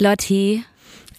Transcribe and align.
Lotti, 0.00 0.64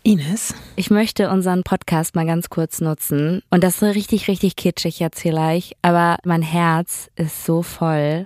Ines. 0.04 0.56
ich 0.78 0.90
möchte 0.90 1.30
unseren 1.30 1.64
Podcast 1.64 2.16
mal 2.16 2.26
ganz 2.26 2.50
kurz 2.50 2.80
nutzen. 2.80 3.42
Und 3.50 3.62
das 3.62 3.82
ist 3.82 3.96
richtig, 3.96 4.30
richtig 4.30 4.56
kitschig 4.56 5.00
jetzt 5.00 5.20
vielleicht, 5.20 5.74
aber 5.82 6.18
mein 6.24 6.42
Herz 6.42 7.10
ist 7.18 7.44
so 7.44 7.62
voll. 7.62 8.26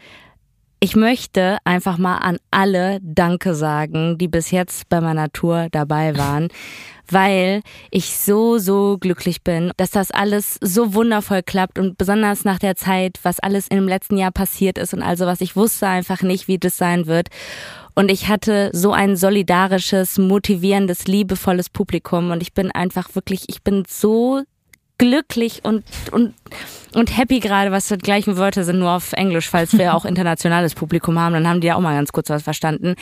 Ich 0.79 0.95
möchte 0.95 1.57
einfach 1.63 1.97
mal 1.97 2.17
an 2.17 2.37
alle 2.51 2.99
Danke 3.01 3.55
sagen, 3.55 4.19
die 4.19 4.27
bis 4.27 4.51
jetzt 4.51 4.89
bei 4.89 5.01
meiner 5.01 5.31
Tour 5.31 5.69
dabei 5.71 6.15
waren, 6.17 6.49
weil 7.09 7.61
ich 7.89 8.15
so, 8.15 8.59
so 8.59 8.97
glücklich 8.99 9.43
bin, 9.43 9.71
dass 9.77 9.89
das 9.89 10.11
alles 10.11 10.59
so 10.61 10.93
wundervoll 10.93 11.41
klappt 11.41 11.79
und 11.79 11.97
besonders 11.97 12.43
nach 12.43 12.59
der 12.59 12.75
Zeit, 12.75 13.17
was 13.23 13.39
alles 13.39 13.69
im 13.69 13.87
letzten 13.87 14.17
Jahr 14.17 14.31
passiert 14.31 14.77
ist 14.77 14.93
und 14.93 15.01
also 15.01 15.25
was 15.25 15.41
ich 15.41 15.55
wusste 15.55 15.87
einfach 15.87 16.21
nicht, 16.21 16.47
wie 16.47 16.59
das 16.59 16.77
sein 16.77 17.07
wird. 17.07 17.29
Und 17.95 18.09
ich 18.09 18.27
hatte 18.27 18.71
so 18.73 18.91
ein 18.91 19.15
solidarisches, 19.15 20.17
motivierendes, 20.17 21.05
liebevolles 21.05 21.69
Publikum. 21.69 22.31
Und 22.31 22.41
ich 22.41 22.53
bin 22.53 22.71
einfach 22.71 23.13
wirklich, 23.13 23.45
ich 23.47 23.61
bin 23.61 23.83
so 23.87 24.43
glücklich 25.03 25.59
und, 25.63 25.83
und, 26.11 26.33
und 26.93 27.17
happy 27.17 27.41
gerade, 27.41 27.71
was 27.71 27.89
die 27.89 27.97
gleichen 27.97 28.37
Wörter 28.37 28.63
sind, 28.63 28.79
nur 28.79 28.91
auf 28.91 29.11
Englisch, 29.11 29.49
falls 29.49 29.77
wir 29.77 29.95
auch 29.95 30.05
internationales 30.05 30.75
Publikum 30.75 31.19
haben, 31.19 31.33
dann 31.33 31.45
haben 31.45 31.59
die 31.59 31.67
ja 31.67 31.75
auch 31.75 31.81
mal 31.81 31.93
ganz 31.93 32.13
kurz 32.13 32.29
was 32.29 32.43
verstanden. 32.43 32.95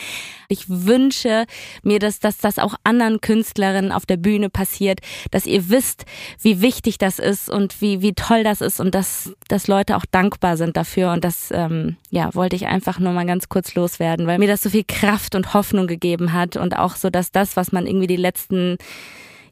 Ich 0.48 0.68
wünsche 0.68 1.44
mir, 1.84 2.00
dass, 2.00 2.18
dass 2.18 2.38
das 2.38 2.58
auch 2.58 2.74
anderen 2.82 3.20
Künstlerinnen 3.20 3.92
auf 3.92 4.04
der 4.04 4.16
Bühne 4.16 4.50
passiert, 4.50 4.98
dass 5.30 5.46
ihr 5.46 5.68
wisst, 5.68 6.04
wie 6.40 6.60
wichtig 6.60 6.98
das 6.98 7.20
ist 7.20 7.48
und 7.48 7.80
wie, 7.80 8.02
wie 8.02 8.14
toll 8.14 8.42
das 8.42 8.62
ist 8.62 8.80
und 8.80 8.96
dass, 8.96 9.32
dass 9.46 9.68
Leute 9.68 9.96
auch 9.96 10.04
dankbar 10.10 10.56
sind 10.56 10.76
dafür 10.76 11.12
und 11.12 11.22
das, 11.22 11.52
ähm, 11.52 11.94
ja, 12.10 12.34
wollte 12.34 12.56
ich 12.56 12.66
einfach 12.66 12.98
nur 12.98 13.12
mal 13.12 13.26
ganz 13.26 13.48
kurz 13.48 13.76
loswerden, 13.76 14.26
weil 14.26 14.40
mir 14.40 14.48
das 14.48 14.62
so 14.62 14.70
viel 14.70 14.84
Kraft 14.88 15.36
und 15.36 15.54
Hoffnung 15.54 15.86
gegeben 15.86 16.32
hat 16.32 16.56
und 16.56 16.76
auch 16.76 16.96
so, 16.96 17.10
dass 17.10 17.30
das, 17.30 17.56
was 17.56 17.70
man 17.70 17.86
irgendwie 17.86 18.08
die 18.08 18.16
letzten 18.16 18.78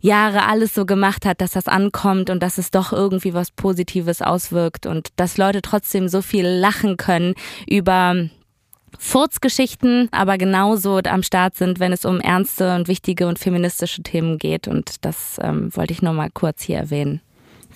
Jahre 0.00 0.46
alles 0.46 0.74
so 0.74 0.86
gemacht 0.86 1.26
hat, 1.26 1.40
dass 1.40 1.52
das 1.52 1.68
ankommt 1.68 2.30
und 2.30 2.42
dass 2.42 2.58
es 2.58 2.70
doch 2.70 2.92
irgendwie 2.92 3.34
was 3.34 3.50
Positives 3.50 4.22
auswirkt 4.22 4.86
und 4.86 5.08
dass 5.16 5.36
Leute 5.36 5.62
trotzdem 5.62 6.08
so 6.08 6.22
viel 6.22 6.46
lachen 6.46 6.96
können 6.96 7.34
über 7.68 8.28
Furzgeschichten, 8.98 10.08
aber 10.10 10.38
genauso 10.38 10.98
am 10.98 11.22
Start 11.22 11.56
sind, 11.56 11.80
wenn 11.80 11.92
es 11.92 12.04
um 12.04 12.20
ernste 12.20 12.74
und 12.74 12.88
wichtige 12.88 13.26
und 13.26 13.38
feministische 13.38 14.02
Themen 14.02 14.38
geht. 14.38 14.68
Und 14.68 15.04
das 15.04 15.38
ähm, 15.42 15.74
wollte 15.74 15.92
ich 15.92 16.02
nur 16.02 16.12
mal 16.12 16.30
kurz 16.32 16.62
hier 16.62 16.78
erwähnen. 16.78 17.20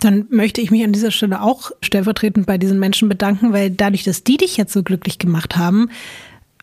Dann 0.00 0.26
möchte 0.28 0.60
ich 0.60 0.70
mich 0.70 0.82
an 0.82 0.92
dieser 0.92 1.12
Stelle 1.12 1.40
auch 1.40 1.70
stellvertretend 1.80 2.46
bei 2.46 2.58
diesen 2.58 2.78
Menschen 2.78 3.08
bedanken, 3.08 3.52
weil 3.52 3.70
dadurch, 3.70 4.02
dass 4.02 4.24
die 4.24 4.36
dich 4.36 4.56
jetzt 4.56 4.72
so 4.72 4.82
glücklich 4.82 5.18
gemacht 5.18 5.56
haben, 5.56 5.88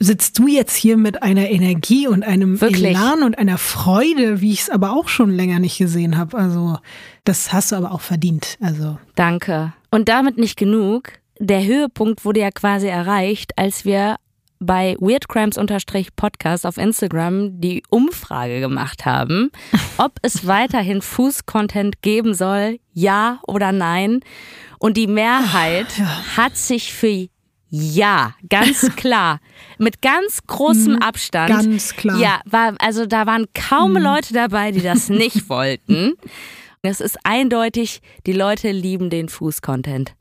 sitzt 0.02 0.40
du 0.40 0.48
jetzt 0.48 0.76
hier 0.76 0.98
mit 0.98 1.22
einer 1.22 1.50
Energie 1.50 2.08
und 2.08 2.24
einem 2.24 2.60
Wirklich? 2.60 2.96
Elan 2.96 3.24
und 3.24 3.38
einer 3.38 3.60
Freude, 3.60 4.42
wie 4.42 4.52
ich 4.52 4.62
es 4.62 4.70
aber 4.70 4.94
auch 4.94 5.08
schon 5.08 5.30
länger 5.30 5.60
nicht 5.60 5.78
gesehen 5.78 6.18
habe. 6.18 6.38
Also 6.38 6.80
das 7.24 7.54
hast 7.54 7.72
du 7.72 7.76
aber 7.76 7.92
auch 7.92 8.02
verdient. 8.02 8.58
Also 8.62 8.98
Danke. 9.16 9.74
Und 9.92 10.10
damit 10.10 10.38
nicht 10.38 10.58
genug. 10.58 11.14
Der 11.40 11.64
Höhepunkt 11.64 12.26
wurde 12.26 12.40
ja 12.40 12.52
quasi 12.52 12.88
erreicht, 12.88 13.58
als 13.58 13.86
wir 13.86 14.18
bei 14.60 14.96
weirdcrimes-podcast 15.00 16.66
auf 16.66 16.78
Instagram 16.78 17.60
die 17.62 17.84
Umfrage 17.90 18.60
gemacht 18.60 19.06
haben, 19.06 19.52
ob 19.98 20.14
es 20.22 20.46
weiterhin 20.48 21.02
Fuß-Content 21.02 22.02
geben 22.02 22.34
soll, 22.34 22.80
ja 22.94 23.40
oder 23.48 23.72
nein. 23.72 24.22
Und 24.80 24.98
die 24.98 25.08
Mehrheit 25.08 25.88
hat 26.36 26.58
sich 26.58 26.94
für 26.94 27.28
ja, 27.74 28.36
ganz 28.50 28.82
klar. 28.98 29.40
Mit 29.78 30.02
ganz 30.02 30.42
großem 30.46 31.02
Abstand. 31.02 31.50
ganz 31.50 31.96
klar. 31.96 32.20
Ja, 32.20 32.42
war, 32.46 32.76
also 32.80 33.06
da 33.06 33.26
waren 33.26 33.46
kaum 33.54 33.96
Leute 33.98 34.34
dabei, 34.34 34.72
die 34.72 34.82
das 34.82 35.08
nicht 35.10 35.48
wollten. 35.50 36.16
Es 36.82 37.00
ist 37.00 37.18
eindeutig, 37.24 38.02
die 38.26 38.34
Leute 38.34 38.72
lieben 38.72 39.10
den 39.10 39.30
Fuß-Content. 39.30 40.14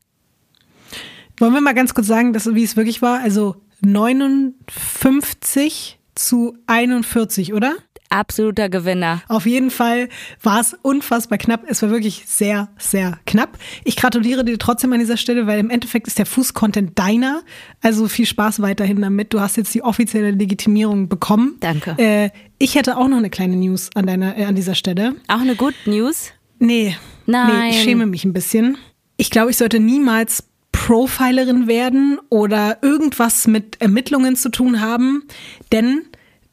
wollen 1.38 1.52
wir 1.52 1.60
mal 1.60 1.74
ganz 1.74 1.92
kurz 1.92 2.06
sagen, 2.06 2.32
dass, 2.32 2.54
wie 2.54 2.62
es 2.62 2.76
wirklich 2.76 3.02
war? 3.02 3.18
Also 3.20 3.56
59 3.80 5.98
zu 6.14 6.56
41, 6.66 7.52
oder? 7.52 7.74
Absoluter 8.10 8.68
Gewinner. 8.68 9.22
Auf 9.28 9.46
jeden 9.46 9.70
Fall 9.70 10.08
war 10.42 10.60
es 10.60 10.76
unfassbar 10.82 11.38
knapp. 11.38 11.62
Es 11.68 11.80
war 11.82 11.90
wirklich 11.90 12.24
sehr, 12.26 12.68
sehr 12.76 13.18
knapp. 13.24 13.56
Ich 13.84 13.96
gratuliere 13.96 14.44
dir 14.44 14.58
trotzdem 14.58 14.92
an 14.92 14.98
dieser 14.98 15.16
Stelle, 15.16 15.46
weil 15.46 15.60
im 15.60 15.70
Endeffekt 15.70 16.08
ist 16.08 16.18
der 16.18 16.26
Fuß-Content 16.26 16.98
deiner. 16.98 17.42
Also 17.80 18.08
viel 18.08 18.26
Spaß 18.26 18.62
weiterhin 18.62 19.00
damit. 19.00 19.32
Du 19.32 19.40
hast 19.40 19.56
jetzt 19.56 19.72
die 19.74 19.82
offizielle 19.82 20.32
Legitimierung 20.32 21.08
bekommen. 21.08 21.56
Danke. 21.60 21.94
Äh, 21.98 22.30
ich 22.58 22.74
hätte 22.74 22.96
auch 22.96 23.06
noch 23.06 23.18
eine 23.18 23.30
kleine 23.30 23.54
News 23.54 23.90
an, 23.94 24.06
deiner, 24.06 24.36
äh, 24.36 24.44
an 24.44 24.56
dieser 24.56 24.74
Stelle. 24.74 25.14
Auch 25.28 25.40
eine 25.40 25.54
Good 25.54 25.74
News. 25.86 26.32
Nee. 26.58 26.96
Nein. 27.26 27.60
Nee, 27.60 27.70
ich 27.70 27.82
schäme 27.82 28.06
mich 28.06 28.24
ein 28.24 28.32
bisschen. 28.32 28.76
Ich 29.18 29.30
glaube, 29.30 29.52
ich 29.52 29.56
sollte 29.56 29.78
niemals 29.78 30.44
Profilerin 30.72 31.66
werden 31.68 32.18
oder 32.28 32.78
irgendwas 32.82 33.46
mit 33.46 33.80
Ermittlungen 33.80 34.34
zu 34.34 34.50
tun 34.50 34.80
haben, 34.80 35.24
denn 35.72 36.02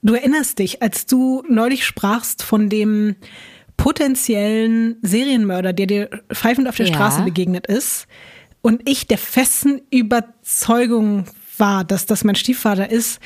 du 0.08 0.16
erinnerst 0.16 0.60
dich, 0.60 0.82
als 0.82 1.06
du 1.06 1.44
neulich 1.48 1.86
sprachst 1.86 2.44
von 2.44 2.70
dem 2.70 3.16
potenziellen 3.78 4.98
Serienmörder, 5.02 5.72
der 5.74 5.86
dir 5.88 6.10
pfeifend 6.34 6.68
auf 6.68 6.76
der 6.76 6.88
Ja. 6.88 6.94
Straße 6.94 7.22
begegnet 7.22 7.68
ist 7.68 8.08
und 8.62 8.88
ich 8.90 9.08
der 9.08 9.18
festen 9.20 9.82
Überzeugung 9.92 11.26
war, 11.58 11.84
dass 11.84 12.06
das 12.06 12.24
mein 12.24 12.36
Stiefvater 12.36 12.90
ist, 12.90 13.20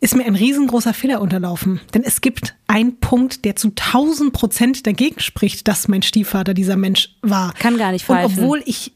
ist 0.00 0.16
mir 0.16 0.24
ein 0.24 0.34
riesengroßer 0.36 0.94
Fehler 0.94 1.20
unterlaufen. 1.20 1.80
Denn 1.92 2.02
es 2.04 2.20
gibt 2.22 2.56
einen 2.66 2.98
Punkt, 3.00 3.44
der 3.44 3.56
zu 3.56 3.68
1000 3.68 4.32
Prozent 4.32 4.86
dagegen 4.86 5.20
spricht, 5.20 5.68
dass 5.68 5.88
mein 5.88 6.02
Stiefvater 6.02 6.54
dieser 6.54 6.76
Mensch 6.76 7.16
war. 7.20 7.52
Kann 7.54 7.76
gar 7.76 7.92
nicht 7.92 8.08
Und 8.08 8.16
pfeifen. 8.16 8.38
obwohl 8.42 8.62
ich, 8.64 8.92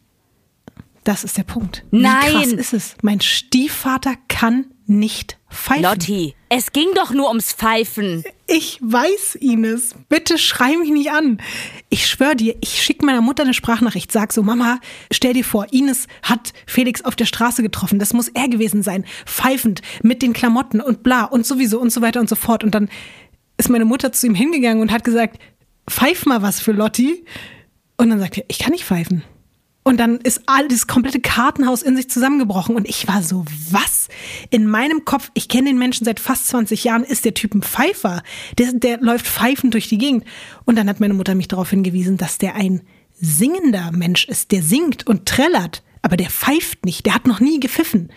das 1.04 1.22
ist 1.22 1.36
der 1.36 1.44
Punkt. 1.44 1.84
Wie 1.90 2.00
Nein. 2.00 2.32
krass 2.32 2.52
ist 2.52 2.72
es? 2.72 2.96
Mein 3.02 3.20
Stiefvater 3.20 4.14
kann 4.28 4.66
nicht 4.86 5.38
pfeifen. 5.50 5.82
Lotti, 5.82 6.34
es 6.48 6.72
ging 6.72 6.88
doch 6.94 7.10
nur 7.10 7.28
ums 7.28 7.52
Pfeifen. 7.52 8.24
Ich 8.46 8.78
weiß, 8.82 9.36
Ines. 9.36 9.94
Bitte 10.08 10.38
schrei 10.38 10.76
mich 10.76 10.90
nicht 10.90 11.10
an. 11.10 11.40
Ich 11.88 12.06
schwöre 12.06 12.36
dir, 12.36 12.56
ich 12.60 12.82
schicke 12.82 13.06
meiner 13.06 13.22
Mutter 13.22 13.44
eine 13.44 13.54
Sprachnachricht, 13.54 14.12
sag 14.12 14.32
so, 14.32 14.42
Mama, 14.42 14.80
stell 15.10 15.32
dir 15.32 15.44
vor, 15.44 15.72
Ines 15.72 16.06
hat 16.22 16.52
Felix 16.66 17.04
auf 17.04 17.16
der 17.16 17.26
Straße 17.26 17.62
getroffen. 17.62 17.98
Das 17.98 18.12
muss 18.12 18.28
er 18.28 18.48
gewesen 18.48 18.82
sein. 18.82 19.04
Pfeifend, 19.26 19.80
mit 20.02 20.22
den 20.22 20.32
Klamotten 20.32 20.80
und 20.80 21.02
bla 21.02 21.24
und 21.24 21.46
sowieso 21.46 21.80
und 21.80 21.90
so 21.90 22.02
weiter 22.02 22.20
und 22.20 22.28
so 22.28 22.36
fort. 22.36 22.64
Und 22.64 22.74
dann 22.74 22.88
ist 23.56 23.70
meine 23.70 23.84
Mutter 23.84 24.12
zu 24.12 24.26
ihm 24.26 24.34
hingegangen 24.34 24.82
und 24.82 24.92
hat 24.92 25.04
gesagt, 25.04 25.38
pfeif 25.88 26.26
mal 26.26 26.42
was 26.42 26.60
für 26.60 26.72
Lotti. 26.72 27.24
Und 27.96 28.10
dann 28.10 28.18
sagt 28.18 28.38
er, 28.38 28.44
ich 28.48 28.58
kann 28.58 28.72
nicht 28.72 28.84
pfeifen. 28.84 29.22
Und 29.86 29.98
dann 29.98 30.16
ist 30.16 30.40
all 30.46 30.66
das 30.66 30.86
komplette 30.86 31.20
Kartenhaus 31.20 31.82
in 31.82 31.94
sich 31.94 32.08
zusammengebrochen. 32.08 32.74
Und 32.74 32.88
ich 32.88 33.06
war 33.06 33.22
so, 33.22 33.44
was? 33.70 34.08
In 34.48 34.66
meinem 34.66 35.04
Kopf, 35.04 35.30
ich 35.34 35.48
kenne 35.48 35.68
den 35.68 35.78
Menschen 35.78 36.06
seit 36.06 36.20
fast 36.20 36.48
20 36.48 36.84
Jahren, 36.84 37.04
ist 37.04 37.26
der 37.26 37.34
Typ 37.34 37.54
ein 37.54 37.62
Pfeifer. 37.62 38.22
Der, 38.56 38.72
der 38.72 38.98
läuft 39.00 39.26
pfeifend 39.26 39.74
durch 39.74 39.88
die 39.90 39.98
Gegend. 39.98 40.24
Und 40.64 40.76
dann 40.76 40.88
hat 40.88 41.00
meine 41.00 41.12
Mutter 41.12 41.34
mich 41.34 41.48
darauf 41.48 41.68
hingewiesen, 41.68 42.16
dass 42.16 42.38
der 42.38 42.54
ein 42.54 42.80
singender 43.12 43.92
Mensch 43.92 44.24
ist. 44.24 44.52
Der 44.52 44.62
singt 44.62 45.06
und 45.06 45.26
trällert, 45.26 45.82
aber 46.00 46.16
der 46.16 46.30
pfeift 46.30 46.86
nicht. 46.86 47.04
Der 47.04 47.14
hat 47.14 47.26
noch 47.26 47.40
nie 47.40 47.60
gepfiffen. 47.60 48.10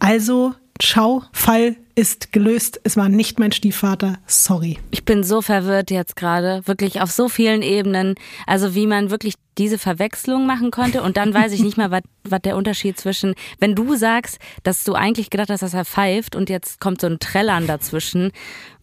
Also, 0.00 0.54
ciao, 0.80 1.24
Fall 1.32 1.76
ist 1.96 2.32
gelöst. 2.32 2.80
Es 2.84 2.96
war 2.96 3.08
nicht 3.08 3.38
mein 3.38 3.52
Stiefvater. 3.52 4.18
Sorry. 4.26 4.78
Ich 4.90 5.04
bin 5.04 5.22
so 5.22 5.42
verwirrt 5.42 5.90
jetzt 5.90 6.16
gerade, 6.16 6.62
wirklich 6.66 7.00
auf 7.00 7.10
so 7.10 7.28
vielen 7.28 7.62
Ebenen. 7.62 8.14
Also 8.46 8.74
wie 8.74 8.86
man 8.86 9.10
wirklich 9.10 9.34
diese 9.56 9.78
Verwechslung 9.78 10.46
machen 10.46 10.72
konnte 10.72 11.00
und 11.02 11.16
dann 11.16 11.32
weiß 11.32 11.52
ich 11.52 11.62
nicht 11.62 11.76
mal, 11.76 11.88
was 12.24 12.42
der 12.42 12.56
Unterschied 12.56 12.98
zwischen, 12.98 13.34
wenn 13.60 13.76
du 13.76 13.94
sagst, 13.94 14.38
dass 14.64 14.82
du 14.82 14.94
eigentlich 14.94 15.30
gedacht 15.30 15.48
hast, 15.50 15.62
dass 15.62 15.74
er 15.74 15.84
pfeift 15.84 16.34
und 16.34 16.50
jetzt 16.50 16.80
kommt 16.80 17.00
so 17.00 17.06
ein 17.06 17.20
Trällern 17.20 17.68
dazwischen, 17.68 18.32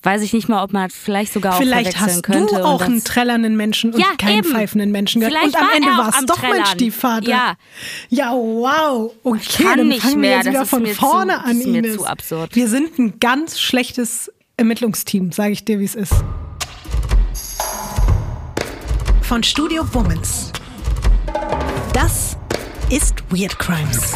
weiß 0.04 0.22
ich 0.22 0.32
nicht 0.32 0.48
mal, 0.48 0.64
ob 0.64 0.72
man 0.72 0.90
vielleicht 0.90 1.34
sogar 1.34 1.56
auch 1.56 1.58
Vielleicht 1.58 1.98
verwechseln 1.98 2.16
hast 2.16 2.24
könnte. 2.24 2.56
du 2.56 2.64
auch 2.66 2.80
und 2.80 2.86
einen 2.86 3.04
trällernden 3.04 3.58
Menschen 3.58 3.94
und 3.94 4.00
Ja, 4.00 4.08
keinen 4.18 4.40
eben. 4.46 4.50
pfeifenden 4.52 4.92
Menschen 4.92 5.20
gehabt. 5.20 5.36
Vielleicht 5.36 5.56
Und 5.58 5.62
am 5.62 5.68
war 5.68 5.76
Ende 5.76 5.90
war 5.90 6.10
es 6.10 6.26
doch 6.26 6.42
mein 6.42 6.52
Trällern. 6.52 6.66
Stiefvater. 6.68 7.30
Ja. 7.30 7.54
Ja, 8.10 8.32
wow. 8.34 9.12
Okay, 9.24 9.64
kann 9.64 9.78
dann 9.80 9.88
nicht 9.90 10.02
fangen 10.04 10.22
mehr. 10.22 10.30
wir 10.30 10.38
jetzt 10.38 10.46
Das 10.48 10.54
wieder 10.54 10.66
von 10.66 10.86
vorne 10.88 11.34
zu- 11.34 11.40
an, 11.44 11.60
ist 11.60 11.68
mir 11.68 11.78
Ines. 11.80 11.96
zu 11.98 12.06
absurd. 12.06 12.56
Wir 12.56 12.68
sind 12.70 12.98
ein 13.02 13.20
ganz 13.20 13.60
schlechtes 13.60 14.32
Ermittlungsteam, 14.58 15.32
sage 15.32 15.54
ich 15.54 15.66
dir, 15.66 15.80
wie 15.80 15.86
es 15.86 15.96
ist. 15.96 16.14
Von 19.24 19.44
Studio 19.44 19.84
Womans. 19.94 20.52
Das 21.94 22.38
ist 22.90 23.16
Weird 23.32 23.58
Crimes. 23.58 24.14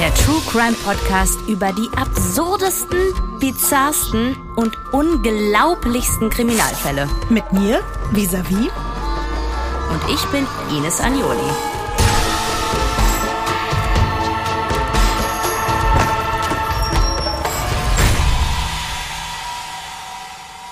Der 0.00 0.14
True 0.14 0.40
Crime 0.50 0.76
Podcast 0.84 1.38
über 1.48 1.72
die 1.72 1.88
absurdesten, 1.96 2.98
bizarrsten 3.38 4.36
und 4.56 4.76
unglaublichsten 4.92 6.30
Kriminalfälle. 6.30 7.08
Mit 7.28 7.52
mir, 7.52 7.82
vis-à-vis 8.12 8.70
und 9.90 10.00
ich 10.12 10.24
bin 10.26 10.46
Ines 10.76 11.00
Agnoli. 11.00 11.50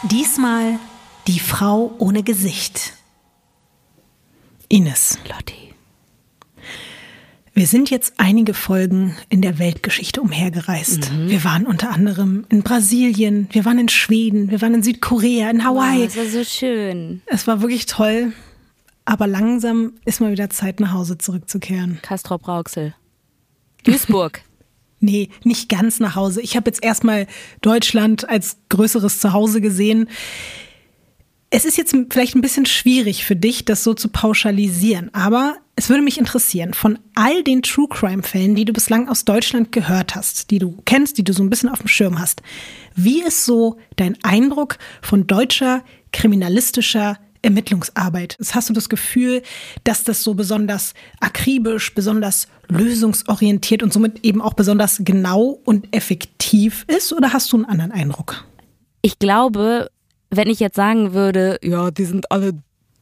Diesmal 0.05 0.79
die 1.27 1.41
Frau 1.41 1.95
ohne 1.99 2.23
Gesicht. 2.23 2.93
Ines. 4.69 5.19
Lotti. 5.29 5.75
Wir 7.55 7.67
sind 7.67 7.89
jetzt 7.89 8.15
einige 8.19 8.53
Folgen 8.53 9.17
in 9.31 9.41
der 9.41 9.59
Weltgeschichte 9.59 10.21
umhergereist. 10.21 11.11
Mhm. 11.11 11.31
Wir 11.31 11.43
waren 11.43 11.67
unter 11.67 11.91
anderem 11.91 12.45
in 12.51 12.63
Brasilien, 12.63 13.49
wir 13.51 13.65
waren 13.65 13.79
in 13.79 13.89
Schweden, 13.89 14.51
wir 14.51 14.61
waren 14.61 14.75
in 14.75 14.83
Südkorea, 14.83 15.49
in 15.49 15.65
Hawaii. 15.65 16.01
Wow, 16.01 16.05
das 16.05 16.17
war 16.19 16.27
so 16.27 16.45
schön. 16.45 17.23
Es 17.25 17.47
war 17.47 17.63
wirklich 17.63 17.87
toll. 17.87 18.33
Aber 19.07 19.27
langsam 19.27 19.95
ist 20.05 20.21
mal 20.21 20.33
wieder 20.33 20.51
Zeit, 20.51 20.81
nach 20.81 20.93
Hause 20.93 21.17
zurückzukehren. 21.17 22.01
Kastrop 22.03 22.47
Rauxel. 22.47 22.95
Duisburg. 23.85 24.43
Nee, 24.99 25.29
nicht 25.45 25.69
ganz 25.69 26.01
nach 26.01 26.17
Hause. 26.17 26.41
Ich 26.41 26.57
habe 26.57 26.71
jetzt 26.71 26.83
erstmal 26.83 27.27
Deutschland 27.61 28.27
als 28.31 28.57
größeres 28.71 29.21
Zuhause 29.21 29.61
gesehen. 29.61 30.09
Es 31.51 31.67
ist 31.67 31.77
jetzt 31.77 31.95
vielleicht 32.11 32.35
ein 32.35 32.41
bisschen 32.41 32.65
schwierig 32.65 33.27
für 33.27 33.37
dich, 33.37 33.67
das 33.67 33.85
so 33.85 33.93
zu 33.93 34.09
pauschalisieren, 34.09 35.13
aber 35.13 35.59
es 35.77 35.91
würde 35.91 36.03
mich 36.03 36.19
interessieren, 36.19 36.73
von 36.73 36.99
all 37.15 37.45
den 37.45 37.61
True 37.61 37.87
Crime-Fällen, 37.89 38.55
die 38.55 38.65
du 38.65 38.73
bislang 38.73 39.09
aus 39.11 39.27
Deutschland 39.27 39.71
gehört 39.71 40.17
hast, 40.17 40.51
die 40.51 40.59
du 40.59 40.79
kennst, 40.87 41.19
die 41.19 41.25
du 41.25 41.35
so 41.35 41.43
ein 41.43 41.51
bisschen 41.51 41.69
auf 41.69 41.81
dem 41.81 41.89
Schirm 41.89 42.19
hast, 42.19 42.41
wie 42.95 43.23
ist 43.23 43.45
so 43.45 43.77
dein 43.97 44.17
Eindruck 44.25 44.79
von 45.03 45.27
deutscher 45.27 45.85
kriminalistischer 46.11 47.19
Ermittlungsarbeit? 47.43 48.37
Hast 48.53 48.69
du 48.69 48.73
das 48.73 48.89
Gefühl, 48.89 49.43
dass 49.85 50.05
das 50.05 50.23
so 50.23 50.35
besonders 50.35 50.95
akribisch, 51.21 51.95
besonders 51.95 52.49
lösungsorientiert 52.69 53.83
und 53.83 53.93
somit 53.93 54.25
eben 54.25 54.41
auch 54.41 54.55
besonders 54.55 55.01
genau 55.01 55.61
und 55.65 55.95
effektiv 55.95 56.85
ist? 56.89 57.13
Oder 57.13 57.33
hast 57.33 57.53
du 57.53 57.57
einen 57.57 57.65
anderen 57.67 57.93
Eindruck? 57.93 58.45
Ich 59.03 59.19
glaube, 59.19 59.89
wenn 60.31 60.49
ich 60.49 60.61
jetzt 60.61 60.77
sagen 60.77 61.13
würde, 61.13 61.59
ja, 61.63 61.91
die 61.91 62.05
sind 62.05 62.31
alle 62.31 62.55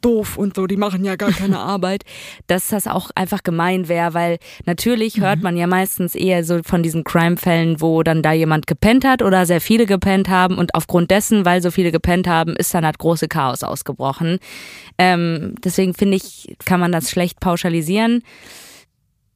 doof 0.04 0.36
und 0.36 0.54
so, 0.54 0.66
die 0.66 0.76
machen 0.76 1.04
ja 1.04 1.16
gar 1.16 1.32
keine 1.32 1.58
Arbeit, 1.74 2.04
dass 2.46 2.68
das 2.68 2.86
auch 2.86 3.10
einfach 3.14 3.42
gemein 3.42 3.88
wäre, 3.88 4.14
weil 4.14 4.38
natürlich 4.66 5.20
hört 5.20 5.42
man 5.42 5.56
ja 5.56 5.66
meistens 5.66 6.14
eher 6.14 6.44
so 6.44 6.60
von 6.62 6.82
diesen 6.82 7.04
Crime-Fällen, 7.04 7.80
wo 7.80 8.02
dann 8.02 8.22
da 8.22 8.32
jemand 8.32 8.66
gepennt 8.66 9.04
hat 9.04 9.22
oder 9.22 9.46
sehr 9.46 9.60
viele 9.60 9.86
gepennt 9.86 10.28
haben 10.28 10.58
und 10.58 10.74
aufgrund 10.74 11.10
dessen, 11.10 11.44
weil 11.44 11.62
so 11.62 11.70
viele 11.70 11.92
gepennt 11.92 12.26
haben, 12.26 12.54
ist 12.56 12.74
dann 12.74 12.84
halt 12.84 12.98
große 12.98 13.28
Chaos 13.28 13.62
ausgebrochen. 13.62 14.38
Ähm, 14.98 15.54
deswegen 15.64 15.94
finde 15.94 16.16
ich, 16.16 16.54
kann 16.64 16.80
man 16.80 16.92
das 16.92 17.10
schlecht 17.10 17.40
pauschalisieren. 17.40 18.22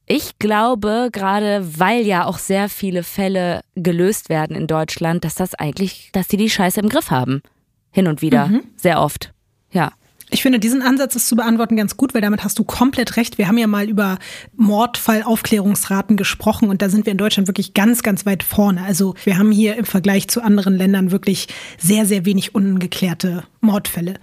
Ich 0.05 0.39
glaube, 0.39 1.09
gerade 1.11 1.63
weil 1.77 2.05
ja 2.05 2.25
auch 2.25 2.39
sehr 2.39 2.67
viele 2.67 3.03
Fälle 3.03 3.61
gelöst 3.75 4.29
werden 4.29 4.55
in 4.55 4.65
Deutschland, 4.65 5.23
dass 5.23 5.35
das 5.35 5.53
eigentlich, 5.53 6.09
dass 6.13 6.27
die 6.27 6.37
die 6.37 6.49
Scheiße 6.49 6.79
im 6.79 6.89
Griff 6.89 7.11
haben. 7.11 7.43
Hin 7.91 8.07
und 8.07 8.21
wieder. 8.21 8.49
Sehr 8.75 9.01
oft. 9.01 9.33
Ja. 9.71 9.91
Ich 10.31 10.43
finde, 10.43 10.59
diesen 10.59 10.81
Ansatz 10.81 11.15
ist 11.15 11.27
zu 11.27 11.35
beantworten 11.35 11.75
ganz 11.75 11.97
gut, 11.97 12.13
weil 12.13 12.21
damit 12.21 12.43
hast 12.43 12.59
du 12.59 12.63
komplett 12.63 13.17
recht. 13.17 13.37
Wir 13.37 13.47
haben 13.47 13.57
ja 13.57 13.67
mal 13.67 13.89
über 13.89 14.19
Mordfallaufklärungsraten 14.55 16.17
gesprochen 16.17 16.69
und 16.69 16.81
da 16.81 16.89
sind 16.89 17.05
wir 17.05 17.11
in 17.11 17.17
Deutschland 17.17 17.47
wirklich 17.47 17.73
ganz, 17.73 18.03
ganz 18.03 18.25
weit 18.25 18.43
vorne. 18.43 18.83
Also 18.83 19.15
wir 19.23 19.37
haben 19.37 19.51
hier 19.51 19.75
im 19.75 19.85
Vergleich 19.85 20.27
zu 20.27 20.41
anderen 20.41 20.75
Ländern 20.75 21.11
wirklich 21.11 21.47
sehr, 21.79 22.05
sehr 22.05 22.25
wenig 22.25 22.53
ungeklärte 22.53 23.43
Mordfälle. 23.61 24.15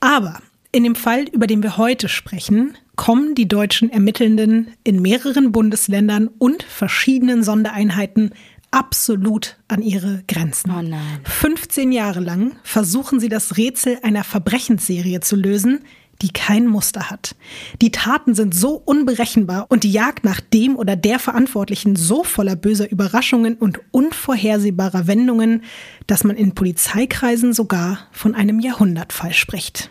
Aber 0.00 0.40
in 0.72 0.84
dem 0.84 0.94
Fall, 0.94 1.24
über 1.32 1.46
den 1.46 1.62
wir 1.62 1.78
heute 1.78 2.08
sprechen, 2.08 2.76
kommen 2.96 3.34
die 3.34 3.48
deutschen 3.48 3.90
Ermittelnden 3.90 4.72
in 4.84 5.00
mehreren 5.00 5.52
Bundesländern 5.52 6.28
und 6.38 6.62
verschiedenen 6.62 7.42
Sondereinheiten 7.42 8.32
absolut 8.76 9.56
an 9.68 9.80
ihre 9.80 10.22
Grenzen. 10.28 10.70
Oh 10.70 10.82
nein. 10.82 11.20
15 11.24 11.92
Jahre 11.92 12.20
lang 12.20 12.58
versuchen 12.62 13.20
sie 13.20 13.30
das 13.30 13.56
Rätsel 13.56 13.98
einer 14.02 14.22
Verbrechensserie 14.22 15.20
zu 15.20 15.34
lösen, 15.34 15.80
die 16.20 16.30
kein 16.30 16.66
Muster 16.66 17.08
hat. 17.08 17.36
Die 17.80 17.90
Taten 17.90 18.34
sind 18.34 18.54
so 18.54 18.74
unberechenbar 18.74 19.66
und 19.70 19.82
die 19.82 19.92
Jagd 19.92 20.24
nach 20.24 20.42
dem 20.42 20.76
oder 20.76 20.94
der 20.94 21.18
Verantwortlichen 21.18 21.96
so 21.96 22.22
voller 22.22 22.54
böser 22.54 22.90
Überraschungen 22.90 23.54
und 23.54 23.80
unvorhersehbarer 23.92 25.06
Wendungen, 25.06 25.62
dass 26.06 26.24
man 26.24 26.36
in 26.36 26.54
Polizeikreisen 26.54 27.54
sogar 27.54 28.08
von 28.12 28.34
einem 28.34 28.60
Jahrhundertfall 28.60 29.32
spricht. 29.32 29.90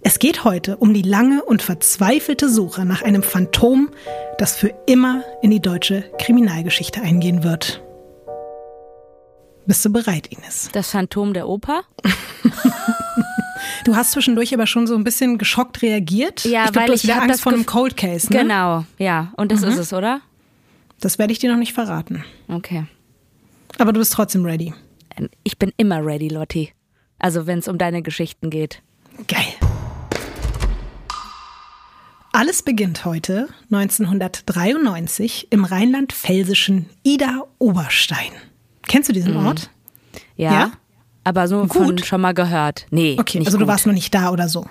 Es 0.00 0.18
geht 0.18 0.44
heute 0.44 0.78
um 0.78 0.94
die 0.94 1.02
lange 1.02 1.42
und 1.44 1.60
verzweifelte 1.60 2.48
Suche 2.48 2.86
nach 2.86 3.02
einem 3.02 3.22
Phantom, 3.22 3.90
das 4.38 4.56
für 4.56 4.72
immer 4.86 5.22
in 5.42 5.50
die 5.50 5.60
deutsche 5.60 6.04
Kriminalgeschichte 6.18 7.02
eingehen 7.02 7.42
wird. 7.42 7.82
Bist 9.66 9.84
du 9.84 9.90
bereit, 9.90 10.28
Ines? 10.28 10.68
Das 10.72 10.90
Phantom 10.90 11.32
der 11.34 11.48
Oper? 11.48 11.82
Du 13.84 13.94
hast 13.94 14.12
zwischendurch 14.12 14.52
aber 14.52 14.66
schon 14.66 14.88
so 14.88 14.96
ein 14.96 15.04
bisschen 15.04 15.38
geschockt 15.38 15.80
reagiert. 15.80 16.44
Ja, 16.44 16.64
ich 16.64 16.72
glaub, 16.72 16.76
weil 16.76 16.86
du 16.86 16.92
hast 16.94 17.04
ich 17.04 17.08
wieder 17.08 17.22
Angst 17.22 17.34
das 17.34 17.40
vor 17.40 17.52
einem 17.52 17.66
Cold 17.66 17.96
Case, 17.96 18.32
ne? 18.32 18.40
Genau, 18.40 18.84
ja. 18.98 19.32
Und 19.36 19.52
das 19.52 19.62
ist 19.62 19.78
es, 19.78 19.92
oder? 19.92 20.20
Das 21.00 21.18
werde 21.18 21.32
ich 21.32 21.38
dir 21.38 21.50
noch 21.52 21.58
nicht 21.58 21.72
verraten. 21.72 22.24
Okay. 22.48 22.86
Aber 23.78 23.92
du 23.92 24.00
bist 24.00 24.12
trotzdem 24.12 24.44
ready. 24.44 24.74
Ich 25.44 25.58
bin 25.58 25.72
immer 25.76 26.04
ready, 26.04 26.28
Lotti. 26.28 26.72
Also 27.20 27.46
wenn 27.46 27.60
es 27.60 27.68
um 27.68 27.78
deine 27.78 28.02
Geschichten 28.02 28.50
geht. 28.50 28.82
Geil. 29.28 29.46
Alles 32.32 32.62
beginnt 32.62 33.04
heute, 33.04 33.48
1993, 33.70 35.48
im 35.50 35.64
rheinland-pfälzischen 35.64 36.90
Ida-Oberstein. 37.04 38.32
Kennst 38.88 39.08
du 39.08 39.12
diesen 39.12 39.38
Mhm. 39.38 39.46
Ort? 39.46 39.70
Ja. 40.36 40.52
Ja? 40.52 40.70
Aber 41.24 41.48
so 41.48 41.66
von 41.66 41.86
Gut. 41.96 42.06
schon 42.06 42.20
mal 42.20 42.34
gehört. 42.34 42.86
Nee. 42.90 43.16
Okay, 43.18 43.38
nicht 43.38 43.48
also 43.48 43.58
gut. 43.58 43.66
du 43.66 43.68
warst 43.68 43.86
noch 43.86 43.94
nicht 43.94 44.14
da 44.14 44.30
oder 44.30 44.48
so. 44.48 44.66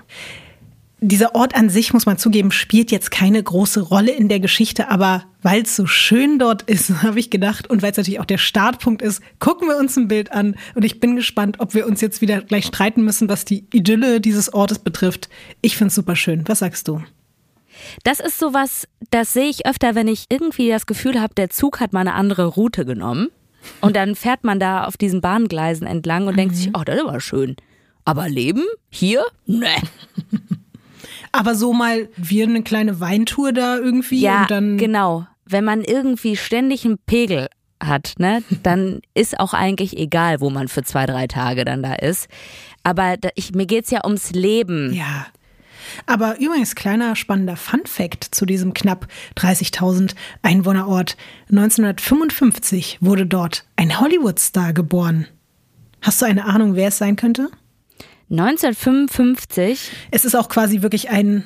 Dieser 1.02 1.36
Ort 1.36 1.54
an 1.54 1.70
sich, 1.70 1.94
muss 1.94 2.06
man 2.06 2.18
zugeben, 2.18 2.52
spielt 2.52 2.90
jetzt 2.90 3.12
keine 3.12 3.44
große 3.44 3.82
Rolle 3.82 4.12
in 4.12 4.30
der 4.30 4.40
Geschichte, 4.40 4.90
aber 4.90 5.26
weil 5.42 5.64
es 5.64 5.76
so 5.76 5.86
schön 5.86 6.40
dort 6.40 6.62
ist, 6.64 6.90
habe 7.04 7.20
ich 7.20 7.30
gedacht, 7.30 7.70
und 7.70 7.82
weil 7.82 7.92
es 7.92 7.98
natürlich 7.98 8.22
auch 8.22 8.26
der 8.26 8.38
Startpunkt 8.38 9.02
ist, 9.02 9.22
gucken 9.40 9.68
wir 9.68 9.78
uns 9.78 9.98
ein 9.98 10.08
Bild 10.08 10.32
an. 10.32 10.56
Und 10.74 10.86
ich 10.86 11.02
bin 11.02 11.18
gespannt, 11.18 11.60
ob 11.60 11.74
wir 11.74 11.86
uns 11.86 12.00
jetzt 12.00 12.22
wieder 12.22 12.42
gleich 12.42 12.66
streiten 12.66 13.04
müssen, 13.04 13.28
was 13.28 13.44
die 13.44 13.66
Idylle 13.74 14.22
dieses 14.22 14.54
Ortes 14.54 14.80
betrifft. 14.80 15.28
Ich 15.62 15.76
finde 15.76 15.90
es 15.90 15.96
super 15.96 16.16
schön. 16.16 16.44
Was 16.48 16.60
sagst 16.60 16.88
du? 16.88 17.02
Das 18.04 18.22
ist 18.22 18.40
sowas, 18.40 18.88
das 19.12 19.34
sehe 19.34 19.50
ich 19.50 19.66
öfter, 19.66 19.94
wenn 19.96 20.08
ich 20.08 20.26
irgendwie 20.30 20.70
das 20.70 20.86
Gefühl 20.86 21.20
habe, 21.20 21.36
der 21.36 21.50
Zug 21.50 21.82
hat 21.82 21.92
mal 21.92 22.00
eine 22.00 22.14
andere 22.14 22.46
Route 22.46 22.86
genommen. 22.86 23.28
Und 23.82 23.96
dann 23.96 24.16
fährt 24.16 24.44
man 24.44 24.60
da 24.60 24.86
auf 24.86 24.98
diesen 24.98 25.22
Bahngleisen 25.22 25.86
entlang 25.88 26.28
und 26.28 26.38
denkt 26.38 26.56
sich, 26.56 26.70
oh, 26.76 26.84
das 26.84 26.96
ist 26.98 27.02
aber 27.06 27.20
schön. 27.20 27.56
Aber 28.06 28.30
leben? 28.30 28.64
Hier? 28.90 29.24
Nee. 29.46 29.68
Aber 31.32 31.56
so 31.56 31.74
mal 31.74 32.08
wie 32.16 32.44
eine 32.44 32.64
kleine 32.64 33.00
Weintour 33.00 33.52
da 33.52 33.78
irgendwie 33.78 34.22
Ja, 34.22 34.44
und 34.44 34.52
dann. 34.52 34.78
genau. 34.78 35.28
Wenn 35.46 35.64
man 35.66 35.84
irgendwie 35.84 36.36
ständig 36.38 36.86
einen 36.86 36.98
Pegel 37.06 37.48
hat, 37.84 38.14
ne, 38.18 38.42
dann 38.64 39.02
ist 39.14 39.40
auch 39.40 39.54
eigentlich 39.54 39.98
egal, 39.98 40.40
wo 40.40 40.50
man 40.50 40.68
für 40.68 40.84
zwei, 40.84 41.06
drei 41.06 41.28
Tage 41.28 41.66
dann 41.66 41.84
da 41.84 41.94
ist. 41.96 42.28
Aber 42.84 43.18
da, 43.18 43.30
ich, 43.36 43.54
mir 43.54 43.66
geht's 43.66 43.92
ja 43.92 44.02
ums 44.06 44.32
Leben. 44.32 44.94
Ja. 44.94 45.28
Aber 46.06 46.40
übrigens, 46.40 46.76
kleiner 46.76 47.16
spannender 47.16 47.56
Fun-Fact 47.56 48.24
zu 48.32 48.46
diesem 48.46 48.74
knapp 48.74 49.08
30.000 49.38 50.16
Einwohnerort. 50.42 51.18
1955 51.50 53.00
wurde 53.02 53.26
dort 53.26 53.66
ein 53.76 54.00
Hollywood-Star 54.00 54.74
geboren. 54.74 55.28
Hast 56.02 56.22
du 56.22 56.26
eine 56.26 56.46
Ahnung, 56.46 56.76
wer 56.76 56.90
es 56.90 56.98
sein 56.98 57.16
könnte? 57.16 57.50
1955, 58.30 59.92
Es 60.12 60.26
ist 60.26 60.36
auch 60.36 60.50
quasi 60.50 60.82
wirklich 60.82 61.10
ein 61.10 61.44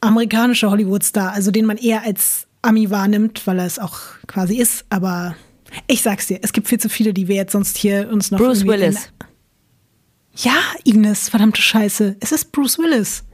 amerikanischer 0.00 0.70
Hollywood-Star, 0.70 1.32
also 1.32 1.50
den 1.50 1.64
man 1.66 1.76
eher 1.76 2.02
als 2.02 2.46
Ami 2.62 2.90
wahrnimmt, 2.90 3.46
weil 3.46 3.58
er 3.58 3.66
es 3.66 3.78
auch 3.78 3.98
quasi 4.26 4.56
ist. 4.56 4.84
Aber 4.90 5.36
ich 5.86 6.02
sag's 6.02 6.26
dir, 6.28 6.38
es 6.42 6.52
gibt 6.52 6.68
viel 6.68 6.78
zu 6.78 6.88
viele, 6.88 7.12
die 7.12 7.28
wir 7.28 7.36
jetzt 7.36 7.52
sonst 7.52 7.76
hier 7.76 8.08
uns 8.10 8.30
noch. 8.30 8.38
Bruce 8.38 8.64
Willis. 8.64 9.12
Ja, 10.36 10.54
Ines, 10.84 11.28
verdammte 11.28 11.60
Scheiße. 11.60 12.16
Es 12.20 12.32
ist 12.32 12.52
Bruce 12.52 12.78
Willis. 12.78 13.24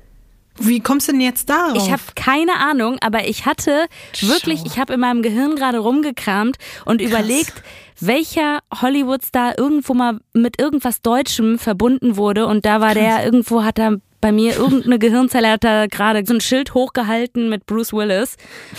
Wie 0.61 0.81
kommst 0.81 1.09
du 1.09 1.12
denn 1.12 1.21
jetzt 1.21 1.49
darauf? 1.49 1.77
Ich 1.77 1.91
habe 1.91 2.03
keine 2.15 2.57
Ahnung, 2.57 2.99
aber 3.00 3.27
ich 3.29 3.47
hatte 3.47 3.87
wirklich, 4.21 4.61
Schau. 4.61 4.67
ich 4.67 4.79
habe 4.79 4.95
in 4.95 5.00
meinem 5.00 5.23
Gehirn 5.23 5.55
gerade 5.55 5.79
rumgekramt 5.79 6.57
und 6.85 7.00
überlegt, 7.00 7.62
welcher 8.00 8.61
Hollywood-Star 8.81 9.59
irgendwo 9.59 9.95
mal 9.95 10.19
mit 10.33 10.61
irgendwas 10.61 11.03
Deutschem 11.03 11.59
verbunden 11.59 12.17
wurde 12.17 12.47
und 12.47 12.65
da 12.65 12.81
war 12.81 12.95
der 12.95 13.25
irgendwo 13.25 13.65
hat 13.65 13.79
er 13.79 13.99
bei 14.21 14.33
mir 14.33 14.57
irgendeine 14.57 14.99
Gehirnzelle 14.99 15.51
hat 15.51 15.65
da 15.65 15.87
gerade 15.87 16.25
so 16.27 16.35
ein 16.35 16.41
Schild 16.41 16.75
hochgehalten 16.75 17.49
mit 17.49 17.67
Bruce 17.67 17.93
Willis 17.93 18.37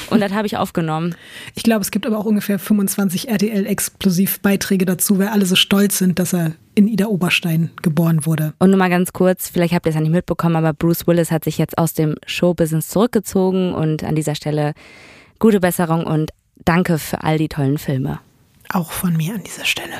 und 0.09 0.19
das 0.19 0.33
habe 0.33 0.47
ich 0.47 0.57
aufgenommen. 0.57 1.15
Ich 1.55 1.63
glaube, 1.63 1.81
es 1.81 1.91
gibt 1.91 2.05
aber 2.05 2.17
auch 2.17 2.25
ungefähr 2.25 2.59
25 2.59 3.29
RTL-Explosiv-Beiträge 3.29 4.85
dazu, 4.85 5.17
weil 5.17 5.29
alle 5.29 5.45
so 5.45 5.55
stolz 5.55 5.97
sind, 5.97 6.19
dass 6.19 6.33
er 6.33 6.53
in 6.75 6.87
Ida 6.87 7.07
Oberstein 7.07 7.71
geboren 7.81 8.25
wurde. 8.25 8.53
Und 8.59 8.69
nur 8.69 8.79
mal 8.79 8.89
ganz 8.89 9.13
kurz, 9.13 9.49
vielleicht 9.49 9.73
habt 9.73 9.85
ihr 9.85 9.89
es 9.89 9.95
ja 9.95 10.01
nicht 10.01 10.11
mitbekommen, 10.11 10.55
aber 10.55 10.73
Bruce 10.73 11.07
Willis 11.07 11.31
hat 11.31 11.43
sich 11.43 11.57
jetzt 11.57 11.77
aus 11.77 11.93
dem 11.93 12.15
Showbusiness 12.25 12.89
zurückgezogen 12.89 13.73
und 13.73 14.03
an 14.03 14.15
dieser 14.15 14.35
Stelle 14.35 14.73
gute 15.39 15.59
Besserung 15.59 16.05
und 16.05 16.31
danke 16.65 16.97
für 16.97 17.23
all 17.23 17.37
die 17.37 17.49
tollen 17.49 17.77
Filme. 17.77 18.19
Auch 18.71 18.91
von 18.91 19.15
mir 19.15 19.33
an 19.33 19.43
dieser 19.43 19.65
Stelle. 19.65 19.93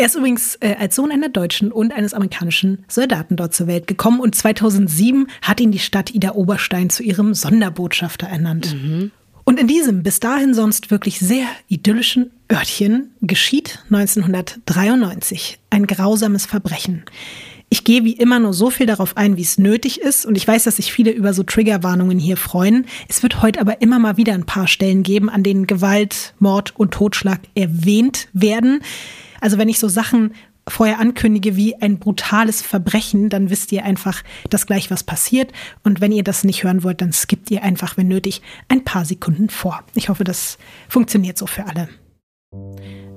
Er 0.00 0.06
ist 0.06 0.14
übrigens 0.14 0.56
äh, 0.60 0.76
als 0.78 0.96
Sohn 0.96 1.12
einer 1.12 1.28
deutschen 1.28 1.70
und 1.70 1.92
eines 1.92 2.14
amerikanischen 2.14 2.86
Soldaten 2.88 3.36
dort 3.36 3.52
zur 3.52 3.66
Welt 3.66 3.86
gekommen 3.86 4.18
und 4.18 4.34
2007 4.34 5.26
hat 5.42 5.60
ihn 5.60 5.72
die 5.72 5.78
Stadt 5.78 6.14
Ida 6.14 6.32
Oberstein 6.32 6.88
zu 6.88 7.02
ihrem 7.02 7.34
Sonderbotschafter 7.34 8.26
ernannt. 8.26 8.74
Mhm. 8.74 9.10
Und 9.44 9.60
in 9.60 9.66
diesem 9.66 10.02
bis 10.02 10.18
dahin 10.18 10.54
sonst 10.54 10.90
wirklich 10.90 11.18
sehr 11.18 11.44
idyllischen 11.68 12.30
Örtchen 12.50 13.10
geschieht 13.20 13.80
1993 13.90 15.58
ein 15.68 15.86
grausames 15.86 16.46
Verbrechen. 16.46 17.04
Ich 17.68 17.84
gehe 17.84 18.02
wie 18.02 18.14
immer 18.14 18.38
nur 18.38 18.54
so 18.54 18.70
viel 18.70 18.86
darauf 18.86 19.18
ein, 19.18 19.36
wie 19.36 19.42
es 19.42 19.58
nötig 19.58 20.00
ist. 20.00 20.24
Und 20.24 20.34
ich 20.34 20.48
weiß, 20.48 20.64
dass 20.64 20.76
sich 20.76 20.94
viele 20.94 21.10
über 21.10 21.34
so 21.34 21.42
Triggerwarnungen 21.42 22.18
hier 22.18 22.38
freuen. 22.38 22.86
Es 23.10 23.22
wird 23.22 23.42
heute 23.42 23.60
aber 23.60 23.82
immer 23.82 23.98
mal 23.98 24.16
wieder 24.16 24.32
ein 24.32 24.46
paar 24.46 24.66
Stellen 24.66 25.02
geben, 25.02 25.28
an 25.28 25.42
denen 25.42 25.66
Gewalt, 25.66 26.32
Mord 26.38 26.72
und 26.74 26.92
Totschlag 26.92 27.40
erwähnt 27.54 28.28
werden. 28.32 28.80
Also 29.40 29.58
wenn 29.58 29.68
ich 29.68 29.78
so 29.78 29.88
Sachen 29.88 30.34
vorher 30.68 30.98
ankündige 30.98 31.56
wie 31.56 31.76
ein 31.76 31.98
brutales 31.98 32.62
Verbrechen, 32.62 33.28
dann 33.28 33.50
wisst 33.50 33.72
ihr 33.72 33.84
einfach, 33.84 34.22
dass 34.48 34.66
gleich 34.66 34.90
was 34.90 35.02
passiert. 35.02 35.52
Und 35.82 36.00
wenn 36.00 36.12
ihr 36.12 36.24
das 36.24 36.44
nicht 36.44 36.64
hören 36.64 36.82
wollt, 36.82 37.00
dann 37.00 37.12
skippt 37.12 37.50
ihr 37.50 37.62
einfach, 37.62 37.96
wenn 37.96 38.08
nötig, 38.08 38.42
ein 38.68 38.84
paar 38.84 39.04
Sekunden 39.04 39.48
vor. 39.48 39.82
Ich 39.94 40.08
hoffe, 40.08 40.24
das 40.24 40.58
funktioniert 40.88 41.38
so 41.38 41.46
für 41.46 41.66
alle. 41.66 41.88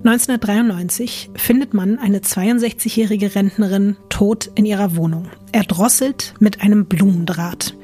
1993 0.05 1.31
findet 1.35 1.73
man 1.73 1.97
eine 1.97 2.19
62-jährige 2.19 3.35
Rentnerin 3.35 3.97
tot 4.09 4.51
in 4.55 4.65
ihrer 4.65 4.95
Wohnung, 4.95 5.29
erdrosselt 5.51 6.35
mit 6.39 6.61
einem 6.61 6.85
Blumendraht. 6.85 7.75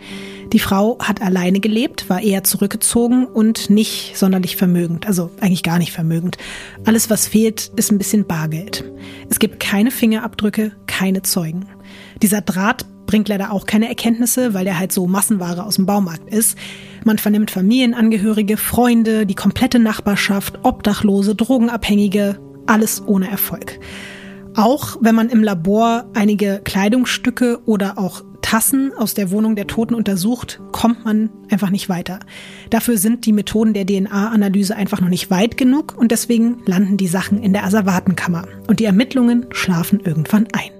Die 0.51 0.59
Frau 0.59 0.97
hat 0.99 1.21
alleine 1.21 1.59
gelebt, 1.59 2.09
war 2.09 2.21
eher 2.21 2.43
zurückgezogen 2.43 3.25
und 3.25 3.69
nicht 3.69 4.17
sonderlich 4.17 4.55
vermögend, 4.55 5.05
also 5.05 5.29
eigentlich 5.39 5.61
gar 5.61 5.77
nicht 5.77 5.91
vermögend. 5.91 6.37
Alles, 6.85 7.09
was 7.11 7.27
fehlt, 7.27 7.71
ist 7.75 7.91
ein 7.91 7.99
bisschen 7.99 8.25
Bargeld. 8.25 8.83
Es 9.29 9.37
gibt 9.37 9.59
keine 9.59 9.91
Fingerabdrücke, 9.91 10.71
keine 10.87 11.21
Zeugen. 11.21 11.67
Dieser 12.23 12.41
Draht 12.41 12.85
bringt 13.05 13.29
leider 13.29 13.51
auch 13.51 13.67
keine 13.67 13.89
Erkenntnisse, 13.89 14.55
weil 14.55 14.65
der 14.65 14.79
halt 14.79 14.91
so 14.91 15.05
Massenware 15.05 15.65
aus 15.65 15.75
dem 15.75 15.85
Baumarkt 15.85 16.33
ist. 16.33 16.57
Man 17.05 17.19
vernimmt 17.19 17.51
Familienangehörige, 17.51 18.57
Freunde, 18.57 19.27
die 19.27 19.35
komplette 19.35 19.79
Nachbarschaft, 19.79 20.59
Obdachlose, 20.63 21.35
Drogenabhängige, 21.35 22.39
alles 22.65 23.03
ohne 23.05 23.29
Erfolg. 23.29 23.79
Auch 24.55 24.97
wenn 25.01 25.15
man 25.15 25.29
im 25.29 25.43
Labor 25.43 26.05
einige 26.13 26.61
Kleidungsstücke 26.63 27.61
oder 27.65 27.97
auch 27.97 28.23
Tassen 28.41 28.91
aus 28.97 29.13
der 29.13 29.31
Wohnung 29.31 29.55
der 29.55 29.67
Toten 29.67 29.93
untersucht, 29.93 30.59
kommt 30.71 31.05
man 31.05 31.29
einfach 31.49 31.69
nicht 31.69 31.89
weiter. 31.89 32.19
Dafür 32.69 32.97
sind 32.97 33.25
die 33.25 33.33
Methoden 33.33 33.73
der 33.73 33.85
DNA-Analyse 33.85 34.75
einfach 34.75 35.01
noch 35.01 35.09
nicht 35.09 35.29
weit 35.29 35.57
genug 35.57 35.95
und 35.97 36.11
deswegen 36.11 36.61
landen 36.65 36.97
die 36.97 37.07
Sachen 37.07 37.41
in 37.43 37.53
der 37.53 37.63
Asservatenkammer 37.63 38.47
und 38.67 38.79
die 38.79 38.85
Ermittlungen 38.85 39.45
schlafen 39.51 39.99
irgendwann 39.99 40.47
ein 40.53 40.71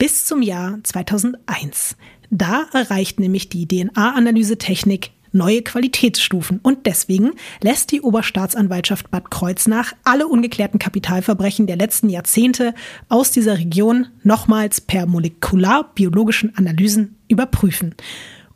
bis 0.00 0.24
zum 0.24 0.40
Jahr 0.40 0.78
2001. 0.82 1.94
Da 2.30 2.64
erreicht 2.72 3.20
nämlich 3.20 3.50
die 3.50 3.68
DNA-Analysetechnik 3.68 5.10
neue 5.32 5.62
Qualitätsstufen 5.62 6.60
und 6.62 6.86
deswegen 6.86 7.32
lässt 7.60 7.92
die 7.92 8.00
Oberstaatsanwaltschaft 8.00 9.10
Bad 9.10 9.30
Kreuznach 9.30 9.92
alle 10.04 10.26
ungeklärten 10.26 10.78
Kapitalverbrechen 10.78 11.66
der 11.66 11.76
letzten 11.76 12.08
Jahrzehnte 12.08 12.74
aus 13.08 13.30
dieser 13.30 13.58
Region 13.58 14.08
nochmals 14.22 14.80
per 14.80 15.06
molekularbiologischen 15.06 16.56
Analysen 16.56 17.16
überprüfen. 17.28 17.94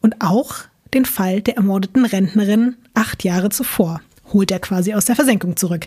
Und 0.01 0.17
auch 0.21 0.57
den 0.93 1.05
Fall 1.05 1.41
der 1.41 1.57
ermordeten 1.57 2.05
Rentnerin 2.05 2.77
acht 2.95 3.25
Jahre 3.25 3.51
zuvor 3.51 4.01
holt 4.33 4.51
er 4.51 4.59
quasi 4.59 4.95
aus 4.95 5.05
der 5.05 5.17
Versenkung 5.17 5.57
zurück. 5.57 5.87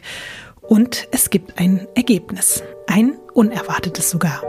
Und 0.62 1.08
es 1.12 1.30
gibt 1.30 1.60
ein 1.60 1.88
Ergebnis, 1.96 2.64
ein 2.88 3.14
unerwartetes 3.34 4.10
sogar. 4.10 4.42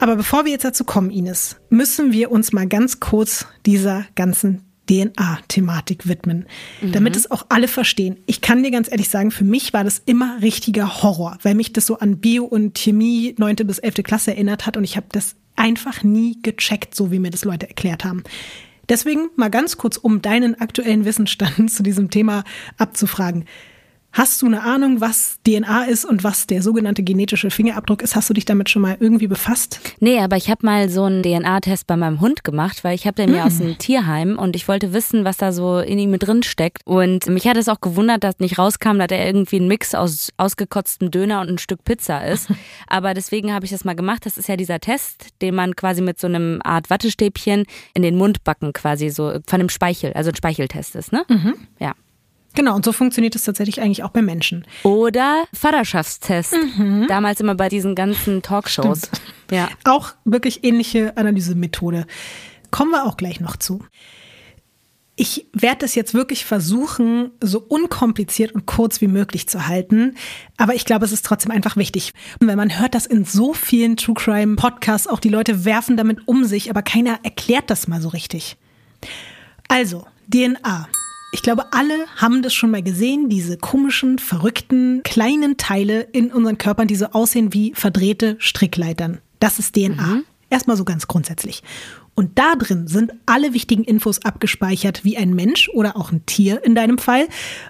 Aber 0.00 0.16
bevor 0.16 0.44
wir 0.44 0.52
jetzt 0.52 0.64
dazu 0.64 0.84
kommen, 0.84 1.10
Ines, 1.10 1.56
müssen 1.68 2.12
wir 2.12 2.30
uns 2.32 2.52
mal 2.52 2.66
ganz 2.66 3.00
kurz 3.00 3.46
dieser 3.66 4.06
ganzen 4.14 4.64
DNA-Thematik 4.88 6.08
widmen, 6.08 6.46
mhm. 6.80 6.92
damit 6.92 7.14
es 7.14 7.30
auch 7.30 7.46
alle 7.50 7.68
verstehen. 7.68 8.16
Ich 8.26 8.40
kann 8.40 8.62
dir 8.62 8.70
ganz 8.70 8.90
ehrlich 8.90 9.08
sagen, 9.08 9.30
für 9.30 9.44
mich 9.44 9.72
war 9.72 9.84
das 9.84 10.02
immer 10.04 10.38
richtiger 10.42 11.02
Horror, 11.02 11.38
weil 11.42 11.54
mich 11.54 11.72
das 11.72 11.86
so 11.86 11.98
an 11.98 12.18
Bio 12.18 12.44
und 12.44 12.76
Chemie 12.76 13.34
9. 13.38 13.56
bis 13.66 13.78
11. 13.78 13.96
Klasse 14.02 14.32
erinnert 14.32 14.66
hat 14.66 14.76
und 14.76 14.84
ich 14.84 14.96
habe 14.96 15.06
das 15.12 15.36
einfach 15.54 16.02
nie 16.02 16.38
gecheckt, 16.42 16.94
so 16.94 17.12
wie 17.12 17.18
mir 17.18 17.30
das 17.30 17.44
Leute 17.44 17.68
erklärt 17.68 18.04
haben. 18.04 18.24
Deswegen 18.88 19.28
mal 19.36 19.50
ganz 19.50 19.76
kurz, 19.76 19.96
um 19.96 20.22
deinen 20.22 20.60
aktuellen 20.60 21.04
Wissensstand 21.04 21.70
zu 21.70 21.82
diesem 21.82 22.10
Thema 22.10 22.42
abzufragen. 22.76 23.44
Hast 24.12 24.42
du 24.42 24.46
eine 24.46 24.62
Ahnung, 24.64 25.00
was 25.00 25.38
DNA 25.46 25.84
ist 25.84 26.04
und 26.04 26.24
was 26.24 26.48
der 26.48 26.62
sogenannte 26.62 27.04
genetische 27.04 27.48
Fingerabdruck 27.50 28.02
ist? 28.02 28.16
Hast 28.16 28.28
du 28.28 28.34
dich 28.34 28.44
damit 28.44 28.68
schon 28.68 28.82
mal 28.82 28.96
irgendwie 28.98 29.28
befasst? 29.28 29.80
Nee, 30.00 30.18
aber 30.18 30.36
ich 30.36 30.50
habe 30.50 30.66
mal 30.66 30.88
so 30.88 31.04
einen 31.04 31.22
DNA-Test 31.22 31.86
bei 31.86 31.96
meinem 31.96 32.20
Hund 32.20 32.42
gemacht, 32.42 32.82
weil 32.82 32.96
ich 32.96 33.06
habe 33.06 33.14
den 33.14 33.30
mir 33.30 33.44
aus 33.44 33.60
hm. 33.60 33.66
dem 33.66 33.78
Tierheim 33.78 34.36
und 34.36 34.56
ich 34.56 34.66
wollte 34.66 34.92
wissen, 34.92 35.24
was 35.24 35.36
da 35.36 35.52
so 35.52 35.78
in 35.78 35.98
ihm 36.00 36.18
drin 36.18 36.42
steckt. 36.42 36.82
Und 36.84 37.28
mich 37.28 37.46
hat 37.46 37.56
es 37.56 37.68
auch 37.68 37.80
gewundert, 37.80 38.24
dass 38.24 38.40
nicht 38.40 38.58
rauskam, 38.58 38.98
dass 38.98 39.12
er 39.12 39.24
irgendwie 39.24 39.60
ein 39.60 39.68
Mix 39.68 39.94
aus 39.94 40.30
ausgekotztem 40.36 41.12
Döner 41.12 41.40
und 41.40 41.48
ein 41.48 41.58
Stück 41.58 41.84
Pizza 41.84 42.26
ist. 42.26 42.48
aber 42.88 43.14
deswegen 43.14 43.52
habe 43.52 43.64
ich 43.64 43.70
das 43.70 43.84
mal 43.84 43.94
gemacht. 43.94 44.26
Das 44.26 44.38
ist 44.38 44.48
ja 44.48 44.56
dieser 44.56 44.80
Test, 44.80 45.28
den 45.40 45.54
man 45.54 45.76
quasi 45.76 46.02
mit 46.02 46.18
so 46.18 46.26
einem 46.26 46.60
Art 46.64 46.90
Wattestäbchen 46.90 47.64
in 47.94 48.02
den 48.02 48.16
Mund 48.16 48.42
backen, 48.42 48.72
quasi 48.72 49.10
so 49.10 49.38
von 49.46 49.60
einem 49.60 49.68
Speichel, 49.68 50.12
also 50.14 50.30
ein 50.30 50.36
Speicheltest 50.36 50.96
ist, 50.96 51.12
ne? 51.12 51.24
Mhm. 51.28 51.54
Ja. 51.78 51.94
Genau, 52.54 52.74
und 52.74 52.84
so 52.84 52.92
funktioniert 52.92 53.36
es 53.36 53.44
tatsächlich 53.44 53.80
eigentlich 53.80 54.02
auch 54.02 54.10
bei 54.10 54.22
Menschen. 54.22 54.66
Oder 54.82 55.44
Vaterschaftstest. 55.52 56.54
Mhm. 56.76 57.06
Damals 57.08 57.40
immer 57.40 57.54
bei 57.54 57.68
diesen 57.68 57.94
ganzen 57.94 58.42
Talkshows. 58.42 59.06
Stimmt. 59.06 59.22
Ja. 59.50 59.68
Auch 59.84 60.12
wirklich 60.24 60.64
ähnliche 60.64 61.16
Analysemethode. 61.16 62.06
Kommen 62.70 62.90
wir 62.90 63.04
auch 63.04 63.16
gleich 63.16 63.40
noch 63.40 63.56
zu. 63.56 63.84
Ich 65.16 65.46
werde 65.52 65.84
es 65.84 65.94
jetzt 65.94 66.14
wirklich 66.14 66.46
versuchen, 66.46 67.32
so 67.42 67.60
unkompliziert 67.60 68.52
und 68.52 68.64
kurz 68.64 69.02
wie 69.02 69.06
möglich 69.06 69.48
zu 69.48 69.66
halten. 69.66 70.14
Aber 70.56 70.74
ich 70.74 70.86
glaube, 70.86 71.04
es 71.04 71.12
ist 71.12 71.26
trotzdem 71.26 71.52
einfach 71.52 71.76
wichtig. 71.76 72.14
Wenn 72.40 72.56
man 72.56 72.78
hört 72.80 72.94
das 72.94 73.04
in 73.04 73.26
so 73.26 73.52
vielen 73.52 73.96
True 73.96 74.14
Crime 74.14 74.56
Podcasts, 74.56 75.06
auch 75.06 75.20
die 75.20 75.28
Leute 75.28 75.64
werfen 75.66 75.96
damit 75.98 76.26
um 76.26 76.44
sich, 76.44 76.70
aber 76.70 76.82
keiner 76.82 77.20
erklärt 77.22 77.68
das 77.68 77.86
mal 77.86 78.00
so 78.00 78.08
richtig. 78.08 78.56
Also, 79.68 80.06
DNA 80.32 80.88
ich 81.32 81.42
glaube, 81.42 81.72
alle 81.72 82.06
haben 82.16 82.42
das 82.42 82.54
schon 82.54 82.70
mal 82.70 82.82
gesehen, 82.82 83.28
diese 83.28 83.56
komischen, 83.56 84.18
verrückten, 84.18 85.02
kleinen 85.04 85.56
Teile 85.56 86.02
in 86.12 86.32
unseren 86.32 86.58
Körpern, 86.58 86.88
die 86.88 86.96
so 86.96 87.06
aussehen 87.06 87.52
wie 87.52 87.72
verdrehte 87.74 88.36
Strickleitern. 88.38 89.18
Das 89.38 89.58
ist 89.58 89.74
DNA. 89.74 90.02
Mhm. 90.02 90.24
Erstmal 90.50 90.76
so 90.76 90.84
ganz 90.84 91.06
grundsätzlich. 91.06 91.62
Und 92.16 92.38
da 92.38 92.56
drin 92.56 92.88
sind 92.88 93.12
alle 93.24 93.54
wichtigen 93.54 93.84
Infos 93.84 94.24
abgespeichert, 94.24 95.04
wie 95.04 95.16
ein 95.16 95.32
Mensch 95.32 95.68
oder 95.70 95.96
auch 95.96 96.10
ein 96.10 96.26
Tier 96.26 96.62
in 96.64 96.74
deinem 96.74 96.98
Fall 96.98 97.28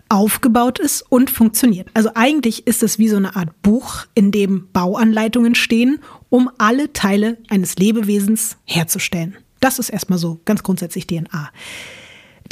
aufgebaut 0.08 0.78
ist 0.78 1.02
und 1.02 1.30
funktioniert. 1.30 1.88
Also 1.94 2.10
eigentlich 2.14 2.66
ist 2.66 2.82
es 2.82 2.98
wie 2.98 3.08
so 3.08 3.16
eine 3.16 3.36
Art 3.36 3.62
Buch, 3.62 4.06
in 4.14 4.32
dem 4.32 4.68
Bauanleitungen 4.72 5.54
stehen, 5.54 6.00
um 6.30 6.50
alle 6.58 6.92
Teile 6.92 7.36
eines 7.48 7.76
Lebewesens 7.76 8.56
herzustellen. 8.64 9.36
Das 9.60 9.78
ist 9.78 9.90
erstmal 9.90 10.18
so 10.18 10.40
ganz 10.46 10.62
grundsätzlich 10.62 11.06
DNA. 11.06 11.50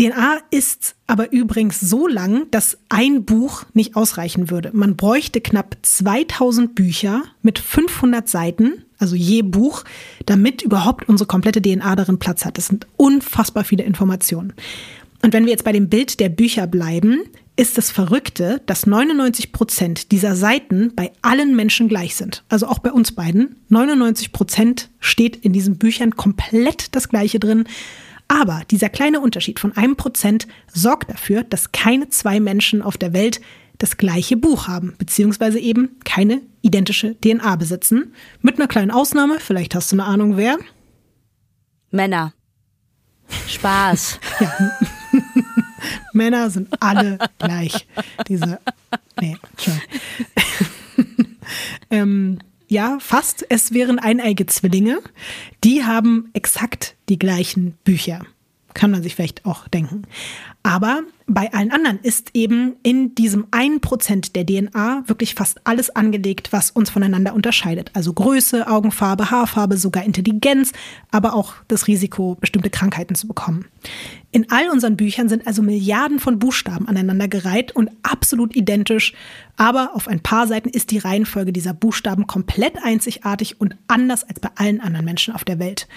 DNA 0.00 0.38
ist 0.50 0.95
aber 1.09 1.33
übrigens 1.33 1.81
so 1.81 2.07
lang, 2.07 2.49
dass 2.52 2.78
ein 2.88 3.25
Buch 3.25 3.64
nicht 3.75 3.97
ausreichen 3.97 4.49
würde. 4.49 4.71
Man 4.73 4.97
bräuchte 4.97 5.40
knapp 5.40 5.76
2000 5.83 6.75
Bücher 6.76 7.25
mit 7.43 7.59
500 7.59 8.28
Seiten, 8.28 8.85
also 8.99 9.17
je 9.17 9.43
Buch, 9.43 9.85
damit 10.26 10.62
überhaupt 10.62 11.09
unsere 11.09 11.26
komplette 11.26 11.61
DNA 11.61 11.97
darin 11.97 12.19
Platz 12.19 12.45
hat. 12.45 12.59
Das 12.59 12.67
sind 12.67 12.87
unfassbar 12.97 13.64
viele 13.64 13.83
Informationen. 13.83 14.52
Und 15.23 15.33
wenn 15.33 15.45
wir 15.45 15.50
jetzt 15.50 15.64
bei 15.64 15.73
dem 15.73 15.88
Bild 15.88 16.21
der 16.21 16.28
Bücher 16.28 16.69
bleiben, 16.69 17.21
ist 17.57 17.76
das 17.76 17.90
Verrückte, 17.90 18.62
dass 18.67 18.87
99 18.87 19.50
Prozent 19.50 20.12
dieser 20.12 20.37
Seiten 20.37 20.93
bei 20.95 21.11
allen 21.23 21.57
Menschen 21.57 21.88
gleich 21.88 22.14
sind. 22.14 22.45
Also 22.49 22.69
auch 22.69 22.78
bei 22.78 22.93
uns 22.93 23.11
beiden. 23.11 23.57
99 23.69 24.31
Prozent 24.31 24.90
steht 25.00 25.35
in 25.35 25.52
diesen 25.52 25.76
Büchern 25.76 26.14
komplett 26.14 26.95
das 26.95 27.09
Gleiche 27.09 27.40
drin. 27.40 27.64
Aber 28.28 28.62
dieser 28.70 28.90
kleine 28.90 29.20
Unterschied 29.20 29.58
von 29.58 29.76
einem 29.76 29.97
Prozent 29.97 30.47
sorgt 30.73 31.11
dafür, 31.11 31.44
dass 31.44 31.73
keine 31.73 32.11
zwei 32.11 32.40
Menschen 32.40 32.82
auf 32.82 32.99
der 32.99 33.14
Welt 33.14 33.40
das 33.78 33.97
gleiche 33.97 34.37
Buch 34.37 34.68
haben, 34.68 34.94
beziehungsweise 34.99 35.58
eben 35.58 35.99
keine 36.04 36.42
identische 36.61 37.18
DNA 37.20 37.56
besitzen. 37.56 38.12
Mit 38.42 38.56
einer 38.56 38.68
kleinen 38.68 38.90
Ausnahme, 38.90 39.40
vielleicht 39.40 39.75
hast 39.75 39.90
du 39.92 39.97
eine 39.97 40.04
Ahnung, 40.04 40.37
wer? 40.37 40.58
Männer. 41.90 42.35
Spaß. 43.47 44.20
ja. 44.40 44.52
Männer 46.12 46.50
sind 46.50 46.68
alle 46.82 47.18
gleich. 47.38 47.87
Diese. 48.26 48.58
Nee, 49.20 49.37
schon. 49.58 49.80
ähm, 51.90 52.38
ja, 52.69 52.99
fast. 53.01 53.45
Es 53.49 53.73
wären 53.73 53.99
eineige 53.99 54.47
Zwillinge. 54.47 55.01
Die 55.65 55.85
haben 55.85 56.31
exakt 56.35 56.97
die 57.09 57.19
gleichen 57.19 57.73
Bücher. 57.85 58.25
kann 58.75 58.91
man 58.93 59.03
sich 59.03 59.17
vielleicht 59.17 59.45
auch 59.45 59.67
denken. 59.67 60.03
Aber 60.63 61.01
bei 61.27 61.53
allen 61.53 61.73
anderen 61.73 61.99
ist 62.01 62.31
eben 62.35 62.77
in 62.83 63.15
diesem 63.15 63.47
einen 63.51 63.81
Prozent 63.81 64.37
der 64.37 64.47
DNA 64.47 65.05
wirklich 65.07 65.35
fast 65.35 65.67
alles 65.67 65.91
angelegt, 65.91 66.53
was 66.53 66.71
uns 66.71 66.91
voneinander 66.91 67.35
unterscheidet. 67.35 67.91
Also 67.95 68.13
Größe, 68.13 68.69
Augenfarbe, 68.69 69.31
Haarfarbe, 69.31 69.77
sogar 69.79 70.05
Intelligenz, 70.05 70.73
aber 71.11 71.35
auch 71.35 71.55
das 71.67 71.89
Risiko, 71.89 72.37
bestimmte 72.39 72.71
Krankheiten 72.71 73.15
zu 73.15 73.27
bekommen. 73.27 73.65
In 74.30 74.50
all 74.50 74.68
unseren 74.68 74.97
Büchern 74.97 75.30
sind 75.30 75.47
also 75.47 75.62
Milliarden 75.62 76.18
von 76.18 76.38
Buchstaben 76.38 76.87
aneinandergereiht 76.87 77.75
und 77.75 77.90
absolut 78.02 78.54
identisch, 78.54 79.14
aber 79.56 79.94
auf 79.94 80.06
ein 80.06 80.20
paar 80.20 80.47
Seiten 80.47 80.68
ist 80.68 80.90
die 80.90 80.99
Reihenfolge 80.99 81.52
dieser 81.52 81.73
Buchstaben 81.73 82.26
komplett 82.26 82.75
einzigartig 82.82 83.58
und 83.58 83.76
anders 83.87 84.25
als 84.25 84.40
bei 84.40 84.50
allen 84.56 84.80
anderen 84.82 85.06
Menschen 85.06 85.35
auf 85.35 85.44
der 85.44 85.58
Welt. 85.58 85.88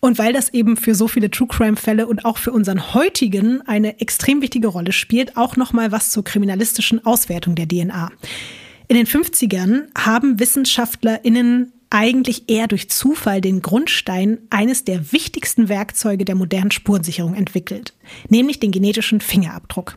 Und 0.00 0.18
weil 0.18 0.32
das 0.32 0.52
eben 0.52 0.76
für 0.76 0.94
so 0.94 1.06
viele 1.06 1.30
True 1.30 1.46
Crime 1.46 1.76
Fälle 1.76 2.08
und 2.08 2.24
auch 2.24 2.38
für 2.38 2.52
unseren 2.52 2.94
heutigen 2.94 3.60
eine 3.68 4.00
extrem 4.00 4.42
wichtige 4.42 4.68
Rolle 4.68 4.92
spielt, 4.92 5.36
auch 5.36 5.56
noch 5.56 5.72
mal 5.72 5.92
was 5.92 6.10
zur 6.10 6.24
kriminalistischen 6.24 7.04
Auswertung 7.04 7.54
der 7.54 7.68
DNA. 7.68 8.10
In 8.88 8.96
den 8.96 9.06
50ern 9.06 9.82
haben 9.96 10.40
WissenschaftlerInnen 10.40 11.72
eigentlich 11.90 12.48
eher 12.48 12.68
durch 12.68 12.88
Zufall 12.88 13.40
den 13.40 13.62
Grundstein 13.62 14.38
eines 14.48 14.84
der 14.84 15.12
wichtigsten 15.12 15.68
Werkzeuge 15.68 16.24
der 16.24 16.36
modernen 16.36 16.70
Spurensicherung 16.70 17.34
entwickelt, 17.34 17.94
nämlich 18.28 18.60
den 18.60 18.70
genetischen 18.70 19.20
Fingerabdruck. 19.20 19.96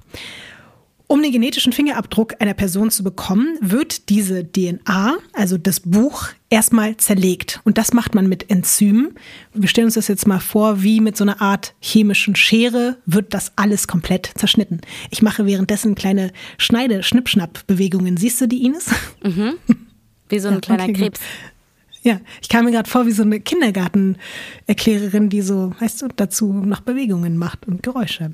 Um 1.05 1.21
den 1.21 1.31
genetischen 1.31 1.73
Fingerabdruck 1.73 2.33
einer 2.39 2.55
Person 2.55 2.89
zu 2.89 3.03
bekommen, 3.03 3.59
wird 3.61 4.09
diese 4.09 4.43
DNA, 4.51 5.17
also 5.33 5.59
das 5.59 5.81
Buch, 5.81 6.29
erstmal 6.49 6.97
zerlegt. 6.97 7.61
Und 7.65 7.77
das 7.77 7.93
macht 7.93 8.15
man 8.15 8.27
mit 8.27 8.49
Enzymen. 8.49 9.13
Wir 9.53 9.69
stellen 9.69 9.85
uns 9.85 9.93
das 9.93 10.07
jetzt 10.07 10.25
mal 10.25 10.39
vor, 10.39 10.81
wie 10.81 11.01
mit 11.01 11.15
so 11.15 11.23
einer 11.23 11.39
Art 11.39 11.75
chemischen 11.81 12.35
Schere 12.35 12.97
wird 13.05 13.35
das 13.35 13.51
alles 13.57 13.87
komplett 13.87 14.31
zerschnitten. 14.35 14.81
Ich 15.11 15.21
mache 15.21 15.45
währenddessen 15.45 15.93
kleine 15.93 16.31
Schneide-Schnippschnapp-Bewegungen. 16.57 18.17
Siehst 18.17 18.41
du 18.41 18.47
die, 18.47 18.65
Ines? 18.65 18.87
Mhm. 19.23 19.53
Wie 20.29 20.39
so 20.39 20.47
ein 20.47 20.53
ja, 20.55 20.59
kleiner 20.61 20.83
okay, 20.85 20.93
Krebs. 20.93 21.19
Ja, 22.05 22.19
ich 22.41 22.49
kam 22.49 22.65
mir 22.65 22.71
gerade 22.71 22.89
vor 22.89 23.05
wie 23.05 23.11
so 23.11 23.23
eine 23.23 23.39
Kindergartenerklärerin, 23.39 25.29
die 25.29 25.41
so, 25.41 25.73
weißt 25.79 26.01
du, 26.01 26.09
dazu 26.13 26.51
noch 26.51 26.81
Bewegungen 26.81 27.37
macht 27.37 27.65
und 27.65 27.81
Geräusche. 27.81 28.33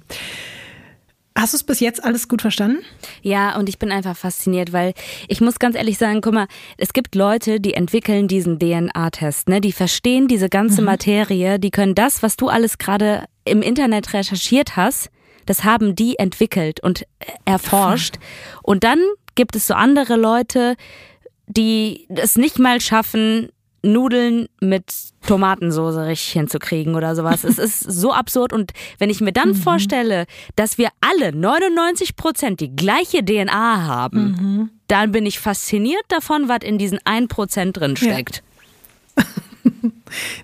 Hast 1.35 1.53
du 1.53 1.57
es 1.57 1.63
bis 1.63 1.79
jetzt 1.79 2.03
alles 2.03 2.27
gut 2.27 2.41
verstanden? 2.41 2.79
Ja, 3.21 3.57
und 3.57 3.69
ich 3.69 3.79
bin 3.79 3.91
einfach 3.91 4.17
fasziniert, 4.17 4.73
weil 4.73 4.93
ich 5.27 5.39
muss 5.39 5.59
ganz 5.59 5.75
ehrlich 5.75 5.97
sagen, 5.97 6.21
guck 6.21 6.33
mal, 6.33 6.47
es 6.77 6.91
gibt 6.91 7.15
Leute, 7.15 7.61
die 7.61 7.75
entwickeln 7.75 8.27
diesen 8.27 8.59
DNA-Test, 8.59 9.47
ne? 9.47 9.61
Die 9.61 9.71
verstehen 9.71 10.27
diese 10.27 10.49
ganze 10.49 10.81
mhm. 10.81 10.85
Materie, 10.85 11.59
die 11.59 11.71
können 11.71 11.95
das, 11.95 12.23
was 12.23 12.35
du 12.35 12.49
alles 12.49 12.77
gerade 12.77 13.25
im 13.45 13.61
Internet 13.61 14.13
recherchiert 14.13 14.75
hast, 14.75 15.11
das 15.45 15.63
haben 15.63 15.95
die 15.95 16.19
entwickelt 16.19 16.81
und 16.81 17.05
erforscht. 17.45 18.15
Und 18.61 18.83
dann 18.83 18.99
gibt 19.35 19.55
es 19.55 19.67
so 19.67 19.75
andere 19.75 20.17
Leute, 20.17 20.75
die 21.47 22.05
es 22.09 22.35
nicht 22.35 22.59
mal 22.59 22.81
schaffen, 22.81 23.49
Nudeln 23.81 24.47
mit 24.59 24.91
Tomatensoße 25.25 26.05
richtig 26.07 26.33
hinzukriegen 26.33 26.95
oder 26.95 27.15
sowas. 27.15 27.43
es 27.43 27.57
ist 27.57 27.79
so 27.79 28.13
absurd. 28.13 28.53
Und 28.53 28.71
wenn 28.97 29.09
ich 29.09 29.21
mir 29.21 29.31
dann 29.31 29.49
mhm. 29.49 29.55
vorstelle, 29.55 30.25
dass 30.55 30.77
wir 30.77 30.89
alle 31.01 31.33
99 31.33 32.15
Prozent 32.15 32.59
die 32.59 32.75
gleiche 32.75 33.23
DNA 33.23 33.85
haben, 33.85 34.21
mhm. 34.21 34.69
dann 34.87 35.11
bin 35.11 35.25
ich 35.25 35.39
fasziniert 35.39 36.03
davon, 36.09 36.47
was 36.47 36.59
in 36.63 36.77
diesen 36.77 36.99
1 37.05 37.27
Prozent 37.27 37.77
drin 37.77 37.95
steckt. 37.95 38.43
Ja. 39.17 39.23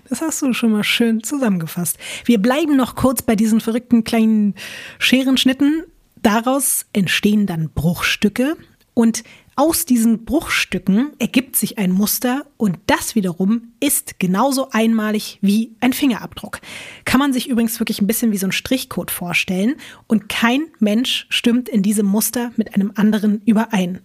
Das 0.08 0.20
hast 0.20 0.42
du 0.42 0.52
schon 0.52 0.72
mal 0.72 0.84
schön 0.84 1.24
zusammengefasst. 1.24 1.98
Wir 2.24 2.38
bleiben 2.38 2.76
noch 2.76 2.94
kurz 2.94 3.22
bei 3.22 3.34
diesen 3.34 3.60
verrückten 3.60 4.04
kleinen 4.04 4.54
Scherenschnitten. 4.98 5.84
Daraus 6.22 6.86
entstehen 6.92 7.46
dann 7.46 7.70
Bruchstücke 7.70 8.56
und 8.94 9.24
aus 9.56 9.86
diesen 9.86 10.26
Bruchstücken 10.26 11.12
ergibt 11.18 11.56
sich 11.56 11.78
ein 11.78 11.90
Muster 11.90 12.44
und 12.58 12.78
das 12.86 13.14
wiederum 13.14 13.72
ist 13.80 14.20
genauso 14.20 14.68
einmalig 14.70 15.38
wie 15.40 15.74
ein 15.80 15.94
Fingerabdruck. 15.94 16.60
Kann 17.06 17.20
man 17.20 17.32
sich 17.32 17.48
übrigens 17.48 17.80
wirklich 17.80 18.02
ein 18.02 18.06
bisschen 18.06 18.32
wie 18.32 18.36
so 18.36 18.46
ein 18.46 18.52
Strichcode 18.52 19.10
vorstellen 19.10 19.76
und 20.06 20.28
kein 20.28 20.66
Mensch 20.78 21.26
stimmt 21.30 21.70
in 21.70 21.82
diesem 21.82 22.04
Muster 22.04 22.52
mit 22.56 22.74
einem 22.74 22.92
anderen 22.96 23.40
überein. 23.46 24.00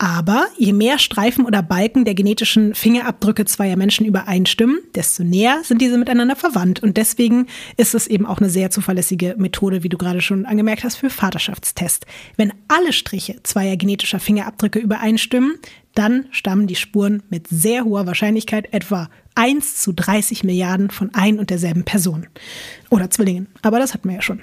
Aber 0.00 0.46
je 0.56 0.72
mehr 0.72 1.00
Streifen 1.00 1.44
oder 1.44 1.60
Balken 1.60 2.04
der 2.04 2.14
genetischen 2.14 2.72
Fingerabdrücke 2.76 3.44
zweier 3.46 3.76
Menschen 3.76 4.06
übereinstimmen, 4.06 4.78
desto 4.94 5.24
näher 5.24 5.60
sind 5.64 5.82
diese 5.82 5.98
miteinander 5.98 6.36
verwandt. 6.36 6.80
Und 6.80 6.96
deswegen 6.96 7.48
ist 7.76 7.96
es 7.96 8.06
eben 8.06 8.24
auch 8.24 8.38
eine 8.38 8.48
sehr 8.48 8.70
zuverlässige 8.70 9.34
Methode, 9.38 9.82
wie 9.82 9.88
du 9.88 9.98
gerade 9.98 10.20
schon 10.20 10.46
angemerkt 10.46 10.84
hast, 10.84 10.96
für 10.96 11.10
Vaterschaftstest. 11.10 12.06
Wenn 12.36 12.52
alle 12.68 12.92
Striche 12.92 13.42
zweier 13.42 13.76
genetischer 13.76 14.20
Fingerabdrücke 14.20 14.78
übereinstimmen, 14.78 15.58
dann 15.96 16.26
stammen 16.30 16.68
die 16.68 16.76
Spuren 16.76 17.24
mit 17.28 17.48
sehr 17.48 17.84
hoher 17.84 18.06
Wahrscheinlichkeit 18.06 18.72
etwa 18.72 19.08
1 19.34 19.82
zu 19.82 19.92
30 19.92 20.44
Milliarden 20.44 20.90
von 20.90 21.12
ein 21.12 21.40
und 21.40 21.50
derselben 21.50 21.82
Person. 21.82 22.28
Oder 22.88 23.10
Zwillingen. 23.10 23.48
Aber 23.62 23.80
das 23.80 23.94
hatten 23.94 24.08
wir 24.08 24.16
ja 24.16 24.22
schon. 24.22 24.42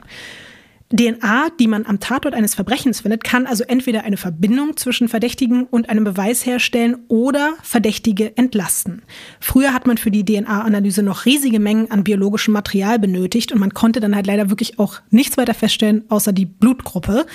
DNA, 0.95 1.49
die 1.60 1.67
man 1.67 1.86
am 1.86 1.99
Tatort 1.99 2.34
eines 2.34 2.55
Verbrechens 2.55 3.01
findet, 3.01 3.23
kann 3.23 3.47
also 3.47 3.63
entweder 3.63 4.03
eine 4.03 4.17
Verbindung 4.17 4.77
zwischen 4.77 5.08
Verdächtigen 5.08 5.63
und 5.63 5.89
einem 5.89 6.03
Beweis 6.03 6.45
herstellen 6.45 6.97
oder 7.08 7.53
Verdächtige 7.63 8.38
entlasten. 8.38 9.01
Früher 9.39 9.73
hat 9.73 9.88
man 9.88 9.97
für 9.97 10.12
die 10.12 10.23
DNA-Analyse 10.23 11.03
noch 11.03 11.25
riesige 11.25 11.60
Mengen 11.60 11.91
an 11.91 12.03
biologischem 12.03 12.53
Material 12.53 12.99
benötigt 12.99 13.51
und 13.51 13.60
man 13.60 13.73
konnte 13.73 13.99
dann 13.99 14.15
halt 14.15 14.27
leider 14.27 14.49
wirklich 14.49 14.79
auch 14.79 15.01
nichts 15.10 15.38
weiter 15.38 15.53
feststellen, 15.53 16.03
außer 16.10 16.34
die 16.34 16.45
Blutgruppe. 16.45 17.25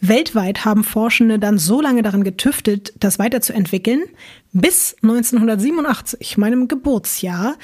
Weltweit 0.00 0.64
haben 0.64 0.84
Forschende 0.84 1.38
dann 1.38 1.58
so 1.58 1.80
lange 1.80 2.02
daran 2.02 2.24
getüftet, 2.24 2.94
das 2.98 3.18
weiterzuentwickeln, 3.18 4.02
bis 4.52 4.96
1987, 5.02 6.36
meinem 6.38 6.68
Geburtsjahr, 6.68 7.56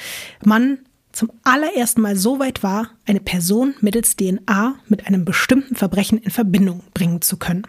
man 0.44 0.78
zum 1.20 1.32
allerersten 1.44 2.00
Mal 2.00 2.16
so 2.16 2.38
weit 2.38 2.62
war, 2.62 2.92
eine 3.04 3.20
Person 3.20 3.74
mittels 3.82 4.16
DNA 4.16 4.76
mit 4.88 5.06
einem 5.06 5.26
bestimmten 5.26 5.76
Verbrechen 5.76 6.16
in 6.16 6.30
Verbindung 6.30 6.80
bringen 6.94 7.20
zu 7.20 7.36
können. 7.36 7.64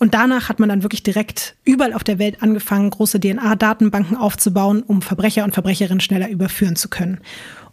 Und 0.00 0.14
danach 0.14 0.48
hat 0.48 0.58
man 0.58 0.68
dann 0.68 0.82
wirklich 0.82 1.04
direkt 1.04 1.54
überall 1.64 1.92
auf 1.92 2.02
der 2.02 2.18
Welt 2.18 2.42
angefangen, 2.42 2.90
große 2.90 3.20
DNA-Datenbanken 3.20 4.16
aufzubauen, 4.16 4.82
um 4.82 5.00
Verbrecher 5.00 5.44
und 5.44 5.54
Verbrecherinnen 5.54 6.00
schneller 6.00 6.28
überführen 6.28 6.74
zu 6.74 6.88
können. 6.88 7.20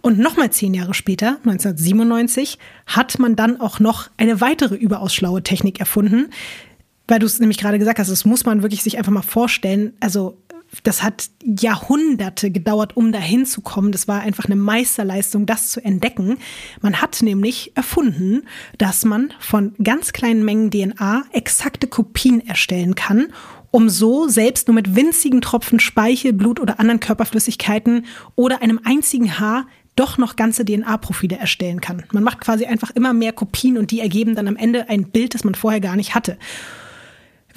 Und 0.04 0.20
nochmal 0.20 0.52
zehn 0.52 0.76
Jahre 0.76 0.94
später, 0.94 1.40
1997, 1.44 2.60
hat 2.86 3.18
man 3.18 3.36
dann 3.36 3.60
auch 3.60 3.80
noch 3.80 4.12
eine 4.18 4.42
weitere 4.42 4.76
überaus 4.76 5.16
schlaue 5.16 5.42
Technik 5.42 5.80
erfunden, 5.80 6.28
weil 7.08 7.18
du 7.18 7.26
es 7.26 7.40
nämlich 7.40 7.58
gerade 7.58 7.80
gesagt 7.80 7.98
hast, 7.98 8.12
das 8.12 8.26
muss 8.26 8.46
man 8.46 8.62
wirklich 8.62 8.84
sich 8.84 9.00
einfach 9.00 9.12
mal 9.12 9.24
vorstellen. 9.24 9.94
Also 10.00 10.38
das 10.84 11.04
hat 11.04 11.30
Jahrhunderte 11.44 12.52
gedauert, 12.52 12.96
um 12.96 13.12
dahin 13.12 13.46
zu 13.46 13.62
kommen. 13.62 13.92
Das 13.92 14.08
war 14.08 14.22
einfach 14.22 14.46
eine 14.46 14.56
Meisterleistung, 14.56 15.46
das 15.46 15.72
zu 15.72 15.84
entdecken. 15.84 16.38
Man 16.82 17.02
hat 17.02 17.22
nämlich 17.22 17.72
erfunden, 17.76 18.44
dass 18.78 19.06
man 19.06 19.34
von 19.40 19.74
ganz 19.84 20.14
kleinen 20.14 20.46
Mengen 20.46 20.72
DNA 20.72 21.24
exakte 21.32 21.88
Kopien 21.88 22.46
erstellen 22.46 22.96
kann, 22.96 23.28
um 23.72 23.90
so 23.90 24.28
selbst 24.28 24.68
nur 24.68 24.76
mit 24.76 24.96
winzigen 24.96 25.42
Tropfen 25.42 25.80
Speichel, 25.80 26.34
Blut 26.34 26.60
oder 26.60 26.80
anderen 26.80 27.00
Körperflüssigkeiten 27.00 28.06
oder 28.36 28.62
einem 28.62 28.80
einzigen 28.84 29.40
Haar 29.40 29.68
doch 29.96 30.18
noch 30.18 30.36
ganze 30.36 30.66
DNA-Profile 30.66 31.38
erstellen 31.38 31.82
kann. 31.82 32.04
Man 32.12 32.24
macht 32.24 32.42
quasi 32.42 32.66
einfach 32.66 32.92
immer 32.92 33.14
mehr 33.14 33.34
Kopien 33.34 33.78
und 33.78 33.92
die 33.92 34.02
ergeben 34.02 34.36
dann 34.36 34.48
am 34.48 34.58
Ende 34.58 34.90
ein 34.90 35.10
Bild, 35.10 35.34
das 35.34 35.44
man 35.44 35.56
vorher 35.56 35.80
gar 35.80 35.96
nicht 35.96 36.16
hatte. 36.16 36.38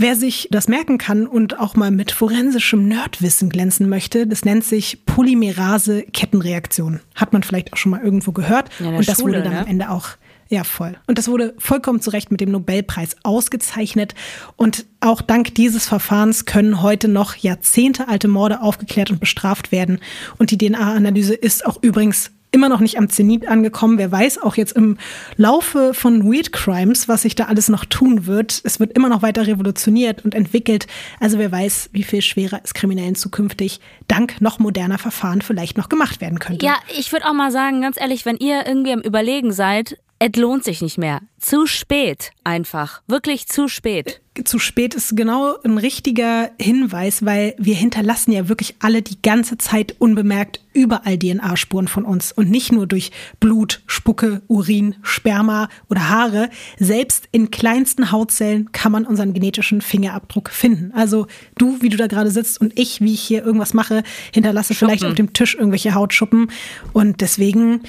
Wer 0.01 0.15
sich 0.15 0.47
das 0.53 0.69
merken 0.69 0.97
kann 0.97 1.27
und 1.27 1.59
auch 1.59 1.75
mal 1.75 1.91
mit 1.91 2.13
forensischem 2.13 2.87
Nerdwissen 2.87 3.51
glänzen 3.51 3.89
möchte, 3.89 4.29
das 4.29 4.45
nennt 4.45 4.63
sich 4.63 5.05
Polymerase-Kettenreaktion. 5.07 7.01
Hat 7.17 7.33
man 7.33 7.43
vielleicht 7.43 7.73
auch 7.73 7.77
schon 7.77 7.91
mal 7.91 8.01
irgendwo 8.01 8.31
gehört. 8.31 8.71
Ja, 8.79 8.91
und 8.91 9.09
das 9.09 9.19
Schule, 9.19 9.33
wurde 9.33 9.43
dann 9.43 9.55
ne? 9.55 9.61
am 9.63 9.67
Ende 9.67 9.91
auch 9.91 10.11
ja, 10.51 10.65
voll. 10.65 10.97
Und 11.07 11.19
das 11.19 11.27
wurde 11.29 11.53
vollkommen 11.59 12.01
zu 12.01 12.11
Recht 12.11 12.31
mit 12.31 12.41
dem 12.41 12.53
Nobelpreis 12.53 13.17
ausgezeichnet. 13.23 14.15
Und 14.57 14.87
auch 15.01 15.21
dank 15.21 15.55
dieses 15.57 15.87
Verfahrens 15.87 16.47
können 16.47 16.81
heute 16.81 17.09
noch 17.09 17.35
jahrzehntealte 17.35 18.29
Morde 18.29 18.63
aufgeklärt 18.63 19.11
und 19.11 19.19
bestraft 19.19 19.73
werden. 19.73 19.99
Und 20.39 20.53
die 20.53 20.59
DNA-Analyse 20.59 21.35
ist 21.35 21.67
auch 21.67 21.83
übrigens 21.83 22.31
immer 22.51 22.69
noch 22.69 22.81
nicht 22.81 22.99
am 22.99 23.09
Zenit 23.09 23.47
angekommen. 23.47 23.99
Wer 23.99 24.11
weiß 24.11 24.39
auch 24.39 24.57
jetzt 24.57 24.73
im 24.73 24.97
Laufe 25.37 25.95
von 25.95 26.25
Weird 26.25 26.53
Crimes, 26.53 27.09
was 27.09 27.23
sich 27.23 27.35
da 27.35 27.45
alles 27.45 27.69
noch 27.69 27.85
tun 27.85 28.27
wird. 28.27 28.61
Es 28.65 28.81
wird 28.81 28.97
immer 28.97 29.09
noch 29.09 29.23
weiter 29.23 29.47
revolutioniert 29.47 30.25
und 30.25 30.35
entwickelt. 30.35 30.87
Also 31.21 31.39
wer 31.39 31.53
weiß, 31.53 31.91
wie 31.93 32.03
viel 32.03 32.23
schwerer 32.23 32.61
es 32.65 32.75
Kriminellen 32.75 33.15
zukünftig 33.15 33.81
dank 34.07 34.41
noch 34.41 34.59
moderner 34.59 34.99
Verfahren 34.99 35.43
vielleicht 35.43 35.77
noch 35.77 35.89
gemacht 35.89 36.21
werden 36.21 36.39
könnte. 36.39 36.65
Ja, 36.65 36.77
ich 36.97 37.13
würde 37.13 37.27
auch 37.27 37.35
mal 37.35 37.51
sagen, 37.51 37.83
ganz 37.83 38.01
ehrlich, 38.01 38.25
wenn 38.25 38.37
ihr 38.37 38.67
irgendwie 38.67 38.93
am 38.93 39.01
Überlegen 39.01 39.53
seid, 39.53 39.99
es 40.21 40.37
lohnt 40.37 40.65
sich 40.65 40.83
nicht 40.83 40.99
mehr. 40.99 41.21
Zu 41.39 41.67
spät 41.67 42.33
einfach. 42.43 43.03
Wirklich 43.07 43.47
zu 43.47 43.69
spät. 43.69 44.21
Zu 44.45 44.59
spät 44.59 44.95
ist 44.95 45.17
genau 45.17 45.57
ein 45.65 45.79
richtiger 45.79 46.51
Hinweis, 46.61 47.25
weil 47.25 47.55
wir 47.59 47.77
hinterlassen 47.77 48.33
ja 48.33 48.49
wirklich 48.49 48.75
alle 48.81 49.03
die 49.03 49.21
ganze 49.23 49.59
Zeit 49.59 49.95
unbemerkt 50.01 50.61
überall 50.73 51.19
DNA-Spuren 51.19 51.87
von 51.87 52.05
uns. 52.05 52.33
Und 52.33 52.51
nicht 52.51 52.73
nur 52.73 52.89
durch 52.89 53.13
Blut, 53.39 53.83
Spucke, 53.87 54.43
Urin, 54.49 54.97
Sperma 55.03 55.69
oder 55.89 56.09
Haare. 56.09 56.51
Selbst 56.79 57.29
in 57.31 57.53
kleinsten 57.53 58.11
Hautzellen 58.11 58.73
kann 58.73 58.91
man 58.91 59.07
unseren 59.07 59.35
genetischen 59.35 59.81
Fingerabdruck 59.81 60.51
finden. 60.51 60.93
Also 60.95 61.29
du, 61.57 61.81
wie 61.81 61.91
du 61.91 61.97
da 61.97 62.09
gerade 62.09 62.31
sitzt 62.31 62.61
und 62.61 62.77
ich, 62.77 63.01
wie 63.01 63.15
ich 63.15 63.23
hier 63.23 63.45
irgendwas 63.45 63.75
mache, 63.75 64.03
hinterlasse 64.33 64.75
Schuppen. 64.75 64.99
vielleicht 64.99 65.11
auf 65.11 65.17
dem 65.17 65.33
Tisch 65.33 65.55
irgendwelche 65.55 65.95
Hautschuppen. 65.95 66.51
Und 66.93 67.21
deswegen, 67.21 67.83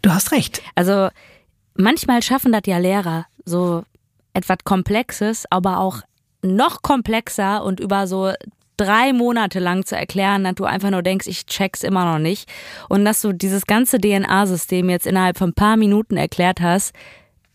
du 0.00 0.14
hast 0.14 0.32
recht. 0.32 0.62
Also 0.74 1.10
manchmal 1.76 2.22
schaffen 2.22 2.52
das 2.52 2.62
ja 2.66 2.78
Lehrer, 2.78 3.26
so 3.44 3.84
etwas 4.32 4.58
Komplexes, 4.64 5.44
aber 5.50 5.80
auch 5.80 6.02
noch 6.42 6.82
komplexer 6.82 7.64
und 7.64 7.80
über 7.80 8.06
so 8.06 8.32
drei 8.76 9.12
Monate 9.12 9.58
lang 9.58 9.84
zu 9.86 9.96
erklären, 9.96 10.44
dass 10.44 10.54
du 10.54 10.64
einfach 10.64 10.90
nur 10.90 11.02
denkst, 11.02 11.26
ich 11.26 11.46
check's 11.46 11.82
immer 11.82 12.04
noch 12.04 12.18
nicht. 12.18 12.48
Und 12.88 13.04
dass 13.04 13.22
du 13.22 13.32
dieses 13.32 13.66
ganze 13.66 13.98
DNA-System 13.98 14.90
jetzt 14.90 15.06
innerhalb 15.06 15.38
von 15.38 15.50
ein 15.50 15.54
paar 15.54 15.76
Minuten 15.76 16.16
erklärt 16.16 16.60
hast, 16.60 16.92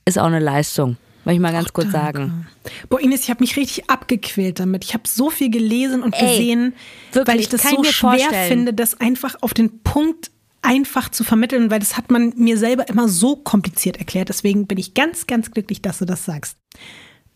ist 0.05 0.17
auch 0.17 0.25
eine 0.25 0.39
Leistung. 0.39 0.97
Möchte 1.23 1.35
ich 1.35 1.41
mal 1.41 1.51
ganz 1.51 1.67
Ach, 1.69 1.73
kurz 1.73 1.91
sagen. 1.91 2.47
Boah, 2.89 2.99
Ines, 2.99 3.21
ich 3.21 3.29
habe 3.29 3.41
mich 3.41 3.55
richtig 3.55 3.89
abgequält 3.89 4.59
damit. 4.59 4.83
Ich 4.83 4.95
habe 4.95 5.03
so 5.07 5.29
viel 5.29 5.51
gelesen 5.51 6.01
und 6.01 6.13
Ey, 6.15 6.21
gesehen, 6.21 6.73
wirklich, 7.11 7.27
weil 7.35 7.39
ich 7.39 7.49
das 7.49 7.61
so 7.61 7.83
schwer 7.83 8.09
vorstellen. 8.17 8.47
finde, 8.47 8.73
das 8.73 8.99
einfach 8.99 9.35
auf 9.41 9.53
den 9.53 9.83
Punkt 9.83 10.31
einfach 10.61 11.09
zu 11.09 11.23
vermitteln, 11.23 11.71
weil 11.71 11.79
das 11.79 11.97
hat 11.97 12.11
man 12.11 12.33
mir 12.35 12.57
selber 12.57 12.87
immer 12.87 13.07
so 13.07 13.35
kompliziert 13.35 13.97
erklärt. 13.97 14.29
Deswegen 14.29 14.67
bin 14.67 14.77
ich 14.77 14.93
ganz, 14.93 15.27
ganz 15.27 15.51
glücklich, 15.51 15.81
dass 15.81 15.99
du 15.99 16.05
das 16.05 16.25
sagst. 16.25 16.57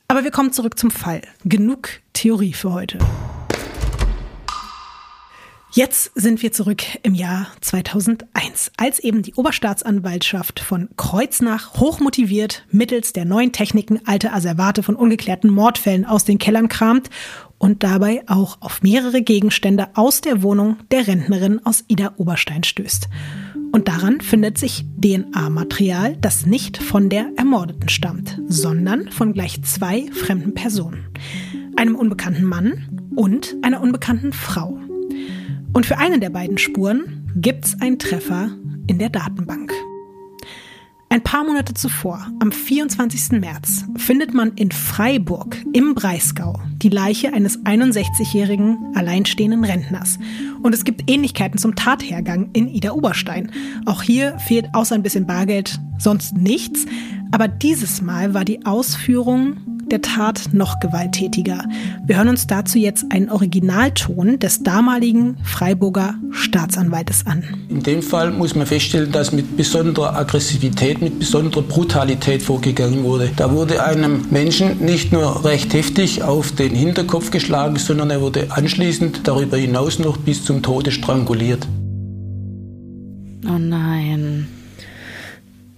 Aber 0.08 0.24
wir 0.24 0.32
kommen 0.32 0.52
zurück 0.52 0.78
zum 0.78 0.92
Fall. 0.92 1.22
Genug 1.44 1.90
Theorie 2.14 2.54
für 2.54 2.72
heute. 2.72 3.00
Jetzt 5.76 6.12
sind 6.16 6.42
wir 6.42 6.54
zurück 6.54 6.84
im 7.04 7.16
Jahr 7.16 7.48
2001, 7.60 8.72
als 8.78 9.00
eben 9.00 9.24
die 9.24 9.34
Oberstaatsanwaltschaft 9.34 10.62
von 10.62 10.88
Kreuznach 10.96 11.74
hochmotiviert 11.74 12.66
mittels 12.72 13.12
der 13.12 13.26
neuen 13.26 13.52
Techniken 13.52 14.00
alte 14.06 14.32
Asservate 14.32 14.84
von 14.84 14.96
ungeklärten 14.96 15.50
Mordfällen 15.50 16.06
aus 16.06 16.24
den 16.24 16.38
Kellern 16.38 16.70
kramt 16.70 17.10
und 17.58 17.84
dabei 17.84 18.24
auch 18.28 18.58
auf 18.62 18.82
mehrere 18.82 19.22
Gegenstände 19.22 19.88
aus 19.96 20.22
der 20.22 20.44
Wohnung 20.44 20.78
der 20.92 21.08
Rentnerin 21.08 21.66
aus 21.66 21.84
Ida 21.88 22.14
Oberstein 22.18 22.64
stößt. 22.64 23.10
Und 23.72 23.88
daran 23.88 24.22
findet 24.22 24.58
sich 24.58 24.86
DNA-Material, 25.02 26.16
das 26.18 26.46
nicht 26.46 26.78
von 26.78 27.10
der 27.10 27.32
Ermordeten 27.36 27.90
stammt, 27.90 28.40
sondern 28.48 29.12
von 29.12 29.34
gleich 29.34 29.62
zwei 29.64 30.06
fremden 30.12 30.54
Personen. 30.54 31.08
Einem 31.76 31.96
unbekannten 31.96 32.46
Mann 32.46 33.12
und 33.16 33.56
einer 33.64 33.82
unbekannten 33.82 34.32
Frau. 34.32 34.78
Und 35.74 35.86
für 35.86 35.98
eine 35.98 36.20
der 36.20 36.30
beiden 36.30 36.58
Spuren 36.58 37.30
gibt's 37.36 37.76
einen 37.82 38.00
Treffer 38.00 38.52
in 38.88 38.98
der 38.98 39.10
Datenbank. 39.10 39.74
Ein 41.10 41.22
paar 41.22 41.46
Monate 41.46 41.74
zuvor, 41.74 42.28
am 42.40 42.52
24. 42.52 43.40
März, 43.40 43.86
findet 43.96 44.34
man 44.34 44.54
in 44.56 44.72
Freiburg 44.72 45.56
im 45.72 45.94
Breisgau 45.94 46.60
die 46.82 46.90
Leiche 46.90 47.32
eines 47.32 47.60
61-jährigen 47.64 48.94
alleinstehenden 48.96 49.64
Rentners. 49.64 50.18
Und 50.64 50.74
es 50.74 50.84
gibt 50.84 51.10
Ähnlichkeiten 51.10 51.60
zum 51.60 51.76
Tathergang 51.76 52.50
in 52.54 52.68
Ida 52.68 52.92
Oberstein. 52.92 53.52
Auch 53.86 54.02
hier 54.02 54.38
fehlt 54.40 54.70
außer 54.74 54.96
ein 54.96 55.04
bisschen 55.04 55.28
Bargeld 55.28 55.80
sonst 56.00 56.36
nichts. 56.36 56.86
Aber 57.32 57.48
dieses 57.48 58.02
Mal 58.02 58.34
war 58.34 58.44
die 58.44 58.66
Ausführung 58.66 59.75
der 59.92 60.02
Tat 60.02 60.50
noch 60.54 60.80
gewalttätiger. 60.80 61.64
Wir 62.06 62.18
hören 62.18 62.30
uns 62.30 62.48
dazu 62.48 62.78
jetzt 62.78 63.06
einen 63.12 63.30
Originalton 63.30 64.40
des 64.40 64.64
damaligen 64.64 65.38
Freiburger 65.44 66.16
Staatsanwaltes 66.32 67.26
an. 67.26 67.44
In 67.70 67.84
dem 67.84 68.02
Fall 68.02 68.32
muss 68.32 68.56
man 68.56 68.66
feststellen, 68.66 69.12
dass 69.12 69.32
mit 69.32 69.58
besonderer 69.58 70.16
Aggressivität, 70.16 71.02
mit 71.02 71.20
besonderer 71.20 71.64
Brutalität 71.64 72.42
vorgegangen 72.42 73.04
wurde. 73.04 73.32
Da 73.36 73.52
wurde 73.52 73.84
einem 73.84 74.26
Menschen 74.32 74.84
nicht 74.84 75.12
nur 75.12 75.46
recht 75.46 75.74
heftig 75.74 76.24
auf 76.24 76.52
den 76.52 76.74
Hinterkopf 76.74 77.32
geschlagen, 77.32 77.78
sondern 77.78 78.10
er 78.10 78.22
wurde 78.22 78.48
anschließend 78.50 79.28
darüber 79.28 79.58
hinaus 79.58 80.00
noch 80.00 80.18
bis 80.18 80.44
zum 80.44 80.62
Tode 80.62 80.92
stranguliert. 80.92 81.68
Oh 83.48 83.58
nein. 83.60 84.48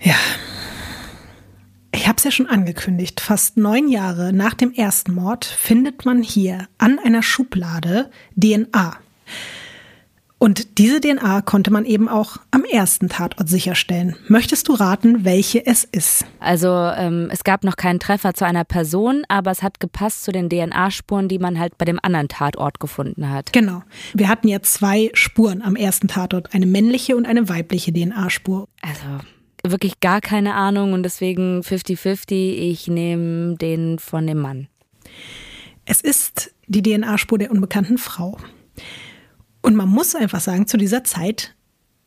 Ja, 0.02 0.16
ich 2.08 2.10
habe 2.10 2.20
es 2.20 2.24
ja 2.24 2.32
schon 2.32 2.48
angekündigt, 2.48 3.20
fast 3.20 3.58
neun 3.58 3.90
Jahre 3.90 4.32
nach 4.32 4.54
dem 4.54 4.72
ersten 4.72 5.14
Mord 5.14 5.44
findet 5.44 6.06
man 6.06 6.24
hier 6.24 6.70
an 6.78 7.00
einer 7.04 7.22
Schublade 7.22 8.10
DNA. 8.42 8.96
Und 10.38 10.78
diese 10.78 11.02
DNA 11.02 11.42
konnte 11.42 11.70
man 11.70 11.84
eben 11.84 12.08
auch 12.08 12.38
am 12.50 12.64
ersten 12.64 13.10
Tatort 13.10 13.50
sicherstellen. 13.50 14.16
Möchtest 14.30 14.70
du 14.70 14.76
raten, 14.76 15.26
welche 15.26 15.66
es 15.66 15.84
ist? 15.84 16.24
Also 16.40 16.70
ähm, 16.70 17.28
es 17.30 17.44
gab 17.44 17.66
noch 17.66 17.76
keinen 17.76 18.00
Treffer 18.00 18.34
zu 18.34 18.46
einer 18.46 18.64
Person, 18.64 19.24
aber 19.28 19.52
es 19.52 19.62
hat 19.62 19.82
gepasst 19.82 20.24
zu 20.24 20.32
den 20.32 20.50
DNA-Spuren, 20.50 21.28
die 21.28 21.40
man 21.40 21.60
halt 21.60 21.78
bei 21.78 21.84
dem 21.84 22.00
anderen 22.02 22.30
Tatort 22.30 22.80
gefunden 22.80 23.30
hat. 23.30 23.52
Genau. 23.52 23.84
Wir 24.14 24.30
hatten 24.30 24.48
ja 24.48 24.62
zwei 24.62 25.10
Spuren 25.12 25.62
am 25.62 25.76
ersten 25.76 26.08
Tatort, 26.08 26.54
eine 26.54 26.68
männliche 26.68 27.18
und 27.18 27.26
eine 27.26 27.50
weibliche 27.50 27.92
DNA-Spur. 27.92 28.70
Also 28.82 29.26
wirklich 29.72 30.00
gar 30.00 30.22
keine 30.22 30.56
Ahnung 30.56 30.94
und 30.94 31.04
deswegen 31.04 31.62
50-50, 31.62 32.34
ich 32.34 32.88
nehme 32.88 33.56
den 33.56 34.00
von 34.00 34.28
dem 34.28 34.40
Mann. 34.40 34.68
Es 35.86 36.02
ist 36.02 36.54
die 36.68 36.84
DNA-Spur 36.84 37.38
der 37.38 37.52
unbekannten 37.52 37.98
Frau. 37.98 38.38
Und 39.62 39.76
man 39.76 39.90
muss 39.90 40.16
einfach 40.16 40.42
sagen, 40.42 40.68
zu 40.68 40.78
dieser 40.78 41.04
Zeit 41.04 41.56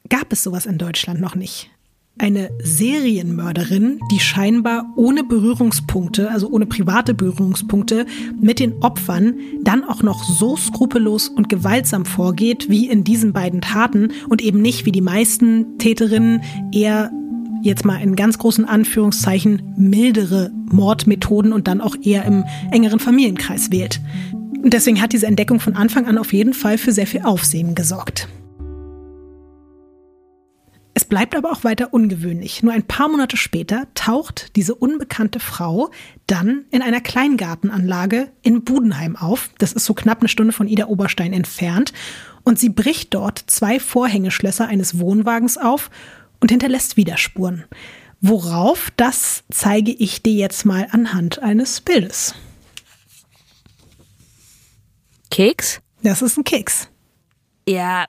gab 0.08 0.32
es 0.32 0.42
sowas 0.42 0.66
in 0.66 0.78
Deutschland 0.78 1.20
noch 1.20 1.34
nicht. 1.34 1.70
Eine 2.18 2.50
Serienmörderin, 2.62 4.00
die 4.10 4.20
scheinbar 4.20 4.92
ohne 4.96 5.24
Berührungspunkte, 5.24 6.30
also 6.30 6.50
ohne 6.50 6.66
private 6.66 7.14
Berührungspunkte 7.14 8.04
mit 8.38 8.58
den 8.58 8.82
Opfern 8.82 9.38
dann 9.62 9.84
auch 9.84 10.02
noch 10.02 10.22
so 10.22 10.56
skrupellos 10.56 11.28
und 11.28 11.48
gewaltsam 11.48 12.04
vorgeht 12.04 12.68
wie 12.68 12.90
in 12.90 13.04
diesen 13.04 13.32
beiden 13.32 13.62
Taten 13.62 14.12
und 14.28 14.42
eben 14.42 14.60
nicht 14.60 14.84
wie 14.84 14.92
die 14.92 15.00
meisten 15.00 15.78
Täterinnen 15.78 16.42
eher 16.72 17.10
jetzt 17.62 17.84
mal 17.84 18.00
in 18.00 18.16
ganz 18.16 18.38
großen 18.38 18.64
Anführungszeichen 18.64 19.74
mildere 19.76 20.50
Mordmethoden 20.66 21.52
und 21.52 21.68
dann 21.68 21.80
auch 21.80 21.96
eher 22.02 22.24
im 22.24 22.44
engeren 22.70 23.00
Familienkreis 23.00 23.70
wählt. 23.70 24.00
Und 24.62 24.72
deswegen 24.72 25.00
hat 25.00 25.12
diese 25.12 25.26
Entdeckung 25.26 25.60
von 25.60 25.74
Anfang 25.74 26.06
an 26.06 26.18
auf 26.18 26.32
jeden 26.32 26.54
Fall 26.54 26.78
für 26.78 26.92
sehr 26.92 27.06
viel 27.06 27.22
Aufsehen 27.22 27.74
gesorgt. 27.74 28.28
Es 30.92 31.04
bleibt 31.04 31.36
aber 31.36 31.52
auch 31.52 31.64
weiter 31.64 31.94
ungewöhnlich. 31.94 32.62
Nur 32.62 32.72
ein 32.72 32.82
paar 32.82 33.08
Monate 33.08 33.36
später 33.36 33.86
taucht 33.94 34.56
diese 34.56 34.74
unbekannte 34.74 35.38
Frau 35.40 35.90
dann 36.26 36.64
in 36.70 36.82
einer 36.82 37.00
Kleingartenanlage 37.00 38.28
in 38.42 38.64
Budenheim 38.64 39.16
auf. 39.16 39.50
Das 39.58 39.72
ist 39.72 39.84
so 39.84 39.94
knapp 39.94 40.20
eine 40.20 40.28
Stunde 40.28 40.52
von 40.52 40.68
Ida 40.68 40.86
Oberstein 40.86 41.32
entfernt. 41.32 41.92
Und 42.42 42.58
sie 42.58 42.70
bricht 42.70 43.14
dort 43.14 43.38
zwei 43.46 43.78
Vorhängeschlösser 43.78 44.66
eines 44.66 44.98
Wohnwagens 44.98 45.58
auf 45.58 45.90
und 46.40 46.50
hinterlässt 46.50 46.96
Widerspuren. 46.96 47.64
Worauf, 48.20 48.90
das 48.96 49.44
zeige 49.50 49.92
ich 49.92 50.22
dir 50.22 50.34
jetzt 50.34 50.64
mal 50.66 50.88
anhand 50.90 51.38
eines 51.42 51.80
Bildes. 51.80 52.34
Keks? 55.30 55.80
Das 56.02 56.22
ist 56.22 56.36
ein 56.36 56.44
Keks. 56.44 56.88
Ja. 57.66 58.06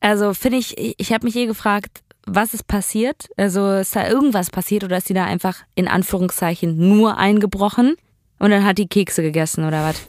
Also 0.00 0.34
finde 0.34 0.58
ich, 0.58 0.74
ich 0.98 1.12
habe 1.12 1.26
mich 1.26 1.36
eh 1.36 1.46
gefragt, 1.46 2.02
was 2.26 2.54
ist 2.54 2.66
passiert? 2.66 3.28
Also 3.36 3.74
ist 3.74 3.94
da 3.94 4.08
irgendwas 4.08 4.50
passiert 4.50 4.84
oder 4.84 4.96
ist 4.96 5.08
die 5.08 5.14
da 5.14 5.24
einfach 5.24 5.58
in 5.74 5.88
Anführungszeichen 5.88 6.76
nur 6.76 7.18
eingebrochen 7.18 7.96
und 8.38 8.50
dann 8.50 8.64
hat 8.64 8.78
die 8.78 8.88
Kekse 8.88 9.22
gegessen 9.22 9.64
oder 9.64 9.84
was? 9.84 10.08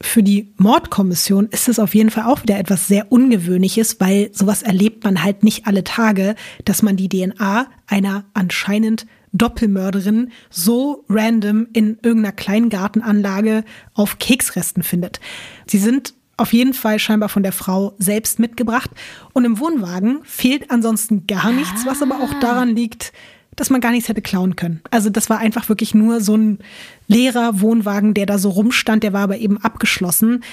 Für 0.00 0.22
die 0.22 0.52
Mordkommission 0.56 1.46
ist 1.46 1.68
es 1.68 1.78
auf 1.78 1.94
jeden 1.94 2.10
Fall 2.10 2.24
auch 2.24 2.42
wieder 2.42 2.58
etwas 2.58 2.86
sehr 2.86 3.10
Ungewöhnliches, 3.10 4.00
weil 4.00 4.30
sowas 4.32 4.62
erlebt 4.62 5.02
man 5.04 5.22
halt 5.22 5.42
nicht 5.42 5.66
alle 5.66 5.82
Tage, 5.82 6.36
dass 6.64 6.82
man 6.82 6.96
die 6.96 7.08
DNA 7.08 7.66
einer 7.86 8.24
anscheinend 8.32 9.06
Doppelmörderin 9.32 10.30
so 10.50 11.04
random 11.08 11.66
in 11.72 11.98
irgendeiner 12.02 12.32
Kleingartenanlage 12.32 13.64
auf 13.94 14.18
Keksresten 14.18 14.82
findet. 14.82 15.20
Sie 15.66 15.78
sind 15.78 16.14
auf 16.36 16.52
jeden 16.52 16.72
Fall 16.72 17.00
scheinbar 17.00 17.28
von 17.28 17.42
der 17.42 17.52
Frau 17.52 17.94
selbst 17.98 18.38
mitgebracht 18.38 18.90
und 19.32 19.44
im 19.44 19.58
Wohnwagen 19.58 20.20
fehlt 20.22 20.70
ansonsten 20.70 21.26
gar 21.26 21.50
nichts, 21.50 21.84
was 21.84 22.00
aber 22.00 22.22
auch 22.22 22.32
daran 22.40 22.74
liegt, 22.74 23.12
dass 23.58 23.70
man 23.70 23.80
gar 23.80 23.90
nichts 23.90 24.08
hätte 24.08 24.22
klauen 24.22 24.56
können. 24.56 24.80
Also 24.90 25.10
das 25.10 25.28
war 25.28 25.38
einfach 25.38 25.68
wirklich 25.68 25.94
nur 25.94 26.20
so 26.20 26.36
ein 26.36 26.58
leerer 27.08 27.60
Wohnwagen, 27.60 28.14
der 28.14 28.26
da 28.26 28.38
so 28.38 28.50
rumstand, 28.50 29.02
der 29.02 29.12
war 29.12 29.22
aber 29.22 29.38
eben 29.38 29.58
abgeschlossen. 29.58 30.44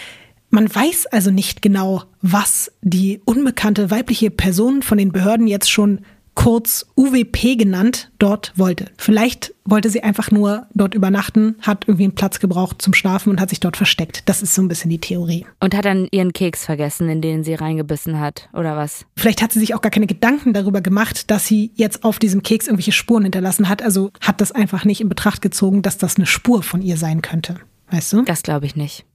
Man 0.50 0.74
weiß 0.74 1.08
also 1.08 1.32
nicht 1.32 1.62
genau, 1.62 2.04
was 2.22 2.72
die 2.82 3.22
unbekannte 3.26 3.92
weibliche 3.92 4.32
Person 4.32 4.82
von 4.82 4.98
den 4.98 5.12
Behörden 5.12 5.48
jetzt 5.48 5.70
schon 5.70 6.02
kurz 6.36 6.86
UWP 6.96 7.58
genannt, 7.58 8.12
dort 8.20 8.54
wollte. 8.56 8.92
Vielleicht 8.98 9.54
wollte 9.64 9.90
sie 9.90 10.04
einfach 10.04 10.30
nur 10.32 10.68
dort 10.74 10.94
übernachten, 10.94 11.56
hat 11.62 11.86
irgendwie 11.88 12.04
einen 12.04 12.16
Platz 12.16 12.40
gebraucht 12.40 12.82
zum 12.82 12.94
Schlafen 12.94 13.32
und 13.32 13.42
hat 13.42 13.50
sich 13.50 13.60
dort 13.60 13.78
versteckt. 13.78 14.30
Das 14.30 14.44
ist 14.44 14.54
so 14.54 14.62
ein 14.62 14.68
bisschen 14.68 14.92
die 14.92 15.00
Theorie. 15.00 15.46
Und 15.60 15.76
hat 15.76 15.86
dann 15.86 16.08
ihren 16.12 16.34
Keks 16.34 16.66
vergessen, 16.66 17.10
in 17.10 17.22
den 17.22 17.44
sie 17.44 17.56
reingebissen 17.56 18.20
hat, 18.20 18.50
oder 18.54 18.76
was? 18.76 19.06
Vielleicht 19.16 19.42
hat 19.42 19.54
sie 19.54 19.60
sich 19.60 19.74
auch 19.74 19.82
gar 19.82 19.92
keine 19.92 20.08
Gedanken 20.08 20.54
darüber 20.54 20.82
gemacht, 20.82 21.32
dass 21.32 21.48
sie 21.48 21.72
jetzt 21.76 22.04
auf 22.04 22.20
diesem 22.20 22.44
Keks 22.44 22.68
irgendwelche 22.68 22.92
Spuren 22.92 23.24
hinterlassen 23.24 23.68
hat. 23.68 23.82
Also 23.82 24.12
hat 24.22 24.42
das 24.42 24.52
einfach 24.52 24.86
nicht 24.86 25.02
in 25.02 25.10
Betracht 25.10 25.42
gezogen, 25.42 25.82
dass 25.82 25.98
das 25.98 26.18
eine 26.18 26.26
Spur 26.26 26.62
von 26.62 26.82
ihr 26.82 26.98
sein 26.98 27.22
könnte. 27.22 27.56
Weißt 27.90 28.14
du? 28.14 28.24
Das 28.24 28.44
glaube 28.44 28.66
ich 28.66 28.76
nicht. 28.76 29.06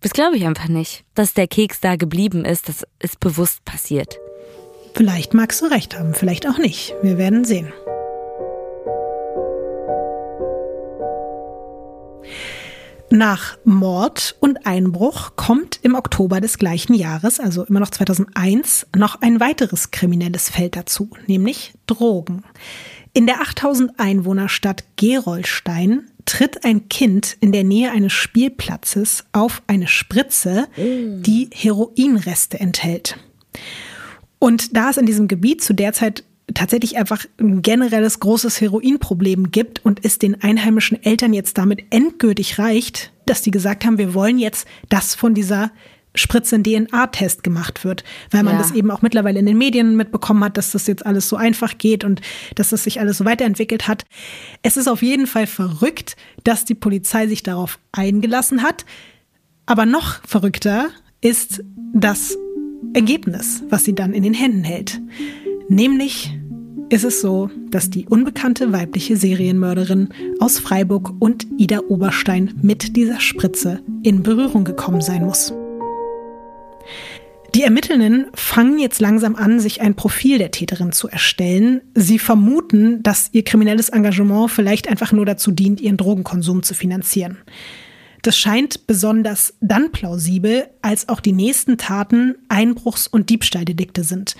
Das 0.00 0.12
glaube 0.12 0.36
ich 0.36 0.46
einfach 0.46 0.68
nicht. 0.68 1.04
Dass 1.14 1.34
der 1.34 1.46
Keks 1.46 1.80
da 1.80 1.96
geblieben 1.96 2.44
ist, 2.44 2.68
das 2.68 2.84
ist 2.98 3.20
bewusst 3.20 3.64
passiert. 3.64 4.18
Vielleicht 4.94 5.34
magst 5.34 5.62
du 5.62 5.66
recht 5.66 5.98
haben, 5.98 6.14
vielleicht 6.14 6.46
auch 6.46 6.58
nicht. 6.58 6.94
Wir 7.02 7.18
werden 7.18 7.44
sehen. 7.44 7.72
Nach 13.10 13.58
Mord 13.64 14.36
und 14.40 14.66
Einbruch 14.66 15.36
kommt 15.36 15.78
im 15.82 15.94
Oktober 15.94 16.40
des 16.40 16.56
gleichen 16.56 16.94
Jahres, 16.94 17.40
also 17.40 17.64
immer 17.64 17.80
noch 17.80 17.90
2001, 17.90 18.86
noch 18.96 19.20
ein 19.20 19.38
weiteres 19.38 19.90
kriminelles 19.90 20.48
Feld 20.48 20.76
dazu, 20.76 21.10
nämlich 21.26 21.74
Drogen. 21.86 22.42
In 23.12 23.26
der 23.26 23.42
8000 23.42 24.00
Einwohnerstadt 24.00 24.84
Gerolstein 24.96 26.10
tritt 26.24 26.64
ein 26.64 26.88
Kind 26.88 27.36
in 27.40 27.52
der 27.52 27.64
Nähe 27.64 27.90
eines 27.90 28.14
Spielplatzes 28.14 29.24
auf 29.32 29.62
eine 29.66 29.88
Spritze, 29.88 30.68
die 30.78 31.50
Heroinreste 31.52 32.60
enthält. 32.60 33.18
Und 34.42 34.76
da 34.76 34.90
es 34.90 34.96
in 34.96 35.06
diesem 35.06 35.28
Gebiet 35.28 35.62
zu 35.62 35.72
der 35.72 35.92
Zeit 35.92 36.24
tatsächlich 36.52 36.96
einfach 36.96 37.24
ein 37.38 37.62
generelles 37.62 38.18
großes 38.18 38.60
Heroinproblem 38.60 39.52
gibt 39.52 39.84
und 39.84 40.04
es 40.04 40.18
den 40.18 40.42
einheimischen 40.42 41.00
Eltern 41.00 41.32
jetzt 41.32 41.58
damit 41.58 41.84
endgültig 41.90 42.58
reicht, 42.58 43.12
dass 43.24 43.42
die 43.42 43.52
gesagt 43.52 43.84
haben, 43.84 43.98
wir 43.98 44.14
wollen 44.14 44.40
jetzt, 44.40 44.66
dass 44.88 45.14
von 45.14 45.34
dieser 45.34 45.70
Spritze 46.16 46.56
ein 46.56 46.64
DNA-Test 46.64 47.44
gemacht 47.44 47.84
wird, 47.84 48.02
weil 48.32 48.42
man 48.42 48.54
Ja. 48.54 48.58
das 48.58 48.72
eben 48.72 48.90
auch 48.90 49.00
mittlerweile 49.00 49.38
in 49.38 49.46
den 49.46 49.56
Medien 49.56 49.96
mitbekommen 49.96 50.42
hat, 50.42 50.56
dass 50.56 50.72
das 50.72 50.88
jetzt 50.88 51.06
alles 51.06 51.28
so 51.28 51.36
einfach 51.36 51.78
geht 51.78 52.02
und 52.02 52.20
dass 52.56 52.70
das 52.70 52.82
sich 52.82 52.98
alles 52.98 53.18
so 53.18 53.24
weiterentwickelt 53.24 53.86
hat. 53.86 54.02
Es 54.62 54.76
ist 54.76 54.88
auf 54.88 55.02
jeden 55.02 55.28
Fall 55.28 55.46
verrückt, 55.46 56.16
dass 56.42 56.64
die 56.64 56.74
Polizei 56.74 57.28
sich 57.28 57.44
darauf 57.44 57.78
eingelassen 57.92 58.64
hat. 58.64 58.86
Aber 59.66 59.86
noch 59.86 60.20
verrückter 60.26 60.88
ist 61.20 61.62
das 61.94 62.36
Ergebnis, 62.94 63.62
was 63.68 63.84
sie 63.84 63.94
dann 63.94 64.12
in 64.12 64.22
den 64.22 64.34
Händen 64.34 64.64
hält. 64.64 65.00
Nämlich 65.68 66.32
ist 66.90 67.04
es 67.04 67.22
so, 67.22 67.48
dass 67.70 67.88
die 67.88 68.06
unbekannte 68.06 68.72
weibliche 68.72 69.16
Serienmörderin 69.16 70.10
aus 70.40 70.58
Freiburg 70.58 71.14
und 71.20 71.46
Ida 71.56 71.80
Oberstein 71.88 72.52
mit 72.60 72.96
dieser 72.96 73.18
Spritze 73.18 73.80
in 74.02 74.22
Berührung 74.22 74.64
gekommen 74.64 75.00
sein 75.00 75.24
muss. 75.24 75.54
Die 77.54 77.62
Ermittelnden 77.62 78.26
fangen 78.34 78.78
jetzt 78.78 79.00
langsam 79.00 79.36
an, 79.36 79.60
sich 79.60 79.82
ein 79.82 79.94
Profil 79.94 80.38
der 80.38 80.50
Täterin 80.50 80.92
zu 80.92 81.08
erstellen. 81.08 81.82
Sie 81.94 82.18
vermuten, 82.18 83.02
dass 83.02 83.28
ihr 83.32 83.44
kriminelles 83.44 83.90
Engagement 83.90 84.50
vielleicht 84.50 84.88
einfach 84.88 85.12
nur 85.12 85.26
dazu 85.26 85.50
dient, 85.50 85.80
ihren 85.80 85.98
Drogenkonsum 85.98 86.62
zu 86.62 86.74
finanzieren. 86.74 87.38
Das 88.22 88.36
scheint 88.36 88.86
besonders 88.86 89.54
dann 89.60 89.90
plausibel, 89.90 90.68
als 90.80 91.08
auch 91.08 91.20
die 91.20 91.32
nächsten 91.32 91.76
Taten 91.76 92.36
Einbruchs- 92.48 93.08
und 93.08 93.30
Diebstahldelikte 93.30 94.04
sind. 94.04 94.36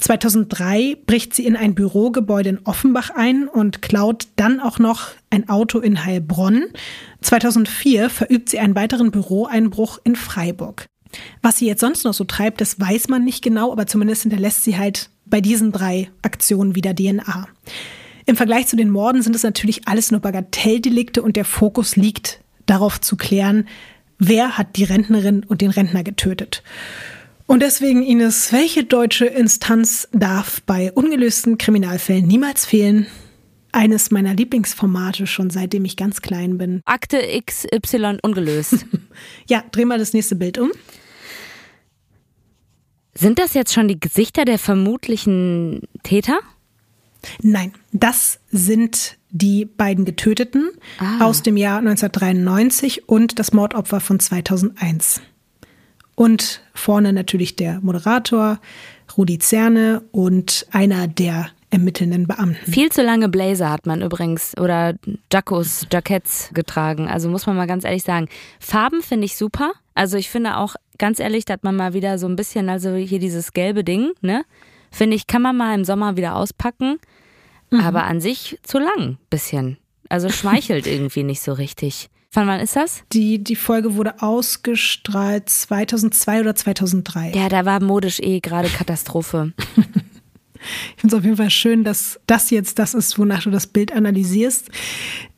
2003 0.00 0.96
bricht 1.06 1.34
sie 1.34 1.46
in 1.46 1.56
ein 1.56 1.74
Bürogebäude 1.74 2.48
in 2.48 2.58
Offenbach 2.64 3.10
ein 3.10 3.48
und 3.48 3.82
klaut 3.82 4.26
dann 4.36 4.58
auch 4.58 4.78
noch 4.78 5.08
ein 5.28 5.48
Auto 5.48 5.78
in 5.78 6.04
Heilbronn. 6.04 6.64
2004 7.20 8.10
verübt 8.10 8.48
sie 8.48 8.58
einen 8.58 8.74
weiteren 8.74 9.10
Büroeinbruch 9.10 10.00
in 10.02 10.16
Freiburg. 10.16 10.86
Was 11.42 11.58
sie 11.58 11.66
jetzt 11.66 11.80
sonst 11.80 12.04
noch 12.04 12.14
so 12.14 12.24
treibt, 12.24 12.60
das 12.60 12.80
weiß 12.80 13.08
man 13.08 13.24
nicht 13.24 13.42
genau, 13.42 13.72
aber 13.72 13.86
zumindest 13.86 14.22
hinterlässt 14.22 14.64
sie 14.64 14.78
halt 14.78 15.10
bei 15.26 15.40
diesen 15.40 15.70
drei 15.70 16.10
Aktionen 16.22 16.74
wieder 16.74 16.94
DNA. 16.94 17.46
Im 18.26 18.36
Vergleich 18.36 18.66
zu 18.68 18.76
den 18.76 18.90
Morden 18.90 19.22
sind 19.22 19.36
es 19.36 19.42
natürlich 19.42 19.86
alles 19.86 20.10
nur 20.10 20.20
Bagatelldelikte 20.20 21.22
und 21.22 21.36
der 21.36 21.44
Fokus 21.44 21.96
liegt 21.96 22.40
darauf 22.70 23.00
zu 23.00 23.16
klären, 23.16 23.68
wer 24.18 24.56
hat 24.56 24.76
die 24.76 24.84
Rentnerin 24.84 25.44
und 25.44 25.60
den 25.60 25.70
Rentner 25.70 26.04
getötet. 26.04 26.62
Und 27.46 27.60
deswegen, 27.60 28.04
Ines, 28.04 28.52
welche 28.52 28.84
deutsche 28.84 29.26
Instanz 29.26 30.08
darf 30.12 30.62
bei 30.62 30.92
ungelösten 30.92 31.58
Kriminalfällen 31.58 32.26
niemals 32.26 32.64
fehlen? 32.64 33.08
Eines 33.72 34.10
meiner 34.10 34.34
Lieblingsformate 34.34 35.26
schon 35.26 35.50
seitdem 35.50 35.84
ich 35.84 35.96
ganz 35.96 36.22
klein 36.22 36.58
bin. 36.58 36.80
Akte 36.84 37.18
XY 37.44 38.18
ungelöst. 38.22 38.86
Ja, 39.48 39.62
dreh 39.70 39.84
mal 39.84 39.98
das 39.98 40.14
nächste 40.14 40.34
Bild 40.36 40.56
um. 40.56 40.70
Sind 43.14 43.38
das 43.38 43.52
jetzt 43.52 43.74
schon 43.74 43.88
die 43.88 44.00
Gesichter 44.00 44.46
der 44.46 44.58
vermutlichen 44.58 45.82
Täter? 46.04 46.38
Nein, 47.42 47.72
das 47.92 48.40
sind 48.50 49.18
die 49.30 49.64
beiden 49.64 50.04
Getöteten 50.04 50.70
Ah. 50.98 51.24
aus 51.26 51.42
dem 51.42 51.56
Jahr 51.56 51.78
1993 51.78 53.08
und 53.08 53.38
das 53.38 53.52
Mordopfer 53.52 54.00
von 54.00 54.20
2001. 54.20 55.20
Und 56.14 56.60
vorne 56.74 57.12
natürlich 57.12 57.56
der 57.56 57.80
Moderator 57.80 58.58
Rudi 59.16 59.38
Zerne 59.38 60.02
und 60.12 60.66
einer 60.70 61.08
der 61.08 61.48
ermittelnden 61.70 62.26
Beamten. 62.26 62.70
Viel 62.70 62.90
zu 62.90 63.02
lange 63.02 63.28
Blazer 63.28 63.70
hat 63.70 63.86
man 63.86 64.02
übrigens 64.02 64.56
oder 64.58 64.94
Jackos, 65.32 65.86
Jackets 65.90 66.50
getragen. 66.52 67.08
Also 67.08 67.28
muss 67.28 67.46
man 67.46 67.56
mal 67.56 67.66
ganz 67.66 67.84
ehrlich 67.84 68.02
sagen. 68.02 68.28
Farben 68.58 69.02
finde 69.02 69.24
ich 69.26 69.36
super. 69.36 69.72
Also 69.94 70.16
ich 70.16 70.28
finde 70.30 70.56
auch, 70.56 70.74
ganz 70.98 71.20
ehrlich, 71.20 71.44
dass 71.44 71.58
man 71.62 71.76
mal 71.76 71.94
wieder 71.94 72.18
so 72.18 72.26
ein 72.26 72.36
bisschen, 72.36 72.68
also 72.68 72.94
hier 72.96 73.20
dieses 73.20 73.52
gelbe 73.52 73.84
Ding, 73.84 74.10
ne? 74.20 74.44
Finde 74.90 75.14
ich, 75.14 75.28
kann 75.28 75.42
man 75.42 75.56
mal 75.56 75.74
im 75.74 75.84
Sommer 75.84 76.16
wieder 76.16 76.34
auspacken. 76.34 76.98
Aber 77.72 78.04
an 78.04 78.20
sich 78.20 78.58
zu 78.62 78.78
lang, 78.78 79.18
bisschen. 79.28 79.78
Also 80.08 80.28
schmeichelt 80.28 80.86
irgendwie 80.88 81.22
nicht 81.22 81.42
so 81.42 81.52
richtig. 81.52 82.10
Von 82.32 82.46
wann 82.46 82.60
ist 82.60 82.76
das? 82.76 83.02
Die, 83.12 83.42
die 83.42 83.56
Folge 83.56 83.96
wurde 83.96 84.22
ausgestrahlt 84.22 85.48
2002 85.48 86.40
oder 86.40 86.54
2003. 86.54 87.32
Ja, 87.32 87.48
da 87.48 87.64
war 87.64 87.82
modisch 87.82 88.20
eh 88.20 88.40
gerade 88.40 88.68
Katastrophe. 88.68 89.52
Ich 90.94 91.00
finde 91.00 91.16
es 91.16 91.18
auf 91.18 91.24
jeden 91.24 91.36
Fall 91.36 91.50
schön, 91.50 91.84
dass 91.84 92.20
das 92.26 92.50
jetzt 92.50 92.78
das 92.78 92.94
ist, 92.94 93.18
wonach 93.18 93.42
du 93.44 93.50
das 93.50 93.66
Bild 93.66 93.92
analysierst. 93.92 94.70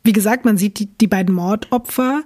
Wie 0.03 0.11
gesagt, 0.11 0.43
man 0.45 0.57
sieht 0.57 0.79
die, 0.79 0.87
die 0.87 1.07
beiden 1.07 1.33
Mordopfer. 1.33 2.23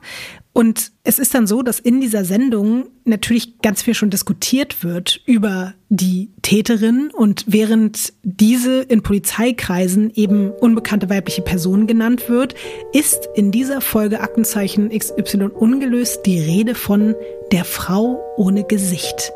Und 0.57 0.91
es 1.03 1.19
ist 1.19 1.35
dann 1.35 1.45
so, 1.45 1.61
dass 1.61 1.79
in 1.79 2.01
dieser 2.01 2.25
Sendung 2.25 2.85
natürlich 3.05 3.59
ganz 3.59 3.83
viel 3.83 3.93
schon 3.93 4.09
diskutiert 4.09 4.83
wird 4.83 5.21
über 5.27 5.75
die 5.89 6.31
Täterin. 6.41 7.11
Und 7.15 7.43
während 7.45 8.11
diese 8.23 8.81
in 8.81 9.03
Polizeikreisen 9.03 10.11
eben 10.15 10.49
unbekannte 10.49 11.11
weibliche 11.11 11.43
Person 11.43 11.85
genannt 11.85 12.27
wird, 12.27 12.55
ist 12.91 13.29
in 13.35 13.51
dieser 13.51 13.81
Folge 13.81 14.19
Aktenzeichen 14.19 14.89
XY 14.89 15.49
ungelöst 15.53 16.21
die 16.25 16.39
Rede 16.39 16.73
von 16.73 17.13
der 17.51 17.63
Frau 17.63 18.19
ohne 18.35 18.63
Gesicht. 18.63 19.33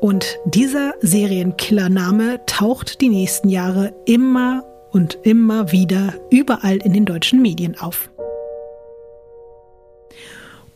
Und 0.00 0.40
dieser 0.44 0.94
Serienkillername 1.00 2.40
taucht 2.46 3.00
die 3.00 3.10
nächsten 3.10 3.48
Jahre 3.48 3.94
immer 4.06 4.64
und 4.90 5.18
immer 5.22 5.70
wieder 5.70 6.14
überall 6.32 6.78
in 6.78 6.92
den 6.92 7.04
deutschen 7.04 7.40
Medien 7.40 7.78
auf. 7.78 8.10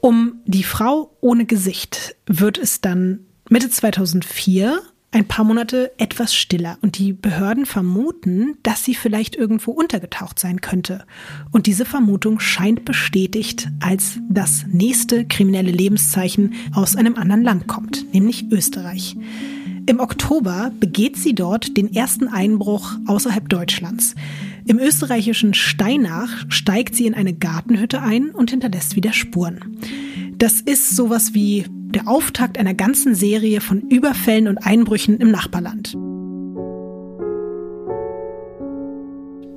Um 0.01 0.41
die 0.45 0.63
Frau 0.63 1.17
ohne 1.21 1.45
Gesicht 1.45 2.17
wird 2.27 2.59
es 2.59 2.81
dann 2.81 3.21
Mitte 3.49 3.69
2004 3.71 4.81
ein 5.11 5.27
paar 5.27 5.45
Monate 5.45 5.91
etwas 5.99 6.35
stiller 6.35 6.77
und 6.83 6.99
die 6.99 7.15
Behörden 7.15 7.65
vermuten, 7.65 8.59
dass 8.63 8.85
sie 8.85 8.95
vielleicht 8.95 9.37
irgendwo 9.37 9.71
untergetaucht 9.71 10.39
sein 10.39 10.61
könnte. 10.61 11.05
Und 11.51 11.67
diese 11.67 11.87
Vermutung 11.87 12.41
scheint 12.41 12.85
bestätigt, 12.85 13.69
als 13.81 14.19
das 14.29 14.67
nächste 14.69 15.25
kriminelle 15.27 15.71
Lebenszeichen 15.71 16.55
aus 16.75 16.95
einem 16.95 17.17
anderen 17.17 17.43
Land 17.43 17.67
kommt, 17.69 18.13
nämlich 18.13 18.53
Österreich. 18.53 19.17
Im 19.87 20.01
Oktober 20.01 20.73
begeht 20.79 21.17
sie 21.17 21.35
dort 21.35 21.79
den 21.79 21.95
ersten 21.95 22.29
Einbruch 22.29 22.93
außerhalb 23.07 23.49
Deutschlands. 23.49 24.15
Im 24.69 24.79
österreichischen 24.79 25.55
Steinach 25.55 26.45
steigt 26.51 26.95
sie 26.95 27.07
in 27.07 27.15
eine 27.15 27.33
Gartenhütte 27.33 28.03
ein 28.03 28.29
und 28.29 28.51
hinterlässt 28.51 28.97
wieder 28.97 29.15
Spuren. 29.15 29.79
Das 30.37 30.61
ist 30.61 30.95
sowas 30.95 31.33
wie 31.33 31.65
der 31.71 32.07
Auftakt 32.07 32.59
einer 32.59 32.75
ganzen 32.75 33.15
Serie 33.15 33.63
von 33.63 33.89
Überfällen 33.89 34.47
und 34.47 34.59
Einbrüchen 34.59 35.21
im 35.21 35.31
Nachbarland. 35.31 35.95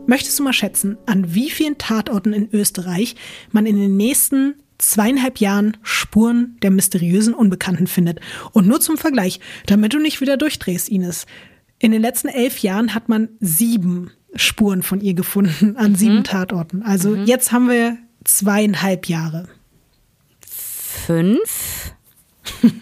Möchtest 0.07 0.39
du 0.39 0.43
mal 0.43 0.53
schätzen, 0.53 0.97
an 1.05 1.35
wie 1.35 1.49
vielen 1.49 1.77
Tatorten 1.77 2.31
in 2.31 2.47
Österreich 2.53 3.17
man 3.51 3.65
in 3.65 3.75
den 3.75 3.97
nächsten 3.97 4.55
zweieinhalb 4.77 5.39
Jahren 5.39 5.75
Spuren 5.83 6.55
der 6.61 6.71
mysteriösen 6.71 7.33
Unbekannten 7.33 7.87
findet? 7.87 8.21
Und 8.53 8.65
nur 8.65 8.79
zum 8.79 8.95
Vergleich, 8.95 9.41
damit 9.65 9.93
du 9.93 9.99
nicht 9.99 10.21
wieder 10.21 10.37
durchdrehst, 10.37 10.87
Ines. 10.87 11.25
In 11.79 11.91
den 11.91 12.01
letzten 12.01 12.29
elf 12.29 12.59
Jahren 12.59 12.95
hat 12.95 13.09
man 13.09 13.27
sieben 13.41 14.11
Spuren 14.35 14.83
von 14.83 15.01
ihr 15.01 15.13
gefunden 15.13 15.75
an 15.77 15.95
sieben 15.95 16.17
mhm. 16.17 16.23
Tatorten. 16.23 16.83
Also 16.83 17.11
mhm. 17.11 17.25
jetzt 17.25 17.51
haben 17.51 17.69
wir 17.69 17.97
zweieinhalb 18.23 19.07
Jahre. 19.07 19.47
Fünf? 20.41 21.93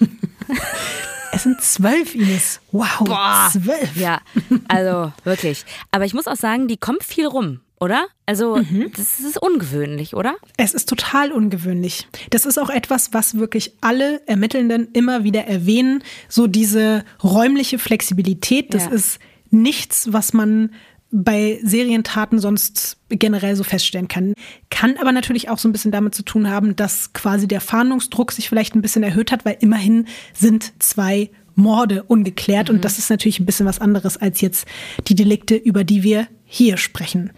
es 1.31 1.43
sind 1.43 1.61
zwölf, 1.61 2.15
Ines. 2.15 2.59
Wow, 2.71 2.99
Boah. 2.99 3.49
zwölf. 3.51 3.95
Ja, 3.95 4.21
also 4.67 5.11
wirklich. 5.23 5.65
Aber 5.91 6.05
ich 6.05 6.13
muss 6.13 6.27
auch 6.27 6.35
sagen, 6.35 6.67
die 6.67 6.77
kommt 6.77 7.03
viel 7.03 7.27
rum 7.27 7.61
oder? 7.79 8.07
Also, 8.25 8.57
mhm. 8.57 8.91
das 8.95 9.19
ist 9.19 9.41
ungewöhnlich, 9.41 10.15
oder? 10.15 10.35
Es 10.57 10.73
ist 10.73 10.89
total 10.89 11.31
ungewöhnlich. 11.31 12.07
Das 12.29 12.45
ist 12.45 12.57
auch 12.57 12.69
etwas, 12.69 13.13
was 13.13 13.35
wirklich 13.35 13.73
alle 13.81 14.21
Ermittelnden 14.27 14.89
immer 14.93 15.23
wieder 15.23 15.45
erwähnen. 15.45 16.03
So 16.27 16.47
diese 16.47 17.05
räumliche 17.23 17.79
Flexibilität, 17.79 18.73
das 18.73 18.85
ja. 18.85 18.91
ist 18.91 19.19
nichts, 19.49 20.11
was 20.11 20.33
man 20.33 20.71
bei 21.11 21.59
Serientaten 21.63 22.39
sonst 22.39 22.97
generell 23.09 23.55
so 23.55 23.63
feststellen 23.63 24.07
kann. 24.07 24.33
Kann 24.69 24.97
aber 24.97 25.11
natürlich 25.11 25.49
auch 25.49 25.57
so 25.57 25.67
ein 25.67 25.71
bisschen 25.71 25.91
damit 25.91 26.13
zu 26.13 26.23
tun 26.23 26.49
haben, 26.49 26.75
dass 26.75 27.13
quasi 27.13 27.47
der 27.47 27.61
Fahndungsdruck 27.61 28.31
sich 28.31 28.47
vielleicht 28.47 28.75
ein 28.75 28.81
bisschen 28.81 29.03
erhöht 29.03 29.31
hat, 29.31 29.45
weil 29.45 29.57
immerhin 29.59 30.07
sind 30.33 30.73
zwei 30.79 31.31
Morde 31.55 32.03
ungeklärt 32.03 32.69
mhm. 32.69 32.75
und 32.75 32.85
das 32.85 32.99
ist 32.99 33.09
natürlich 33.09 33.39
ein 33.39 33.45
bisschen 33.45 33.65
was 33.65 33.79
anderes 33.79 34.17
als 34.17 34.41
jetzt 34.41 34.67
die 35.07 35.15
Delikte, 35.15 35.55
über 35.55 35.83
die 35.83 36.03
wir 36.03 36.27
hier 36.45 36.77
sprechen. 36.77 37.31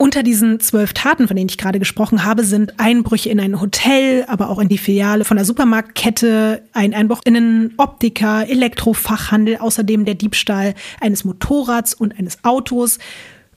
Unter 0.00 0.22
diesen 0.22 0.60
zwölf 0.60 0.92
Taten, 0.92 1.26
von 1.26 1.36
denen 1.36 1.48
ich 1.48 1.58
gerade 1.58 1.80
gesprochen 1.80 2.24
habe, 2.24 2.44
sind 2.44 2.78
Einbrüche 2.78 3.30
in 3.30 3.40
ein 3.40 3.60
Hotel, 3.60 4.24
aber 4.28 4.48
auch 4.48 4.60
in 4.60 4.68
die 4.68 4.78
Filiale 4.78 5.24
von 5.24 5.36
der 5.36 5.44
Supermarktkette, 5.44 6.62
ein 6.72 6.94
Einbruch 6.94 7.20
in 7.24 7.36
einen 7.36 7.74
Optiker, 7.78 8.48
Elektrofachhandel, 8.48 9.56
außerdem 9.56 10.04
der 10.04 10.14
Diebstahl 10.14 10.76
eines 11.00 11.24
Motorrads 11.24 11.94
und 11.94 12.16
eines 12.16 12.44
Autos. 12.44 12.98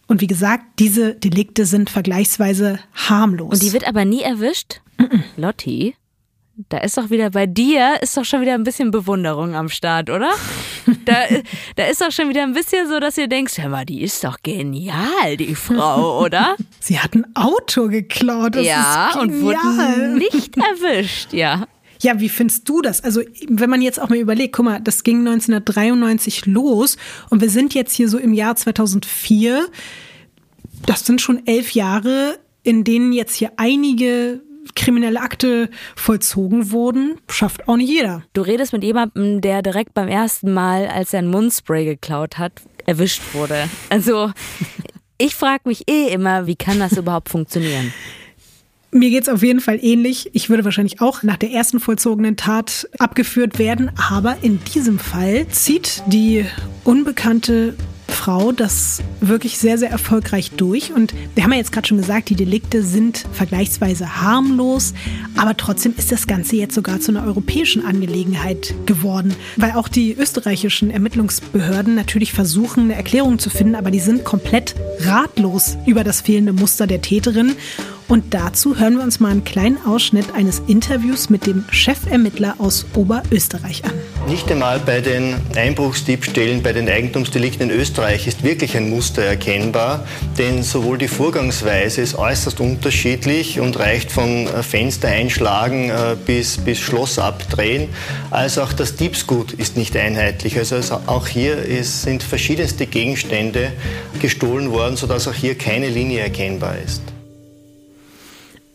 Und 0.08 0.20
wie 0.20 0.28
gesagt, 0.28 0.64
diese 0.80 1.14
Delikte 1.14 1.68
sind 1.68 1.92
vergleichsweise 1.92 2.80
harmlos. 2.96 3.54
Und 3.54 3.62
die 3.62 3.72
wird 3.72 3.88
aber 3.88 4.04
nie 4.04 4.24
erwischt? 4.24 4.82
Lotti? 5.38 5.96
Da 6.56 6.80
ist 6.80 6.98
doch 6.98 7.10
wieder 7.10 7.30
bei 7.30 7.48
dir, 7.48 8.00
ist 8.02 8.18
doch 8.18 8.26
schon 8.26 8.42
wieder 8.42 8.54
ein 8.54 8.64
bisschen 8.64 8.92
Bewunderung 8.92 9.56
am 9.56 9.70
Start, 9.70 10.10
oder? 10.10 10.32
Da, 11.06 11.14
da 11.76 11.86
ist 11.86 12.02
doch 12.02 12.12
schon 12.12 12.30
wieder 12.30 12.44
ein 12.44 12.54
bisschen 12.54 12.88
so, 12.88 13.00
dass 13.00 13.18
ihr 13.18 13.28
denkt, 13.28 13.58
hör 13.58 13.70
mal, 13.70 13.86
die 13.86 14.02
ist 14.02 14.24
doch 14.24 14.38
genial, 14.44 15.38
die 15.38 15.56
Frau, 15.56 16.24
oder? 16.24 16.56
Sie 16.80 17.00
hat 17.00 17.14
ein 17.16 17.26
Auto 17.36 17.88
geklaut. 17.88 18.56
Das 18.56 18.66
ja, 18.66 19.12
und 19.20 19.42
wurde 19.42 20.16
nicht 20.18 20.58
erwischt, 20.58 21.34
ja. 21.34 21.68
Ja, 22.02 22.20
wie 22.20 22.30
findest 22.30 22.68
du 22.68 22.82
das? 22.82 23.04
Also, 23.04 23.22
wenn 23.48 23.70
man 23.70 23.82
jetzt 23.82 24.02
auch 24.02 24.10
mal 24.10 24.18
überlegt, 24.18 24.56
guck 24.56 24.66
mal, 24.66 24.80
das 24.80 25.04
ging 25.04 25.20
1993 25.20 26.48
los 26.48 26.98
und 27.30 27.42
wir 27.42 27.50
sind 27.50 27.74
jetzt 27.74 27.94
hier 27.94 28.10
so 28.10 28.18
im 28.18 28.34
Jahr 28.34 28.56
2004. 28.56 29.68
Das 30.86 31.06
sind 31.06 31.22
schon 31.22 31.46
elf 31.46 31.72
Jahre, 31.72 32.40
in 32.64 32.84
denen 32.84 33.14
jetzt 33.14 33.36
hier 33.36 33.52
einige 33.58 34.42
kriminelle 34.76 35.22
Akte 35.22 35.70
vollzogen 35.96 36.72
wurden, 36.72 37.18
schafft 37.30 37.68
auch 37.68 37.78
nicht 37.78 37.90
jeder. 37.90 38.24
Du 38.34 38.42
redest 38.42 38.74
mit 38.74 38.84
jemandem, 38.84 39.42
der 39.42 39.62
direkt 39.62 39.94
beim 39.94 40.08
ersten 40.08 40.54
Mal, 40.54 40.88
als 40.88 41.14
er 41.14 41.20
ein 41.20 41.28
Mundspray 41.28 41.86
geklaut 41.86 42.38
hat, 42.38 42.54
erwischt 42.86 43.22
wurde. 43.34 43.70
Also 43.90 44.32
ich 45.18 45.36
frage 45.36 45.62
mich 45.66 45.90
eh 45.90 46.08
immer, 46.08 46.48
wie 46.48 46.56
kann 46.56 46.80
das 46.80 46.94
überhaupt 46.94 47.30
funktionieren? 47.30 47.94
Mir 48.94 49.10
geht 49.10 49.24
es 49.24 49.30
auf 49.30 49.42
jeden 49.42 49.62
Fall 49.62 49.80
ähnlich. 49.82 50.30
Ich 50.34 50.50
würde 50.50 50.66
wahrscheinlich 50.66 51.00
auch 51.00 51.24
nach 51.24 51.38
der 51.38 51.52
ersten 51.52 51.80
vollzogenen 51.80 52.36
Tat 52.36 52.90
abgeführt 53.00 53.58
werden. 53.58 53.90
Aber 54.10 54.36
in 54.42 54.62
diesem 54.66 55.00
Fall 55.00 55.48
zieht 55.48 56.04
die 56.08 56.46
unbekannte 56.84 57.76
Frau 58.12 58.52
das 58.52 59.02
wirklich 59.20 59.58
sehr, 59.58 59.78
sehr 59.78 59.90
erfolgreich 59.90 60.52
durch. 60.52 60.94
Und 60.94 61.14
wir 61.36 61.44
haben 61.44 61.52
ja 61.52 61.58
jetzt 61.58 61.72
gerade 61.72 61.88
schon 61.88 61.98
gesagt, 61.98 62.30
die 62.30 62.36
Delikte 62.36 62.84
sind 62.84 63.26
vergleichsweise 63.34 64.22
harmlos, 64.22 64.94
aber 65.36 65.58
trotzdem 65.58 65.94
ist 65.98 66.12
das 66.12 66.28
Ganze 66.28 66.56
jetzt 66.56 66.76
sogar 66.76 67.00
zu 67.00 67.12
einer 67.12 67.26
europäischen 67.26 67.86
Angelegenheit 67.86 68.74
geworden, 68.86 69.36
weil 69.58 69.72
auch 69.72 69.88
die 69.88 70.14
österreichischen 70.14 70.92
Ermittlungsbehörden 70.92 71.96
natürlich 71.96 72.34
versuchen, 72.34 72.86
eine 72.86 72.96
Erklärung 72.96 73.40
zu 73.40 73.50
finden, 73.50 73.76
aber 73.76 73.92
die 73.92 74.00
sind 74.00 74.24
komplett 74.24 74.76
ratlos 75.00 75.78
über 75.86 76.04
das 76.04 76.22
fehlende 76.22 76.54
Muster 76.54 76.88
der 76.88 77.02
Täterin. 77.02 77.54
Und 78.12 78.34
dazu 78.34 78.78
hören 78.78 78.98
wir 78.98 79.04
uns 79.04 79.22
mal 79.22 79.32
einen 79.32 79.46
kleinen 79.46 79.78
Ausschnitt 79.86 80.36
eines 80.36 80.62
Interviews 80.68 81.30
mit 81.30 81.48
dem 81.48 81.64
Chefermittler 81.72 82.56
aus 82.58 82.86
Oberösterreich 82.94 83.86
an. 83.86 83.94
Nicht 84.28 84.52
einmal 84.52 84.82
bei 84.82 85.00
den 85.00 85.36
Einbruchsdiebstählen, 85.56 86.62
bei 86.62 86.74
den 86.74 86.90
Eigentumsdelikten 86.90 87.70
in 87.70 87.80
Österreich 87.80 88.28
ist 88.28 88.44
wirklich 88.44 88.76
ein 88.76 88.90
Muster 88.90 89.22
erkennbar, 89.22 90.06
denn 90.38 90.62
sowohl 90.62 90.98
die 90.98 91.08
Vorgangsweise 91.08 92.02
ist 92.02 92.16
äußerst 92.16 92.60
unterschiedlich 92.60 93.62
und 93.62 93.80
reicht 93.80 94.12
von 94.12 94.46
äh, 94.46 94.62
Fenster 94.62 95.08
einschlagen 95.08 95.90
äh, 95.90 96.18
bis, 96.26 96.58
bis 96.58 96.82
Schloss 96.82 97.18
abdrehen, 97.18 97.88
als 98.30 98.58
auch 98.58 98.74
das 98.74 98.98
Diebsgut 98.98 99.54
ist 99.54 99.78
nicht 99.78 99.96
einheitlich. 99.96 100.58
Also, 100.58 100.76
auch 101.08 101.28
hier 101.28 101.60
ist, 101.60 102.02
sind 102.02 102.24
verschiedenste 102.24 102.88
Gegenstände 102.88 103.72
gestohlen 104.20 104.70
worden, 104.70 104.98
sodass 104.98 105.30
auch 105.30 105.34
hier 105.34 105.58
keine 105.58 105.88
Linie 105.88 106.20
erkennbar 106.20 106.76
ist. 106.86 107.02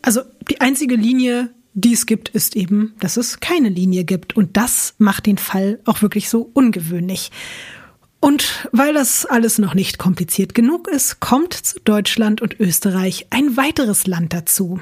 Also 0.07 0.23
die 0.49 0.61
einzige 0.61 0.95
Linie, 0.95 1.51
die 1.75 1.93
es 1.93 2.07
gibt, 2.07 2.29
ist 2.29 2.55
eben, 2.55 2.95
dass 3.01 3.17
es 3.17 3.41
keine 3.41 3.69
Linie 3.69 4.05
gibt. 4.05 4.37
Und 4.37 4.57
das 4.57 4.95
macht 4.99 5.27
den 5.27 5.37
Fall 5.37 5.81
auch 5.85 6.01
wirklich 6.01 6.29
so 6.29 6.49
ungewöhnlich. 6.55 7.33
Und 8.21 8.69
weil 8.71 8.95
das 8.95 9.27
alles 9.27 9.59
noch 9.59 9.75
nicht 9.75 9.99
kompliziert 9.99 10.55
genug 10.55 10.87
ist, 10.87 11.19
kommt 11.19 11.55
zu 11.55 11.81
Deutschland 11.81 12.41
und 12.41 12.61
Österreich 12.61 13.27
ein 13.31 13.57
weiteres 13.57 14.07
Land 14.07 14.33
dazu. 14.33 14.81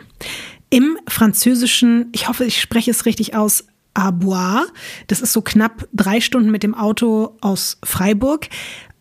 Im 0.68 0.98
französischen, 1.08 2.10
ich 2.12 2.28
hoffe, 2.28 2.44
ich 2.44 2.60
spreche 2.60 2.90
es 2.90 3.06
richtig 3.06 3.34
aus, 3.34 3.64
Arbois, 3.94 4.66
das 5.06 5.22
ist 5.22 5.32
so 5.32 5.40
knapp 5.40 5.88
drei 5.94 6.20
Stunden 6.20 6.50
mit 6.50 6.62
dem 6.62 6.74
Auto 6.74 7.38
aus 7.40 7.78
Freiburg, 7.82 8.48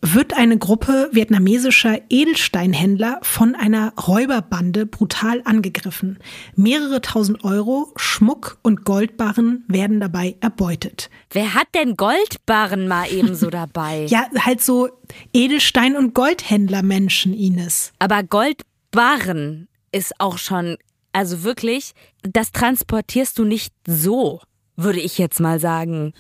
wird 0.06 0.34
eine 0.34 0.58
Gruppe 0.58 1.10
vietnamesischer 1.13 1.98
Edelsteinhändler 2.10 3.20
von 3.22 3.56
einer 3.56 3.94
Räuberbande 3.96 4.86
brutal 4.86 5.42
angegriffen. 5.46 6.20
Mehrere 6.58 7.00
tausend 7.00 7.46
Euro, 7.46 7.94
Schmuck 7.96 8.58
und 8.63 8.84
Goldbarren 8.84 9.63
werden 9.70 10.02
dabei 10.02 10.36
erbeutet. 10.42 11.10
Wer 11.32 11.54
hat 11.54 11.68
denn 11.74 11.96
Goldbarren 11.96 12.89
mal 12.89 13.06
ebenso 13.10 13.50
dabei? 13.50 14.06
ja, 14.10 14.26
halt 14.39 14.62
so 14.62 14.89
Edelstein- 15.34 15.96
und 15.96 16.13
Goldhändlermenschen, 16.13 17.34
Ines. 17.34 17.94
Aber 18.00 18.24
Goldbarren 18.24 19.70
ist 19.94 20.20
auch 20.20 20.38
schon, 20.38 20.78
also 21.13 21.44
wirklich, 21.44 21.94
das 22.24 22.52
transportierst 22.52 23.39
du 23.39 23.46
nicht 23.46 23.74
so, 23.88 24.42
würde 24.76 25.00
ich 25.00 25.18
jetzt 25.18 25.39
mal 25.39 25.62
sagen. 25.62 26.13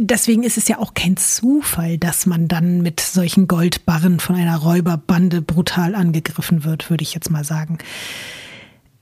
Deswegen 0.00 0.44
ist 0.44 0.56
es 0.56 0.68
ja 0.68 0.78
auch 0.78 0.94
kein 0.94 1.16
Zufall, 1.16 1.98
dass 1.98 2.26
man 2.26 2.46
dann 2.46 2.82
mit 2.82 3.00
solchen 3.00 3.48
Goldbarren 3.48 4.20
von 4.20 4.36
einer 4.36 4.56
Räuberbande 4.56 5.42
brutal 5.42 5.94
angegriffen 5.94 6.64
wird, 6.64 6.88
würde 6.90 7.02
ich 7.02 7.14
jetzt 7.14 7.30
mal 7.30 7.44
sagen. 7.44 7.78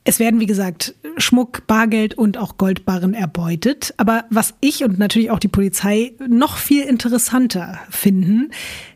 Es 0.05 0.19
werden, 0.19 0.41
wie 0.41 0.47
gesagt, 0.47 0.95
Schmuck, 1.19 1.67
Bargeld 1.67 2.15
und 2.15 2.39
auch 2.39 2.57
Goldbarren 2.57 3.13
erbeutet. 3.13 3.93
Aber 3.97 4.25
was 4.31 4.55
ich 4.61 4.85
und 4.85 4.99
natürlich 4.99 5.31
auch 5.31 5.41
die 5.41 5.49
Polizei 5.49 6.13
noch 6.29 6.57
viel 6.57 6.85
interessanter 6.85 7.81
finden, 7.91 8.51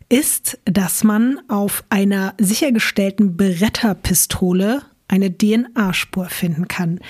ist, 0.09 0.59
dass 0.65 1.05
man 1.05 1.41
auf 1.49 1.85
einer 1.91 2.35
sichergestellten 2.39 3.37
Beretterpistole 3.37 4.83
eine 5.09 5.37
DNA-Spur 5.37 6.27
finden 6.27 6.69
kann. 6.69 7.01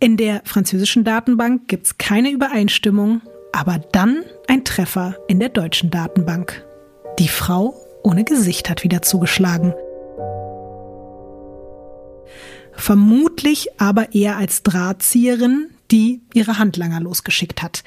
In 0.00 0.16
der 0.16 0.40
französischen 0.44 1.04
Datenbank 1.04 1.68
gibt 1.68 1.86
es 1.86 1.98
keine 1.98 2.30
Übereinstimmung 2.30 3.20
aber 3.54 3.78
dann 3.92 4.24
ein 4.48 4.64
Treffer 4.64 5.16
in 5.28 5.38
der 5.38 5.48
deutschen 5.48 5.90
Datenbank. 5.90 6.64
Die 7.20 7.28
Frau 7.28 7.74
ohne 8.02 8.24
Gesicht 8.24 8.68
hat 8.68 8.82
wieder 8.82 9.00
zugeschlagen. 9.00 9.72
Vermutlich 12.72 13.68
aber 13.80 14.12
eher 14.12 14.36
als 14.36 14.64
Drahtzieherin, 14.64 15.70
die 15.92 16.20
ihre 16.34 16.58
Handlanger 16.58 16.98
losgeschickt 16.98 17.62
hat. 17.62 17.84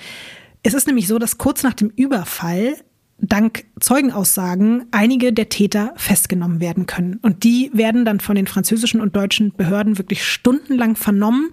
Es 0.64 0.74
ist 0.74 0.88
nämlich 0.88 1.08
so, 1.08 1.20
dass 1.20 1.38
kurz 1.38 1.64
nach 1.64 1.74
dem 1.74 1.90
Überfall 1.90 2.76
dank 3.20 3.66
Zeugenaussagen 3.82 4.86
einige 4.92 5.34
der 5.34 5.50
Täter 5.50 5.94
festgenommen 5.98 6.62
werden 6.62 6.86
können. 6.86 7.20
Und 7.22 7.44
die 7.44 7.72
werden 7.74 8.06
dann 8.06 8.22
von 8.22 8.38
den 8.38 8.48
französischen 8.48 9.02
und 9.02 9.18
deutschen 9.18 9.52
Behörden 9.52 9.98
wirklich 9.98 10.26
stundenlang 10.26 10.96
vernommen. 10.96 11.52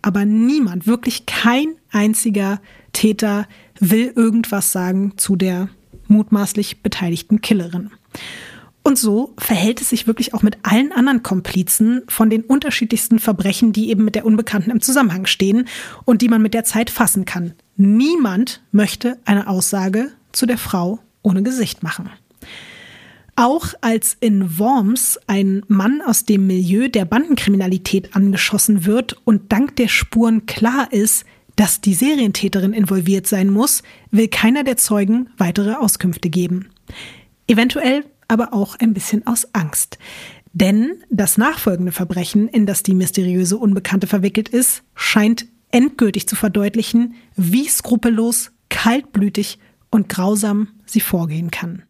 Aber 0.00 0.24
niemand, 0.24 0.86
wirklich 0.86 1.26
kein 1.26 1.74
einziger 1.90 2.60
Täter 2.98 3.46
will 3.78 4.12
irgendwas 4.16 4.72
sagen 4.72 5.12
zu 5.16 5.36
der 5.36 5.68
mutmaßlich 6.08 6.82
beteiligten 6.82 7.40
Killerin. 7.40 7.92
Und 8.82 8.98
so 8.98 9.34
verhält 9.38 9.80
es 9.80 9.90
sich 9.90 10.08
wirklich 10.08 10.34
auch 10.34 10.42
mit 10.42 10.58
allen 10.62 10.90
anderen 10.90 11.22
Komplizen 11.22 12.02
von 12.08 12.28
den 12.28 12.42
unterschiedlichsten 12.42 13.20
Verbrechen, 13.20 13.72
die 13.72 13.90
eben 13.90 14.04
mit 14.04 14.16
der 14.16 14.26
Unbekannten 14.26 14.72
im 14.72 14.80
Zusammenhang 14.80 15.26
stehen 15.26 15.68
und 16.06 16.22
die 16.22 16.28
man 16.28 16.42
mit 16.42 16.54
der 16.54 16.64
Zeit 16.64 16.90
fassen 16.90 17.24
kann. 17.24 17.52
Niemand 17.76 18.62
möchte 18.72 19.16
eine 19.24 19.46
Aussage 19.46 20.10
zu 20.32 20.44
der 20.44 20.58
Frau 20.58 20.98
ohne 21.22 21.44
Gesicht 21.44 21.84
machen. 21.84 22.10
Auch 23.36 23.74
als 23.80 24.16
in 24.18 24.58
Worms 24.58 25.20
ein 25.28 25.62
Mann 25.68 26.02
aus 26.04 26.24
dem 26.24 26.48
Milieu 26.48 26.88
der 26.88 27.04
Bandenkriminalität 27.04 28.16
angeschossen 28.16 28.86
wird 28.86 29.16
und 29.24 29.52
dank 29.52 29.76
der 29.76 29.86
Spuren 29.86 30.46
klar 30.46 30.92
ist, 30.92 31.24
dass 31.58 31.80
die 31.80 31.94
Serientäterin 31.94 32.72
involviert 32.72 33.26
sein 33.26 33.50
muss, 33.50 33.82
will 34.12 34.28
keiner 34.28 34.62
der 34.62 34.76
Zeugen 34.76 35.30
weitere 35.38 35.72
Auskünfte 35.72 36.30
geben. 36.30 36.68
Eventuell 37.48 38.04
aber 38.28 38.54
auch 38.54 38.76
ein 38.78 38.94
bisschen 38.94 39.26
aus 39.26 39.52
Angst. 39.54 39.98
Denn 40.52 41.02
das 41.10 41.36
nachfolgende 41.36 41.90
Verbrechen, 41.90 42.46
in 42.46 42.64
das 42.64 42.84
die 42.84 42.94
mysteriöse 42.94 43.58
Unbekannte 43.58 44.06
verwickelt 44.06 44.48
ist, 44.48 44.84
scheint 44.94 45.46
endgültig 45.72 46.28
zu 46.28 46.36
verdeutlichen, 46.36 47.14
wie 47.34 47.66
skrupellos, 47.66 48.52
kaltblütig 48.68 49.58
und 49.90 50.08
grausam 50.08 50.68
sie 50.86 51.00
vorgehen 51.00 51.50
kann. 51.50 51.82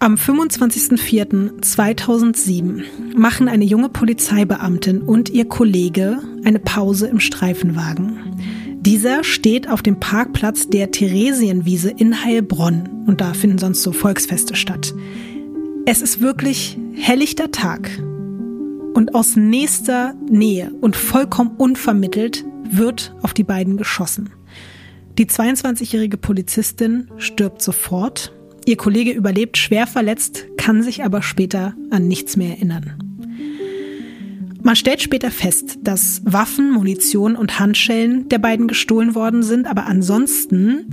Am 0.00 0.16
25.04.2007 0.16 3.16
machen 3.16 3.48
eine 3.48 3.64
junge 3.64 3.88
Polizeibeamtin 3.88 5.00
und 5.00 5.28
ihr 5.28 5.46
Kollege 5.46 6.18
eine 6.44 6.58
Pause 6.58 7.06
im 7.06 7.20
Streifenwagen. 7.20 8.65
Dieser 8.86 9.24
steht 9.24 9.68
auf 9.68 9.82
dem 9.82 9.98
Parkplatz 9.98 10.68
der 10.68 10.92
Theresienwiese 10.92 11.90
in 11.90 12.24
Heilbronn 12.24 13.04
und 13.08 13.20
da 13.20 13.34
finden 13.34 13.58
sonst 13.58 13.82
so 13.82 13.90
Volksfeste 13.90 14.54
statt. 14.54 14.94
Es 15.86 16.02
ist 16.02 16.20
wirklich 16.20 16.78
helllichter 16.94 17.50
Tag 17.50 17.90
und 18.94 19.12
aus 19.16 19.34
nächster 19.34 20.14
Nähe 20.30 20.70
und 20.80 20.94
vollkommen 20.94 21.56
unvermittelt 21.56 22.44
wird 22.70 23.12
auf 23.22 23.34
die 23.34 23.42
beiden 23.42 23.76
geschossen. 23.76 24.30
Die 25.18 25.26
22-jährige 25.26 26.16
Polizistin 26.16 27.10
stirbt 27.16 27.62
sofort. 27.62 28.32
Ihr 28.66 28.76
Kollege 28.76 29.10
überlebt 29.10 29.58
schwer 29.58 29.88
verletzt, 29.88 30.46
kann 30.58 30.84
sich 30.84 31.02
aber 31.02 31.22
später 31.22 31.74
an 31.90 32.06
nichts 32.06 32.36
mehr 32.36 32.50
erinnern. 32.50 33.05
Man 34.66 34.74
stellt 34.74 35.00
später 35.00 35.30
fest, 35.30 35.78
dass 35.82 36.22
Waffen, 36.24 36.72
Munition 36.72 37.36
und 37.36 37.60
Handschellen 37.60 38.28
der 38.28 38.40
beiden 38.40 38.66
gestohlen 38.66 39.14
worden 39.14 39.44
sind, 39.44 39.68
aber 39.68 39.86
ansonsten 39.86 40.90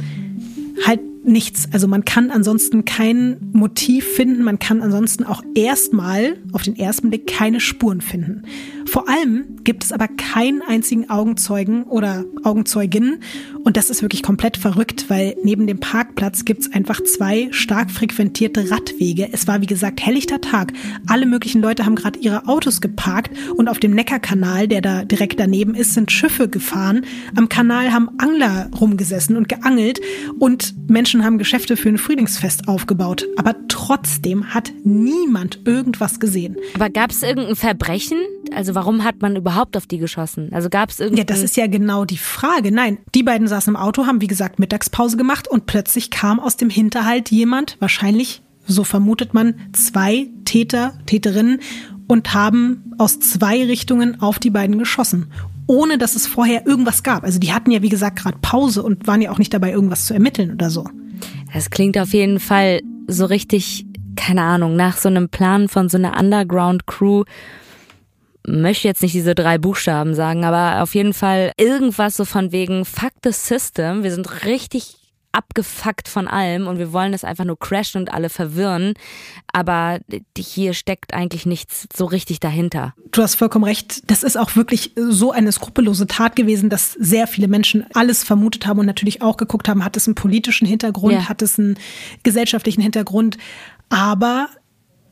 halt 0.85 0.99
nichts. 1.23 1.67
Also 1.71 1.87
man 1.87 2.05
kann 2.05 2.31
ansonsten 2.31 2.85
kein 2.85 3.37
Motiv 3.53 4.05
finden, 4.05 4.43
man 4.43 4.59
kann 4.59 4.81
ansonsten 4.81 5.23
auch 5.23 5.41
erstmal 5.55 6.37
auf 6.51 6.63
den 6.63 6.75
ersten 6.75 7.09
Blick 7.09 7.27
keine 7.27 7.59
Spuren 7.59 8.01
finden. 8.01 8.43
Vor 8.85 9.09
allem 9.09 9.63
gibt 9.63 9.83
es 9.83 9.91
aber 9.91 10.07
keinen 10.07 10.61
einzigen 10.61 11.09
Augenzeugen 11.09 11.83
oder 11.83 12.25
Augenzeuginnen 12.43 13.19
und 13.63 13.77
das 13.77 13.89
ist 13.89 14.01
wirklich 14.01 14.23
komplett 14.23 14.57
verrückt, 14.57 15.05
weil 15.09 15.35
neben 15.43 15.67
dem 15.67 15.79
Parkplatz 15.79 16.45
gibt 16.45 16.61
es 16.61 16.73
einfach 16.73 17.01
zwei 17.01 17.47
stark 17.51 17.91
frequentierte 17.91 18.69
Radwege. 18.69 19.29
Es 19.31 19.47
war 19.47 19.61
wie 19.61 19.65
gesagt 19.65 20.01
helllichter 20.05 20.41
Tag. 20.41 20.73
Alle 21.07 21.25
möglichen 21.25 21.61
Leute 21.61 21.85
haben 21.85 21.95
gerade 21.95 22.19
ihre 22.19 22.47
Autos 22.47 22.81
geparkt 22.81 23.31
und 23.55 23.69
auf 23.69 23.79
dem 23.79 23.91
Neckarkanal, 23.91 24.67
der 24.67 24.81
da 24.81 25.05
direkt 25.05 25.39
daneben 25.39 25.75
ist, 25.75 25.93
sind 25.93 26.11
Schiffe 26.11 26.49
gefahren. 26.49 27.05
Am 27.35 27.49
Kanal 27.49 27.93
haben 27.93 28.09
Angler 28.17 28.69
rumgesessen 28.79 29.37
und 29.37 29.47
geangelt 29.47 30.01
und 30.39 30.89
Menschen 30.89 31.12
haben 31.21 31.37
Geschäfte 31.37 31.75
für 31.75 31.89
ein 31.89 31.97
Frühlingsfest 31.97 32.69
aufgebaut. 32.69 33.27
Aber 33.35 33.55
trotzdem 33.67 34.53
hat 34.53 34.71
niemand 34.85 35.59
irgendwas 35.65 36.21
gesehen. 36.21 36.55
Aber 36.75 36.89
gab 36.89 37.11
es 37.11 37.21
irgendein 37.21 37.57
Verbrechen? 37.57 38.19
Also 38.55 38.73
warum 38.75 39.03
hat 39.03 39.21
man 39.21 39.35
überhaupt 39.35 39.75
auf 39.75 39.85
die 39.85 39.97
geschossen? 39.97 40.49
Also 40.53 40.69
gab 40.69 40.89
es 40.89 40.99
irgendwie. 40.99 41.19
Ja, 41.19 41.25
das 41.25 41.41
ist 41.41 41.57
ja 41.57 41.67
genau 41.67 42.05
die 42.05 42.17
Frage. 42.17 42.71
Nein, 42.71 42.99
die 43.13 43.23
beiden 43.23 43.47
saßen 43.47 43.73
im 43.73 43.79
Auto, 43.79 44.05
haben 44.05 44.21
wie 44.21 44.27
gesagt 44.27 44.59
Mittagspause 44.59 45.17
gemacht 45.17 45.47
und 45.47 45.65
plötzlich 45.65 46.09
kam 46.09 46.39
aus 46.39 46.55
dem 46.55 46.69
Hinterhalt 46.69 47.31
jemand, 47.31 47.77
wahrscheinlich, 47.79 48.41
so 48.65 48.83
vermutet 48.83 49.33
man, 49.33 49.55
zwei 49.73 50.29
Täter, 50.45 50.93
Täterinnen 51.05 51.59
und 52.07 52.33
haben 52.33 52.93
aus 52.97 53.19
zwei 53.19 53.65
Richtungen 53.65 54.21
auf 54.21 54.39
die 54.39 54.49
beiden 54.49 54.79
geschossen. 54.79 55.31
Ohne 55.65 55.97
dass 55.97 56.15
es 56.15 56.27
vorher 56.27 56.67
irgendwas 56.67 57.03
gab. 57.03 57.23
Also 57.23 57.39
die 57.39 57.53
hatten 57.53 57.71
ja, 57.71 57.81
wie 57.81 57.89
gesagt, 57.89 58.19
gerade 58.19 58.37
Pause 58.41 58.83
und 58.83 59.07
waren 59.07 59.21
ja 59.21 59.31
auch 59.31 59.37
nicht 59.37 59.53
dabei, 59.53 59.71
irgendwas 59.71 60.05
zu 60.05 60.13
ermitteln 60.13 60.51
oder 60.51 60.69
so. 60.69 60.85
Das 61.53 61.69
klingt 61.69 61.97
auf 61.97 62.13
jeden 62.13 62.39
Fall 62.39 62.81
so 63.07 63.25
richtig, 63.25 63.85
keine 64.15 64.41
Ahnung, 64.41 64.75
nach 64.75 64.97
so 64.97 65.07
einem 65.07 65.29
Plan 65.29 65.69
von 65.69 65.87
so 65.87 65.97
einer 65.97 66.19
Underground-Crew 66.19 67.23
möchte 68.45 68.87
jetzt 68.87 69.01
nicht 69.01 69.15
diese 69.15 69.35
drei 69.35 69.57
Buchstaben 69.57 70.15
sagen, 70.15 70.43
aber 70.43 70.81
auf 70.83 70.95
jeden 70.95 71.13
Fall 71.13 71.53
irgendwas 71.57 72.17
so 72.17 72.25
von 72.25 72.51
wegen 72.51 72.83
Fuck 72.85 73.13
the 73.23 73.31
System. 73.31 74.03
Wir 74.03 74.11
sind 74.11 74.45
richtig 74.45 74.97
abgefuckt 75.33 76.07
von 76.07 76.27
allem 76.27 76.67
und 76.67 76.77
wir 76.77 76.93
wollen 76.93 77.11
das 77.11 77.23
einfach 77.23 77.43
nur 77.43 77.59
crashen 77.59 78.01
und 78.01 78.13
alle 78.13 78.29
verwirren. 78.29 78.93
Aber 79.51 79.99
hier 80.37 80.73
steckt 80.73 81.13
eigentlich 81.13 81.45
nichts 81.45 81.87
so 81.93 82.05
richtig 82.05 82.39
dahinter. 82.39 82.93
Du 83.11 83.21
hast 83.21 83.35
vollkommen 83.35 83.65
recht. 83.65 84.09
Das 84.09 84.23
ist 84.23 84.37
auch 84.37 84.55
wirklich 84.55 84.93
so 84.95 85.31
eine 85.31 85.51
skrupellose 85.51 86.07
Tat 86.07 86.35
gewesen, 86.35 86.69
dass 86.69 86.93
sehr 86.93 87.27
viele 87.27 87.47
Menschen 87.47 87.85
alles 87.93 88.23
vermutet 88.23 88.65
haben 88.65 88.79
und 88.79 88.85
natürlich 88.85 89.21
auch 89.21 89.37
geguckt 89.37 89.67
haben, 89.67 89.83
hat 89.83 89.97
es 89.97 90.07
einen 90.07 90.15
politischen 90.15 90.67
Hintergrund, 90.67 91.13
ja. 91.13 91.29
hat 91.29 91.41
es 91.41 91.59
einen 91.59 91.77
gesellschaftlichen 92.23 92.81
Hintergrund. 92.81 93.37
Aber 93.89 94.47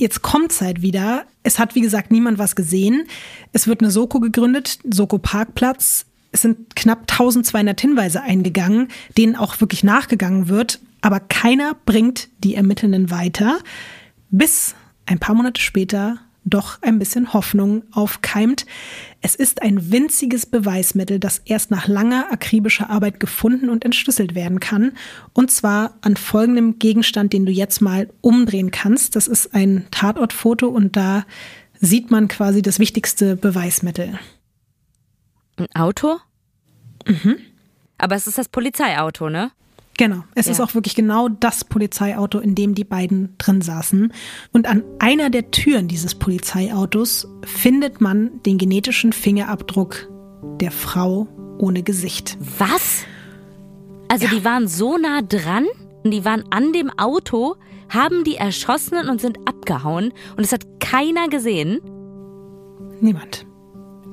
Jetzt 0.01 0.24
kommt's 0.24 0.61
halt 0.61 0.82
wieder. 0.82 1.26
Es 1.43 1.59
hat, 1.59 1.76
wie 1.76 1.82
gesagt, 1.82 2.09
niemand 2.09 2.39
was 2.39 2.55
gesehen. 2.55 3.03
Es 3.51 3.67
wird 3.67 3.82
eine 3.82 3.91
Soko 3.91 4.19
gegründet, 4.19 4.80
Soko 4.89 5.19
Parkplatz. 5.19 6.07
Es 6.32 6.41
sind 6.41 6.75
knapp 6.75 7.01
1200 7.11 7.79
Hinweise 7.79 8.21
eingegangen, 8.21 8.88
denen 9.17 9.36
auch 9.36 9.59
wirklich 9.59 9.84
nachgegangen 9.84 10.47
wird. 10.47 10.79
Aber 11.01 11.19
keiner 11.19 11.75
bringt 11.86 12.29
die 12.43 12.55
Ermittelnden 12.55 13.11
weiter, 13.11 13.59
bis 14.29 14.75
ein 15.05 15.19
paar 15.19 15.36
Monate 15.36 15.61
später 15.61 16.19
doch 16.43 16.82
ein 16.82 16.97
bisschen 16.97 17.34
Hoffnung 17.34 17.84
aufkeimt. 17.91 18.65
Es 19.21 19.36
ist 19.36 19.61
ein 19.61 19.91
winziges 19.91 20.45
Beweismittel, 20.45 21.19
das 21.19 21.39
erst 21.45 21.69
nach 21.69 21.88
langer 21.88 22.32
akribischer 22.32 22.89
Arbeit 22.89 23.19
gefunden 23.19 23.69
und 23.69 23.86
entschlüsselt 23.86 24.34
werden 24.34 24.59
kann. 24.59 24.93
Und 25.34 25.51
zwar 25.51 25.97
an 26.01 26.17
folgendem 26.17 26.79
Gegenstand, 26.79 27.34
den 27.34 27.45
du 27.45 27.51
jetzt 27.51 27.82
mal 27.82 28.09
umdrehen 28.21 28.71
kannst. 28.71 29.15
Das 29.15 29.27
ist 29.27 29.53
ein 29.53 29.86
Tatortfoto 29.91 30.67
und 30.67 30.95
da 30.95 31.25
sieht 31.79 32.09
man 32.09 32.27
quasi 32.27 32.61
das 32.61 32.79
wichtigste 32.79 33.36
Beweismittel. 33.36 34.19
Ein 35.62 35.76
Auto? 35.76 36.18
Mhm. 37.07 37.38
Aber 37.97 38.16
es 38.16 38.28
ist 38.28 38.38
das 38.38 38.49
Polizeiauto, 38.49 39.30
ne? 39.30 39.51
Genau, 39.97 40.24
es 40.34 40.47
ja. 40.47 40.53
ist 40.53 40.62
auch 40.62 40.74
wirklich 40.74 40.95
genau 40.95 41.30
das 41.30 41.64
Polizeiauto, 41.64 42.39
in 42.39 42.55
dem 42.55 42.74
die 42.74 42.84
beiden 42.84 43.36
drin 43.38 43.62
saßen. 43.62 44.12
Und 44.51 44.68
an 44.68 44.84
einer 44.97 45.30
der 45.30 45.51
Türen 45.51 45.88
dieses 45.88 46.16
Polizeiautos 46.16 47.28
findet 47.43 48.01
man 48.01 48.41
den 48.43 48.57
genetischen 48.57 49.14
Fingerabdruck 49.14 50.09
der 50.59 50.72
Frau 50.72 51.28
ohne 51.59 51.84
Gesicht. 51.84 52.38
Was? 52.57 53.05
Also 54.07 54.26
ja. 54.26 54.32
die 54.32 54.43
waren 54.43 54.68
so 54.68 54.97
nah 54.97 55.22
dran, 55.22 55.68
die 56.03 56.26
waren 56.26 56.45
an 56.49 56.74
dem 56.74 56.89
Auto, 56.97 57.55
haben 57.89 58.24
die 58.24 58.38
erschossen 58.38 59.07
und 59.07 59.22
sind 59.22 59.38
abgehauen 59.47 60.14
und 60.36 60.43
es 60.43 60.51
hat 60.51 60.80
keiner 60.80 61.28
gesehen. 61.28 61.80
Niemand. 63.01 63.45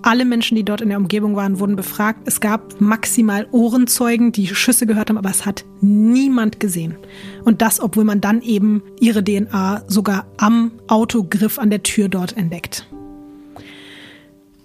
Alle 0.02 0.24
Menschen, 0.24 0.56
die 0.56 0.64
dort 0.64 0.80
in 0.80 0.88
der 0.88 0.98
Umgebung 0.98 1.34
waren, 1.34 1.58
wurden 1.58 1.76
befragt. 1.76 2.20
Es 2.26 2.40
gab 2.40 2.80
maximal 2.80 3.46
Ohrenzeugen, 3.50 4.32
die 4.32 4.46
Schüsse 4.46 4.86
gehört 4.86 5.10
haben, 5.10 5.18
aber 5.18 5.30
es 5.30 5.44
hat 5.44 5.64
niemand 5.80 6.60
gesehen. 6.60 6.96
Und 7.44 7.62
das, 7.62 7.80
obwohl 7.80 8.04
man 8.04 8.20
dann 8.20 8.40
eben 8.42 8.82
ihre 9.00 9.24
DNA 9.24 9.82
sogar 9.88 10.26
am 10.36 10.72
Autogriff 10.86 11.58
an 11.58 11.70
der 11.70 11.82
Tür 11.82 12.08
dort 12.08 12.36
entdeckt. 12.36 12.86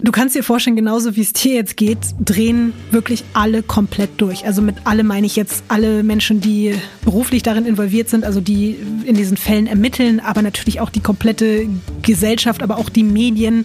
Du 0.03 0.11
kannst 0.11 0.35
dir 0.35 0.43
vorstellen, 0.43 0.75
genauso 0.75 1.15
wie 1.15 1.21
es 1.21 1.31
dir 1.31 1.53
jetzt 1.53 1.77
geht, 1.77 1.97
drehen 2.19 2.73
wirklich 2.91 3.23
alle 3.31 3.63
komplett 3.63 4.09
durch. 4.17 4.45
Also 4.45 4.61
mit 4.61 4.75
alle 4.83 5.05
meine 5.05 5.25
ich 5.25 5.37
jetzt 5.37 5.63
alle 5.69 6.03
Menschen, 6.03 6.41
die 6.41 6.75
beruflich 7.05 7.41
darin 7.41 7.65
involviert 7.65 8.09
sind, 8.09 8.25
also 8.25 8.41
die 8.41 8.75
in 9.05 9.15
diesen 9.15 9.37
Fällen 9.37 9.65
ermitteln, 9.65 10.19
aber 10.19 10.41
natürlich 10.41 10.81
auch 10.81 10.89
die 10.89 10.99
komplette 10.99 11.69
Gesellschaft, 12.01 12.61
aber 12.61 12.77
auch 12.77 12.89
die 12.89 13.03
Medien. 13.03 13.63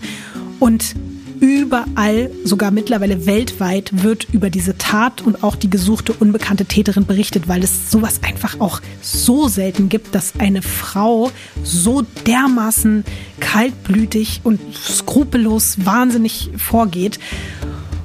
Und 0.60 0.94
Überall, 1.40 2.30
sogar 2.44 2.70
mittlerweile 2.70 3.26
weltweit, 3.26 4.02
wird 4.02 4.26
über 4.32 4.50
diese 4.50 4.76
Tat 4.76 5.20
und 5.22 5.42
auch 5.42 5.56
die 5.56 5.70
gesuchte 5.70 6.12
unbekannte 6.12 6.64
Täterin 6.64 7.06
berichtet, 7.06 7.48
weil 7.48 7.62
es 7.62 7.90
sowas 7.90 8.20
einfach 8.22 8.60
auch 8.60 8.80
so 9.02 9.48
selten 9.48 9.88
gibt, 9.88 10.14
dass 10.14 10.34
eine 10.38 10.62
Frau 10.62 11.30
so 11.62 12.02
dermaßen 12.26 13.04
kaltblütig 13.40 14.40
und 14.44 14.60
skrupellos 14.74 15.84
wahnsinnig 15.84 16.50
vorgeht. 16.56 17.18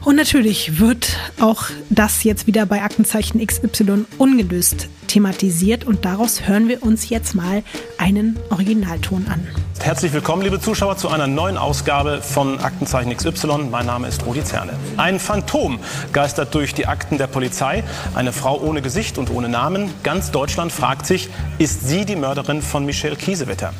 Und 0.03 0.17
natürlich 0.17 0.79
wird 0.79 1.17
auch 1.39 1.65
das 1.89 2.23
jetzt 2.23 2.45
wieder 2.45 2.65
bei 2.65 2.81
Aktenzeichen 2.81 3.45
XY 3.45 4.05
ungelöst 4.17 4.89
thematisiert 5.07 5.85
und 5.85 6.05
daraus 6.05 6.47
hören 6.47 6.67
wir 6.67 6.83
uns 6.83 7.09
jetzt 7.09 7.35
mal 7.35 7.63
einen 7.97 8.37
Originalton 8.49 9.27
an. 9.29 9.47
Herzlich 9.79 10.11
willkommen, 10.11 10.41
liebe 10.41 10.59
Zuschauer, 10.59 10.97
zu 10.97 11.07
einer 11.09 11.27
neuen 11.27 11.57
Ausgabe 11.57 12.21
von 12.21 12.59
Aktenzeichen 12.59 13.15
XY. 13.15 13.69
Mein 13.69 13.85
Name 13.85 14.07
ist 14.07 14.25
Rudi 14.25 14.43
Zerne. 14.43 14.73
Ein 14.97 15.19
Phantom 15.19 15.79
geistert 16.11 16.53
durch 16.55 16.73
die 16.73 16.87
Akten 16.87 17.17
der 17.17 17.27
Polizei. 17.27 17.83
Eine 18.15 18.33
Frau 18.33 18.59
ohne 18.59 18.81
Gesicht 18.81 19.17
und 19.17 19.29
ohne 19.29 19.49
Namen. 19.49 19.89
Ganz 20.03 20.31
Deutschland 20.31 20.71
fragt 20.71 21.05
sich, 21.05 21.29
ist 21.59 21.87
sie 21.87 22.05
die 22.05 22.15
Mörderin 22.15 22.61
von 22.61 22.85
Michelle 22.85 23.15
Kiesewetter? 23.15 23.73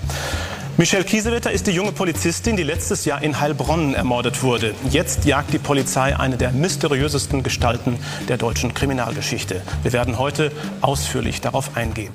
Michelle 0.76 1.03
Kiesewetter 1.03 1.51
ist 1.51 1.67
die 1.67 1.71
junge 1.71 1.91
Polizistin, 1.91 2.57
die 2.57 2.63
letztes 2.63 3.05
Jahr 3.05 3.21
in 3.21 3.39
Heilbronn 3.39 3.93
ermordet 3.93 4.41
wurde. 4.41 4.74
Jetzt 4.89 5.24
jagt 5.24 5.53
die 5.53 5.59
Polizei 5.59 6.17
eine 6.17 6.36
der 6.36 6.51
mysteriösesten 6.51 7.43
Gestalten 7.43 7.99
der 8.28 8.38
deutschen 8.38 8.74
Kriminalgeschichte. 8.74 9.61
Wir 9.84 9.93
werden 9.93 10.17
heute 10.17 10.51
ausführlich 10.82 11.41
darauf 11.41 11.78
eingehen. 11.78 12.11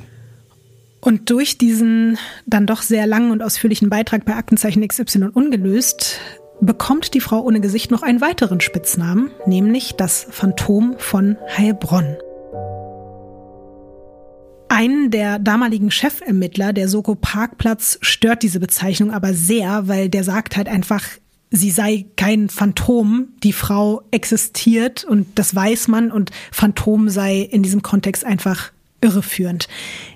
Und 1.00 1.30
durch 1.30 1.56
diesen 1.56 2.18
dann 2.46 2.66
doch 2.66 2.82
sehr 2.82 3.06
langen 3.06 3.30
und 3.30 3.44
ausführlichen 3.44 3.90
Beitrag 3.90 4.24
bei 4.24 4.34
Aktenzeichen 4.34 4.86
XY 4.86 5.28
ungelöst 5.32 6.18
bekommt 6.61 7.14
die 7.14 7.20
Frau 7.20 7.40
ohne 7.40 7.61
Gesicht 7.61 7.92
noch 7.92 8.02
einen 8.02 8.20
weiteren 8.20 8.61
Spitznamen, 8.61 9.30
nämlich 9.46 9.94
das 9.94 10.26
Phantom 10.30 10.96
von 10.98 11.36
Heilbronn. 11.56 12.16
Einen 14.79 15.11
der 15.11 15.41
damaligen 15.41 15.91
Chefermittler 15.91 16.72
der 16.72 16.89
Soko 16.89 17.16
Parkplatz 17.16 17.99
stört 18.01 18.45
diese 18.45 18.61
Bezeichnung 18.61 19.11
aber 19.11 19.35
sehr, 19.35 19.89
weil 19.89 20.09
der 20.09 20.22
sagt 20.22 20.57
halt 20.57 20.68
einfach, 20.68 21.03
sie 21.51 21.72
sei 21.72 22.07
kein 22.14 22.49
Phantom, 22.49 23.26
die 23.43 23.53
Frau 23.53 24.03
existiert 24.12 25.03
und 25.03 25.26
das 25.35 25.53
weiß 25.53 25.89
man 25.89 26.12
und 26.12 26.31
Phantom 26.53 27.09
sei 27.09 27.41
in 27.41 27.64
diesem 27.64 27.83
Kontext 27.83 28.24
einfach 28.24 28.70
irreführend. 29.01 29.66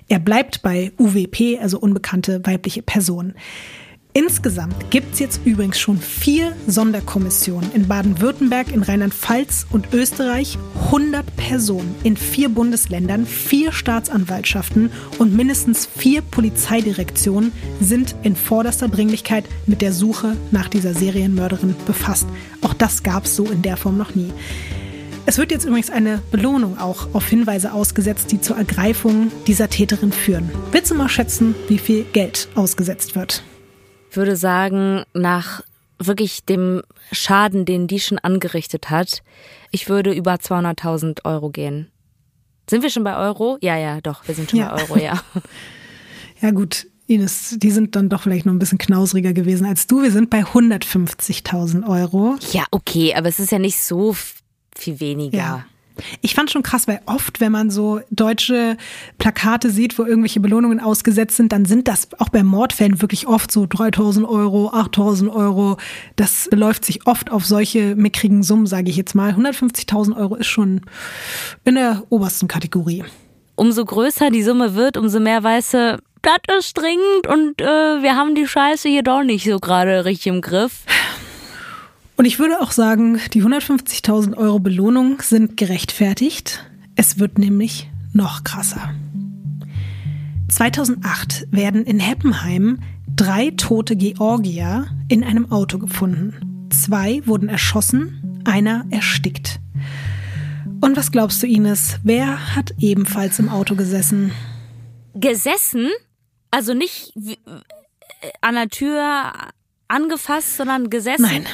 Er 0.07 0.19
bleibt 0.19 0.61
bei 0.61 0.93
UWP, 0.97 1.59
also 1.59 1.77
unbekannte 1.77 2.39
weibliche 2.45 2.83
Person. 2.83 3.33
Insgesamt 4.15 4.91
gibt 4.91 5.13
es 5.13 5.19
jetzt 5.19 5.41
übrigens 5.43 5.79
schon 5.79 5.97
vier 5.97 6.55
Sonderkommissionen 6.67 7.71
in 7.73 7.87
Baden-Württemberg, 7.87 8.71
in 8.71 8.83
Rheinland-Pfalz 8.83 9.65
und 9.71 9.91
Österreich, 9.91 10.59
100 10.85 11.35
Personen 11.35 11.95
in 12.03 12.15
vier 12.15 12.49
Bundesländern, 12.49 13.25
vier 13.25 13.71
Staatsanwaltschaften 13.71 14.91
und 15.17 15.35
mindestens 15.35 15.87
vier 15.87 16.21
Polizeidirektionen 16.21 17.51
sind 17.81 18.13
in 18.21 18.35
vorderster 18.35 18.87
Dringlichkeit 18.87 19.45
mit 19.65 19.81
der 19.81 19.93
Suche 19.93 20.37
nach 20.51 20.69
dieser 20.69 20.93
Serienmörderin 20.93 21.73
befasst. 21.87 22.27
Auch 22.61 22.75
das 22.75 23.01
gab 23.01 23.25
es 23.25 23.35
so 23.35 23.45
in 23.45 23.63
der 23.63 23.77
Form 23.77 23.97
noch 23.97 24.13
nie. 24.13 24.31
Es 25.25 25.39
wird 25.39 25.51
jetzt 25.51 25.65
übrigens 25.65 25.89
eine 25.89 26.21
Belohnung 26.29 26.77
auch 26.77 27.07
auf 27.13 27.27
Hinweise 27.27 27.73
ausgesetzt, 27.73 28.31
die 28.31 28.41
zur 28.41 28.57
Ergreifung 28.57 29.31
dieser 29.47 29.69
Täterin 29.69 30.11
führen. 30.11 30.51
Willst 30.71 30.91
du 30.91 30.95
mal 30.95 31.09
schätzen, 31.09 31.55
wie 31.67 31.79
viel 31.79 32.03
Geld 32.13 32.49
ausgesetzt 32.53 33.15
wird? 33.15 33.43
Ich 34.13 34.17
würde 34.17 34.35
sagen, 34.35 35.05
nach 35.15 35.63
wirklich 35.97 36.45
dem 36.45 36.83
Schaden, 37.11 37.65
den 37.65 37.87
die 37.87 37.99
schon 37.99 38.19
angerichtet 38.19 38.91
hat, 38.91 39.23
ich 39.71 39.89
würde 39.89 40.13
über 40.13 40.35
200.000 40.35 41.25
Euro 41.25 41.49
gehen. 41.49 41.89
Sind 42.69 42.83
wir 42.83 42.91
schon 42.91 43.03
bei 43.03 43.17
Euro? 43.17 43.57
Ja, 43.61 43.75
ja, 43.75 44.01
doch, 44.01 44.27
wir 44.27 44.35
sind 44.35 44.51
schon 44.51 44.59
ja. 44.59 44.71
bei 44.71 44.83
Euro, 44.83 44.97
ja. 44.99 45.19
Ja 46.41 46.51
gut, 46.51 46.85
Ines, 47.07 47.55
die 47.57 47.71
sind 47.71 47.95
dann 47.95 48.07
doch 48.09 48.21
vielleicht 48.21 48.45
noch 48.45 48.53
ein 48.53 48.59
bisschen 48.59 48.77
knausriger 48.77 49.33
gewesen 49.33 49.65
als 49.65 49.87
du. 49.87 50.03
Wir 50.03 50.11
sind 50.11 50.29
bei 50.29 50.43
150.000 50.43 51.89
Euro. 51.89 52.35
Ja, 52.51 52.65
okay, 52.69 53.15
aber 53.15 53.29
es 53.29 53.39
ist 53.39 53.51
ja 53.51 53.57
nicht 53.57 53.79
so 53.79 54.15
viel 54.75 54.99
weniger. 54.99 55.37
Ja. 55.39 55.65
Ich 56.21 56.35
fand 56.35 56.51
schon 56.51 56.63
krass, 56.63 56.87
weil 56.87 57.01
oft, 57.05 57.39
wenn 57.39 57.51
man 57.51 57.69
so 57.69 58.01
deutsche 58.09 58.77
Plakate 59.17 59.69
sieht, 59.69 59.97
wo 59.97 60.03
irgendwelche 60.03 60.39
Belohnungen 60.39 60.79
ausgesetzt 60.79 61.37
sind, 61.37 61.51
dann 61.51 61.65
sind 61.65 61.87
das 61.87 62.07
auch 62.19 62.29
bei 62.29 62.43
Mordfällen 62.43 63.01
wirklich 63.01 63.27
oft 63.27 63.51
so 63.51 63.65
3000 63.67 64.27
Euro, 64.27 64.69
8000 64.69 65.31
Euro. 65.31 65.77
Das 66.15 66.47
beläuft 66.49 66.85
sich 66.85 67.05
oft 67.05 67.31
auf 67.31 67.45
solche 67.45 67.95
mickrigen 67.95 68.43
Summen, 68.43 68.65
sage 68.65 68.89
ich 68.89 68.97
jetzt 68.97 69.13
mal. 69.15 69.31
150.000 69.31 70.17
Euro 70.17 70.35
ist 70.35 70.47
schon 70.47 70.81
in 71.63 71.75
der 71.75 72.03
obersten 72.09 72.47
Kategorie. 72.47 73.03
Umso 73.55 73.85
größer 73.85 74.31
die 74.31 74.43
Summe 74.43 74.73
wird, 74.73 74.97
umso 74.97 75.19
mehr 75.19 75.43
weiße, 75.43 75.99
das 76.23 76.65
ist 76.65 76.77
dringend 76.77 77.27
und 77.27 77.61
äh, 77.61 78.01
wir 78.01 78.15
haben 78.15 78.33
die 78.33 78.47
Scheiße 78.47 78.87
hier 78.87 79.03
doch 79.03 79.23
nicht 79.23 79.43
so 79.43 79.59
gerade 79.59 80.05
richtig 80.05 80.27
im 80.27 80.41
Griff. 80.41 80.83
Und 82.15 82.25
ich 82.25 82.39
würde 82.39 82.61
auch 82.61 82.71
sagen, 82.71 83.19
die 83.33 83.43
150.000 83.43 84.37
Euro 84.37 84.59
Belohnung 84.59 85.21
sind 85.21 85.57
gerechtfertigt. 85.57 86.65
Es 86.95 87.17
wird 87.19 87.39
nämlich 87.39 87.89
noch 88.13 88.43
krasser. 88.43 88.93
2008 90.49 91.47
werden 91.51 91.83
in 91.83 91.99
Heppenheim 91.99 92.79
drei 93.15 93.51
tote 93.51 93.95
Georgier 93.95 94.87
in 95.09 95.23
einem 95.23 95.51
Auto 95.51 95.79
gefunden. 95.79 96.69
Zwei 96.69 97.25
wurden 97.25 97.49
erschossen, 97.49 98.41
einer 98.45 98.85
erstickt. 98.91 99.59
Und 100.81 100.97
was 100.97 101.11
glaubst 101.11 101.41
du, 101.41 101.47
Ines? 101.47 101.99
Wer 102.03 102.55
hat 102.55 102.73
ebenfalls 102.79 103.39
im 103.39 103.49
Auto 103.49 103.75
gesessen? 103.75 104.31
Gesessen? 105.15 105.89
Also 106.51 106.73
nicht 106.73 107.13
an 108.41 108.55
der 108.55 108.69
Tür 108.69 109.31
angefasst, 109.87 110.57
sondern 110.57 110.89
gesessen? 110.89 111.23
Nein, 111.23 111.45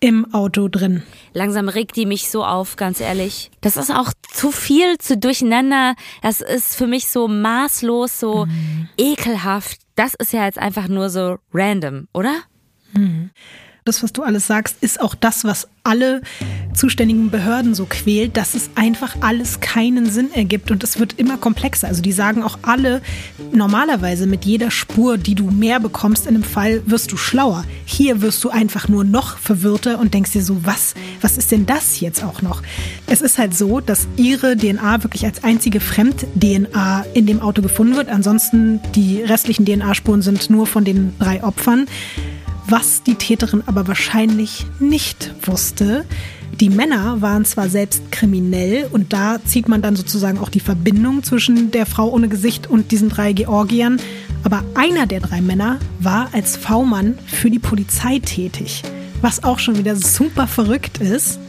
im 0.00 0.32
Auto 0.34 0.68
drin. 0.68 1.02
Langsam 1.34 1.68
regt 1.68 1.96
die 1.96 2.06
mich 2.06 2.30
so 2.30 2.44
auf, 2.44 2.76
ganz 2.76 3.00
ehrlich. 3.00 3.50
Das 3.60 3.76
ist 3.76 3.90
auch 3.90 4.12
zu 4.32 4.50
viel, 4.50 4.98
zu 4.98 5.18
durcheinander. 5.18 5.94
Das 6.22 6.40
ist 6.40 6.74
für 6.74 6.86
mich 6.86 7.08
so 7.08 7.28
maßlos, 7.28 8.18
so 8.18 8.46
mhm. 8.46 8.88
ekelhaft. 8.96 9.80
Das 9.96 10.14
ist 10.14 10.32
ja 10.32 10.46
jetzt 10.46 10.58
einfach 10.58 10.88
nur 10.88 11.10
so 11.10 11.36
random, 11.52 12.08
oder? 12.12 12.34
Mhm 12.92 13.30
das, 13.84 14.02
was 14.02 14.12
du 14.12 14.22
alles 14.22 14.46
sagst, 14.46 14.76
ist 14.80 15.00
auch 15.00 15.14
das, 15.14 15.44
was 15.44 15.68
alle 15.82 16.20
zuständigen 16.74 17.30
Behörden 17.30 17.74
so 17.74 17.86
quält, 17.88 18.36
dass 18.36 18.54
es 18.54 18.70
einfach 18.74 19.16
alles 19.20 19.60
keinen 19.60 20.10
Sinn 20.10 20.32
ergibt 20.32 20.70
und 20.70 20.84
es 20.84 20.98
wird 20.98 21.18
immer 21.18 21.36
komplexer. 21.38 21.88
Also 21.88 22.02
die 22.02 22.12
sagen 22.12 22.42
auch 22.42 22.58
alle, 22.62 23.00
normalerweise 23.52 24.26
mit 24.26 24.44
jeder 24.44 24.70
Spur, 24.70 25.18
die 25.18 25.34
du 25.34 25.50
mehr 25.50 25.80
bekommst 25.80 26.26
in 26.26 26.34
einem 26.34 26.44
Fall, 26.44 26.82
wirst 26.86 27.12
du 27.12 27.16
schlauer. 27.16 27.64
Hier 27.84 28.20
wirst 28.20 28.44
du 28.44 28.50
einfach 28.50 28.88
nur 28.88 29.04
noch 29.04 29.38
verwirrter 29.38 29.98
und 29.98 30.14
denkst 30.14 30.32
dir 30.32 30.42
so, 30.42 30.64
was, 30.64 30.94
was 31.20 31.38
ist 31.38 31.50
denn 31.50 31.66
das 31.66 32.00
jetzt 32.00 32.22
auch 32.22 32.42
noch? 32.42 32.62
Es 33.06 33.20
ist 33.20 33.38
halt 33.38 33.56
so, 33.56 33.80
dass 33.80 34.06
ihre 34.16 34.56
DNA 34.56 35.02
wirklich 35.02 35.24
als 35.24 35.42
einzige 35.42 35.80
Fremd-DNA 35.80 37.06
in 37.14 37.26
dem 37.26 37.40
Auto 37.40 37.62
gefunden 37.62 37.96
wird. 37.96 38.08
Ansonsten 38.08 38.80
die 38.94 39.22
restlichen 39.22 39.64
DNA-Spuren 39.64 40.22
sind 40.22 40.50
nur 40.50 40.66
von 40.66 40.84
den 40.84 41.14
drei 41.18 41.42
Opfern. 41.42 41.86
Was 42.70 43.02
die 43.02 43.16
Täterin 43.16 43.64
aber 43.66 43.88
wahrscheinlich 43.88 44.64
nicht 44.78 45.34
wusste, 45.42 46.04
die 46.60 46.70
Männer 46.70 47.20
waren 47.20 47.44
zwar 47.44 47.68
selbst 47.68 48.12
kriminell 48.12 48.86
und 48.92 49.12
da 49.12 49.38
zieht 49.44 49.66
man 49.66 49.82
dann 49.82 49.96
sozusagen 49.96 50.38
auch 50.38 50.50
die 50.50 50.60
Verbindung 50.60 51.24
zwischen 51.24 51.72
der 51.72 51.84
Frau 51.84 52.08
ohne 52.10 52.28
Gesicht 52.28 52.68
und 52.68 52.92
diesen 52.92 53.08
drei 53.08 53.32
Georgiern, 53.32 54.00
aber 54.44 54.62
einer 54.76 55.06
der 55.06 55.18
drei 55.18 55.40
Männer 55.40 55.80
war 55.98 56.28
als 56.30 56.56
V-Mann 56.56 57.18
für 57.26 57.50
die 57.50 57.58
Polizei 57.58 58.20
tätig, 58.20 58.84
was 59.20 59.42
auch 59.42 59.58
schon 59.58 59.76
wieder 59.76 59.96
super 59.96 60.46
verrückt 60.46 60.98
ist. 60.98 61.40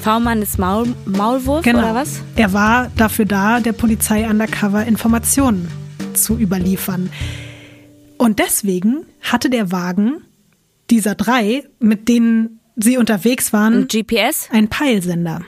V-Mann 0.00 0.40
ist 0.40 0.58
Maul 0.58 0.94
Maulwurf 1.04 1.62
genau. 1.62 1.80
oder 1.80 1.94
was? 1.94 2.22
Er 2.36 2.54
war 2.54 2.90
dafür 2.96 3.26
da, 3.26 3.60
der 3.60 3.74
Polizei 3.74 4.26
undercover 4.26 4.86
Informationen 4.86 5.68
zu 6.14 6.38
überliefern. 6.38 7.10
Und 8.18 8.38
deswegen 8.38 9.06
hatte 9.20 9.50
der 9.50 9.72
Wagen 9.72 10.22
dieser 10.90 11.14
drei, 11.14 11.64
mit 11.78 12.08
denen 12.08 12.60
sie 12.76 12.98
unterwegs 12.98 13.52
waren, 13.52 13.82
Ein 13.82 13.88
GPS, 13.88 14.48
ein 14.52 14.68
Peilsender. 14.68 15.42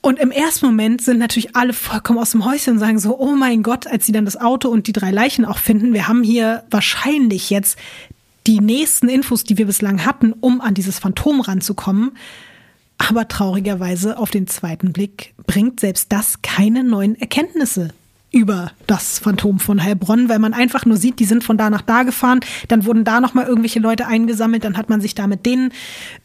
Und 0.00 0.18
im 0.18 0.30
ersten 0.30 0.66
Moment 0.66 1.00
sind 1.00 1.18
natürlich 1.18 1.56
alle 1.56 1.72
vollkommen 1.72 2.18
aus 2.18 2.32
dem 2.32 2.44
Häuschen 2.44 2.74
und 2.74 2.78
sagen 2.78 2.98
so, 2.98 3.18
oh 3.18 3.34
mein 3.34 3.62
Gott, 3.62 3.86
als 3.86 4.04
sie 4.04 4.12
dann 4.12 4.26
das 4.26 4.36
Auto 4.36 4.68
und 4.68 4.86
die 4.86 4.92
drei 4.92 5.10
Leichen 5.10 5.46
auch 5.46 5.58
finden, 5.58 5.94
wir 5.94 6.08
haben 6.08 6.22
hier 6.22 6.64
wahrscheinlich 6.70 7.48
jetzt 7.48 7.78
die 8.46 8.60
nächsten 8.60 9.08
Infos, 9.08 9.44
die 9.44 9.56
wir 9.56 9.64
bislang 9.64 10.04
hatten, 10.04 10.34
um 10.34 10.60
an 10.60 10.74
dieses 10.74 10.98
Phantom 10.98 11.40
ranzukommen. 11.40 12.18
Aber 12.98 13.28
traurigerweise 13.28 14.18
auf 14.18 14.30
den 14.30 14.46
zweiten 14.46 14.92
Blick 14.92 15.34
bringt 15.46 15.80
selbst 15.80 16.12
das 16.12 16.42
keine 16.42 16.84
neuen 16.84 17.18
Erkenntnisse 17.18 17.88
über 18.34 18.72
das 18.88 19.20
Phantom 19.20 19.60
von 19.60 19.82
Heilbronn, 19.82 20.28
weil 20.28 20.40
man 20.40 20.54
einfach 20.54 20.84
nur 20.84 20.96
sieht, 20.96 21.20
die 21.20 21.24
sind 21.24 21.44
von 21.44 21.56
da 21.56 21.70
nach 21.70 21.82
da 21.82 22.02
gefahren, 22.02 22.40
dann 22.66 22.84
wurden 22.84 23.04
da 23.04 23.20
nochmal 23.20 23.46
irgendwelche 23.46 23.78
Leute 23.78 24.08
eingesammelt, 24.08 24.64
dann 24.64 24.76
hat 24.76 24.90
man 24.90 25.00
sich 25.00 25.14
da 25.14 25.28
mit 25.28 25.46
den 25.46 25.70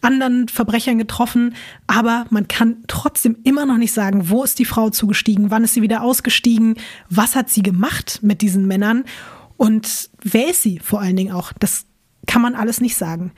anderen 0.01 0.47
Verbrechern 0.47 0.97
getroffen, 0.97 1.53
aber 1.85 2.25
man 2.31 2.47
kann 2.47 2.77
trotzdem 2.87 3.37
immer 3.43 3.67
noch 3.67 3.77
nicht 3.77 3.93
sagen, 3.93 4.29
wo 4.29 4.43
ist 4.43 4.57
die 4.57 4.65
Frau 4.65 4.89
zugestiegen, 4.89 5.51
wann 5.51 5.63
ist 5.63 5.75
sie 5.75 5.83
wieder 5.83 6.01
ausgestiegen, 6.01 6.75
was 7.09 7.35
hat 7.35 7.49
sie 7.49 7.61
gemacht 7.61 8.19
mit 8.23 8.41
diesen 8.41 8.67
Männern? 8.67 9.03
Und 9.55 10.09
wer 10.23 10.49
ist 10.49 10.63
sie 10.63 10.79
vor 10.79 11.01
allen 11.01 11.15
Dingen 11.15 11.33
auch, 11.33 11.53
das 11.59 11.85
kann 12.25 12.41
man 12.41 12.55
alles 12.55 12.81
nicht 12.81 12.95
sagen. 12.95 13.33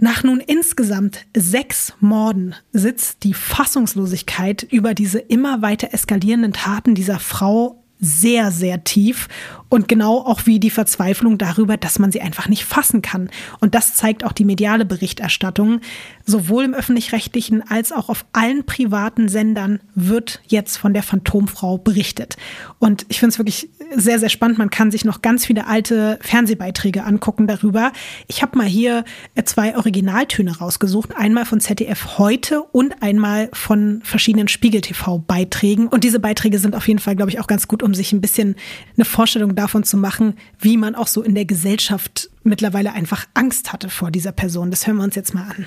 Nach 0.00 0.24
nun 0.24 0.40
insgesamt 0.40 1.26
sechs 1.36 1.92
Morden 2.00 2.54
sitzt 2.72 3.24
die 3.24 3.34
Fassungslosigkeit 3.34 4.62
über 4.62 4.94
diese 4.94 5.18
immer 5.18 5.60
weiter 5.62 5.92
eskalierenden 5.92 6.52
Taten 6.52 6.94
dieser 6.94 7.18
Frau 7.18 7.84
sehr, 7.98 8.50
sehr 8.50 8.84
tief 8.84 9.28
und 9.72 9.88
genau 9.88 10.18
auch 10.18 10.44
wie 10.44 10.60
die 10.60 10.68
Verzweiflung 10.68 11.38
darüber, 11.38 11.78
dass 11.78 11.98
man 11.98 12.12
sie 12.12 12.20
einfach 12.20 12.46
nicht 12.46 12.62
fassen 12.62 13.00
kann. 13.00 13.30
Und 13.60 13.74
das 13.74 13.94
zeigt 13.94 14.22
auch 14.22 14.32
die 14.32 14.44
mediale 14.44 14.84
Berichterstattung. 14.84 15.80
Sowohl 16.26 16.64
im 16.64 16.74
öffentlich-rechtlichen 16.74 17.62
als 17.66 17.90
auch 17.90 18.10
auf 18.10 18.26
allen 18.34 18.66
privaten 18.66 19.30
Sendern 19.30 19.80
wird 19.94 20.42
jetzt 20.46 20.76
von 20.76 20.92
der 20.92 21.02
Phantomfrau 21.02 21.78
berichtet. 21.78 22.36
Und 22.80 23.06
ich 23.08 23.18
finde 23.18 23.32
es 23.32 23.38
wirklich 23.38 23.70
sehr, 23.96 24.18
sehr 24.18 24.28
spannend. 24.28 24.58
Man 24.58 24.68
kann 24.68 24.90
sich 24.90 25.06
noch 25.06 25.22
ganz 25.22 25.46
viele 25.46 25.66
alte 25.66 26.18
Fernsehbeiträge 26.20 27.04
angucken 27.04 27.46
darüber. 27.46 27.92
Ich 28.28 28.42
habe 28.42 28.58
mal 28.58 28.66
hier 28.66 29.04
zwei 29.44 29.74
Originaltöne 29.74 30.58
rausgesucht. 30.58 31.16
Einmal 31.16 31.46
von 31.46 31.60
ZDF 31.60 32.18
heute 32.18 32.62
und 32.62 33.02
einmal 33.02 33.48
von 33.54 34.02
verschiedenen 34.04 34.48
Spiegel-TV-Beiträgen. 34.48 35.88
Und 35.88 36.04
diese 36.04 36.20
Beiträge 36.20 36.58
sind 36.58 36.76
auf 36.76 36.86
jeden 36.88 37.00
Fall, 37.00 37.16
glaube 37.16 37.30
ich, 37.30 37.40
auch 37.40 37.46
ganz 37.46 37.68
gut, 37.68 37.82
um 37.82 37.94
sich 37.94 38.12
ein 38.12 38.20
bisschen 38.20 38.54
eine 38.96 39.06
Vorstellung 39.06 39.54
davon 39.62 39.84
zu 39.84 39.96
machen, 39.96 40.36
wie 40.58 40.76
man 40.76 40.94
auch 40.94 41.06
so 41.06 41.22
in 41.22 41.34
der 41.34 41.44
Gesellschaft 41.44 42.28
mittlerweile 42.42 42.92
einfach 42.92 43.26
Angst 43.34 43.72
hatte 43.72 43.88
vor 43.88 44.10
dieser 44.10 44.32
Person. 44.32 44.70
Das 44.70 44.86
hören 44.86 44.96
wir 44.96 45.04
uns 45.04 45.14
jetzt 45.14 45.34
mal 45.34 45.44
an. 45.44 45.66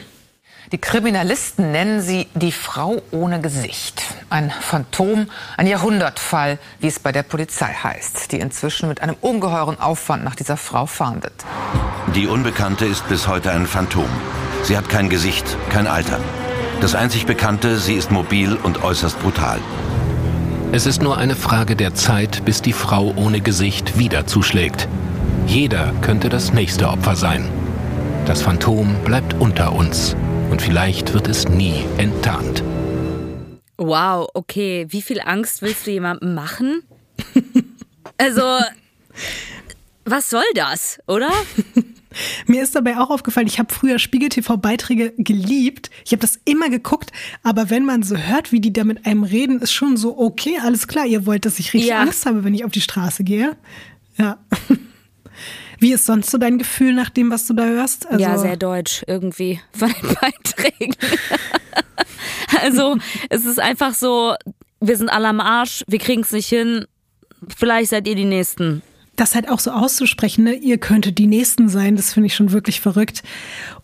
Die 0.72 0.80
Kriminalisten 0.80 1.72
nennen 1.72 2.02
sie 2.02 2.28
die 2.34 2.52
Frau 2.52 3.02
ohne 3.12 3.40
Gesicht. 3.40 4.02
Ein 4.32 4.52
Phantom, 4.62 5.28
ein 5.58 5.68
Jahrhundertfall, 5.68 6.58
wie 6.80 6.88
es 6.88 7.00
bei 7.00 7.12
der 7.12 7.22
Polizei 7.22 7.72
heißt, 7.72 8.32
die 8.32 8.40
inzwischen 8.40 8.90
mit 8.90 9.02
einem 9.02 9.16
ungeheuren 9.22 9.80
Aufwand 9.80 10.24
nach 10.24 10.36
dieser 10.36 10.58
Frau 10.58 10.88
fahndet. 10.88 11.46
Die 12.16 12.28
Unbekannte 12.28 12.86
ist 12.86 13.08
bis 13.08 13.28
heute 13.28 13.52
ein 13.52 13.68
Phantom. 13.68 14.10
Sie 14.64 14.76
hat 14.76 14.90
kein 14.90 15.10
Gesicht, 15.10 15.46
kein 15.70 15.86
Alter. 15.86 16.20
Das 16.82 16.96
einzig 16.96 17.28
Bekannte, 17.28 17.78
sie 17.78 17.94
ist 17.94 18.12
mobil 18.12 18.56
und 18.56 18.84
äußerst 18.84 19.20
brutal. 19.22 19.60
Es 20.76 20.86
ist 20.86 21.02
nur 21.02 21.18
eine 21.18 21.38
Frage 21.38 21.78
der 21.78 21.94
Zeit, 21.94 22.44
bis 22.44 22.62
die 22.62 22.74
Frau 22.74 23.14
ohne 23.16 23.40
Gesicht 23.40 23.98
wieder 23.98 24.28
zuschlägt. 24.28 24.90
Jeder 25.48 25.94
könnte 26.02 26.28
das 26.28 26.52
nächste 26.52 26.90
Opfer 26.90 27.16
sein. 27.16 27.48
Das 28.26 28.42
Phantom 28.42 28.94
bleibt 29.06 29.36
unter 29.36 29.72
uns 29.72 30.18
und 30.52 30.62
vielleicht 30.62 31.14
wird 31.14 31.30
es 31.30 31.48
nie 31.48 31.86
enttarnt. 31.98 32.62
Wow, 33.78 34.28
okay. 34.34 34.86
Wie 34.90 35.02
viel 35.02 35.22
Angst 35.22 35.62
willst 35.62 35.88
du 35.88 35.92
jemandem 35.92 36.36
machen? 36.36 36.84
also, 38.18 38.44
was 40.04 40.30
soll 40.30 40.44
das, 40.56 41.00
oder? 41.08 41.32
Mir 42.46 42.64
ist 42.64 42.76
dabei 42.76 42.98
auch 42.98 43.10
aufgefallen, 43.10 43.48
ich 43.48 43.60
habe 43.60 43.74
früher 43.74 44.00
Spiegel 44.00 44.30
TV-Beiträge 44.30 45.14
geliebt. 45.18 45.90
Ich 46.06 46.12
habe 46.12 46.22
das 46.22 46.40
immer 46.46 46.70
geguckt, 46.70 47.12
aber 47.44 47.70
wenn 47.70 47.86
man 47.86 48.04
so 48.04 48.16
hört, 48.16 48.52
wie 48.52 48.62
die 48.62 48.74
da 48.74 48.84
mit 48.84 49.06
einem 49.06 49.24
reden, 49.24 49.60
ist 49.60 49.72
schon 49.72 49.98
so, 49.98 50.18
okay, 50.18 50.58
alles 50.62 50.88
klar, 50.88 51.06
ihr 51.06 51.26
wollt, 51.26 51.46
dass 51.46 51.60
ich 51.60 51.74
richtig 51.74 51.90
ja. 51.90 52.02
Angst 52.02 52.26
habe, 52.26 52.44
wenn 52.44 52.54
ich 52.54 52.66
auf 52.66 52.72
die 52.72 52.82
Straße 52.82 53.24
gehe. 53.24 53.56
Ja. 54.18 54.38
Wie 55.80 55.92
ist 55.92 56.06
sonst 56.06 56.32
so 56.32 56.38
dein 56.38 56.58
Gefühl 56.58 56.94
nach 56.94 57.10
dem, 57.10 57.30
was 57.30 57.48
du 57.48 57.54
da 57.54 57.66
hörst? 57.66 58.08
Also 58.08 58.24
ja, 58.24 58.38
sehr 58.38 58.56
deutsch 58.56 59.04
irgendwie 59.08 59.60
von 59.74 59.92
den 59.92 60.16
Beiträgen. 60.22 60.96
also 62.62 62.98
es 63.30 63.46
ist 63.46 63.60
einfach 63.60 63.94
so, 63.94 64.36
wir 64.80 64.98
sind 64.98 65.10
alle 65.10 65.28
am 65.28 65.42
Arsch, 65.42 65.84
wir 65.88 66.00
kriegen 66.00 66.22
es 66.22 66.32
nicht 66.32 66.48
hin, 66.48 66.86
vielleicht 67.56 67.90
seid 67.90 68.08
ihr 68.08 68.16
die 68.16 68.26
Nächsten 68.26 68.82
das 69.16 69.36
halt 69.36 69.50
auch 69.50 69.60
so 69.60 69.72
auszusprechen, 69.72 70.44
ne? 70.44 70.54
ihr 70.54 70.78
könntet 70.78 71.18
die 71.18 71.28
Nächsten 71.28 71.70
sein, 71.70 71.96
das 71.96 72.14
finde 72.14 72.28
ich 72.28 72.36
schon 72.36 72.52
wirklich 72.52 72.82
verrückt. 72.82 73.24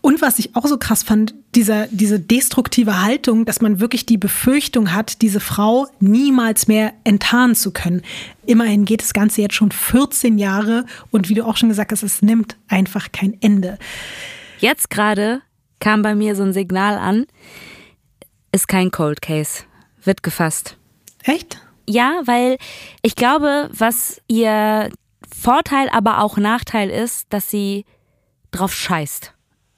Und 0.00 0.22
was 0.22 0.38
ich 0.38 0.54
auch 0.56 0.66
so 0.66 0.78
krass 0.78 1.02
fand, 1.02 1.34
dieser, 1.54 1.86
diese 1.88 2.18
destruktive 2.18 3.02
Haltung, 3.02 3.44
dass 3.44 3.60
man 3.60 3.80
wirklich 3.80 4.06
die 4.06 4.18
Befürchtung 4.18 4.92
hat, 4.92 5.22
diese 5.22 5.40
Frau 5.40 5.86
niemals 6.00 6.68
mehr 6.68 6.92
enttarnen 7.04 7.54
zu 7.54 7.72
können. 7.72 8.02
Immerhin 8.46 8.84
geht 8.84 9.02
das 9.02 9.12
Ganze 9.12 9.42
jetzt 9.42 9.54
schon 9.54 9.70
14 9.70 10.38
Jahre 10.38 10.86
und 11.10 11.28
wie 11.28 11.34
du 11.34 11.44
auch 11.44 11.56
schon 11.56 11.68
gesagt 11.68 11.92
hast, 11.92 12.02
es 12.02 12.22
nimmt 12.22 12.56
einfach 12.68 13.12
kein 13.12 13.36
Ende. 13.40 13.78
Jetzt 14.58 14.90
gerade 14.90 15.42
kam 15.80 16.02
bei 16.02 16.14
mir 16.14 16.36
so 16.36 16.42
ein 16.42 16.52
Signal 16.52 16.96
an, 16.96 17.26
ist 18.52 18.68
kein 18.68 18.90
Cold 18.90 19.20
Case, 19.20 19.64
wird 20.04 20.22
gefasst. 20.22 20.76
Echt? 21.24 21.60
Ja, 21.88 22.22
weil 22.26 22.58
ich 23.02 23.16
glaube, 23.16 23.68
was 23.72 24.20
ihr 24.28 24.90
Vorteil, 25.42 25.88
aber 25.90 26.22
auch 26.22 26.36
Nachteil 26.36 26.88
ist, 26.88 27.26
dass 27.30 27.50
sie 27.50 27.84
drauf 28.52 28.72
scheißt. 28.72 29.34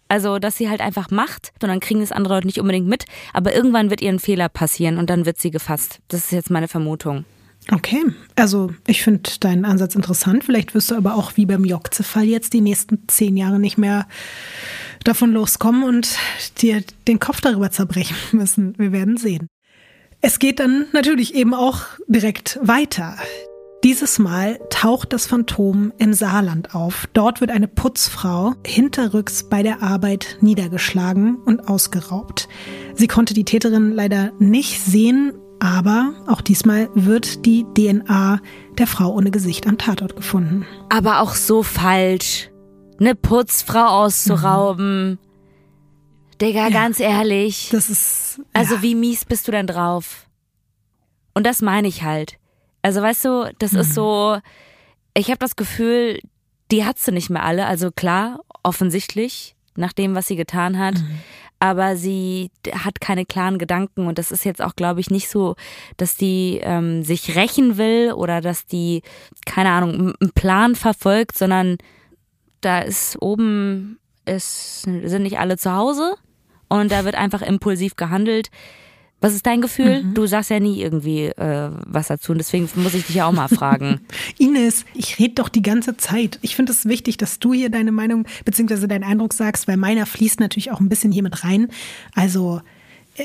Also, 0.09 0.39
dass 0.39 0.59
sie 0.59 0.69
halt 0.69 0.83
einfach 0.83 1.11
macht 1.11 1.53
und 1.63 1.69
dann 1.69 1.81
kriegen 1.81 2.03
es 2.03 2.13
andere 2.13 2.35
Leute 2.35 2.47
nicht 2.47 2.61
unbedingt 2.61 2.87
mit, 2.87 3.07
aber 3.33 3.55
irgendwann 3.55 3.89
wird 3.89 4.03
ihr 4.03 4.11
ein 4.11 4.19
Fehler 4.19 4.51
passieren 4.51 4.99
und 4.99 5.09
dann 5.09 5.25
wird 5.25 5.39
sie 5.39 5.51
gefasst. 5.51 6.01
Das 6.09 6.27
ist 6.27 6.33
jetzt 6.33 6.51
meine 6.51 6.69
Vermutung. 6.69 7.25
Okay, 7.73 8.05
also 8.37 8.73
ich 8.87 9.03
finde 9.03 9.31
deinen 9.41 9.65
Ansatz 9.65 9.95
interessant. 9.95 10.45
Vielleicht 10.45 10.75
wirst 10.75 10.91
du 10.91 10.97
aber 10.97 11.15
auch 11.15 11.33
wie 11.37 11.47
beim 11.47 11.65
Jokze-Fall 11.65 12.25
jetzt 12.25 12.53
die 12.53 12.61
nächsten 12.61 13.09
zehn 13.09 13.39
Jahre 13.39 13.59
nicht 13.59 13.79
mehr 13.79 14.07
davon 15.03 15.33
loskommen 15.33 15.83
und 15.83 16.19
dir 16.59 16.85
den 17.09 17.21
Kopf 17.21 17.41
darüber 17.41 17.71
zerbrechen 17.71 18.17
müssen. 18.33 18.79
Wir 18.79 18.93
werden 18.93 19.17
sehen. 19.17 19.47
Es 20.21 20.39
geht 20.39 20.61
dann 20.61 20.87
natürlich 20.93 21.35
eben 21.35 21.55
auch 21.55 21.81
direkt 22.07 22.59
weiter. 22.63 23.17
Dieses 23.85 24.19
Mal 24.19 24.59
taucht 24.71 25.13
das 25.13 25.27
Phantom 25.27 25.93
im 25.99 26.15
Saarland 26.15 26.75
auf. 26.75 27.07
Dort 27.13 27.43
wird 27.43 27.51
eine 27.51 27.69
Putzfrau 27.69 28.55
hinterrücks 28.65 29.43
bei 29.51 29.63
der 29.63 29.83
Arbeit 29.83 30.39
niedergeschlagen 30.41 31.37
und 31.37 31.69
ausgeraubt. 31.69 32.49
Sie 32.95 33.09
konnte 33.09 33.35
die 33.35 33.45
Täterin 33.45 33.93
leider 33.93 34.33
nicht 34.39 34.81
sehen, 34.81 35.35
aber 35.61 36.15
auch 36.27 36.41
diesmal 36.41 36.89
wird 36.95 37.45
die 37.45 37.67
DNA 37.77 38.41
der 38.79 38.87
Frau 38.87 39.13
ohne 39.13 39.31
Gesicht 39.31 39.67
am 39.67 39.77
Tatort 39.77 40.17
gefunden. 40.17 40.65
Aber 40.89 41.21
auch 41.21 41.35
so 41.35 41.63
falsch, 41.63 42.49
eine 42.99 43.15
Putzfrau 43.15 44.05
auszurauben. 44.05 45.11
Mhm. 45.11 45.19
Digga, 46.41 46.69
ja, 46.69 46.71
ganz 46.71 47.01
ehrlich. 47.01 47.69
Das 47.71 47.91
ist. 47.91 48.39
Ja. 48.39 48.45
Also, 48.55 48.81
wie 48.81 48.95
mies 48.95 49.27
bist 49.27 49.47
du 49.47 49.53
denn 49.53 49.67
drauf? 49.67 50.27
Und 51.35 51.45
das 51.45 51.61
meine 51.61 51.87
ich 51.87 52.03
halt. 52.03 52.39
Also 52.85 53.01
weißt 53.01 53.25
du, 53.25 53.55
das 53.59 53.73
mhm. 53.73 53.81
ist 53.81 53.95
so, 53.95 54.39
ich 55.15 55.29
habe 55.29 55.39
das 55.39 55.57
Gefühl, 55.57 56.21
die 56.71 56.85
hat 56.85 56.99
sie 56.99 57.13
nicht 57.13 57.31
mehr 57.31 57.43
alle. 57.43 57.65
Also 57.65 57.91
klar, 57.91 58.41
offensichtlich, 58.63 59.57
nach 59.75 59.95
dem, 59.95 60.15
was 60.15 60.27
sie 60.27 60.37
getan 60.37 60.79
hat. 60.79 60.97
Mhm. 60.97 61.19
Aber 61.59 61.97
sie 61.97 62.51
hat 62.73 63.01
keine 63.01 63.25
klaren 63.25 63.57
Gedanken 63.57 64.07
und 64.07 64.19
das 64.19 64.31
ist 64.31 64.45
jetzt 64.45 64.61
auch, 64.61 64.77
glaube 64.77 65.01
ich, 65.01 65.09
nicht 65.09 65.31
so, 65.31 65.57
dass 65.97 66.19
die 66.19 66.61
ähm, 66.63 67.03
sich 67.05 67.35
rächen 67.37 67.79
will 67.79 68.13
oder 68.13 68.43
dass 68.43 68.67
die, 68.67 69.01
keine 69.47 69.71
Ahnung, 69.71 70.15
einen 70.21 70.33
Plan 70.35 70.75
verfolgt, 70.75 71.39
sondern 71.39 71.79
da 72.61 72.81
ist 72.81 73.17
oben, 73.23 73.99
ist, 74.27 74.83
sind 74.83 75.23
nicht 75.23 75.39
alle 75.39 75.57
zu 75.57 75.73
Hause 75.73 76.17
und 76.69 76.93
da 76.93 77.07
wird 77.07 77.15
einfach 77.15 77.41
impulsiv 77.41 77.97
gehandelt. 77.97 78.51
Was 79.21 79.35
ist 79.35 79.47
dein 79.47 79.63
Gefühl? 79.63 80.03
Mhm. 80.03 80.15
Du 80.15 80.27
sagst 80.27 80.51
ja 80.51 80.61
nie 80.61 80.83
irgendwie 80.83 81.27
äh, 81.27 81.71
was 81.87 82.09
dazu 82.09 82.33
und 82.33 82.39
deswegen 82.39 82.69
muss 82.77 82.95
ich 82.95 83.07
dich 83.07 83.17
ja 83.17 83.27
auch 83.27 83.33
mal 83.33 83.49
fragen. 83.49 84.01
Ines, 84.39 84.85
ich 84.95 85.19
rede 85.19 85.35
doch 85.35 85.49
die 85.49 85.63
ganze 85.63 85.97
Zeit. 85.97 86.39
Ich 86.43 86.57
finde 86.57 86.73
es 86.73 86.85
wichtig, 86.85 87.17
dass 87.17 87.39
du 87.39 87.55
hier 87.55 87.71
deine 87.71 87.93
Meinung 87.93 88.27
bzw. 88.45 88.87
deinen 88.87 89.05
Eindruck 89.05 89.33
sagst, 89.33 89.67
weil 89.67 89.77
meiner 89.77 90.05
fließt 90.05 90.41
natürlich 90.41 90.71
auch 90.73 90.81
ein 90.81 90.89
bisschen 90.89 91.11
hier 91.11 91.23
mit 91.23 91.43
rein. 91.43 91.69
Also 92.15 92.61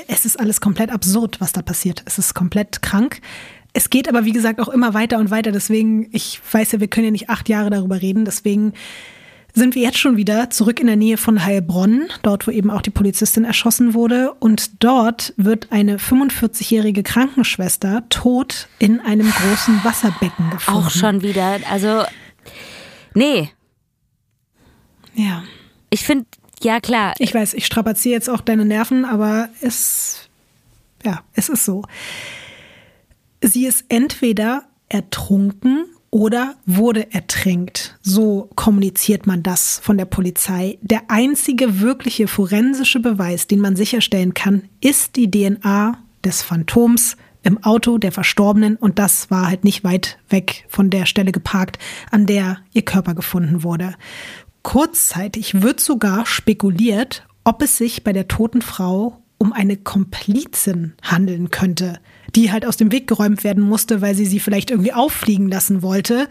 es 0.07 0.25
ist 0.25 0.39
alles 0.39 0.61
komplett 0.61 0.91
absurd, 0.91 1.41
was 1.41 1.51
da 1.51 1.61
passiert. 1.61 2.03
Es 2.05 2.17
ist 2.17 2.33
komplett 2.33 2.81
krank. 2.81 3.21
Es 3.73 3.89
geht 3.89 4.07
aber, 4.07 4.25
wie 4.25 4.31
gesagt, 4.31 4.59
auch 4.59 4.69
immer 4.69 4.93
weiter 4.93 5.19
und 5.19 5.31
weiter. 5.31 5.51
Deswegen, 5.51 6.07
ich 6.11 6.39
weiß 6.51 6.71
ja, 6.71 6.79
wir 6.79 6.87
können 6.87 7.05
ja 7.05 7.11
nicht 7.11 7.29
acht 7.29 7.49
Jahre 7.49 7.69
darüber 7.69 8.01
reden. 8.01 8.25
Deswegen 8.25 8.73
sind 9.53 9.75
wir 9.75 9.81
jetzt 9.81 9.97
schon 9.97 10.17
wieder 10.17 10.49
zurück 10.49 10.79
in 10.79 10.87
der 10.87 10.95
Nähe 10.95 11.17
von 11.17 11.43
Heilbronn, 11.43 12.07
dort 12.21 12.47
wo 12.47 12.51
eben 12.51 12.69
auch 12.69 12.81
die 12.81 12.89
Polizistin 12.89 13.43
erschossen 13.43 13.93
wurde. 13.93 14.33
Und 14.33 14.83
dort 14.83 15.33
wird 15.37 15.71
eine 15.71 15.97
45-jährige 15.97 17.03
Krankenschwester 17.03 18.03
tot 18.09 18.67
in 18.79 18.99
einem 18.99 19.29
großen 19.31 19.83
Wasserbecken 19.83 20.49
gefunden. 20.51 20.79
Auch 20.85 20.89
schon 20.89 21.21
wieder. 21.21 21.59
Also, 21.69 22.03
nee. 23.13 23.49
Ja. 25.15 25.43
Ich 25.89 26.03
finde, 26.03 26.25
ja 26.61 26.79
klar. 26.79 27.13
Ich 27.17 27.33
weiß, 27.33 27.53
ich 27.53 27.65
strapaziere 27.65 28.13
jetzt 28.13 28.29
auch 28.29 28.41
deine 28.41 28.65
Nerven, 28.65 29.05
aber 29.05 29.49
es, 29.61 30.29
ja, 31.03 31.23
es 31.33 31.49
ist 31.49 31.65
so. 31.65 31.83
Sie 33.41 33.65
ist 33.65 33.85
entweder 33.89 34.63
ertrunken 34.89 35.85
oder 36.11 36.55
wurde 36.65 37.13
ertränkt. 37.13 37.97
So 38.01 38.49
kommuniziert 38.55 39.27
man 39.27 39.43
das 39.43 39.79
von 39.83 39.97
der 39.97 40.05
Polizei. 40.05 40.77
Der 40.81 41.03
einzige 41.09 41.79
wirkliche 41.79 42.27
forensische 42.27 42.99
Beweis, 42.99 43.47
den 43.47 43.59
man 43.59 43.75
sicherstellen 43.75 44.33
kann, 44.33 44.63
ist 44.81 45.15
die 45.15 45.29
DNA 45.29 45.97
des 46.23 46.41
Phantoms 46.41 47.17
im 47.43 47.63
Auto 47.63 47.97
der 47.97 48.11
Verstorbenen 48.11 48.75
und 48.75 48.99
das 48.99 49.31
war 49.31 49.47
halt 49.47 49.63
nicht 49.63 49.83
weit 49.83 50.17
weg 50.29 50.65
von 50.67 50.89
der 50.89 51.05
Stelle 51.05 51.31
geparkt, 51.31 51.79
an 52.11 52.25
der 52.25 52.57
ihr 52.73 52.83
Körper 52.83 53.13
gefunden 53.13 53.63
wurde. 53.63 53.95
Kurzzeitig 54.61 55.61
wird 55.61 55.79
sogar 55.79 56.25
spekuliert, 56.25 57.25
ob 57.43 57.61
es 57.61 57.77
sich 57.77 58.03
bei 58.03 58.11
der 58.11 58.27
toten 58.27 58.61
Frau 58.61 59.21
um 59.37 59.53
eine 59.53 59.77
Komplizin 59.77 60.93
handeln 61.01 61.49
könnte. 61.49 61.99
Die 62.35 62.51
halt 62.51 62.65
aus 62.65 62.77
dem 62.77 62.91
Weg 62.91 63.07
geräumt 63.07 63.43
werden 63.43 63.63
musste, 63.63 64.01
weil 64.01 64.15
sie 64.15 64.25
sie 64.25 64.39
vielleicht 64.39 64.71
irgendwie 64.71 64.93
auffliegen 64.93 65.49
lassen 65.49 65.81
wollte. 65.81 66.27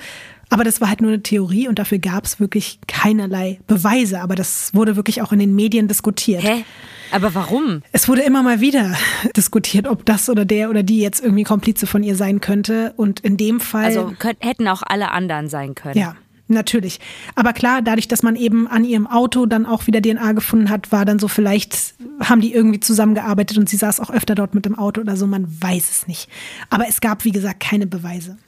Aber 0.51 0.64
das 0.64 0.80
war 0.80 0.88
halt 0.88 1.01
nur 1.01 1.11
eine 1.11 1.22
Theorie 1.22 1.68
und 1.68 1.78
dafür 1.78 1.99
gab 1.99 2.24
es 2.24 2.40
wirklich 2.40 2.78
keinerlei 2.86 3.61
Beweise. 3.66 4.20
Aber 4.20 4.34
das 4.34 4.74
wurde 4.74 4.96
wirklich 4.96 5.20
auch 5.20 5.32
in 5.32 5.38
den 5.38 5.55
Medien 5.55 5.88
diskutiert. 5.88 6.42
Hä? 6.42 6.64
Aber 7.11 7.34
warum? 7.34 7.82
Es 7.92 8.09
wurde 8.09 8.22
immer 8.22 8.42
mal 8.42 8.61
wieder 8.61 8.94
diskutiert, 9.36 9.86
ob 9.86 10.05
das 10.07 10.30
oder 10.30 10.44
der 10.44 10.70
oder 10.70 10.82
die 10.82 11.01
jetzt 11.01 11.22
irgendwie 11.22 11.44
Komplize 11.44 11.86
von 11.86 12.03
ihr 12.03 12.16
sein 12.16 12.40
könnte. 12.40 12.94
Und 12.96 13.20
in 13.20 13.36
dem 13.36 13.61
Fall. 13.61 13.84
Also 13.84 14.12
könnt, 14.18 14.38
hätten 14.42 14.68
auch 14.68 14.82
alle 14.82 15.11
anderen 15.11 15.49
sein 15.49 15.74
können. 15.74 15.99
Ja. 15.99 16.16
Natürlich. 16.49 16.99
Aber 17.34 17.53
klar, 17.53 17.82
dadurch, 17.82 18.09
dass 18.09 18.22
man 18.22 18.34
eben 18.34 18.66
an 18.66 18.84
ihrem 18.84 19.07
Auto 19.07 19.44
dann 19.44 19.66
auch 19.66 19.86
wieder 19.86 20.01
DNA 20.01 20.32
gefunden 20.32 20.70
hat, 20.70 20.90
war 20.90 21.05
dann 21.05 21.18
so, 21.18 21.28
vielleicht 21.28 21.94
haben 22.20 22.40
die 22.40 22.55
irgendwie 22.55 22.80
zusammengearbeitet 22.80 23.59
und 23.59 23.68
sie 23.68 23.76
saß 23.76 24.01
auch 24.01 24.11
öfter 24.11 24.34
dort 24.34 24.55
mit 24.55 24.64
dem 24.64 24.78
Auto 24.78 25.03
oder 25.03 25.16
so, 25.16 25.26
man 25.26 25.46
weiß 25.62 25.90
es 25.90 26.07
nicht. 26.09 26.28
Aber 26.70 26.88
es 26.88 27.03
gab, 27.03 27.24
wie 27.24 27.32
gesagt, 27.32 27.61
keine 27.61 27.86
Beweise. 27.86 28.38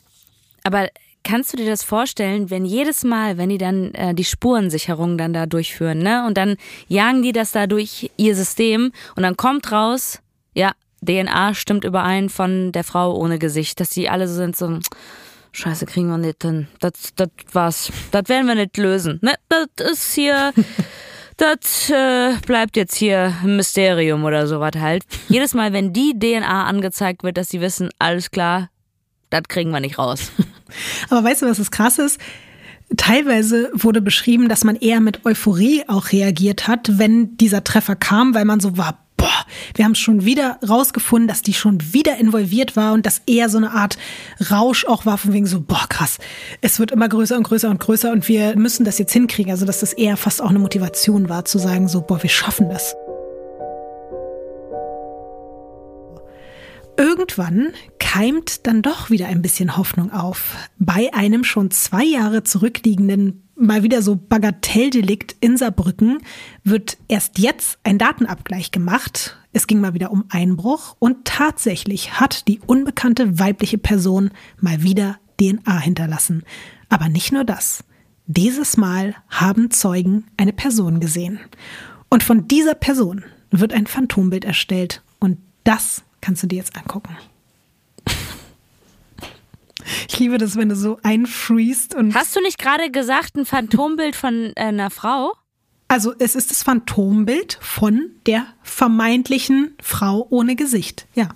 Aber 0.64 0.88
kannst 1.24 1.52
du 1.52 1.58
dir 1.58 1.66
das 1.66 1.82
vorstellen, 1.82 2.48
wenn 2.48 2.64
jedes 2.64 3.04
Mal, 3.04 3.36
wenn 3.36 3.50
die 3.50 3.58
dann 3.58 3.92
äh, 3.92 4.14
die 4.14 4.24
Spurensicherung 4.24 5.18
dann 5.18 5.34
da 5.34 5.44
durchführen, 5.44 5.98
ne? 5.98 6.24
Und 6.26 6.38
dann 6.38 6.56
jagen 6.88 7.22
die 7.22 7.32
das 7.32 7.52
da 7.52 7.66
durch 7.66 8.10
ihr 8.16 8.34
System 8.34 8.92
und 9.14 9.22
dann 9.22 9.36
kommt 9.36 9.70
raus, 9.72 10.20
ja, 10.54 10.72
DNA 11.06 11.54
stimmt 11.54 11.84
überein 11.84 12.28
von 12.28 12.72
der 12.72 12.84
Frau 12.84 13.14
ohne 13.16 13.38
Gesicht, 13.38 13.80
dass 13.80 13.90
die 13.90 14.08
alle 14.08 14.28
so 14.28 14.34
sind 14.34 14.56
so 14.56 14.78
Scheiße, 15.52 15.86
kriegen 15.86 16.08
wir 16.08 16.18
nicht 16.18 16.42
hin. 16.42 16.68
Das, 16.78 16.92
das 17.16 17.28
war's. 17.52 17.92
Das 18.12 18.28
werden 18.28 18.46
wir 18.46 18.54
nicht 18.54 18.76
lösen. 18.76 19.18
Ne? 19.22 19.34
Das 19.48 19.90
ist 19.92 20.14
hier. 20.14 20.52
das 21.36 21.90
äh, 21.90 22.34
bleibt 22.46 22.76
jetzt 22.76 22.94
hier 22.94 23.34
ein 23.42 23.56
Mysterium 23.56 24.24
oder 24.24 24.46
sowas 24.46 24.72
halt. 24.78 25.04
Jedes 25.28 25.54
Mal, 25.54 25.72
wenn 25.72 25.92
die 25.92 26.18
DNA 26.18 26.64
angezeigt 26.64 27.22
wird, 27.22 27.36
dass 27.36 27.48
sie 27.48 27.60
wissen, 27.60 27.88
alles 27.98 28.30
klar, 28.30 28.68
das 29.30 29.42
kriegen 29.48 29.70
wir 29.70 29.80
nicht 29.80 29.98
raus. 29.98 30.32
Aber 31.08 31.24
weißt 31.24 31.42
du, 31.42 31.46
was 31.46 31.58
das 31.58 31.70
krass 31.70 31.98
ist? 31.98 32.20
Teilweise 32.96 33.70
wurde 33.72 34.00
beschrieben, 34.02 34.48
dass 34.48 34.64
man 34.64 34.76
eher 34.76 35.00
mit 35.00 35.24
Euphorie 35.24 35.84
auch 35.86 36.10
reagiert 36.12 36.66
hat, 36.66 36.98
wenn 36.98 37.36
dieser 37.36 37.62
Treffer 37.64 37.96
kam, 37.96 38.34
weil 38.34 38.44
man 38.44 38.60
so 38.60 38.76
war, 38.76 39.06
boah, 39.20 39.44
wir 39.74 39.84
haben 39.84 39.94
schon 39.94 40.24
wieder 40.24 40.58
rausgefunden, 40.66 41.28
dass 41.28 41.42
die 41.42 41.52
schon 41.52 41.78
wieder 41.92 42.16
involviert 42.16 42.74
war 42.74 42.94
und 42.94 43.04
dass 43.04 43.22
eher 43.26 43.48
so 43.48 43.58
eine 43.58 43.72
Art 43.72 43.98
Rausch 44.50 44.86
auch 44.86 45.06
war, 45.06 45.18
von 45.18 45.32
wegen 45.32 45.46
so, 45.46 45.60
boah, 45.60 45.86
krass, 45.88 46.18
es 46.60 46.78
wird 46.78 46.90
immer 46.90 47.08
größer 47.08 47.36
und 47.36 47.42
größer 47.44 47.68
und 47.68 47.78
größer 47.78 48.10
und 48.10 48.26
wir 48.28 48.56
müssen 48.56 48.84
das 48.84 48.98
jetzt 48.98 49.12
hinkriegen. 49.12 49.52
Also, 49.52 49.66
dass 49.66 49.80
das 49.80 49.92
eher 49.92 50.16
fast 50.16 50.42
auch 50.42 50.48
eine 50.48 50.58
Motivation 50.58 51.28
war, 51.28 51.44
zu 51.44 51.58
sagen, 51.58 51.86
so, 51.88 52.00
boah, 52.00 52.22
wir 52.22 52.30
schaffen 52.30 52.68
das. 52.70 52.96
Irgendwann 56.96 57.72
keimt 57.98 58.66
dann 58.66 58.82
doch 58.82 59.08
wieder 59.08 59.26
ein 59.28 59.42
bisschen 59.42 59.76
Hoffnung 59.76 60.12
auf. 60.12 60.56
Bei 60.78 61.12
einem 61.14 61.44
schon 61.44 61.70
zwei 61.70 62.04
Jahre 62.04 62.42
zurückliegenden 62.42 63.49
mal 63.60 63.82
wieder 63.82 64.02
so 64.02 64.16
Bagatelldelikt 64.16 65.36
in 65.40 65.56
Saarbrücken 65.56 66.18
wird 66.64 66.98
erst 67.08 67.38
jetzt 67.38 67.78
ein 67.84 67.98
Datenabgleich 67.98 68.70
gemacht. 68.70 69.38
Es 69.52 69.66
ging 69.66 69.80
mal 69.80 69.94
wieder 69.94 70.10
um 70.10 70.24
Einbruch 70.28 70.96
und 70.98 71.24
tatsächlich 71.24 72.20
hat 72.20 72.48
die 72.48 72.60
unbekannte 72.66 73.38
weibliche 73.38 73.78
Person 73.78 74.30
mal 74.60 74.82
wieder 74.82 75.18
DNA 75.40 75.78
hinterlassen. 75.78 76.44
Aber 76.88 77.08
nicht 77.08 77.32
nur 77.32 77.44
das. 77.44 77.84
Dieses 78.26 78.76
Mal 78.76 79.14
haben 79.28 79.70
Zeugen 79.70 80.24
eine 80.36 80.52
Person 80.52 81.00
gesehen. 81.00 81.40
Und 82.08 82.22
von 82.22 82.48
dieser 82.48 82.74
Person 82.74 83.24
wird 83.50 83.72
ein 83.72 83.86
Phantombild 83.86 84.44
erstellt. 84.44 85.02
Und 85.18 85.38
das 85.64 86.04
kannst 86.20 86.42
du 86.42 86.46
dir 86.46 86.56
jetzt 86.56 86.76
angucken. 86.76 87.16
Ich 90.08 90.18
liebe 90.18 90.38
das, 90.38 90.56
wenn 90.56 90.68
du 90.68 90.76
so 90.76 90.98
einfriest 91.02 91.94
und. 91.94 92.14
Hast 92.14 92.34
du 92.34 92.40
nicht 92.40 92.58
gerade 92.58 92.90
gesagt, 92.90 93.36
ein 93.36 93.46
Phantombild 93.46 94.16
von 94.16 94.52
äh, 94.56 94.60
einer 94.60 94.90
Frau? 94.90 95.32
Also 95.88 96.14
es 96.20 96.36
ist 96.36 96.52
das 96.52 96.62
Phantombild 96.62 97.58
von 97.60 98.12
der 98.26 98.46
vermeintlichen 98.62 99.74
Frau 99.82 100.24
ohne 100.30 100.54
Gesicht. 100.54 101.06
Ja. 101.14 101.30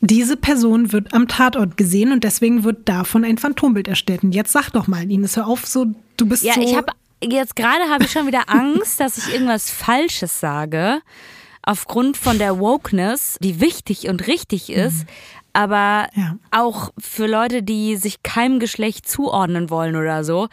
Diese 0.00 0.36
Person 0.36 0.92
wird 0.92 1.12
am 1.12 1.28
Tatort 1.28 1.76
gesehen 1.76 2.12
und 2.12 2.24
deswegen 2.24 2.64
wird 2.64 2.88
davon 2.88 3.24
ein 3.24 3.36
Phantombild 3.36 3.86
erstellt. 3.86 4.22
Und 4.22 4.32
jetzt 4.32 4.52
sag 4.52 4.70
doch 4.70 4.86
mal, 4.86 5.10
Ines, 5.10 5.36
hör 5.36 5.46
auf, 5.46 5.66
so 5.66 5.86
du 6.16 6.26
bist 6.26 6.42
ja, 6.42 6.54
so. 6.54 6.60
Ja, 6.62 6.66
ich 6.68 6.76
habe 6.76 6.92
jetzt 7.22 7.54
gerade 7.54 7.84
habe 7.90 8.04
ich 8.04 8.12
schon 8.12 8.26
wieder 8.26 8.44
Angst, 8.46 8.98
dass 8.98 9.18
ich 9.18 9.32
irgendwas 9.32 9.70
Falsches 9.70 10.40
sage 10.40 11.02
aufgrund 11.60 12.16
von 12.16 12.38
der 12.38 12.58
Wokeness, 12.60 13.36
die 13.42 13.60
wichtig 13.60 14.08
und 14.08 14.26
richtig 14.26 14.70
ist. 14.70 15.00
Mhm 15.00 15.08
aber 15.56 16.08
ja. 16.14 16.36
auch 16.50 16.90
für 16.98 17.26
Leute, 17.26 17.62
die 17.62 17.96
sich 17.96 18.22
keinem 18.22 18.58
Geschlecht 18.58 19.08
zuordnen 19.08 19.70
wollen 19.70 19.96
oder 19.96 20.22
so. 20.22 20.48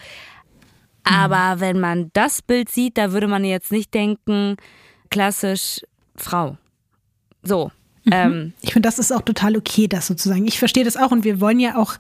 Aber 1.04 1.58
mhm. 1.58 1.60
wenn 1.60 1.80
man 1.82 2.10
das 2.14 2.42
Bild 2.42 2.70
sieht, 2.70 2.98
da 2.98 3.12
würde 3.12 3.28
man 3.28 3.44
jetzt 3.44 3.74
nicht 3.74 3.94
denken, 3.94 4.56
klassisch 5.10 5.82
Frau. 6.16 6.58
So. 7.42 7.70
Mhm. 8.06 8.12
Ähm, 8.14 8.54
ich 8.62 8.74
finde, 8.74 8.88
das 8.88 9.00
ist 9.00 9.14
auch 9.14 9.22
total 9.22 9.56
okay, 9.56 9.88
das 9.88 10.08
sozusagen. 10.08 10.46
Ich 10.46 10.60
verstehe 10.60 10.84
das 10.84 10.98
auch 10.98 11.12
und 11.12 11.24
wir 11.24 11.40
wollen 11.40 11.60
ja 11.60 11.78
auch, 11.78 11.96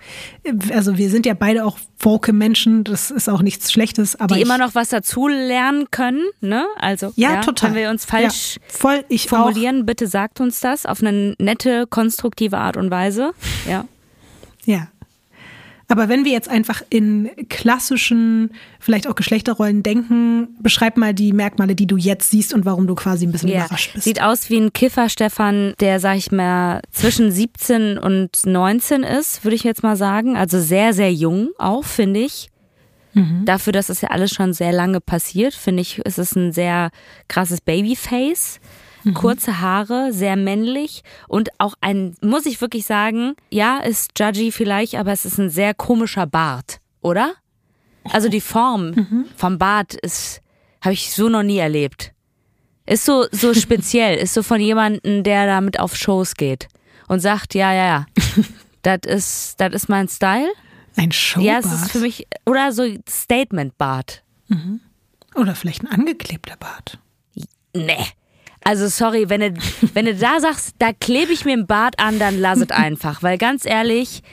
also 0.71 0.97
wir 0.97 1.09
sind 1.09 1.25
ja 1.25 1.33
beide 1.33 1.65
auch 1.65 1.77
woke 1.99 2.33
Menschen, 2.33 2.83
das 2.83 3.09
ist 3.09 3.29
auch 3.29 3.41
nichts 3.41 3.71
Schlechtes, 3.71 4.19
aber. 4.19 4.35
Die 4.35 4.41
immer 4.41 4.57
noch 4.57 4.75
was 4.75 4.89
dazu 4.89 5.27
lernen 5.27 5.89
können, 5.91 6.23
ne? 6.41 6.65
Also, 6.77 7.13
ja, 7.15 7.35
ja 7.35 7.41
total. 7.41 7.71
Wenn 7.71 7.77
wir 7.77 7.89
uns 7.89 8.03
falsch 8.05 8.55
ja, 8.55 8.61
voll, 8.67 9.05
ich 9.07 9.27
formulieren, 9.27 9.81
auch. 9.81 9.85
bitte 9.85 10.07
sagt 10.07 10.41
uns 10.41 10.59
das 10.59 10.85
auf 10.85 11.01
eine 11.01 11.35
nette, 11.39 11.87
konstruktive 11.87 12.57
Art 12.57 12.75
und 12.75 12.91
Weise. 12.91 13.33
Ja. 13.67 13.85
Ja, 14.65 14.87
aber 15.87 16.09
wenn 16.09 16.25
wir 16.25 16.31
jetzt 16.31 16.49
einfach 16.49 16.81
in 16.89 17.29
klassischen, 17.49 18.51
vielleicht 18.79 19.07
auch 19.07 19.15
Geschlechterrollen 19.15 19.83
denken, 19.83 20.55
beschreib 20.59 20.97
mal 20.97 21.13
die 21.13 21.33
Merkmale, 21.33 21.75
die 21.75 21.87
du 21.87 21.97
jetzt 21.97 22.31
siehst 22.31 22.53
und 22.53 22.65
warum 22.65 22.87
du 22.87 22.95
quasi 22.95 23.25
ein 23.25 23.31
bisschen 23.31 23.49
ja. 23.49 23.65
überrascht 23.65 23.93
bist. 23.93 24.05
Sieht 24.05 24.21
aus 24.21 24.49
wie 24.49 24.57
ein 24.57 24.73
Kiffer, 24.73 25.09
Stefan, 25.09 25.73
der, 25.79 25.99
sag 25.99 26.17
ich 26.17 26.31
mal, 26.31 26.81
zwischen 26.91 27.31
17 27.31 27.97
und 27.97 28.45
19 28.45 29.03
ist, 29.03 29.43
würde 29.43 29.55
ich 29.55 29.63
jetzt 29.63 29.83
mal 29.83 29.97
sagen. 29.97 30.37
Also 30.37 30.59
sehr, 30.59 30.93
sehr 30.93 31.13
jung 31.13 31.49
auch, 31.57 31.83
finde 31.83 32.21
ich. 32.21 32.49
Mhm. 33.13 33.43
Dafür, 33.45 33.73
dass 33.73 33.89
es 33.89 34.01
ja 34.01 34.09
alles 34.09 34.31
schon 34.31 34.53
sehr 34.53 34.71
lange 34.71 34.99
passiert, 34.99 35.53
finde 35.53 35.81
ich, 35.81 35.99
ist 35.99 36.17
es 36.17 36.35
ein 36.35 36.51
sehr 36.51 36.89
krasses 37.27 37.61
Babyface. 37.61 38.59
Mhm. 39.03 39.13
Kurze 39.13 39.59
Haare, 39.59 40.13
sehr 40.13 40.35
männlich 40.35 41.03
und 41.27 41.49
auch 41.57 41.75
ein, 41.81 42.15
muss 42.21 42.45
ich 42.45 42.61
wirklich 42.61 42.85
sagen, 42.85 43.35
ja, 43.49 43.79
ist 43.79 44.11
judgy 44.17 44.51
vielleicht, 44.51 44.95
aber 44.95 45.11
es 45.11 45.25
ist 45.25 45.39
ein 45.39 45.49
sehr 45.49 45.73
komischer 45.73 46.25
Bart, 46.25 46.79
oder? 47.01 47.33
Also 48.11 48.29
die 48.29 48.41
Form 48.41 48.91
mhm. 48.91 49.25
vom 49.35 49.57
Bart 49.57 49.93
ist, 49.95 50.41
habe 50.81 50.93
ich 50.93 51.13
so 51.13 51.29
noch 51.29 51.43
nie 51.43 51.57
erlebt. 51.57 52.13
Ist 52.85 53.05
so, 53.05 53.25
so 53.31 53.53
speziell, 53.53 54.17
ist 54.17 54.33
so 54.33 54.43
von 54.43 54.59
jemandem, 54.59 55.23
der 55.23 55.45
damit 55.47 55.79
auf 55.79 55.95
Shows 55.95 56.35
geht 56.35 56.67
und 57.07 57.19
sagt, 57.19 57.55
ja, 57.55 57.73
ja, 57.73 57.85
ja, 57.85 58.05
das 58.81 58.99
ist, 59.05 59.55
das 59.59 59.73
ist 59.73 59.89
mein 59.89 60.07
Style. 60.07 60.51
Ein 60.95 61.11
Showbart? 61.11 61.45
Ja, 61.45 61.59
es 61.59 61.81
ist 61.81 61.91
für 61.91 61.99
mich, 61.99 62.27
oder 62.45 62.71
so 62.71 62.83
Statement-Bart. 63.09 64.23
Mhm. 64.47 64.79
Oder 65.35 65.55
vielleicht 65.55 65.83
ein 65.83 65.87
angeklebter 65.87 66.55
Bart. 66.57 66.99
Nee. 67.75 68.05
Also 68.63 68.87
sorry, 68.87 69.29
wenn 69.29 69.41
du, 69.41 69.53
wenn 69.93 70.05
du 70.05 70.15
da 70.15 70.39
sagst, 70.39 70.75
da 70.79 70.93
klebe 70.93 71.33
ich 71.33 71.45
mir 71.45 71.53
ein 71.53 71.67
Bart 71.67 71.99
an, 71.99 72.19
dann 72.19 72.39
lass 72.39 72.59
es 72.59 72.71
einfach. 72.71 73.21
Weil 73.23 73.37
ganz 73.37 73.65
ehrlich, 73.65 74.23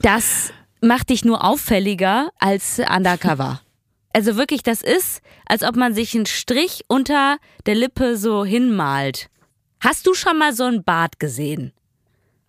das 0.00 0.52
macht 0.80 1.10
dich 1.10 1.24
nur 1.24 1.44
auffälliger 1.44 2.30
als 2.38 2.80
undercover. 2.80 3.60
Also 4.12 4.36
wirklich, 4.36 4.62
das 4.62 4.82
ist, 4.82 5.20
als 5.46 5.62
ob 5.62 5.76
man 5.76 5.94
sich 5.94 6.14
einen 6.14 6.26
Strich 6.26 6.84
unter 6.88 7.36
der 7.66 7.74
Lippe 7.74 8.16
so 8.16 8.44
hinmalt. 8.44 9.28
Hast 9.80 10.06
du 10.06 10.14
schon 10.14 10.38
mal 10.38 10.54
so 10.54 10.64
einen 10.64 10.84
Bart 10.84 11.20
gesehen? 11.20 11.72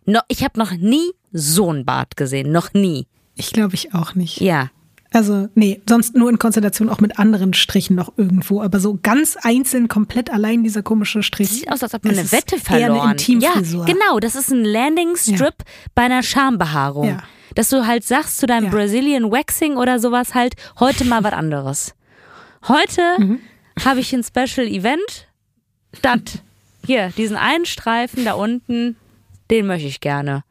No, 0.06 0.22
ich 0.30 0.44
habe 0.44 0.58
noch 0.58 0.72
nie 0.72 1.12
so 1.34 1.70
einen 1.70 1.86
Bart 1.86 2.16
gesehen, 2.16 2.52
noch 2.52 2.74
nie. 2.74 3.08
Ich 3.36 3.52
glaube 3.52 3.76
ich 3.76 3.94
auch 3.94 4.16
nicht. 4.16 4.40
Ja, 4.40 4.72
also, 5.14 5.48
nee, 5.56 5.82
sonst 5.88 6.16
nur 6.16 6.30
in 6.30 6.38
Konstellation 6.38 6.90
auch 6.90 7.00
mit 7.00 7.18
anderen 7.18 7.54
Strichen 7.54 7.96
noch 7.96 8.18
irgendwo. 8.18 8.62
Aber 8.62 8.80
so 8.80 9.00
ganz 9.02 9.38
einzeln, 9.42 9.88
komplett 9.88 10.30
allein 10.30 10.64
dieser 10.64 10.84
komische 10.84 11.24
Strich. 11.24 11.50
Sieht 11.50 11.72
aus, 11.72 11.82
als 11.82 11.94
ob 11.94 12.04
man 12.04 12.18
eine 12.18 12.32
Wette 12.32 12.58
verloren. 12.60 13.18
Eine 13.18 13.40
ja, 13.40 13.54
genau. 13.86 14.20
Das 14.20 14.36
ist 14.36 14.52
ein 14.52 14.66
Landing 14.66 15.16
Strip 15.16 15.40
ja. 15.60 15.66
bei 15.96 16.04
einer 16.04 16.24
Schambehaarung. 16.24 17.08
Ja. 17.08 17.24
Dass 17.56 17.70
du 17.70 17.88
halt 17.88 18.04
sagst 18.04 18.38
zu 18.38 18.46
deinem 18.46 18.66
ja. 18.66 18.70
Brazilian 18.70 19.32
Waxing 19.32 19.78
oder 19.78 20.00
sowas 20.00 20.36
halt, 20.36 20.56
heute 20.80 21.06
mal 21.06 21.24
was 21.24 21.34
anderes. 21.34 21.96
Heute 22.68 23.02
mhm. 23.18 23.40
habe 23.84 24.02
ich 24.02 24.14
ein 24.14 24.24
Special 24.24 24.68
Event. 24.68 25.28
Das, 26.02 26.20
hier, 26.86 27.10
diesen 27.18 27.38
einen 27.38 27.66
Streifen 27.66 28.26
da 28.26 28.34
unten, 28.34 28.98
den 29.50 29.68
möchte 29.68 29.88
ich 29.88 30.02
gerne. 30.02 30.44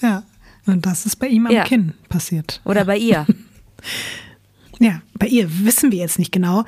Ja, 0.00 0.24
und 0.66 0.84
das 0.84 1.06
ist 1.06 1.16
bei 1.16 1.28
ihm 1.28 1.46
am 1.46 1.64
Kinn 1.64 1.94
passiert. 2.08 2.60
Oder 2.64 2.84
bei 2.84 2.98
ihr. 2.98 3.26
Ja, 4.78 5.00
bei 5.14 5.26
ihr 5.26 5.64
wissen 5.64 5.92
wir 5.92 5.98
jetzt 5.98 6.18
nicht 6.18 6.32
genau. 6.32 6.64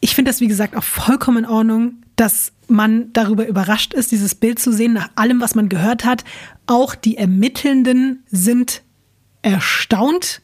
Ich 0.00 0.14
finde 0.14 0.30
das, 0.30 0.40
wie 0.40 0.48
gesagt, 0.48 0.76
auch 0.76 0.84
vollkommen 0.84 1.44
in 1.44 1.50
Ordnung, 1.50 1.94
dass 2.16 2.52
man 2.66 3.12
darüber 3.12 3.46
überrascht 3.46 3.94
ist, 3.94 4.12
dieses 4.12 4.34
Bild 4.34 4.58
zu 4.58 4.72
sehen, 4.72 4.92
nach 4.92 5.10
allem, 5.14 5.40
was 5.40 5.54
man 5.54 5.68
gehört 5.68 6.04
hat. 6.04 6.24
Auch 6.66 6.94
die 6.94 7.16
Ermittelnden 7.16 8.24
sind 8.30 8.82
erstaunt. 9.42 10.42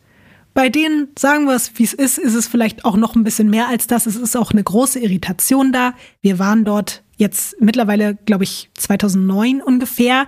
Bei 0.55 0.69
denen, 0.69 1.09
sagen 1.19 1.47
wir 1.47 1.55
es, 1.55 1.73
wie 1.75 1.85
es 1.85 1.93
ist, 1.93 2.19
ist 2.19 2.35
es 2.35 2.47
vielleicht 2.47 2.85
auch 2.85 2.97
noch 2.97 3.17
ein 3.17 3.25
bisschen 3.25 3.51
mehr 3.51 3.69
als 3.69 3.89
das. 3.89 4.07
Es 4.07 4.17
ist 4.17 4.37
auch 4.37 4.53
eine 4.53 4.63
große 4.63 5.01
Irritation 5.01 5.73
da. 5.73 5.95
Wir 6.23 6.39
waren 6.39 6.65
dort 6.65 7.03
jetzt 7.17 7.61
mittlerweile, 7.61 8.15
glaube 8.27 8.45
ich, 8.45 8.71
2009 8.75 9.61
ungefähr. 9.61 10.27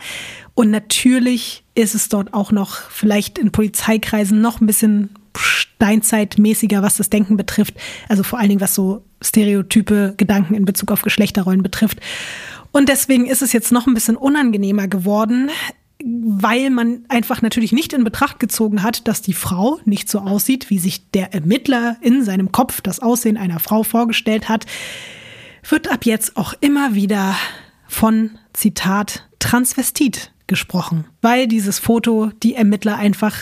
Und 0.56 0.70
natürlich 0.70 1.64
ist 1.74 1.94
es 1.94 2.08
dort 2.08 2.32
auch 2.32 2.50
noch 2.50 2.76
vielleicht 2.90 3.38
in 3.38 3.52
Polizeikreisen 3.52 4.40
noch 4.40 4.62
ein 4.62 4.66
bisschen 4.66 5.10
steinzeitmäßiger, 5.36 6.82
was 6.82 6.96
das 6.96 7.10
Denken 7.10 7.36
betrifft. 7.36 7.74
Also 8.08 8.22
vor 8.22 8.38
allen 8.38 8.48
Dingen, 8.48 8.62
was 8.62 8.74
so 8.74 9.04
stereotype 9.20 10.14
Gedanken 10.16 10.54
in 10.54 10.64
Bezug 10.64 10.90
auf 10.90 11.02
Geschlechterrollen 11.02 11.62
betrifft. 11.62 12.00
Und 12.72 12.88
deswegen 12.88 13.26
ist 13.26 13.42
es 13.42 13.52
jetzt 13.52 13.70
noch 13.70 13.86
ein 13.86 13.92
bisschen 13.92 14.16
unangenehmer 14.16 14.88
geworden, 14.88 15.50
weil 16.02 16.70
man 16.70 17.04
einfach 17.08 17.42
natürlich 17.42 17.72
nicht 17.72 17.92
in 17.92 18.02
Betracht 18.02 18.40
gezogen 18.40 18.82
hat, 18.82 19.06
dass 19.06 19.20
die 19.20 19.34
Frau 19.34 19.78
nicht 19.84 20.08
so 20.08 20.20
aussieht, 20.20 20.70
wie 20.70 20.78
sich 20.78 21.10
der 21.10 21.34
Ermittler 21.34 21.98
in 22.00 22.24
seinem 22.24 22.50
Kopf 22.50 22.80
das 22.80 23.00
Aussehen 23.00 23.36
einer 23.36 23.60
Frau 23.60 23.82
vorgestellt 23.82 24.48
hat, 24.48 24.64
wird 25.68 25.92
ab 25.92 26.06
jetzt 26.06 26.38
auch 26.38 26.54
immer 26.60 26.94
wieder 26.94 27.36
von 27.88 28.38
Zitat 28.54 29.28
Transvestit 29.38 30.32
gesprochen, 30.46 31.06
weil 31.22 31.46
dieses 31.48 31.78
Foto 31.78 32.30
die 32.42 32.54
Ermittler 32.54 32.96
einfach 32.96 33.34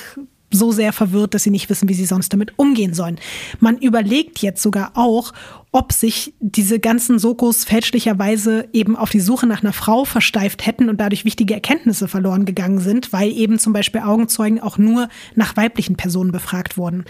so 0.54 0.72
sehr 0.72 0.92
verwirrt, 0.92 1.34
dass 1.34 1.42
sie 1.42 1.50
nicht 1.50 1.68
wissen, 1.70 1.88
wie 1.88 1.94
sie 1.94 2.06
sonst 2.06 2.32
damit 2.32 2.58
umgehen 2.58 2.94
sollen. 2.94 3.18
Man 3.60 3.78
überlegt 3.78 4.40
jetzt 4.40 4.62
sogar 4.62 4.92
auch, 4.94 5.32
ob 5.74 5.92
sich 5.92 6.34
diese 6.38 6.78
ganzen 6.78 7.18
Sokos 7.18 7.64
fälschlicherweise 7.64 8.68
eben 8.72 8.94
auf 8.94 9.10
die 9.10 9.18
Suche 9.18 9.48
nach 9.48 9.60
einer 9.60 9.72
Frau 9.72 10.04
versteift 10.04 10.64
hätten 10.66 10.88
und 10.88 11.00
dadurch 11.00 11.24
wichtige 11.24 11.54
Erkenntnisse 11.54 12.06
verloren 12.06 12.44
gegangen 12.44 12.78
sind, 12.78 13.12
weil 13.12 13.32
eben 13.32 13.58
zum 13.58 13.72
Beispiel 13.72 14.02
Augenzeugen 14.02 14.60
auch 14.60 14.78
nur 14.78 15.08
nach 15.34 15.56
weiblichen 15.56 15.96
Personen 15.96 16.30
befragt 16.30 16.78
wurden. 16.78 17.04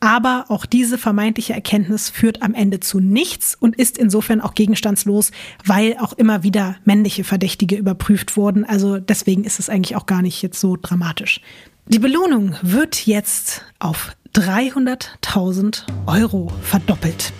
Aber 0.00 0.46
auch 0.48 0.66
diese 0.66 0.98
vermeintliche 0.98 1.52
Erkenntnis 1.52 2.10
führt 2.10 2.42
am 2.42 2.54
Ende 2.54 2.80
zu 2.80 2.98
nichts 2.98 3.54
und 3.54 3.76
ist 3.76 3.96
insofern 3.96 4.40
auch 4.40 4.54
gegenstandslos, 4.54 5.30
weil 5.64 5.96
auch 5.98 6.14
immer 6.14 6.42
wieder 6.42 6.76
männliche 6.84 7.22
Verdächtige 7.22 7.76
überprüft 7.76 8.36
wurden. 8.36 8.64
Also 8.64 8.98
deswegen 8.98 9.44
ist 9.44 9.60
es 9.60 9.68
eigentlich 9.68 9.94
auch 9.94 10.06
gar 10.06 10.22
nicht 10.22 10.42
jetzt 10.42 10.58
so 10.58 10.76
dramatisch. 10.80 11.40
Die 11.92 11.98
Belohnung 11.98 12.54
wird 12.62 13.04
jetzt 13.04 13.64
auf 13.80 14.12
300.000 14.34 15.82
Euro 16.06 16.52
verdoppelt. 16.62 17.32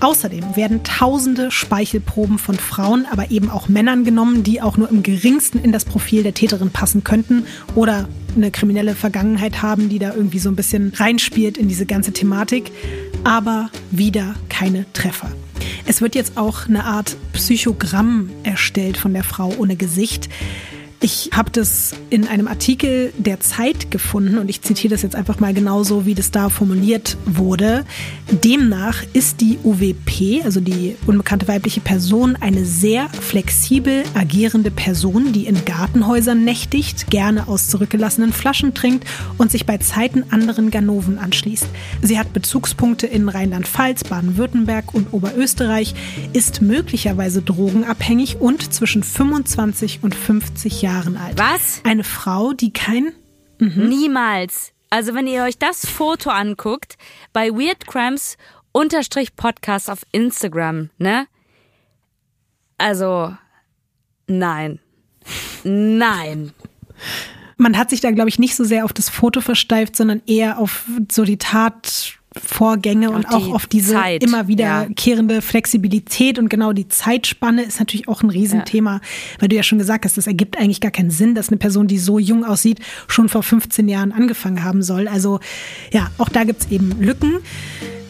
Außerdem 0.00 0.56
werden 0.56 0.82
tausende 0.84 1.50
Speichelproben 1.50 2.38
von 2.38 2.54
Frauen, 2.54 3.06
aber 3.10 3.30
eben 3.30 3.50
auch 3.50 3.68
Männern 3.68 4.04
genommen, 4.04 4.42
die 4.42 4.62
auch 4.62 4.78
nur 4.78 4.88
im 4.88 5.02
geringsten 5.02 5.58
in 5.58 5.70
das 5.70 5.84
Profil 5.84 6.22
der 6.22 6.32
Täterin 6.32 6.70
passen 6.70 7.04
könnten 7.04 7.44
oder 7.74 8.08
eine 8.34 8.50
kriminelle 8.50 8.94
Vergangenheit 8.94 9.60
haben, 9.60 9.90
die 9.90 9.98
da 9.98 10.14
irgendwie 10.14 10.38
so 10.38 10.48
ein 10.48 10.56
bisschen 10.56 10.94
reinspielt 10.96 11.58
in 11.58 11.68
diese 11.68 11.84
ganze 11.84 12.14
Thematik. 12.14 12.72
Aber 13.22 13.68
wieder 13.90 14.34
keine 14.48 14.90
Treffer. 14.94 15.30
Es 15.86 16.00
wird 16.00 16.14
jetzt 16.14 16.38
auch 16.38 16.66
eine 16.66 16.84
Art 16.84 17.18
Psychogramm 17.34 18.30
erstellt 18.44 18.96
von 18.96 19.12
der 19.12 19.24
Frau 19.24 19.52
ohne 19.58 19.76
Gesicht. 19.76 20.30
Ich 21.02 21.30
habe 21.32 21.50
das 21.50 21.94
in 22.10 22.28
einem 22.28 22.46
Artikel 22.46 23.14
der 23.16 23.40
Zeit 23.40 23.90
gefunden 23.90 24.36
und 24.36 24.50
ich 24.50 24.60
zitiere 24.60 24.90
das 24.90 25.00
jetzt 25.00 25.16
einfach 25.16 25.40
mal 25.40 25.54
genauso, 25.54 26.04
wie 26.04 26.14
das 26.14 26.30
da 26.30 26.50
formuliert 26.50 27.16
wurde. 27.24 27.86
Demnach 28.44 29.02
ist 29.14 29.40
die 29.40 29.58
UWP, 29.64 30.44
also 30.44 30.60
die 30.60 30.96
unbekannte 31.06 31.48
weibliche 31.48 31.80
Person, 31.80 32.36
eine 32.38 32.66
sehr 32.66 33.08
flexibel 33.08 34.02
agierende 34.12 34.70
Person, 34.70 35.32
die 35.32 35.46
in 35.46 35.64
Gartenhäusern 35.64 36.44
nächtigt, 36.44 37.10
gerne 37.10 37.48
aus 37.48 37.68
zurückgelassenen 37.68 38.34
Flaschen 38.34 38.74
trinkt 38.74 39.06
und 39.38 39.50
sich 39.50 39.64
bei 39.64 39.78
Zeiten 39.78 40.24
anderen 40.28 40.70
Ganoven 40.70 41.18
anschließt. 41.18 41.66
Sie 42.02 42.18
hat 42.18 42.34
Bezugspunkte 42.34 43.06
in 43.06 43.30
Rheinland-Pfalz, 43.30 44.04
Baden-Württemberg 44.04 44.92
und 44.92 45.14
Oberösterreich, 45.14 45.94
ist 46.34 46.60
möglicherweise 46.60 47.40
drogenabhängig 47.40 48.38
und 48.38 48.74
zwischen 48.74 49.02
25 49.02 50.00
und 50.02 50.14
50 50.14 50.82
Jahren 50.82 50.89
Jahren 50.90 51.16
alt. 51.16 51.38
Was? 51.38 51.80
Eine 51.84 52.04
Frau, 52.04 52.52
die 52.52 52.72
kein. 52.72 53.12
Mhm. 53.58 53.88
Niemals. 53.88 54.72
Also 54.90 55.14
wenn 55.14 55.26
ihr 55.28 55.44
euch 55.44 55.56
das 55.58 55.86
Foto 55.86 56.30
anguckt, 56.30 56.98
bei 57.32 57.50
Weird 57.50 57.86
Crimes 57.86 58.36
unterstrich 58.72 59.36
Podcast 59.36 59.88
auf 59.88 60.00
Instagram, 60.10 60.90
ne? 60.98 61.26
Also, 62.76 63.36
nein. 64.26 64.80
Nein. 65.62 66.52
Man 67.56 67.76
hat 67.76 67.90
sich 67.90 68.00
da, 68.00 68.10
glaube 68.10 68.30
ich, 68.30 68.38
nicht 68.38 68.56
so 68.56 68.64
sehr 68.64 68.84
auf 68.84 68.92
das 68.92 69.10
Foto 69.10 69.40
versteift, 69.40 69.94
sondern 69.94 70.22
eher 70.26 70.58
auf 70.58 70.86
so 71.12 71.24
die 71.24 71.36
Tat 71.38 72.18
Vorgänge 72.36 73.10
und 73.10 73.26
auch 73.26 73.52
auf 73.52 73.66
diese 73.66 73.94
Zeit, 73.94 74.22
immer 74.22 74.46
wiederkehrende 74.46 75.36
ja. 75.36 75.40
Flexibilität 75.40 76.38
und 76.38 76.48
genau 76.48 76.72
die 76.72 76.86
Zeitspanne 76.86 77.62
ist 77.62 77.80
natürlich 77.80 78.06
auch 78.06 78.22
ein 78.22 78.30
Riesenthema, 78.30 78.94
ja. 78.94 79.00
weil 79.40 79.48
du 79.48 79.56
ja 79.56 79.64
schon 79.64 79.78
gesagt 79.78 80.04
hast, 80.04 80.16
das 80.16 80.28
ergibt 80.28 80.56
eigentlich 80.56 80.80
gar 80.80 80.92
keinen 80.92 81.10
Sinn, 81.10 81.34
dass 81.34 81.48
eine 81.48 81.56
Person, 81.56 81.88
die 81.88 81.98
so 81.98 82.20
jung 82.20 82.44
aussieht, 82.44 82.78
schon 83.08 83.28
vor 83.28 83.42
15 83.42 83.88
Jahren 83.88 84.12
angefangen 84.12 84.62
haben 84.62 84.82
soll. 84.82 85.08
Also 85.08 85.40
ja, 85.92 86.10
auch 86.18 86.28
da 86.28 86.44
gibt 86.44 86.62
es 86.62 86.70
eben 86.70 87.00
Lücken. 87.00 87.38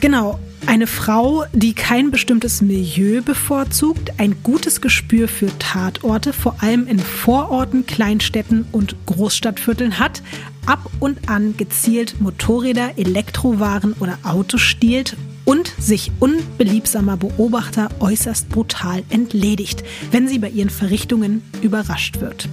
Genau, 0.03 0.39
eine 0.67 0.87
Frau, 0.87 1.45
die 1.53 1.75
kein 1.75 2.11
bestimmtes 2.11 2.63
Milieu 2.63 3.23
bevorzugt, 3.23 4.13
ein 4.19 4.43
gutes 4.43 4.81
Gespür 4.81 5.29
für 5.29 5.51
Tatorte, 5.59 6.33
vor 6.33 6.63
allem 6.63 6.87
in 6.87 6.99
Vororten, 6.99 7.87
Kleinstädten 7.87 8.67
und 8.73 8.95
Großstadtvierteln 9.07 9.99
hat, 9.99 10.23
ab 10.67 10.91
und 11.01 11.29
an 11.29 11.57
gezielt 11.57 12.21
Motorräder, 12.21 12.93
Elektrowaren 12.97 13.95
oder 14.01 14.19
Autos 14.23 14.61
stiehlt 14.61 15.17
und 15.45 15.73
sich 15.79 16.13
unbeliebsamer 16.21 17.17
Beobachter 17.17 17.89
äußerst 17.99 18.49
brutal 18.51 19.03
entledigt, 19.09 19.83
wenn 20.11 20.29
sie 20.29 20.39
bei 20.39 20.49
ihren 20.49 20.71
Verrichtungen 20.71 21.43
überrascht 21.63 22.21
wird. 22.21 22.49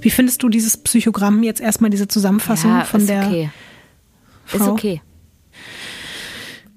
Wie 0.00 0.10
findest 0.10 0.42
du 0.42 0.48
dieses 0.48 0.76
Psychogramm 0.76 1.42
jetzt 1.42 1.60
erstmal 1.60 1.90
diese 1.90 2.06
Zusammenfassung 2.06 2.70
ja, 2.70 2.84
von 2.84 3.06
der 3.06 3.26
okay. 3.26 3.50
Frau? 4.44 4.56
Ist 4.64 4.70
okay. 4.70 5.00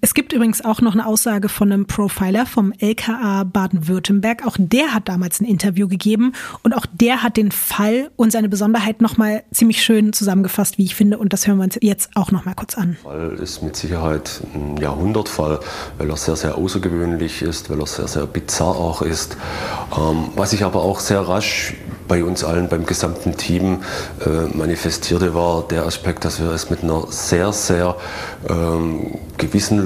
Es 0.01 0.13
gibt 0.13 0.31
übrigens 0.31 0.63
auch 0.63 0.79
noch 0.79 0.93
eine 0.93 1.05
Aussage 1.05 1.49
von 1.49 1.71
einem 1.71 1.85
Profiler 1.85 2.45
vom 2.45 2.71
LKA 2.79 3.43
Baden-Württemberg. 3.43 4.47
Auch 4.47 4.55
der 4.57 4.93
hat 4.93 5.09
damals 5.09 5.41
ein 5.41 5.45
Interview 5.45 5.89
gegeben 5.89 6.31
und 6.63 6.73
auch 6.73 6.85
der 6.85 7.21
hat 7.21 7.35
den 7.35 7.51
Fall 7.51 8.09
und 8.15 8.31
seine 8.31 8.47
Besonderheit 8.47 9.01
nochmal 9.01 9.43
ziemlich 9.51 9.81
schön 9.83 10.13
zusammengefasst, 10.13 10.77
wie 10.77 10.85
ich 10.85 10.95
finde. 10.95 11.17
Und 11.17 11.33
das 11.33 11.47
hören 11.47 11.57
wir 11.57 11.65
uns 11.65 11.77
jetzt 11.81 12.11
auch 12.15 12.31
nochmal 12.31 12.55
kurz 12.55 12.75
an. 12.75 12.95
Der 13.03 13.11
Fall 13.11 13.39
ist 13.41 13.61
mit 13.61 13.75
Sicherheit 13.75 14.41
ein 14.53 14.77
Jahrhundertfall, 14.77 15.59
weil 15.97 16.09
er 16.09 16.15
sehr, 16.15 16.37
sehr 16.37 16.57
außergewöhnlich 16.57 17.41
ist, 17.41 17.69
weil 17.69 17.81
er 17.81 17.87
sehr, 17.87 18.07
sehr 18.07 18.25
bizarr 18.25 18.77
auch 18.77 19.01
ist. 19.01 19.35
Ähm, 19.97 20.29
was 20.35 20.53
ich 20.53 20.63
aber 20.63 20.81
auch 20.81 21.01
sehr 21.01 21.19
rasch 21.27 21.73
bei 22.07 22.23
uns 22.23 22.43
allen, 22.43 22.69
beim 22.69 22.85
gesamten 22.85 23.35
Team 23.35 23.83
äh, 24.25 24.57
manifestierte, 24.57 25.33
war 25.33 25.67
der 25.67 25.85
Aspekt, 25.85 26.25
dass 26.25 26.39
wir 26.39 26.51
es 26.51 26.69
mit 26.69 26.83
einer 26.83 27.05
sehr, 27.09 27.53
sehr 27.53 27.97
ähm, 28.49 29.19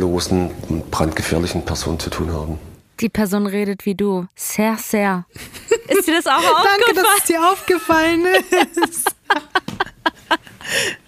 gewissenlosen 0.03 0.51
und 0.69 0.91
brandgefährlichen 0.91 1.63
Person 1.65 1.99
zu 1.99 2.09
tun 2.09 2.31
haben. 2.31 2.59
Die 2.99 3.09
Person 3.09 3.47
redet 3.47 3.85
wie 3.85 3.95
du. 3.95 4.27
Sehr, 4.35 4.77
sehr. 4.77 5.25
Ist 5.87 6.07
dir 6.07 6.15
das 6.15 6.27
auch 6.27 6.37
aufgefallen? 6.37 6.79
Danke, 6.85 7.01
dass 7.01 7.17
es 7.17 7.23
dir 7.25 7.51
aufgefallen 7.51 8.25
ist. 8.87 9.15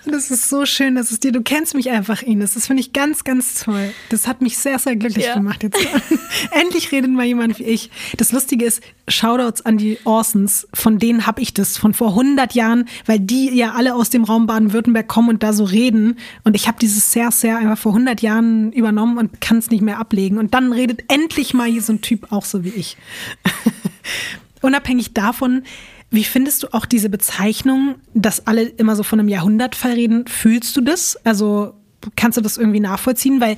Das 0.06 0.30
ist 0.30 0.50
so 0.50 0.66
schön, 0.66 0.96
dass 0.96 1.12
es 1.12 1.20
dir, 1.20 1.32
du 1.32 1.42
kennst 1.42 1.74
mich 1.74 1.90
einfach, 1.90 2.22
Ines. 2.22 2.54
Das 2.54 2.68
finde 2.68 2.82
ich 2.82 2.94
ganz, 2.94 3.24
ganz 3.24 3.64
toll. 3.64 3.92
Das 4.10 4.28
hat 4.28 4.42
mich 4.42 4.58
sehr, 4.58 4.78
sehr 4.78 4.96
glücklich 4.96 5.26
ja. 5.26 5.34
gemacht 5.34 5.64
jetzt. 5.64 5.80
Endlich 6.52 6.92
redet 6.92 7.10
mal 7.12 7.26
jemand 7.26 7.58
wie 7.60 7.64
ich. 7.64 7.90
Das 8.18 8.32
Lustige 8.32 8.66
ist, 8.66 8.82
Shoutouts 9.08 9.66
an 9.66 9.78
die 9.78 9.98
Orsons, 10.04 10.68
von 10.74 11.00
denen 11.00 11.26
habe 11.26 11.42
ich 11.42 11.54
das 11.54 11.78
von 11.78 11.94
vor 11.94 12.10
100 12.10 12.54
Jahren, 12.54 12.86
weil 13.06 13.20
die 13.20 13.50
ja 13.56 13.74
alle 13.74 13.96
aus 13.96 14.10
dem 14.10 14.24
Raum 14.24 14.46
Baden-Württemberg 14.48 15.08
kommen 15.08 15.30
und 15.30 15.44
da 15.44 15.54
so 15.54 15.64
reden. 15.64 16.18
Und 16.44 16.56
ich 16.56 16.68
habe 16.68 16.78
dieses 16.80 17.12
sehr, 17.12 17.32
sehr 17.32 17.58
einfach 17.58 17.78
vor 17.78 17.94
100 17.94 18.22
Jahren 18.22 18.72
übernommen 18.72 19.18
und 19.18 19.42
kann 19.42 19.58
es 19.58 19.72
nicht 19.72 19.82
mehr 19.82 20.00
ablegen. 20.00 20.38
Und 20.38 20.54
dann 20.54 20.72
redet 20.72 21.04
endlich 21.08 21.54
mal 21.54 21.68
hier 21.68 21.82
so 21.82 21.94
ein 21.94 22.02
Typ 22.02 22.32
auch 22.32 22.46
so 22.46 22.64
wie 22.64 22.70
ich. 22.70 22.98
Unabhängig 24.62 25.14
davon, 25.14 25.64
wie 26.12 26.24
findest 26.24 26.64
du 26.64 26.74
auch 26.74 26.86
diese 26.86 27.10
Bezeichnung, 27.10 27.96
dass 28.14 28.48
alle 28.48 28.64
immer 28.64 28.96
so 28.96 29.04
von 29.04 29.20
einem 29.20 29.30
Jahrhundertfall 29.30 29.94
reden? 29.94 30.28
Fühlst 30.28 30.76
du 30.78 30.82
das? 30.82 31.18
Also 31.24 31.74
kannst 32.16 32.38
du 32.38 32.42
das 32.42 32.58
irgendwie 32.58 32.80
nachvollziehen? 32.80 33.42
Weil 33.42 33.58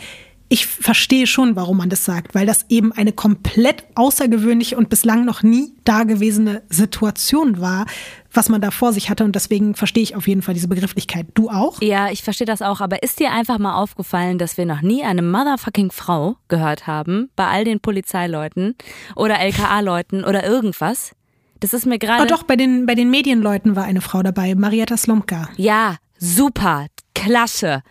ich 0.49 0.65
verstehe 0.65 1.27
schon, 1.27 1.57
warum 1.57 1.77
man 1.77 1.89
das 1.89 2.05
sagt, 2.05 2.33
weil 2.33 2.45
das 2.45 2.65
eben 2.69 2.93
eine 2.93 3.11
komplett 3.11 3.83
außergewöhnliche 3.95 4.77
und 4.77 4.87
bislang 4.87 5.25
noch 5.25 5.43
nie 5.43 5.73
dagewesene 5.83 6.61
Situation 6.69 7.59
war, 7.59 7.85
was 8.31 8.47
man 8.47 8.61
da 8.61 8.71
vor 8.71 8.93
sich 8.93 9.09
hatte. 9.09 9.25
Und 9.25 9.35
deswegen 9.35 9.75
verstehe 9.75 10.03
ich 10.03 10.15
auf 10.15 10.27
jeden 10.27 10.41
Fall 10.41 10.53
diese 10.53 10.69
Begrifflichkeit. 10.69 11.27
Du 11.33 11.49
auch? 11.49 11.81
Ja, 11.81 12.11
ich 12.11 12.23
verstehe 12.23 12.47
das 12.47 12.61
auch. 12.61 12.79
Aber 12.79 13.03
ist 13.03 13.19
dir 13.19 13.31
einfach 13.31 13.57
mal 13.57 13.75
aufgefallen, 13.75 14.37
dass 14.37 14.57
wir 14.57 14.65
noch 14.65 14.81
nie 14.81 15.03
eine 15.03 15.21
motherfucking 15.21 15.91
Frau 15.91 16.37
gehört 16.47 16.87
haben 16.87 17.29
bei 17.35 17.47
all 17.47 17.65
den 17.65 17.81
Polizeileuten 17.81 18.75
oder 19.17 19.39
LKA-Leuten 19.39 20.23
oder 20.23 20.45
irgendwas? 20.45 21.11
Das 21.59 21.73
ist 21.73 21.85
mir 21.85 21.97
gerade. 21.97 22.23
Oh 22.23 22.27
doch, 22.27 22.43
bei 22.43 22.55
den, 22.55 22.85
bei 22.85 22.95
den 22.95 23.09
Medienleuten 23.09 23.75
war 23.75 23.83
eine 23.83 24.01
Frau 24.01 24.23
dabei, 24.23 24.55
Marietta 24.55 24.97
Slomka. 24.97 25.49
Ja, 25.57 25.97
super, 26.17 26.87
klasse, 27.15 27.83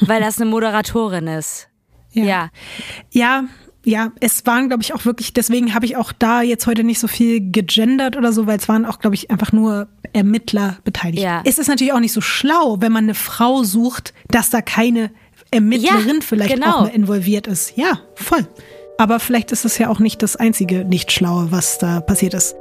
weil 0.00 0.20
das 0.20 0.40
eine 0.40 0.50
Moderatorin 0.50 1.26
ist. 1.26 1.68
Ja. 2.12 2.24
Ja, 2.24 2.50
ja, 3.10 3.44
ja 3.84 4.12
es 4.20 4.44
waren, 4.46 4.68
glaube 4.68 4.82
ich, 4.82 4.94
auch 4.94 5.04
wirklich, 5.04 5.32
deswegen 5.32 5.74
habe 5.74 5.86
ich 5.86 5.96
auch 5.96 6.12
da 6.12 6.42
jetzt 6.42 6.66
heute 6.66 6.84
nicht 6.84 7.00
so 7.00 7.08
viel 7.08 7.50
gegendert 7.50 8.16
oder 8.16 8.32
so, 8.32 8.46
weil 8.46 8.58
es 8.58 8.68
waren 8.68 8.86
auch, 8.86 8.98
glaube 8.98 9.14
ich, 9.14 9.30
einfach 9.30 9.52
nur 9.52 9.88
Ermittler 10.12 10.78
beteiligt. 10.84 11.22
Ja. 11.22 11.42
Es 11.44 11.58
ist 11.58 11.68
natürlich 11.68 11.92
auch 11.92 12.00
nicht 12.00 12.12
so 12.12 12.20
schlau, 12.20 12.80
wenn 12.80 12.92
man 12.92 13.04
eine 13.04 13.14
Frau 13.14 13.62
sucht, 13.62 14.14
dass 14.28 14.50
da 14.50 14.60
keine 14.60 15.10
Ermittlerin 15.50 16.16
Ja, 16.16 16.20
vielleicht 16.20 16.54
genau. 16.54 16.78
auch 16.78 16.82
mehr 16.82 16.94
involviert 16.94 17.46
ist. 17.46 17.76
Ja, 17.76 18.00
voll. 18.14 18.46
Aber 18.96 19.18
vielleicht 19.18 19.50
ist 19.50 19.64
es 19.64 19.78
ja 19.78 19.88
auch 19.88 19.98
nicht 19.98 20.22
das 20.22 20.36
einzige 20.36 20.84
Nicht-Schlaue, 20.84 21.50
was 21.50 21.78
da 21.78 22.00
passiert 22.00 22.34
ist. 22.34 22.54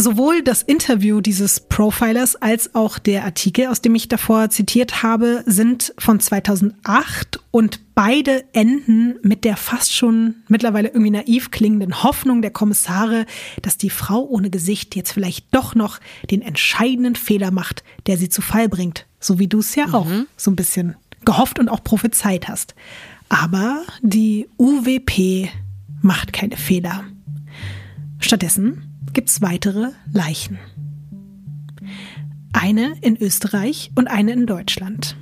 Sowohl 0.00 0.42
das 0.42 0.62
Interview 0.62 1.20
dieses 1.20 1.60
Profilers 1.60 2.34
als 2.34 2.74
auch 2.74 2.98
der 2.98 3.24
Artikel, 3.24 3.66
aus 3.66 3.82
dem 3.82 3.94
ich 3.94 4.08
davor 4.08 4.48
zitiert 4.48 5.02
habe, 5.02 5.42
sind 5.44 5.92
von 5.98 6.18
2008 6.18 7.38
und 7.50 7.80
beide 7.94 8.44
enden 8.54 9.16
mit 9.22 9.44
der 9.44 9.58
fast 9.58 9.92
schon 9.92 10.36
mittlerweile 10.48 10.88
irgendwie 10.88 11.10
naiv 11.10 11.50
klingenden 11.50 12.02
Hoffnung 12.02 12.40
der 12.40 12.50
Kommissare, 12.50 13.26
dass 13.60 13.76
die 13.76 13.90
Frau 13.90 14.24
ohne 14.24 14.48
Gesicht 14.48 14.96
jetzt 14.96 15.12
vielleicht 15.12 15.54
doch 15.54 15.74
noch 15.74 16.00
den 16.30 16.40
entscheidenden 16.40 17.14
Fehler 17.14 17.50
macht, 17.50 17.84
der 18.06 18.16
sie 18.16 18.30
zu 18.30 18.40
Fall 18.40 18.70
bringt. 18.70 19.04
So 19.18 19.38
wie 19.38 19.48
du 19.48 19.58
es 19.58 19.74
ja 19.74 19.92
auch 19.92 20.08
so 20.34 20.50
ein 20.50 20.56
bisschen 20.56 20.96
gehofft 21.26 21.58
und 21.58 21.68
auch 21.68 21.84
prophezeit 21.84 22.48
hast. 22.48 22.74
Aber 23.28 23.82
die 24.00 24.48
UWP 24.56 25.50
macht 26.00 26.32
keine 26.32 26.56
Fehler. 26.56 27.04
Stattdessen 28.18 28.89
gibt's 29.12 29.42
weitere 29.42 29.90
Leichen. 30.12 30.58
Eine 32.52 32.94
in 33.00 33.16
Österreich 33.16 33.90
und 33.94 34.08
eine 34.08 34.32
in 34.32 34.46
Deutschland. 34.46 35.16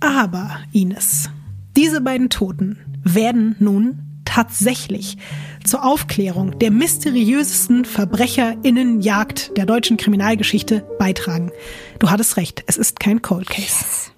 Aber, 0.00 0.58
Ines, 0.72 1.30
diese 1.76 2.00
beiden 2.00 2.30
Toten 2.30 2.78
werden 3.04 3.56
nun 3.58 4.00
tatsächlich 4.24 5.16
zur 5.64 5.84
Aufklärung 5.84 6.58
der 6.58 6.70
mysteriösesten 6.70 7.84
VerbrecherInnenjagd 7.84 9.56
der 9.56 9.66
deutschen 9.66 9.96
Kriminalgeschichte 9.96 10.84
beitragen. 10.98 11.50
Du 11.98 12.10
hattest 12.10 12.36
recht, 12.36 12.62
es 12.66 12.76
ist 12.76 13.00
kein 13.00 13.22
Cold 13.22 13.48
Case. 13.48 14.10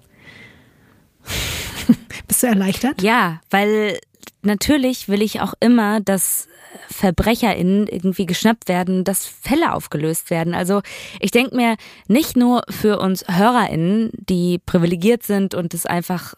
Bist 2.27 2.43
du 2.43 2.47
erleichtert? 2.47 3.01
Ja, 3.01 3.41
weil 3.49 3.99
natürlich 4.41 5.07
will 5.07 5.21
ich 5.21 5.41
auch 5.41 5.53
immer, 5.59 6.01
dass 6.01 6.47
VerbrecherInnen 6.89 7.87
irgendwie 7.87 8.25
geschnappt 8.25 8.67
werden, 8.67 9.03
dass 9.03 9.25
Fälle 9.25 9.73
aufgelöst 9.73 10.29
werden. 10.29 10.53
Also 10.53 10.81
ich 11.19 11.31
denke 11.31 11.55
mir, 11.55 11.75
nicht 12.07 12.35
nur 12.35 12.63
für 12.69 12.99
uns 12.99 13.25
HörerInnen, 13.27 14.11
die 14.13 14.59
privilegiert 14.65 15.23
sind 15.23 15.55
und 15.55 15.73
es 15.73 15.85
einfach 15.85 16.33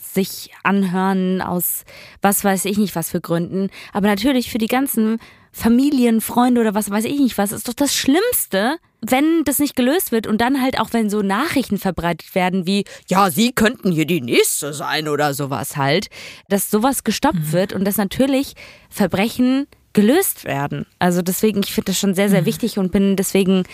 sich 0.00 0.50
anhören 0.62 1.42
aus 1.42 1.84
was 2.22 2.42
weiß 2.42 2.64
ich 2.64 2.78
nicht 2.78 2.96
was 2.96 3.10
für 3.10 3.20
Gründen, 3.20 3.68
aber 3.92 4.06
natürlich 4.06 4.50
für 4.50 4.58
die 4.58 4.68
ganzen 4.68 5.18
Familien, 5.52 6.20
Freunde 6.20 6.60
oder 6.60 6.74
was 6.74 6.90
weiß 6.90 7.04
ich 7.04 7.18
nicht 7.18 7.38
was, 7.38 7.52
ist 7.52 7.68
doch 7.68 7.74
das 7.74 7.94
Schlimmste, 7.94 8.78
wenn 9.00 9.44
das 9.44 9.58
nicht 9.58 9.76
gelöst 9.76 10.12
wird 10.12 10.26
und 10.26 10.40
dann 10.40 10.60
halt 10.60 10.80
auch, 10.80 10.92
wenn 10.92 11.10
so 11.10 11.22
Nachrichten 11.22 11.78
verbreitet 11.78 12.34
werden 12.34 12.66
wie, 12.66 12.84
ja, 13.08 13.30
Sie 13.30 13.52
könnten 13.52 13.92
hier 13.92 14.06
die 14.06 14.20
Nächste 14.20 14.72
sein 14.72 15.08
oder 15.08 15.34
sowas 15.34 15.76
halt, 15.76 16.08
dass 16.48 16.70
sowas 16.70 17.04
gestoppt 17.04 17.52
wird 17.52 17.72
und 17.72 17.84
dass 17.84 17.96
natürlich 17.96 18.54
Verbrechen 18.90 19.66
gelöst 19.92 20.44
werden. 20.44 20.86
Also 20.98 21.22
deswegen, 21.22 21.62
ich 21.62 21.72
finde 21.72 21.92
das 21.92 21.98
schon 21.98 22.14
sehr, 22.14 22.28
sehr 22.28 22.44
wichtig 22.44 22.78
und 22.78 22.92
bin 22.92 23.16
deswegen 23.16 23.64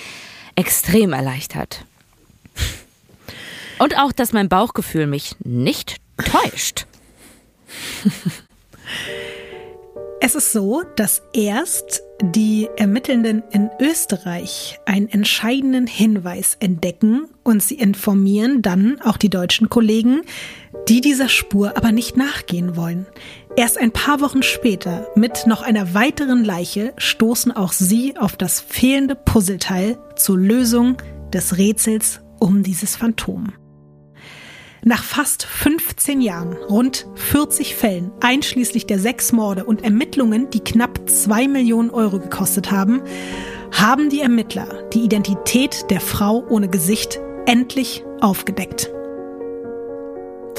extrem 0.55 1.12
erleichtert. 1.12 1.85
Und 3.79 3.99
auch, 3.99 4.12
dass 4.12 4.33
mein 4.33 4.49
Bauchgefühl 4.49 5.07
mich 5.07 5.35
nicht 5.41 5.97
täuscht. 6.18 6.87
Es 10.25 10.37
ist 10.37 10.53
so, 10.53 10.85
dass 10.95 11.20
erst 11.33 12.01
die 12.23 12.68
Ermittelnden 12.77 13.43
in 13.51 13.68
Österreich 13.81 14.79
einen 14.87 15.09
entscheidenden 15.09 15.89
Hinweis 15.89 16.57
entdecken 16.61 17.29
und 17.43 17.62
sie 17.62 17.75
informieren 17.75 18.62
dann 18.62 19.01
auch 19.01 19.16
die 19.16 19.29
deutschen 19.29 19.68
Kollegen, 19.68 20.23
die 20.89 21.01
dieser 21.01 21.29
Spur 21.29 21.77
aber 21.77 21.91
nicht 21.91 22.16
nachgehen 22.16 22.77
wollen. 22.77 23.07
Erst 23.57 23.77
ein 23.77 23.91
paar 23.91 24.20
Wochen 24.20 24.43
später, 24.43 25.09
mit 25.16 25.47
noch 25.47 25.62
einer 25.62 25.95
weiteren 25.95 26.45
Leiche, 26.45 26.95
stoßen 26.97 27.51
auch 27.51 27.73
sie 27.73 28.16
auf 28.16 28.37
das 28.37 28.61
fehlende 28.61 29.16
Puzzleteil 29.16 29.99
zur 30.14 30.39
Lösung 30.39 30.97
des 31.33 31.59
Rätsels 31.59 32.20
um 32.39 32.62
dieses 32.62 32.97
Phantom. 32.97 33.53
Nach 34.85 35.05
fast 35.05 35.45
15 35.45 36.20
Jahren, 36.20 36.55
rund 36.55 37.07
40 37.14 37.76
Fällen, 37.76 38.11
einschließlich 38.20 38.85
der 38.85 38.99
sechs 38.99 39.30
Morde 39.30 39.64
und 39.64 39.85
Ermittlungen, 39.85 40.51
die 40.51 40.59
knapp 40.59 41.09
2 41.09 41.47
Millionen 41.47 41.91
Euro 41.91 42.18
gekostet 42.18 42.72
haben, 42.72 43.01
haben 43.70 44.11
die 44.11 44.20
Ermittler 44.20 44.83
die 44.93 45.05
Identität 45.05 45.89
der 45.89 46.01
Frau 46.01 46.45
ohne 46.49 46.68
Gesicht 46.68 47.20
endlich 47.47 48.03
aufgedeckt. 48.20 48.91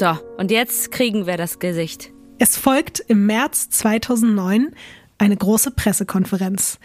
So, 0.00 0.16
und 0.38 0.50
jetzt 0.50 0.90
kriegen 0.90 1.26
wir 1.26 1.36
das 1.36 1.58
Gesicht. 1.58 2.10
Es 2.38 2.56
folgt 2.56 3.00
im 3.00 3.26
März 3.26 3.68
2009 3.68 4.74
eine 5.18 5.36
große 5.36 5.70
Pressekonferenz, 5.70 6.78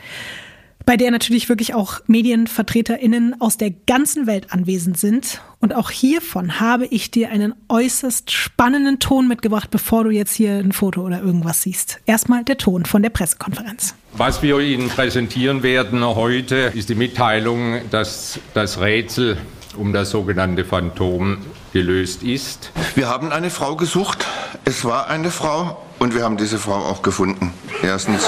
bei 0.90 0.98
der 0.98 1.12
natürlich 1.12 1.50
wirklich 1.50 1.76
auch 1.76 2.00
MedienvertreterInnen 2.08 3.40
aus 3.40 3.58
der 3.58 3.70
ganzen 3.70 4.26
Welt 4.26 4.48
anwesend 4.50 4.98
sind. 4.98 5.40
Und 5.60 5.76
auch 5.76 5.92
hiervon 5.92 6.60
habe 6.60 6.88
ich 6.88 7.12
dir 7.12 7.30
einen 7.30 7.54
äußerst 7.70 8.32
spannenden 8.32 8.98
Ton 8.98 9.28
mitgebracht, 9.28 9.70
bevor 9.70 10.04
du 10.04 10.10
jetzt 10.10 10.34
hier 10.34 10.54
ein 10.54 10.72
Foto 10.72 11.06
oder 11.06 11.22
irgendwas 11.22 11.62
siehst. 11.62 12.00
Erstmal 12.08 12.44
der 12.44 12.58
Ton 12.58 12.86
von 12.88 13.04
der 13.04 13.12
Pressekonferenz. 13.12 13.94
Was 14.14 14.42
wir 14.42 14.58
Ihnen 14.62 14.90
präsentieren 14.90 15.62
werden 15.62 16.04
heute, 16.04 16.72
ist 16.74 16.90
die 16.90 16.96
Mitteilung, 16.96 17.82
dass 17.92 18.40
das 18.56 18.82
Rätsel 18.82 19.38
um 19.78 19.94
das 19.94 20.10
sogenannte 20.10 20.66
Phantom 20.66 21.38
gelöst 21.72 22.24
ist. 22.24 22.72
Wir 22.96 23.08
haben 23.08 23.32
eine 23.32 23.52
Frau 23.52 23.76
gesucht. 23.76 24.26
Es 24.66 24.84
war 24.86 25.08
eine 25.08 25.30
Frau 25.30 25.86
und 26.00 26.16
wir 26.16 26.24
haben 26.24 26.38
diese 26.38 26.58
Frau 26.58 26.78
auch 26.78 27.04
gefunden. 27.04 27.54
Erstens. 27.84 28.28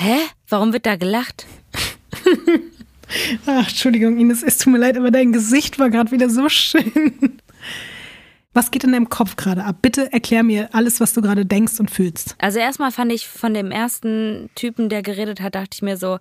Hä? 0.00 0.16
Warum 0.48 0.72
wird 0.72 0.86
da 0.86 0.96
gelacht? 0.96 1.44
Ach, 3.46 3.68
Entschuldigung, 3.68 4.16
Ines, 4.16 4.42
es 4.42 4.56
tut 4.56 4.72
mir 4.72 4.78
leid, 4.78 4.96
aber 4.96 5.10
dein 5.10 5.30
Gesicht 5.30 5.78
war 5.78 5.90
gerade 5.90 6.10
wieder 6.10 6.30
so 6.30 6.48
schön. 6.48 7.38
Was 8.54 8.70
geht 8.70 8.82
in 8.82 8.92
deinem 8.92 9.10
Kopf 9.10 9.36
gerade 9.36 9.62
ab? 9.62 9.76
Bitte 9.82 10.10
erklär 10.10 10.42
mir 10.42 10.70
alles, 10.74 11.00
was 11.00 11.12
du 11.12 11.20
gerade 11.20 11.44
denkst 11.44 11.78
und 11.80 11.90
fühlst. 11.90 12.34
Also 12.38 12.60
erstmal 12.60 12.92
fand 12.92 13.12
ich 13.12 13.28
von 13.28 13.52
dem 13.52 13.70
ersten 13.70 14.48
Typen, 14.54 14.88
der 14.88 15.02
geredet 15.02 15.42
hat, 15.42 15.54
dachte 15.54 15.74
ich 15.74 15.82
mir 15.82 15.98
so, 15.98 16.18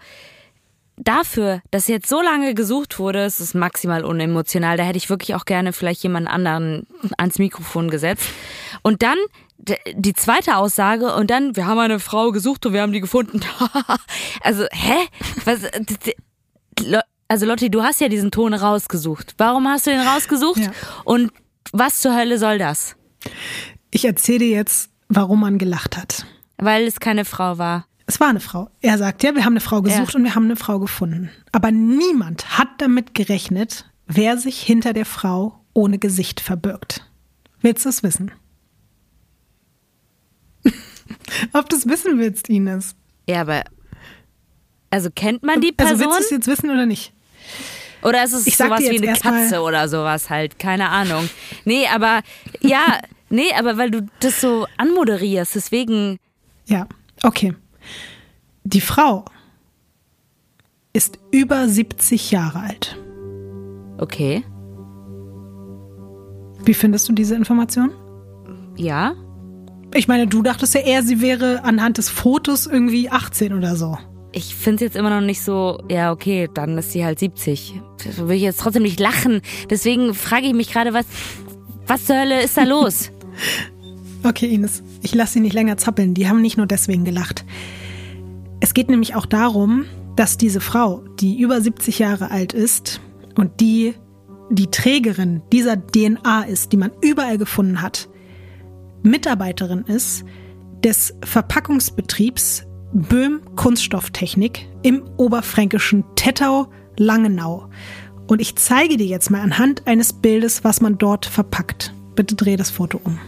dafür, 0.97 1.61
dass 1.71 1.87
jetzt 1.87 2.09
so 2.09 2.21
lange 2.21 2.55
gesucht 2.55 2.99
wurde, 2.99 3.23
ist 3.23 3.39
es 3.39 3.53
maximal 3.53 4.03
unemotional. 4.03 4.75
Da 4.75 4.83
hätte 4.83 4.97
ich 4.97 5.09
wirklich 5.09 5.35
auch 5.35 5.45
gerne 5.45 5.71
vielleicht 5.71 6.03
jemand 6.03 6.27
anderen 6.27 6.85
ans 7.17 7.39
Mikrofon 7.39 7.89
gesetzt. 7.89 8.27
Und 8.81 9.03
dann 9.03 9.17
die 9.93 10.13
zweite 10.13 10.55
Aussage 10.57 11.13
und 11.13 11.29
dann, 11.29 11.55
wir 11.55 11.65
haben 11.67 11.79
eine 11.79 11.99
Frau 11.99 12.31
gesucht 12.31 12.65
und 12.65 12.73
wir 12.73 12.81
haben 12.81 12.93
die 12.93 13.01
gefunden. 13.01 13.41
also, 14.41 14.65
hä? 14.71 14.95
Was, 15.45 15.59
also 17.27 17.45
Lotti, 17.45 17.69
du 17.69 17.83
hast 17.83 18.01
ja 18.01 18.07
diesen 18.07 18.31
Ton 18.31 18.53
rausgesucht. 18.53 19.35
Warum 19.37 19.67
hast 19.67 19.85
du 19.87 19.91
den 19.91 20.01
rausgesucht? 20.01 20.59
Ja. 20.59 20.71
Und 21.03 21.31
was 21.71 22.01
zur 22.01 22.15
Hölle 22.15 22.37
soll 22.39 22.57
das? 22.57 22.95
Ich 23.91 24.05
erzähle 24.05 24.39
dir 24.39 24.49
jetzt, 24.49 24.89
warum 25.09 25.41
man 25.41 25.57
gelacht 25.57 25.97
hat. 25.97 26.25
Weil 26.57 26.87
es 26.87 26.99
keine 26.99 27.25
Frau 27.25 27.57
war. 27.57 27.85
Es 28.05 28.19
war 28.19 28.29
eine 28.29 28.39
Frau. 28.39 28.69
Er 28.81 28.97
sagt 28.97 29.21
ja, 29.23 29.35
wir 29.35 29.45
haben 29.45 29.53
eine 29.53 29.59
Frau 29.59 29.81
gesucht 29.81 30.13
Ja. 30.13 30.17
und 30.17 30.23
wir 30.23 30.33
haben 30.33 30.45
eine 30.45 30.55
Frau 30.55 30.79
gefunden. 30.79 31.29
Aber 31.51 31.71
niemand 31.71 32.57
hat 32.57 32.69
damit 32.79 33.13
gerechnet, 33.13 33.85
wer 34.07 34.37
sich 34.37 34.61
hinter 34.61 34.93
der 34.93 35.05
Frau 35.05 35.59
ohne 35.73 35.99
Gesicht 35.99 36.39
verbirgt. 36.39 37.05
Willst 37.61 37.85
du 37.85 37.89
es 37.89 38.01
wissen? 38.01 38.31
Ob 41.53 41.69
du 41.69 41.75
es 41.75 41.87
wissen 41.87 42.19
willst, 42.19 42.49
Ines. 42.49 42.95
Ja, 43.27 43.41
aber 43.41 43.63
also 44.89 45.09
kennt 45.13 45.43
man 45.43 45.61
die 45.61 45.73
Also 45.77 45.95
Person? 45.97 45.99
willst 46.15 46.19
du 46.19 46.23
es 46.23 46.29
jetzt 46.31 46.47
wissen 46.47 46.69
oder 46.69 46.85
nicht? 46.85 47.13
Oder 48.01 48.23
ist 48.23 48.33
es 48.33 48.47
Ich 48.47 48.57
sowas 48.57 48.79
wie 48.81 48.97
eine 49.01 49.17
Katze 49.17 49.61
oder 49.61 49.87
sowas 49.89 50.29
halt? 50.29 50.57
Keine 50.57 50.89
Ahnung. 50.89 51.29
Nee, 51.65 51.85
aber 51.93 52.21
ja, 52.61 52.99
nee, 53.29 53.51
aber 53.57 53.77
weil 53.77 53.91
du 53.91 54.07
das 54.19 54.41
so 54.41 54.65
anmoderierst, 54.77 55.55
deswegen. 55.55 56.17
Ja, 56.65 56.87
okay. 57.23 57.53
Die 58.63 58.81
Frau 58.81 59.25
ist 60.93 61.19
über 61.31 61.67
70 61.67 62.31
Jahre 62.31 62.59
alt. 62.61 62.97
Okay. 63.97 64.43
Wie 66.65 66.73
findest 66.73 67.07
du 67.09 67.13
diese 67.13 67.35
Information? 67.35 67.91
Ja? 68.75 69.13
Ich 69.93 70.07
meine, 70.07 70.27
du 70.27 70.41
dachtest 70.43 70.75
ja 70.75 70.81
eher, 70.81 71.03
sie 71.03 71.21
wäre 71.21 71.63
anhand 71.63 71.97
des 71.97 72.09
Fotos 72.09 72.67
irgendwie 72.67 73.09
18 73.09 73.53
oder 73.53 73.75
so. 73.75 73.97
Ich 74.31 74.53
finde 74.53 74.75
es 74.75 74.81
jetzt 74.81 74.95
immer 74.95 75.09
noch 75.09 75.25
nicht 75.25 75.41
so, 75.41 75.81
ja, 75.89 76.11
okay, 76.11 76.47
dann 76.53 76.77
ist 76.77 76.91
sie 76.91 77.03
halt 77.03 77.17
70. 77.17 77.81
Da 78.17 78.27
will 78.27 78.35
ich 78.35 78.43
jetzt 78.43 78.59
trotzdem 78.59 78.83
nicht 78.83 78.99
lachen. 78.99 79.41
Deswegen 79.69 80.13
frage 80.13 80.45
ich 80.45 80.53
mich 80.53 80.71
gerade, 80.71 80.93
was, 80.93 81.05
was 81.87 82.05
zur 82.05 82.19
Hölle 82.19 82.43
ist 82.43 82.57
da 82.57 82.63
los? 82.63 83.11
Okay, 84.21 84.47
Ines, 84.47 84.83
ich 85.01 85.15
lasse 85.15 85.35
sie 85.35 85.39
nicht 85.39 85.53
länger 85.53 85.77
zappeln. 85.77 86.13
Die 86.13 86.27
haben 86.27 86.41
nicht 86.41 86.57
nur 86.57 86.65
deswegen 86.65 87.05
gelacht. 87.05 87.45
Es 88.59 88.73
geht 88.73 88.89
nämlich 88.89 89.15
auch 89.15 89.25
darum, 89.25 89.85
dass 90.17 90.35
diese 90.35 90.59
Frau, 90.59 91.05
die 91.21 91.39
über 91.39 91.61
70 91.61 91.99
Jahre 91.99 92.29
alt 92.29 92.51
ist 92.51 92.99
und 93.37 93.61
die 93.61 93.93
die 94.49 94.67
Trägerin 94.67 95.41
dieser 95.53 95.77
DNA 95.77 96.43
ist, 96.43 96.71
die 96.71 96.77
man 96.77 96.91
überall 97.01 97.37
gefunden 97.37 97.81
hat, 97.81 98.09
Mitarbeiterin 99.03 99.83
ist 99.83 100.23
des 100.83 101.13
Verpackungsbetriebs 101.23 102.65
Böhm 102.93 103.41
Kunststofftechnik 103.55 104.67
im 104.81 105.03
oberfränkischen 105.17 106.03
Tettau 106.15 106.67
Langenau. 106.97 107.69
Und 108.27 108.41
ich 108.41 108.55
zeige 108.55 108.97
dir 108.97 109.05
jetzt 109.05 109.29
mal 109.29 109.41
anhand 109.41 109.87
eines 109.87 110.13
Bildes, 110.13 110.63
was 110.63 110.81
man 110.81 110.97
dort 110.97 111.25
verpackt. 111.25 111.93
Bitte 112.15 112.35
dreh 112.35 112.55
das 112.55 112.69
Foto 112.71 112.99
um. 113.03 113.19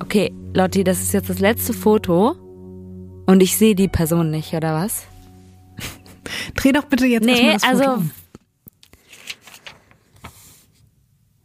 Okay, 0.00 0.32
Lotti, 0.54 0.84
das 0.84 1.00
ist 1.00 1.12
jetzt 1.12 1.28
das 1.30 1.38
letzte 1.40 1.72
Foto. 1.72 2.32
Und 3.26 3.42
ich 3.42 3.56
sehe 3.56 3.74
die 3.74 3.88
Person 3.88 4.30
nicht, 4.30 4.52
oder 4.54 4.74
was? 4.74 5.04
Dreh 6.54 6.72
doch 6.72 6.84
bitte 6.86 7.06
jetzt 7.06 7.24
Nee, 7.24 7.48
erstmal 7.52 7.72
das 7.74 7.80
Foto 7.82 7.90
also- 7.90 8.02
um. 8.02 8.10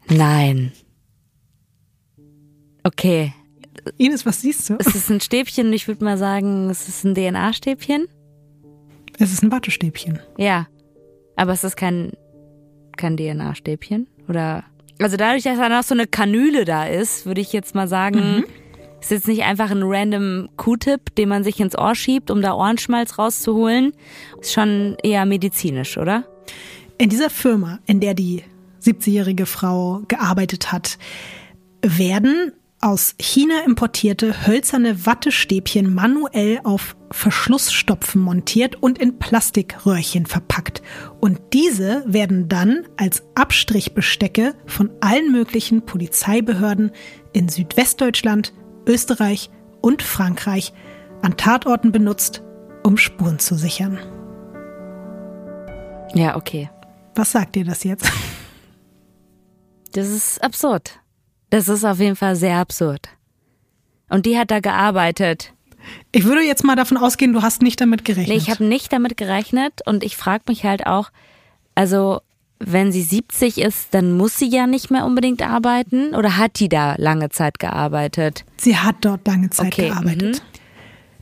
Nein. 0.08 0.72
Okay. 2.84 3.34
Ines, 3.98 4.26
was 4.26 4.42
siehst 4.42 4.70
du? 4.70 4.76
Es 4.80 4.96
ist 4.96 5.10
ein 5.10 5.22
Stäbchen 5.22 5.68
und 5.68 5.74
ich 5.74 5.88
würde 5.88 6.04
mal 6.04 6.18
sagen, 6.18 6.70
es 6.70 6.88
ist 6.88 7.04
ein 7.04 7.16
DNA-Stäbchen. 7.16 8.08
Es 9.20 9.32
ist 9.32 9.44
ein 9.44 9.52
Wattestäbchen. 9.52 10.20
Ja. 10.38 10.68
Aber 11.36 11.54
es 11.54 11.64
ist 11.64 11.78
kein, 11.78 12.14
kein 12.98 13.18
DNA-Stäbchen. 13.18 14.08
Oder. 14.28 14.64
Also 15.00 15.18
dadurch, 15.18 15.44
dass 15.44 15.58
da 15.58 15.70
noch 15.70 15.84
so 15.84 15.94
eine 15.94 16.08
Kanüle 16.08 16.66
da 16.66 16.86
ist, 16.86 17.26
würde 17.26 17.42
ich 17.42 17.52
jetzt 17.52 17.76
mal 17.76 17.88
sagen, 17.88 18.46
ist 19.02 19.12
jetzt 19.12 19.28
nicht 19.28 19.44
einfach 19.44 19.72
ein 19.72 19.84
random 19.84 20.50
Q-Tip, 20.56 21.16
den 21.16 21.30
man 21.30 21.44
sich 21.44 21.60
ins 21.60 21.78
Ohr 21.78 21.96
schiebt, 21.96 22.32
um 22.32 22.42
da 22.42 22.54
Ohrenschmalz 22.54 23.20
rauszuholen. 23.20 23.94
Ist 24.40 24.54
schon 24.54 24.96
eher 25.04 25.26
medizinisch, 25.26 25.98
oder? 25.98 26.24
In 26.98 27.10
dieser 27.10 27.30
Firma, 27.30 27.80
in 27.86 28.00
der 28.00 28.14
die 28.14 28.44
70-jährige 28.82 29.46
Frau 29.46 30.02
gearbeitet 30.08 30.72
hat, 30.72 30.98
werden 31.82 32.54
aus 32.86 33.16
China 33.20 33.64
importierte 33.66 34.46
hölzerne 34.46 35.08
Wattestäbchen 35.08 35.92
manuell 35.92 36.60
auf 36.64 36.96
Verschlussstopfen 37.10 38.22
montiert 38.22 38.76
und 38.76 39.00
in 39.00 39.18
Plastikröhrchen 39.18 40.28
verpackt. 40.28 40.84
Und 41.20 41.42
diese 41.52 42.04
werden 42.06 42.48
dann 42.48 42.88
als 42.96 43.24
Abstrichbestecke 43.34 44.54
von 44.68 44.92
allen 45.02 45.32
möglichen 45.32 45.84
Polizeibehörden 45.84 46.92
in 47.34 47.50
Südwestdeutschland, 47.50 48.54
Österreich 48.86 49.50
und 49.82 50.04
Frankreich 50.04 50.72
an 51.24 51.38
Tatorten 51.38 51.92
benutzt, 51.92 52.44
um 52.84 52.98
Spuren 52.98 53.40
zu 53.40 53.56
sichern. 53.56 53.98
Ja, 56.14 56.36
okay. 56.36 56.70
Was 57.16 57.32
sagt 57.32 57.56
dir 57.56 57.66
das 57.66 57.84
jetzt? 57.84 58.12
Das 59.94 60.08
ist 60.08 60.44
absurd. 60.44 61.00
Das 61.50 61.68
ist 61.68 61.84
auf 61.86 62.00
jeden 62.00 62.16
Fall 62.16 62.36
sehr 62.36 62.58
absurd. 62.58 63.10
Und 64.10 64.26
die 64.26 64.38
hat 64.38 64.52
da 64.52 64.60
gearbeitet. 64.60 65.54
Ich 66.12 66.26
würde 66.26 66.42
jetzt 66.42 66.64
mal 66.64 66.76
davon 66.76 66.98
ausgehen, 66.98 67.34
du 67.34 67.42
hast 67.42 67.62
nicht 67.62 67.80
damit 67.80 68.06
gerechnet. 68.06 68.30
Nee, 68.30 68.38
ich 68.38 68.50
habe 68.50 68.64
nicht 68.64 68.92
damit 68.92 69.18
gerechnet 69.18 69.82
und 69.86 70.04
ich 70.04 70.18
frage 70.18 70.46
mich 70.48 70.66
halt 70.66 70.88
auch, 70.88 71.12
also 71.76 72.22
wenn 72.60 72.92
sie 72.92 73.02
70 73.02 73.60
ist, 73.60 73.94
dann 73.94 74.16
muss 74.16 74.38
sie 74.38 74.48
ja 74.50 74.66
nicht 74.66 74.90
mehr 74.90 75.06
unbedingt 75.06 75.42
arbeiten 75.42 76.16
oder 76.16 76.38
hat 76.38 76.60
die 76.60 76.70
da 76.70 76.96
lange 76.98 77.30
Zeit 77.30 77.60
gearbeitet? 77.60 78.46
Sie 78.58 78.78
hat 78.78 78.98
dort 79.02 79.28
lange 79.28 79.50
Zeit 79.50 79.68
Okay, 79.68 79.90
gearbeitet. 79.90 80.42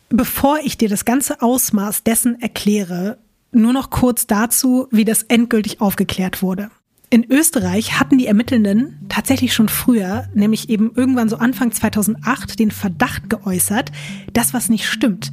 Bevor 0.10 0.60
ich 0.64 0.78
dir 0.78 0.90
das 0.90 1.06
ganze 1.06 1.42
Ausmaß 1.42 2.04
dessen 2.04 2.40
erkläre, 2.40 3.18
nur 3.52 3.74
noch 3.74 3.90
kurz 3.90 4.28
dazu, 4.28 4.88
wie 4.92 5.06
das 5.06 5.24
endgültig 5.24 5.82
aufgeklärt 5.82 6.42
wurde. 6.42 6.70
In 7.14 7.30
Österreich 7.30 8.00
hatten 8.00 8.18
die 8.18 8.26
Ermittelnden 8.26 8.98
tatsächlich 9.08 9.54
schon 9.54 9.70
früher, 9.70 10.28
nämlich 10.34 10.68
eben 10.70 10.94
irgendwann 10.96 11.30
so 11.30 11.38
Anfang 11.38 11.72
2008, 11.72 12.58
den 12.58 12.72
Verdacht 12.72 13.30
geäußert, 13.30 13.92
dass 14.34 14.56
was 14.56 14.68
nicht 14.68 14.88
stimmt. 14.88 15.30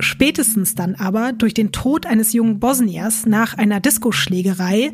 Spätestens 0.00 0.74
dann 0.74 0.96
aber 0.96 1.32
durch 1.32 1.54
den 1.54 1.70
Tod 1.70 2.04
eines 2.04 2.32
jungen 2.32 2.58
Bosniers 2.58 3.26
nach 3.26 3.56
einer 3.56 3.78
Diskoschlägerei 3.78 4.92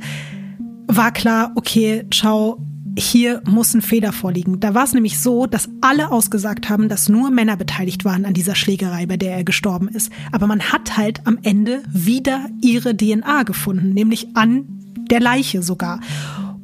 war 0.89 1.11
klar, 1.11 1.53
okay, 1.55 2.05
ciao, 2.13 2.59
hier 2.99 3.41
muss 3.47 3.73
ein 3.73 3.81
Fehler 3.81 4.13
vorliegen. 4.13 4.61
Da 4.61 4.75
war 4.75 4.85
es 4.85 4.93
nämlich 4.93 5.19
so, 5.19 5.47
dass 5.47 5.71
alle 5.81 6.13
ausgesagt 6.13 6.69
haben, 6.69 6.91
dass 6.91 7.09
nur 7.09 7.31
Männer 7.31 7.57
beteiligt 7.57 8.05
waren 8.05 8.27
an 8.27 8.35
dieser 8.35 8.57
Schlägerei, 8.57 9.07
bei 9.07 9.17
der 9.17 9.39
er 9.39 9.45
gestorben 9.45 9.89
ist. 9.89 10.13
Aber 10.33 10.47
man 10.47 10.71
hat 10.71 10.99
halt 10.99 11.27
am 11.27 11.39
Ende 11.43 11.83
wieder 11.89 12.47
ihre 12.61 12.95
DNA 12.95 13.45
gefunden, 13.45 13.95
nämlich 13.95 14.37
an 14.37 14.84
der 15.11 15.21
Leiche 15.21 15.63
sogar. 15.63 16.01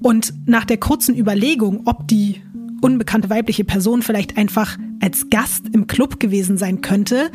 Und 0.02 0.32
nach 0.46 0.64
der 0.64 0.78
kurzen 0.78 1.16
Überlegung, 1.16 1.82
ob 1.84 2.08
die 2.08 2.40
unbekannte 2.80 3.28
weibliche 3.30 3.64
Person 3.64 4.02
vielleicht 4.02 4.36
einfach 4.36 4.78
als 5.00 5.30
Gast 5.30 5.66
im 5.72 5.86
Club 5.86 6.20
gewesen 6.20 6.56
sein 6.56 6.80
könnte, 6.80 7.30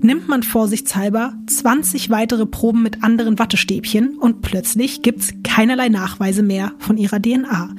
nimmt 0.00 0.28
man 0.28 0.42
vorsichtshalber 0.42 1.34
20 1.46 2.10
weitere 2.10 2.46
Proben 2.46 2.82
mit 2.82 3.02
anderen 3.02 3.38
Wattestäbchen 3.38 4.18
und 4.18 4.42
plötzlich 4.42 5.02
gibt's 5.02 5.32
keinerlei 5.42 5.88
Nachweise 5.88 6.42
mehr 6.42 6.72
von 6.78 6.96
ihrer 6.96 7.20
DNA. 7.20 7.74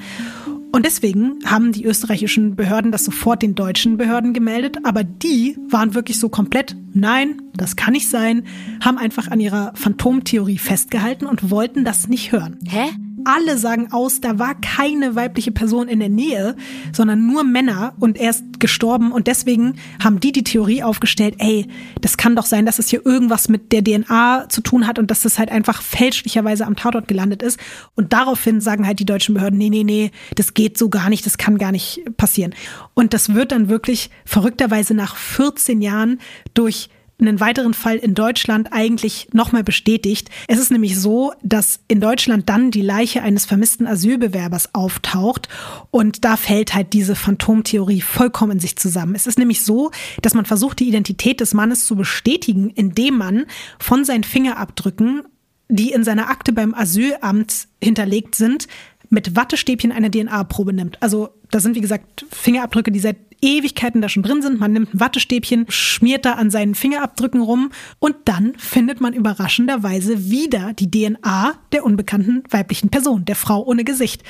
Und 0.72 0.86
deswegen 0.86 1.40
haben 1.46 1.74
die 1.74 1.84
österreichischen 1.84 2.56
Behörden 2.56 2.92
das 2.92 3.04
sofort 3.04 3.42
den 3.42 3.56
deutschen 3.56 3.98
Behörden 3.98 4.34
gemeldet, 4.34 4.78
aber 4.84 5.04
die 5.04 5.58
waren 5.70 5.94
wirklich 5.94 6.18
so 6.18 6.30
komplett, 6.30 6.76
nein, 6.94 7.42
das 7.54 7.76
kann 7.76 7.92
nicht 7.94 8.10
sein, 8.10 8.44
haben 8.82 8.98
einfach 8.98 9.28
an 9.28 9.42
ihrer 9.42 9.74
Phantomtheorie 9.76 10.58
festgehalten 10.58 11.26
und 11.26 11.52
wollten 11.52 11.84
das 11.84 12.08
nicht 12.08 12.32
hören. 12.32 12.58
Hä? 12.66 12.90
Alle 13.26 13.58
sagen 13.58 13.92
aus, 13.92 14.22
da 14.22 14.40
war 14.40 14.56
keine 14.56 15.16
weibliche 15.16 15.52
Person 15.52 15.88
in 15.88 16.00
der 16.00 16.10
Nähe, 16.10 16.56
sondern 16.94 17.26
nur 17.26 17.44
Männer 17.44 17.94
und 18.00 18.18
er 18.18 18.32
ist 18.32 18.60
gestorben 18.60 19.12
und 19.12 19.28
deswegen 19.28 19.76
haben 20.04 20.20
die 20.20 20.32
die 20.32 20.44
Theorie 20.44 20.84
aufgestellt, 20.84 21.36
ey, 21.40 21.68
das 22.02 22.18
kann 22.18 22.36
doch 22.36 22.46
sein, 22.46 22.66
dass 22.66 22.80
es 22.80 22.90
hier 22.90 23.06
irgendwas 23.06 23.50
mit 23.50 23.72
der 23.72 23.84
DNA 23.84 24.50
zu 24.50 24.62
tun 24.62 24.88
hat 24.88 25.00
und 25.00 25.12
dass 25.12 25.22
das 25.22 25.40
halt 25.40 25.52
einfach 25.52 25.82
fälschlicherweise 25.82 26.66
am 26.66 26.76
Tatort 26.76 27.08
gelandet 27.08 27.42
ist 27.42 27.60
und 27.96 28.14
daraufhin 28.14 28.62
sagen 28.62 28.86
halt 28.86 29.00
die 29.00 29.06
deutschen 29.06 29.36
Behörden, 29.36 29.58
nee, 29.58 29.70
nee, 29.70 29.84
nee, 29.84 30.12
das 30.36 30.54
geht 30.54 30.78
so 30.78 30.90
gar 30.90 31.10
nicht, 31.10 31.26
das 31.26 31.38
kann 31.38 31.58
gar 31.58 31.72
nicht 31.72 32.02
passieren. 32.18 32.54
Und 32.94 33.14
das 33.14 33.34
wird 33.34 33.52
dann 33.52 33.70
wirklich 33.70 34.10
verrückterweise 34.26 34.94
nach 34.94 35.16
14 35.16 35.82
Jahren 35.82 36.20
durch 36.54 36.90
einen 37.22 37.40
weiteren 37.40 37.74
Fall 37.74 37.98
in 37.98 38.16
Deutschland 38.16 38.70
eigentlich 38.72 39.28
nochmal 39.32 39.64
bestätigt. 39.64 40.30
Es 40.48 40.60
ist 40.60 40.72
nämlich 40.72 41.00
so, 41.00 41.34
dass 41.44 41.80
in 41.88 42.02
Deutschland 42.02 42.50
dann 42.50 42.72
die 42.72 42.82
Leiche 42.82 43.22
eines 43.22 43.46
vermissten 43.46 43.88
Asylbewerbers 43.88 44.74
auftaucht 44.74 45.48
und 45.92 46.26
da 46.26 46.36
fällt 46.36 46.74
halt 46.74 46.94
diese 46.94 47.16
Phantomtheorie 47.16 48.02
vollkommen 48.02 48.54
in 48.54 48.60
sich 48.60 48.76
zusammen. 48.76 49.16
Es 49.16 49.28
ist 49.28 49.38
nämlich 49.38 49.64
so, 49.64 49.92
dass 50.22 50.34
man 50.34 50.46
versucht, 50.46 50.80
die 50.80 50.88
Identität 50.88 51.40
des 51.40 51.54
Mannes 51.54 51.86
zu 51.86 51.96
bestätigen, 51.96 52.72
indem 52.72 53.18
man 53.18 53.46
von 53.80 54.04
seinen 54.04 54.24
Fingerabdrücken, 54.24 55.24
die 55.70 55.92
in 55.92 56.04
seiner 56.04 56.30
Akte 56.30 56.52
beim 56.52 56.74
Asylamt 56.74 57.68
hinterlegt 57.82 58.36
sind, 58.36 58.68
mit 59.10 59.36
Wattestäbchen 59.36 59.92
eine 59.92 60.10
DNA-Probe 60.10 60.74
nimmt. 60.74 61.02
Also 61.02 61.30
da 61.52 61.60
sind, 61.60 61.76
wie 61.76 61.82
gesagt, 61.82 62.26
Fingerabdrücke, 62.32 62.92
die 62.92 63.00
seit 63.00 63.18
Ewigkeiten 63.42 64.02
da 64.02 64.10
schon 64.10 64.24
drin 64.24 64.42
sind. 64.42 64.60
Man 64.60 64.74
nimmt 64.74 64.94
ein 64.94 65.00
Wattestäbchen, 65.00 65.66
schmiert 65.70 66.26
da 66.26 66.34
an 66.34 66.50
seinen 66.52 66.76
Fingerabdrücken 66.76 67.42
rum 67.42 67.72
und 68.00 68.16
dann 68.26 68.54
findet 68.58 69.02
man 69.02 69.14
überraschenderweise 69.14 70.30
wieder 70.30 70.74
die 70.74 70.90
DNA 70.90 71.56
der 71.72 71.86
unbekannten 71.86 72.44
weiblichen 72.50 72.90
Person, 72.90 73.26
der 73.26 73.36
Frau 73.36 73.64
ohne 73.64 73.84
Gesicht. 73.84 74.24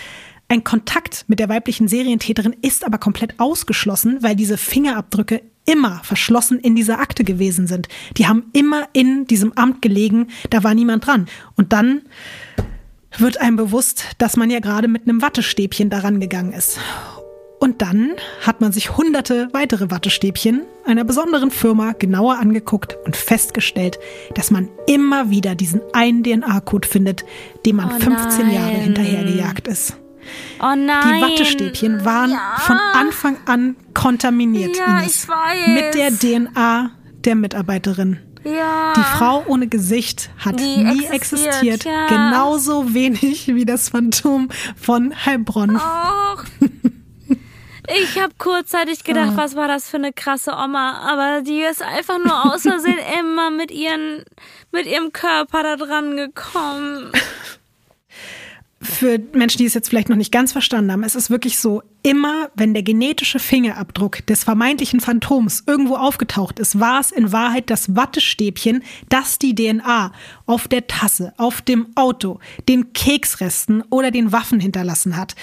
Ein 0.47 0.63
Kontakt 0.63 1.25
mit 1.27 1.39
der 1.39 1.47
weiblichen 1.47 1.87
Serientäterin 1.87 2.55
ist 2.61 2.85
aber 2.85 2.97
komplett 2.97 3.39
ausgeschlossen, 3.39 4.17
weil 4.21 4.35
diese 4.35 4.57
Fingerabdrücke 4.57 5.41
immer 5.65 6.01
verschlossen 6.03 6.59
in 6.59 6.75
dieser 6.75 6.99
Akte 6.99 7.23
gewesen 7.23 7.67
sind. 7.67 7.87
Die 8.17 8.27
haben 8.27 8.45
immer 8.51 8.87
in 8.93 9.25
diesem 9.27 9.53
Amt 9.53 9.81
gelegen, 9.81 10.27
da 10.49 10.63
war 10.63 10.73
niemand 10.73 11.07
dran. 11.07 11.27
Und 11.55 11.71
dann 11.71 12.01
wird 13.17 13.39
einem 13.39 13.55
bewusst, 13.55 14.07
dass 14.17 14.37
man 14.37 14.49
ja 14.49 14.59
gerade 14.59 14.87
mit 14.87 15.03
einem 15.03 15.21
Wattestäbchen 15.21 15.89
daran 15.89 16.19
gegangen 16.19 16.53
ist. 16.53 16.79
Und 17.61 17.83
dann 17.83 18.13
hat 18.43 18.59
man 18.59 18.71
sich 18.71 18.97
hunderte 18.97 19.47
weitere 19.53 19.91
Wattestäbchen 19.91 20.63
einer 20.83 21.03
besonderen 21.03 21.51
Firma 21.51 21.91
genauer 21.91 22.39
angeguckt 22.39 22.97
und 23.05 23.15
festgestellt, 23.15 23.99
dass 24.33 24.49
man 24.49 24.67
immer 24.87 25.29
wieder 25.29 25.53
diesen 25.53 25.79
einen 25.93 26.23
DNA-Code 26.23 26.87
findet, 26.87 27.23
dem 27.67 27.75
man 27.75 27.91
Oh 27.95 27.99
15 27.99 28.49
Jahre 28.49 28.71
hinterhergejagt 28.71 29.67
ist. 29.67 29.95
Oh 30.59 30.73
nein. 30.75 31.17
Die 31.17 31.21
Wattestäbchen 31.21 32.03
waren 32.03 32.31
Ja. 32.31 32.53
von 32.61 32.77
Anfang 32.93 33.37
an 33.45 33.75
kontaminiert, 33.93 34.75
Ja, 34.77 34.99
Ines. 34.99 35.23
ich 35.23 35.29
weiß. 35.29 35.67
Mit 35.67 35.93
der 35.93 36.11
DNA 36.17 36.89
der 37.25 37.35
Mitarbeiterin. 37.35 38.17
Ja. 38.43 38.93
Die 38.95 39.17
Frau 39.17 39.43
ohne 39.45 39.67
Gesicht 39.67 40.31
hat 40.39 40.59
Die 40.59 40.77
nie 40.77 41.05
existiert, 41.05 41.61
existiert. 41.61 41.83
ja. 41.85 42.07
Genauso 42.07 42.91
wenig 42.95 43.49
wie 43.53 43.65
das 43.65 43.89
Phantom 43.89 44.49
von 44.75 45.13
Heilbronn. 45.27 45.75
Och. 45.75 46.43
Ich 47.93 48.19
habe 48.19 48.33
kurzzeitig 48.37 49.03
gedacht, 49.03 49.31
Ah. 49.33 49.37
was 49.37 49.55
war 49.55 49.67
das 49.67 49.89
für 49.89 49.97
eine 49.97 50.13
krasse 50.13 50.51
Oma, 50.51 50.99
aber 50.99 51.41
die 51.41 51.61
ist 51.61 51.81
einfach 51.81 52.19
nur 52.19 52.53
aus 52.53 52.61
Versehen 52.61 52.97
immer 53.19 53.49
mit 53.51 53.71
ihren 53.71 54.23
mit 54.71 54.85
ihrem 54.85 55.11
Körper 55.11 55.63
da 55.63 55.75
dran 55.75 56.15
gekommen. 56.15 57.11
Für 58.83 59.19
Menschen, 59.33 59.59
die 59.59 59.65
es 59.65 59.75
jetzt 59.75 59.89
vielleicht 59.89 60.09
noch 60.09 60.15
nicht 60.15 60.31
ganz 60.31 60.53
verstanden 60.53 60.91
haben, 60.91 61.03
es 61.03 61.13
ist 61.13 61.29
wirklich 61.29 61.59
so, 61.59 61.83
immer 62.01 62.49
wenn 62.55 62.73
der 62.73 62.81
genetische 62.81 63.37
Fingerabdruck 63.37 64.25
des 64.25 64.43
vermeintlichen 64.43 64.99
Phantoms 65.01 65.63
irgendwo 65.67 65.97
aufgetaucht 65.97 66.57
ist, 66.57 66.79
war 66.79 66.99
es 66.99 67.11
in 67.11 67.31
Wahrheit 67.31 67.69
das 67.69 67.95
Wattestäbchen, 67.95 68.83
das 69.09 69.37
die 69.37 69.53
DNA 69.53 70.11
auf 70.47 70.67
der 70.67 70.87
Tasse, 70.87 71.31
auf 71.37 71.61
dem 71.61 71.87
Auto, 71.95 72.39
den 72.67 72.91
Keksresten 72.93 73.83
oder 73.91 74.09
den 74.09 74.31
Waffen 74.31 74.59
hinterlassen 74.59 75.15
hat. 75.15 75.35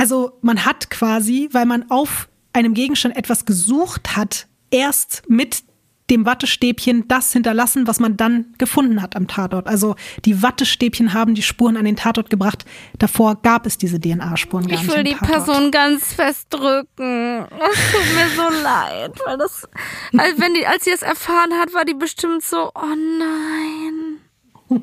Also 0.00 0.38
man 0.40 0.64
hat 0.64 0.88
quasi, 0.88 1.50
weil 1.52 1.66
man 1.66 1.90
auf 1.90 2.30
einem 2.54 2.72
Gegenstand 2.72 3.18
etwas 3.18 3.44
gesucht 3.44 4.16
hat, 4.16 4.46
erst 4.70 5.24
mit 5.28 5.62
dem 6.08 6.24
Wattestäbchen 6.24 7.06
das 7.06 7.34
hinterlassen, 7.34 7.86
was 7.86 8.00
man 8.00 8.16
dann 8.16 8.54
gefunden 8.56 9.02
hat 9.02 9.14
am 9.14 9.28
Tatort. 9.28 9.66
Also 9.66 9.96
die 10.24 10.42
Wattestäbchen 10.42 11.12
haben 11.12 11.34
die 11.34 11.42
Spuren 11.42 11.76
an 11.76 11.84
den 11.84 11.96
Tatort 11.96 12.30
gebracht. 12.30 12.64
Davor 12.98 13.42
gab 13.42 13.66
es 13.66 13.76
diese 13.76 14.00
DNA-Spuren 14.00 14.68
gar 14.68 14.76
Ich 14.76 14.84
nicht 14.84 14.90
will 14.90 15.00
am 15.00 15.04
die 15.04 15.12
Tatort. 15.12 15.32
Person 15.32 15.70
ganz 15.70 16.14
fest 16.14 16.46
drücken. 16.48 17.46
Es 17.70 17.92
tut 17.92 18.14
mir 18.14 18.28
so 18.34 18.62
leid, 18.62 19.12
weil 19.26 19.36
das, 19.36 19.68
als 20.16 20.40
wenn 20.40 20.54
die, 20.54 20.66
als 20.66 20.84
sie 20.84 20.92
es 20.92 21.02
erfahren 21.02 21.52
hat, 21.60 21.74
war 21.74 21.84
die 21.84 21.92
bestimmt 21.92 22.42
so, 22.42 22.70
oh 22.74 22.94
nein. 23.18 24.80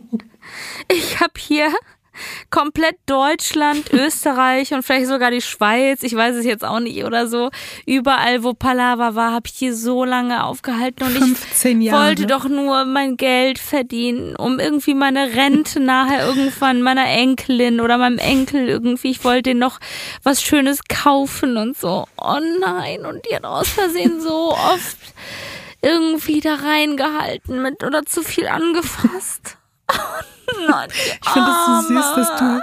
Ich 0.90 1.20
habe 1.20 1.34
hier 1.40 1.72
komplett 2.50 2.96
Deutschland, 3.06 3.90
Österreich 3.94 4.74
und 4.74 4.84
vielleicht 4.84 5.08
sogar 5.08 5.32
die 5.32 5.42
Schweiz, 5.42 6.04
ich 6.04 6.16
weiß 6.16 6.36
es 6.36 6.46
jetzt 6.46 6.64
auch 6.64 6.80
nicht 6.80 7.04
oder 7.04 7.28
so, 7.28 7.50
überall 7.86 8.44
wo 8.44 8.54
Palaver 8.54 9.16
war, 9.16 9.32
habe 9.32 9.48
ich 9.48 9.54
hier 9.54 9.76
so 9.76 10.04
lange 10.04 10.44
aufgehalten 10.44 11.04
und 11.04 11.12
15 11.12 11.82
ich 11.82 11.88
Jahre. 11.88 12.06
wollte 12.08 12.26
doch 12.26 12.48
nur 12.48 12.86
mein 12.86 13.18
Geld 13.18 13.60
verdienen, 13.60 14.36
um 14.36 14.60
irgendwie 14.60 14.94
meine 14.94 15.36
Rente 15.36 15.80
nachher 15.80 16.28
irgendwann 16.28 16.82
meiner 16.82 17.08
Enkelin 17.08 17.80
oder 17.82 17.98
meinem 17.98 18.20
Enkel 18.20 18.68
irgendwie, 18.68 19.12
ich 19.12 19.24
wollte 19.24 19.56
noch 19.56 19.80
was 20.24 20.42
Schönes 20.42 20.82
kaufen 20.88 21.58
und 21.58 21.78
so. 21.78 22.06
Oh 22.18 22.40
nein, 22.60 23.06
und 23.06 23.26
die 23.26 23.36
hat 23.36 23.46
aus 23.46 23.70
Versehen 23.70 24.22
so 24.22 24.52
oft 24.54 24.98
irgendwie 25.82 26.42
da 26.42 26.56
reingehalten 26.56 27.62
mit 27.62 27.84
oder 27.84 28.04
zu 28.06 28.24
viel 28.24 28.48
angefasst. 28.48 29.58
Ich 31.22 31.30
finde 31.30 31.50
es 31.50 31.88
so 31.88 31.94
süß, 31.94 32.16
dass 32.16 32.40
du 32.40 32.60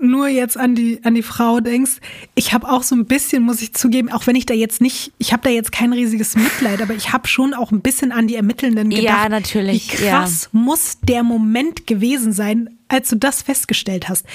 nur 0.00 0.28
jetzt 0.28 0.56
an 0.56 0.74
die, 0.74 1.00
an 1.04 1.14
die 1.14 1.22
Frau 1.22 1.60
denkst. 1.60 1.98
Ich 2.34 2.52
habe 2.52 2.68
auch 2.68 2.82
so 2.82 2.94
ein 2.94 3.06
bisschen, 3.06 3.42
muss 3.42 3.60
ich 3.60 3.74
zugeben, 3.74 4.10
auch 4.10 4.26
wenn 4.26 4.36
ich 4.36 4.46
da 4.46 4.54
jetzt 4.54 4.80
nicht, 4.80 5.12
ich 5.18 5.32
habe 5.32 5.42
da 5.42 5.50
jetzt 5.50 5.72
kein 5.72 5.92
riesiges 5.92 6.36
Mitleid, 6.36 6.80
aber 6.80 6.94
ich 6.94 7.12
habe 7.12 7.28
schon 7.28 7.54
auch 7.54 7.70
ein 7.70 7.82
bisschen 7.82 8.12
an 8.12 8.26
die 8.26 8.36
Ermittelnden 8.36 8.90
gedacht. 8.90 9.04
Ja, 9.04 9.28
natürlich, 9.28 9.92
Wie 9.92 9.96
krass 9.96 10.48
muss 10.52 10.98
der 11.02 11.22
Moment 11.22 11.86
gewesen 11.86 12.32
sein, 12.32 12.78
als 12.88 13.08
du 13.08 13.16
das 13.16 13.42
festgestellt 13.42 14.08
hast. 14.08 14.26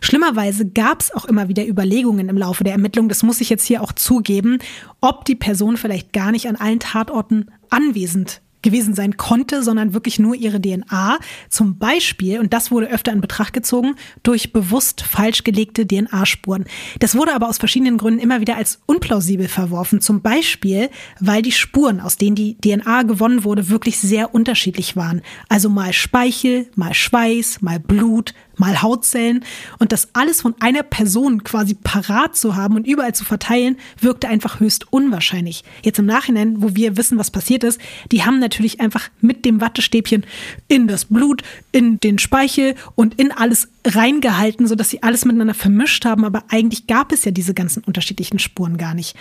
Schlimmerweise 0.00 0.68
gab 0.68 1.00
es 1.00 1.14
auch 1.14 1.24
immer 1.24 1.48
wieder 1.48 1.66
Überlegungen 1.66 2.28
im 2.28 2.36
Laufe 2.36 2.62
der 2.62 2.74
Ermittlung, 2.74 3.08
das 3.08 3.22
muss 3.22 3.40
ich 3.40 3.48
jetzt 3.48 3.64
hier 3.64 3.82
auch 3.82 3.92
zugeben, 3.92 4.58
ob 5.00 5.24
die 5.24 5.34
Person 5.34 5.76
vielleicht 5.76 6.12
gar 6.12 6.30
nicht 6.30 6.46
an 6.46 6.56
allen 6.56 6.78
Tatorten 6.78 7.50
anwesend 7.70 8.41
gewesen 8.62 8.94
sein 8.94 9.16
konnte, 9.16 9.62
sondern 9.62 9.94
wirklich 9.94 10.18
nur 10.18 10.34
ihre 10.34 10.60
DNA. 10.60 11.18
Zum 11.48 11.78
Beispiel, 11.78 12.40
und 12.40 12.52
das 12.52 12.70
wurde 12.70 12.88
öfter 12.88 13.12
in 13.12 13.20
Betracht 13.20 13.52
gezogen, 13.52 13.94
durch 14.22 14.52
bewusst 14.52 15.02
falsch 15.02 15.44
gelegte 15.44 15.86
DNA-Spuren. 15.86 16.64
Das 17.00 17.14
wurde 17.14 17.34
aber 17.34 17.48
aus 17.48 17.58
verschiedenen 17.58 17.98
Gründen 17.98 18.20
immer 18.20 18.40
wieder 18.40 18.56
als 18.56 18.80
unplausibel 18.86 19.48
verworfen. 19.48 20.00
Zum 20.00 20.22
Beispiel, 20.22 20.90
weil 21.20 21.42
die 21.42 21.52
Spuren, 21.52 22.00
aus 22.00 22.16
denen 22.16 22.36
die 22.36 22.56
DNA 22.58 23.02
gewonnen 23.02 23.44
wurde, 23.44 23.68
wirklich 23.68 23.98
sehr 23.98 24.34
unterschiedlich 24.34 24.96
waren. 24.96 25.22
Also 25.48 25.68
mal 25.68 25.92
Speichel, 25.92 26.66
mal 26.74 26.94
Schweiß, 26.94 27.62
mal 27.62 27.80
Blut, 27.80 28.34
mal 28.56 28.82
Hautzellen. 28.82 29.44
Und 29.78 29.92
das 29.92 30.08
alles 30.12 30.40
von 30.40 30.54
einer 30.60 30.82
Person 30.82 31.44
quasi 31.44 31.74
parat 31.74 32.36
zu 32.36 32.56
haben 32.56 32.76
und 32.76 32.86
überall 32.86 33.14
zu 33.14 33.24
verteilen, 33.24 33.76
wirkte 34.00 34.28
einfach 34.28 34.60
höchst 34.60 34.92
unwahrscheinlich. 34.92 35.64
Jetzt 35.82 35.98
im 35.98 36.06
Nachhinein, 36.06 36.62
wo 36.62 36.74
wir 36.74 36.96
wissen, 36.96 37.18
was 37.18 37.30
passiert 37.30 37.64
ist, 37.64 37.80
die 38.10 38.24
haben 38.24 38.38
natürlich 38.38 38.80
einfach 38.80 39.08
mit 39.20 39.44
dem 39.44 39.60
Wattestäbchen 39.60 40.24
in 40.68 40.88
das 40.88 41.06
Blut, 41.06 41.42
in 41.72 41.98
den 42.00 42.18
Speichel 42.18 42.74
und 42.94 43.18
in 43.18 43.32
alles 43.32 43.68
reingehalten, 43.84 44.66
sodass 44.66 44.90
sie 44.90 45.02
alles 45.02 45.24
miteinander 45.24 45.54
vermischt 45.54 46.04
haben. 46.04 46.24
Aber 46.24 46.44
eigentlich 46.48 46.86
gab 46.86 47.12
es 47.12 47.24
ja 47.24 47.30
diese 47.30 47.54
ganzen 47.54 47.82
unterschiedlichen 47.84 48.38
Spuren 48.38 48.76
gar 48.76 48.94
nicht. 48.94 49.16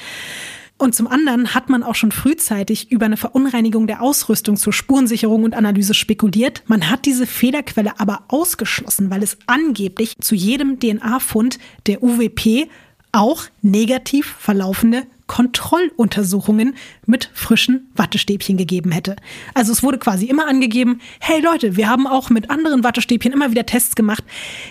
Und 0.81 0.95
zum 0.95 1.05
anderen 1.05 1.53
hat 1.53 1.69
man 1.69 1.83
auch 1.83 1.93
schon 1.93 2.11
frühzeitig 2.11 2.91
über 2.91 3.05
eine 3.05 3.15
Verunreinigung 3.15 3.85
der 3.85 4.01
Ausrüstung 4.01 4.57
zur 4.57 4.73
Spurensicherung 4.73 5.43
und 5.43 5.53
Analyse 5.53 5.93
spekuliert. 5.93 6.63
Man 6.65 6.89
hat 6.89 7.05
diese 7.05 7.27
Fehlerquelle 7.27 7.99
aber 7.99 8.23
ausgeschlossen, 8.29 9.11
weil 9.11 9.21
es 9.21 9.37
angeblich 9.45 10.17
zu 10.21 10.33
jedem 10.33 10.79
DNA-Fund 10.79 11.59
der 11.85 12.01
UWP 12.01 12.67
auch 13.11 13.43
negativ 13.61 14.35
verlaufende 14.39 15.03
Kontrolluntersuchungen 15.27 16.73
mit 17.05 17.29
frischen 17.35 17.91
Wattestäbchen 17.95 18.57
gegeben 18.57 18.89
hätte. 18.91 19.17
Also 19.53 19.73
es 19.73 19.83
wurde 19.83 19.99
quasi 19.99 20.25
immer 20.25 20.47
angegeben, 20.47 20.99
hey 21.19 21.41
Leute, 21.41 21.77
wir 21.77 21.89
haben 21.89 22.07
auch 22.07 22.31
mit 22.31 22.49
anderen 22.49 22.83
Wattestäbchen 22.83 23.33
immer 23.33 23.51
wieder 23.51 23.67
Tests 23.67 23.95
gemacht. 23.95 24.23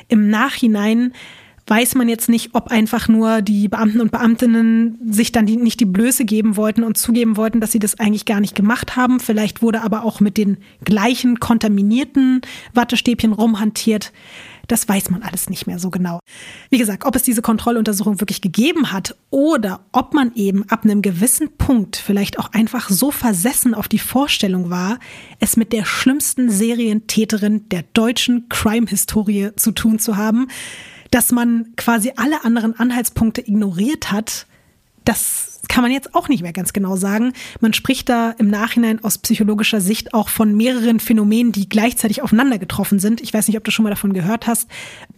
Im 0.09 0.28
Nachhinein 0.28 1.12
weiß 1.71 1.95
man 1.95 2.09
jetzt 2.09 2.29
nicht, 2.29 2.51
ob 2.55 2.69
einfach 2.69 3.07
nur 3.07 3.43
die 3.43 3.69
Beamten 3.69 4.01
und 4.01 4.11
Beamtinnen 4.11 4.99
sich 5.09 5.31
dann 5.31 5.47
die, 5.47 5.57
nicht 5.57 5.79
die 5.79 5.85
Blöße 5.85 6.25
geben 6.25 6.57
wollten 6.57 6.83
und 6.83 6.99
zugeben 6.99 7.37
wollten, 7.37 7.61
dass 7.61 7.71
sie 7.71 7.79
das 7.79 7.99
eigentlich 8.01 8.25
gar 8.25 8.41
nicht 8.41 8.57
gemacht 8.57 8.97
haben. 8.97 9.21
Vielleicht 9.21 9.63
wurde 9.63 9.83
aber 9.83 10.05
auch 10.05 10.19
mit 10.19 10.37
den 10.37 10.59
gleichen 10.85 11.39
kontaminierten 11.39 12.41
Wattestäbchen 12.75 13.33
rumhantiert. 13.33 14.13
Das 14.67 14.89
weiß 14.89 15.11
man 15.11 15.23
alles 15.23 15.51
nicht 15.51 15.67
mehr 15.67 15.79
so 15.79 15.91
genau. 15.91 16.21
Wie 16.71 16.79
gesagt, 16.79 17.05
ob 17.05 17.17
es 17.17 17.23
diese 17.23 17.43
Kontrolluntersuchung 17.43 18.21
wirklich 18.21 18.41
gegeben 18.41 18.93
hat 18.93 19.17
oder 19.31 19.81
ob 19.93 20.15
man 20.15 20.33
eben 20.35 20.69
ab 20.69 20.85
einem 20.85 21.03
gewissen 21.03 21.57
Punkt 21.57 21.97
vielleicht 21.97 22.39
auch 22.39 22.53
einfach 22.53 22.89
so 22.89 23.11
versessen 23.11 23.75
auf 23.75 23.89
die 23.89 23.99
Vorstellung 23.99 24.71
war, 24.71 24.99
es 25.41 25.57
mit 25.57 25.73
der 25.73 25.85
schlimmsten 25.85 26.51
Serientäterin 26.51 27.69
der 27.69 27.83
deutschen 27.95 28.49
Crime-Historie 28.49 29.51
zu 29.57 29.73
tun 29.73 29.99
zu 29.99 30.17
haben, 30.17 30.47
dass 31.11 31.32
man 31.32 31.73
quasi 31.77 32.12
alle 32.16 32.45
anderen 32.45 32.78
Anhaltspunkte 32.78 33.41
ignoriert 33.41 34.12
hat, 34.12 34.47
das 35.05 35.61
kann 35.69 35.82
man 35.82 35.93
jetzt 35.93 36.15
auch 36.15 36.28
nicht 36.28 36.43
mehr 36.43 36.53
ganz 36.53 36.73
genau 36.73 36.97
sagen. 36.97 37.32
Man 37.61 37.73
spricht 37.73 38.09
da 38.09 38.31
im 38.32 38.49
Nachhinein 38.49 39.03
aus 39.05 39.19
psychologischer 39.19 39.81
Sicht 39.81 40.15
auch 40.15 40.28
von 40.28 40.57
mehreren 40.57 41.01
Phänomenen, 41.01 41.53
die 41.53 41.69
gleichzeitig 41.69 42.23
aufeinander 42.23 42.59
getroffen 42.59 42.99
sind. 42.99 43.20
Ich 43.20 43.32
weiß 43.32 43.47
nicht, 43.49 43.57
ob 43.57 43.65
du 43.65 43.70
schon 43.70 43.85
mal 43.85 43.91
davon 43.91 44.12
gehört 44.12 44.47
hast. 44.47 44.69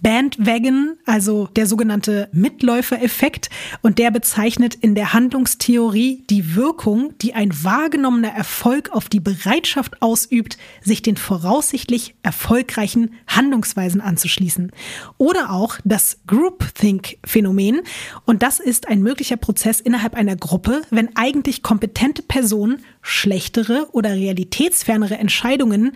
Bandwagon, 0.02 0.96
also 1.06 1.48
der 1.54 1.66
sogenannte 1.66 2.28
Mitläufereffekt, 2.32 3.50
und 3.82 3.98
der 3.98 4.10
bezeichnet 4.10 4.74
in 4.74 4.94
der 4.94 5.12
Handlungstheorie 5.12 6.24
die 6.28 6.56
Wirkung, 6.56 7.16
die 7.18 7.34
ein 7.34 7.50
wahrgenommener 7.62 8.32
Erfolg 8.34 8.90
auf 8.90 9.08
die 9.08 9.20
Bereitschaft 9.20 10.02
ausübt, 10.02 10.58
sich 10.82 11.02
den 11.02 11.16
voraussichtlich 11.16 12.16
erfolgreichen 12.22 13.14
Handlungsweisen 13.28 14.00
anzuschließen. 14.00 14.72
Oder 15.18 15.50
auch 15.50 15.78
das 15.84 16.18
Groupthink-Phänomen. 16.26 17.82
Und 18.26 18.42
das 18.42 18.58
ist 18.58 18.88
ein 18.88 19.02
möglicher 19.02 19.36
Prozess 19.36 19.80
innerhalb 19.80 20.14
einer 20.14 20.36
Gruppe, 20.36 20.82
wenn 20.90 21.16
eigentlich 21.16 21.62
kompetente 21.62 22.22
Personen 22.22 22.80
schlechtere 23.02 23.88
oder 23.92 24.10
realitätsfernere 24.10 25.16
Entscheidungen 25.16 25.92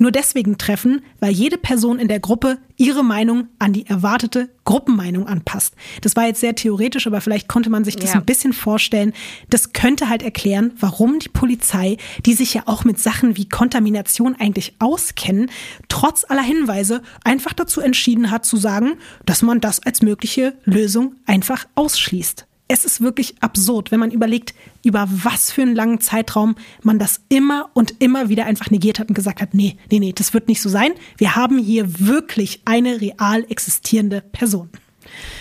nur 0.00 0.10
deswegen 0.10 0.56
treffen, 0.58 1.02
weil 1.20 1.30
jede 1.32 1.58
Person 1.58 1.98
in 1.98 2.08
der 2.08 2.20
Gruppe 2.20 2.58
ihre 2.76 3.04
Meinung 3.04 3.48
an 3.58 3.74
die 3.74 3.86
erwartete 3.86 4.48
Gruppenmeinung 4.64 5.26
anpasst. 5.26 5.74
Das 6.00 6.16
war 6.16 6.26
jetzt 6.26 6.40
sehr 6.40 6.54
theoretisch, 6.54 7.06
aber 7.06 7.20
vielleicht 7.20 7.48
konnte 7.48 7.68
man 7.68 7.84
sich 7.84 7.96
das 7.96 8.14
Ja. 8.14 8.16
ein 8.20 8.24
bisschen 8.24 8.54
vorstellen. 8.54 9.12
Das 9.50 9.74
könnte 9.74 10.08
halt 10.08 10.22
erklären, 10.22 10.72
warum 10.80 11.18
die 11.18 11.28
Polizei, 11.28 11.98
die 12.24 12.32
sich 12.32 12.54
ja 12.54 12.62
auch 12.64 12.84
mit 12.84 12.98
Sachen 12.98 13.36
wie 13.36 13.46
Kontamination 13.48 14.34
eigentlich 14.38 14.74
auskennen, 14.78 15.50
trotz 15.88 16.24
aller 16.28 16.42
Hinweise 16.42 17.02
einfach 17.22 17.52
dazu 17.52 17.82
entschieden 17.82 18.30
hat 18.30 18.46
zu 18.46 18.56
sagen, 18.56 18.92
dass 19.26 19.42
man 19.42 19.60
das 19.60 19.80
als 19.80 20.00
mögliche 20.00 20.54
Lösung 20.64 21.16
einfach 21.26 21.66
ausschließt. 21.74 22.46
Es 22.72 22.84
ist 22.84 23.00
wirklich 23.00 23.34
absurd, 23.40 23.90
wenn 23.90 23.98
man 23.98 24.12
überlegt, 24.12 24.54
über 24.84 25.08
was 25.10 25.50
für 25.50 25.62
einen 25.62 25.74
langen 25.74 26.00
Zeitraum 26.00 26.54
man 26.84 27.00
das 27.00 27.20
immer 27.28 27.68
und 27.74 28.00
immer 28.00 28.28
wieder 28.28 28.46
einfach 28.46 28.70
negiert 28.70 29.00
hat 29.00 29.08
und 29.08 29.16
gesagt 29.16 29.42
hat, 29.42 29.54
nee, 29.54 29.76
nee, 29.90 29.98
nee, 29.98 30.12
das 30.12 30.34
wird 30.34 30.46
nicht 30.46 30.62
so 30.62 30.68
sein. 30.68 30.92
Wir 31.16 31.34
haben 31.34 31.58
hier 31.58 31.98
wirklich 31.98 32.62
eine 32.66 33.00
real 33.00 33.44
existierende 33.48 34.20
Person. 34.20 34.70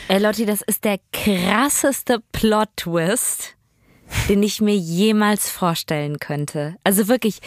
Ey, 0.08 0.20
Lotti, 0.20 0.48
das 0.48 0.64
ist 0.64 0.84
der 0.86 0.98
krasseste 1.14 2.24
Plot-Twist, 2.32 3.56
den 4.28 4.44
ich 4.44 4.62
mir 4.62 4.76
jemals 4.76 5.50
vorstellen 5.50 6.20
könnte. 6.20 6.76
Also 6.84 7.08
wirklich, 7.08 7.40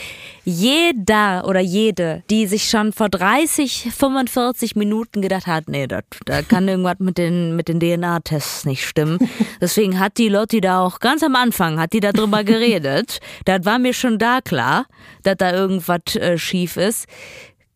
jeder 0.44 1.46
oder 1.46 1.60
jede, 1.60 2.22
die 2.30 2.46
sich 2.46 2.68
schon 2.68 2.92
vor 2.92 3.08
30, 3.08 3.88
45 3.94 4.76
Minuten 4.76 5.22
gedacht 5.22 5.46
hat, 5.46 5.68
nee, 5.68 5.86
da, 5.86 6.00
da 6.24 6.42
kann 6.42 6.68
irgendwas 6.68 6.98
mit 6.98 7.18
den, 7.18 7.56
mit 7.56 7.68
den 7.68 7.80
DNA-Tests 7.80 8.64
nicht 8.64 8.86
stimmen. 8.86 9.18
Deswegen 9.60 9.98
hat 9.98 10.18
die 10.18 10.28
Lotti 10.28 10.60
da 10.60 10.80
auch 10.80 10.98
ganz 11.00 11.22
am 11.22 11.36
Anfang, 11.36 11.78
hat 11.78 11.92
die 11.92 12.00
da 12.00 12.12
drüber 12.12 12.44
geredet. 12.44 13.20
Das 13.44 13.64
war 13.64 13.78
mir 13.78 13.94
schon 13.94 14.18
da 14.18 14.40
klar, 14.40 14.86
dass 15.22 15.36
da 15.36 15.52
irgendwas 15.52 16.16
äh, 16.16 16.38
schief 16.38 16.76
ist. 16.76 17.06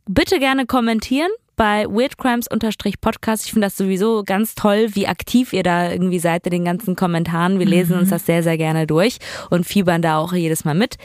Bitte 0.08 0.38
gerne 0.38 0.66
kommentieren 0.66 1.30
bei 1.56 1.86
weirdcrimes-podcast. 1.86 3.46
Ich 3.46 3.52
finde 3.52 3.66
das 3.66 3.76
sowieso 3.76 4.22
ganz 4.24 4.54
toll, 4.54 4.88
wie 4.94 5.06
aktiv 5.08 5.52
ihr 5.52 5.62
da 5.62 5.90
irgendwie 5.90 6.18
seid 6.18 6.46
in 6.46 6.52
den 6.52 6.64
ganzen 6.64 6.96
Kommentaren. 6.96 7.58
Wir 7.58 7.66
lesen 7.66 7.94
Mhm. 7.94 8.00
uns 8.02 8.10
das 8.10 8.26
sehr, 8.26 8.42
sehr 8.42 8.56
gerne 8.58 8.86
durch 8.86 9.18
und 9.50 9.64
fiebern 9.64 10.02
da 10.02 10.18
auch 10.18 10.32
jedes 10.32 10.64
Mal 10.64 10.74
mit. 10.74 10.96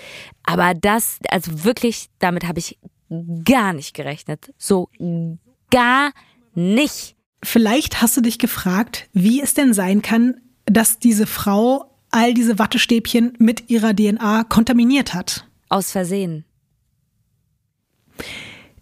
Aber 0.44 0.74
das, 0.74 1.20
also 1.30 1.64
wirklich, 1.64 2.08
damit 2.20 2.48
habe 2.48 2.60
ich 2.60 2.78
gar 3.46 3.74
nicht 3.74 3.94
gerechnet. 3.94 4.54
So 4.58 4.90
gar 5.70 6.12
nicht. 6.54 7.16
Vielleicht 7.44 8.02
hast 8.02 8.16
du 8.18 8.22
dich 8.22 8.38
gefragt, 8.38 9.10
wie 9.14 9.42
es 9.42 9.54
denn 9.54 9.74
sein 9.74 10.02
kann, 10.02 10.36
dass 10.66 11.00
diese 11.00 11.26
Frau 11.26 11.86
all 12.12 12.34
diese 12.34 12.60
Wattestäbchen 12.60 13.34
mit 13.40 13.70
ihrer 13.70 13.96
DNA 13.96 14.44
kontaminiert 14.44 15.14
hat. 15.14 15.48
Aus 15.70 15.92
Versehen. 15.92 16.44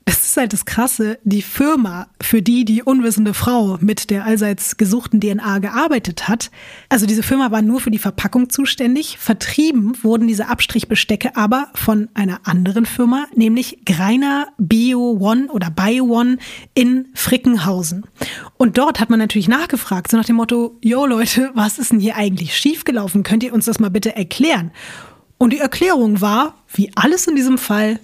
Das 0.09 0.25
ist 0.25 0.37
halt 0.37 0.53
das 0.53 0.65
Krasse. 0.65 1.19
Die 1.23 1.43
Firma, 1.43 2.07
für 2.19 2.41
die 2.41 2.65
die 2.65 2.81
unwissende 2.81 3.35
Frau 3.35 3.77
mit 3.79 4.09
der 4.09 4.25
allseits 4.25 4.77
gesuchten 4.77 5.21
DNA 5.21 5.59
gearbeitet 5.59 6.27
hat, 6.27 6.49
also 6.89 7.05
diese 7.05 7.21
Firma 7.21 7.51
war 7.51 7.61
nur 7.61 7.79
für 7.79 7.91
die 7.91 7.99
Verpackung 7.99 8.49
zuständig. 8.49 9.19
Vertrieben 9.19 9.95
wurden 10.01 10.27
diese 10.27 10.47
Abstrichbestecke 10.47 11.35
aber 11.35 11.67
von 11.75 12.09
einer 12.15 12.39
anderen 12.45 12.87
Firma, 12.87 13.27
nämlich 13.35 13.85
Greiner 13.85 14.47
Bio 14.57 15.11
One 15.11 15.45
oder 15.51 15.69
Bio 15.69 16.05
One 16.05 16.39
in 16.73 17.09
Frickenhausen. 17.13 18.07
Und 18.57 18.79
dort 18.79 18.99
hat 18.99 19.11
man 19.11 19.19
natürlich 19.19 19.47
nachgefragt, 19.47 20.09
so 20.09 20.17
nach 20.17 20.25
dem 20.25 20.37
Motto, 20.37 20.75
yo 20.81 21.05
Leute, 21.05 21.51
was 21.53 21.77
ist 21.77 21.91
denn 21.91 21.99
hier 21.99 22.15
eigentlich 22.15 22.57
schiefgelaufen? 22.57 23.21
Könnt 23.21 23.43
ihr 23.43 23.53
uns 23.53 23.65
das 23.65 23.79
mal 23.79 23.91
bitte 23.91 24.15
erklären? 24.15 24.71
Und 25.37 25.53
die 25.53 25.59
Erklärung 25.59 26.19
war, 26.19 26.55
wie 26.73 26.91
alles 26.95 27.27
in 27.27 27.35
diesem 27.35 27.59
Fall, 27.59 27.99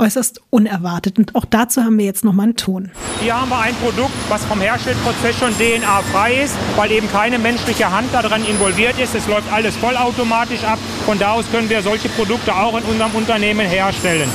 äußerst 0.00 0.40
unerwartet. 0.50 1.18
Und 1.18 1.34
auch 1.34 1.44
dazu 1.44 1.82
haben 1.82 1.98
wir 1.98 2.06
jetzt 2.06 2.24
nochmal 2.24 2.44
einen 2.44 2.56
Ton. 2.56 2.90
Hier 3.20 3.38
haben 3.38 3.50
wir 3.50 3.58
ein 3.58 3.74
Produkt, 3.76 4.14
was 4.28 4.44
vom 4.46 4.60
Herstellprozess 4.60 5.38
schon 5.38 5.52
DNA-frei 5.58 6.42
ist, 6.42 6.54
weil 6.76 6.90
eben 6.90 7.08
keine 7.10 7.38
menschliche 7.38 7.90
Hand 7.90 8.08
daran 8.12 8.44
involviert 8.44 8.98
ist. 8.98 9.14
Es 9.14 9.28
läuft 9.28 9.52
alles 9.52 9.76
vollautomatisch 9.76 10.64
ab. 10.64 10.78
Von 11.06 11.18
da 11.18 11.32
aus 11.32 11.44
können 11.52 11.68
wir 11.68 11.82
solche 11.82 12.08
Produkte 12.08 12.54
auch 12.54 12.76
in 12.76 12.84
unserem 12.84 13.14
Unternehmen 13.14 13.66
herstellen. 13.66 14.28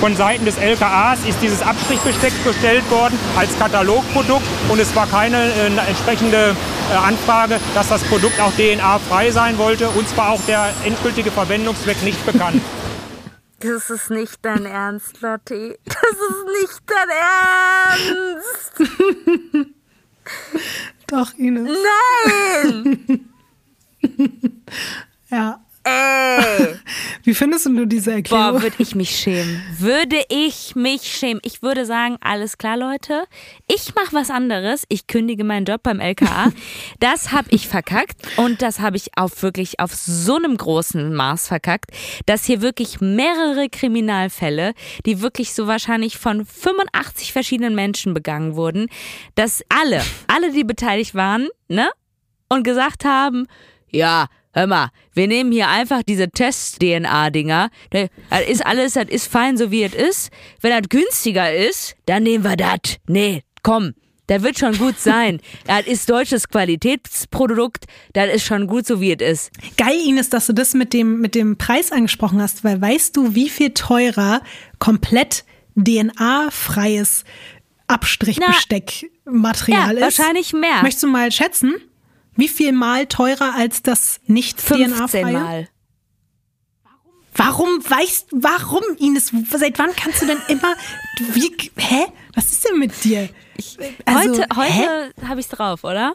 Von 0.00 0.16
Seiten 0.16 0.44
des 0.44 0.58
LKAs 0.58 1.20
ist 1.26 1.40
dieses 1.40 1.62
Abstrichbesteck 1.62 2.32
bestellt 2.44 2.88
worden 2.90 3.18
als 3.38 3.58
Katalogprodukt 3.58 4.44
und 4.68 4.78
es 4.78 4.94
war 4.94 5.06
keine 5.06 5.38
äh, 5.38 5.88
entsprechende 5.88 6.54
äh, 6.92 6.96
Anfrage, 6.96 7.58
dass 7.74 7.88
das 7.88 8.02
Produkt 8.04 8.38
auch 8.40 8.52
DNA-frei 8.52 9.30
sein 9.30 9.56
wollte. 9.56 9.88
Uns 9.88 10.14
war 10.16 10.30
auch 10.30 10.40
der 10.46 10.74
endgültige 10.84 11.30
Verwendungszweck 11.30 12.02
nicht 12.02 12.24
bekannt. 12.26 12.60
Das 13.64 13.88
ist 13.88 14.10
nicht 14.10 14.44
dein 14.44 14.66
Ernst, 14.66 15.22
Lotti. 15.22 15.78
Das 15.86 15.96
ist 15.96 16.44
nicht 16.60 16.82
dein 16.86 17.08
Ernst. 18.36 18.74
Doch, 21.06 21.32
Ines. 21.38 21.70
Nein! 22.26 23.30
Ja. 25.30 25.63
Ey! 25.84 26.76
Wie 27.24 27.34
findest 27.34 27.66
du 27.66 27.86
diese 27.86 28.12
Erklärung? 28.12 28.54
Boah, 28.54 28.62
würde 28.62 28.76
ich 28.78 28.94
mich 28.94 29.16
schämen. 29.16 29.62
Würde 29.78 30.22
ich 30.28 30.74
mich 30.74 31.02
schämen. 31.02 31.40
Ich 31.44 31.62
würde 31.62 31.86
sagen, 31.86 32.16
alles 32.20 32.58
klar, 32.58 32.76
Leute. 32.76 33.24
Ich 33.66 33.94
mache 33.94 34.12
was 34.12 34.30
anderes. 34.30 34.84
Ich 34.88 35.06
kündige 35.06 35.44
meinen 35.44 35.64
Job 35.64 35.82
beim 35.82 36.00
LKA. 36.00 36.52
Das 37.00 37.32
habe 37.32 37.48
ich 37.50 37.68
verkackt 37.68 38.16
und 38.36 38.62
das 38.62 38.78
habe 38.80 38.96
ich 38.96 39.16
auf 39.16 39.42
wirklich 39.42 39.80
auf 39.80 39.94
so 39.94 40.36
einem 40.36 40.56
großen 40.56 41.12
Maß 41.14 41.48
verkackt, 41.48 41.90
dass 42.26 42.44
hier 42.44 42.62
wirklich 42.62 43.00
mehrere 43.00 43.68
Kriminalfälle, 43.68 44.72
die 45.04 45.20
wirklich 45.20 45.54
so 45.54 45.66
wahrscheinlich 45.66 46.18
von 46.18 46.46
85 46.46 47.32
verschiedenen 47.32 47.74
Menschen 47.74 48.14
begangen 48.14 48.54
wurden, 48.56 48.88
dass 49.34 49.62
alle, 49.68 50.02
alle, 50.28 50.52
die 50.52 50.64
beteiligt 50.64 51.14
waren, 51.14 51.48
ne, 51.68 51.88
und 52.48 52.62
gesagt 52.62 53.04
haben, 53.04 53.46
ja, 53.90 54.28
hör 54.54 54.66
mal, 54.66 54.88
wir 55.12 55.26
nehmen 55.28 55.52
hier 55.52 55.68
einfach 55.68 56.02
diese 56.02 56.28
Test-DNA-Dinger. 56.30 57.70
Das 57.90 58.08
ist 58.48 58.64
alles, 58.64 58.94
das 58.94 59.06
ist 59.08 59.30
fein, 59.30 59.56
so 59.56 59.70
wie 59.70 59.82
es 59.84 59.94
ist. 59.94 60.30
Wenn 60.60 60.70
das 60.70 60.88
günstiger 60.88 61.52
ist, 61.54 61.96
dann 62.06 62.22
nehmen 62.22 62.44
wir 62.44 62.56
das. 62.56 62.78
Nee, 63.06 63.42
komm, 63.62 63.94
der 64.28 64.42
wird 64.42 64.58
schon 64.58 64.76
gut 64.78 64.98
sein. 64.98 65.40
Das 65.66 65.86
ist 65.86 66.08
deutsches 66.08 66.48
Qualitätsprodukt, 66.48 67.84
das 68.12 68.32
ist 68.34 68.44
schon 68.44 68.66
gut, 68.66 68.86
so 68.86 69.00
wie 69.00 69.12
es 69.12 69.20
ist. 69.20 69.50
Geil, 69.76 69.98
Ines, 70.06 70.30
dass 70.30 70.46
du 70.46 70.52
das 70.54 70.74
mit 70.74 70.92
dem, 70.92 71.20
mit 71.20 71.34
dem 71.34 71.58
Preis 71.58 71.92
angesprochen 71.92 72.40
hast, 72.40 72.64
weil 72.64 72.80
weißt 72.80 73.16
du, 73.16 73.34
wie 73.34 73.48
viel 73.48 73.70
teurer 73.74 74.42
komplett 74.78 75.44
DNA-freies 75.76 77.24
Abstrichbesteckmaterial 77.86 79.98
Ja, 79.98 80.06
ist? 80.06 80.18
wahrscheinlich 80.18 80.52
mehr. 80.52 80.82
Möchtest 80.82 81.02
du 81.02 81.08
mal 81.08 81.30
schätzen? 81.32 81.74
Wie 82.36 82.48
viel 82.48 82.72
mal 82.72 83.06
teurer 83.06 83.54
als 83.54 83.82
das 83.82 84.20
nicht 84.26 84.60
15 84.60 84.92
DNA-freie? 84.92 85.32
Mal. 85.32 85.68
Warum 87.36 87.68
weißt, 87.68 88.28
warum, 88.30 88.82
Ines? 88.98 89.32
Seit 89.50 89.78
wann 89.78 89.90
kannst 89.96 90.22
du 90.22 90.26
denn 90.26 90.38
immer, 90.48 90.74
wie, 91.32 91.52
hä? 91.76 92.06
Was 92.34 92.52
ist 92.52 92.64
denn 92.68 92.78
mit 92.78 92.92
dir? 93.04 93.28
Also, 94.04 94.42
heute 94.42 94.56
heute 94.56 95.28
habe 95.28 95.40
ich 95.40 95.46
es 95.46 95.50
drauf, 95.50 95.84
oder? 95.84 96.14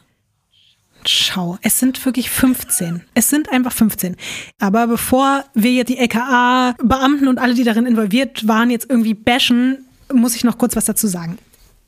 Schau, 1.06 1.58
es 1.62 1.80
sind 1.80 2.04
wirklich 2.06 2.30
15. 2.30 3.04
Es 3.14 3.30
sind 3.30 3.50
einfach 3.50 3.72
15. 3.72 4.16
Aber 4.60 4.88
bevor 4.88 5.46
wir 5.54 5.72
jetzt 5.72 5.90
die 5.90 5.98
LKA-Beamten 5.98 7.28
und 7.28 7.40
alle, 7.40 7.54
die 7.54 7.64
darin 7.64 7.86
involviert 7.86 8.48
waren, 8.48 8.70
jetzt 8.70 8.90
irgendwie 8.90 9.14
bashen, 9.14 9.86
muss 10.12 10.36
ich 10.36 10.44
noch 10.44 10.58
kurz 10.58 10.76
was 10.76 10.86
dazu 10.86 11.08
sagen. 11.08 11.38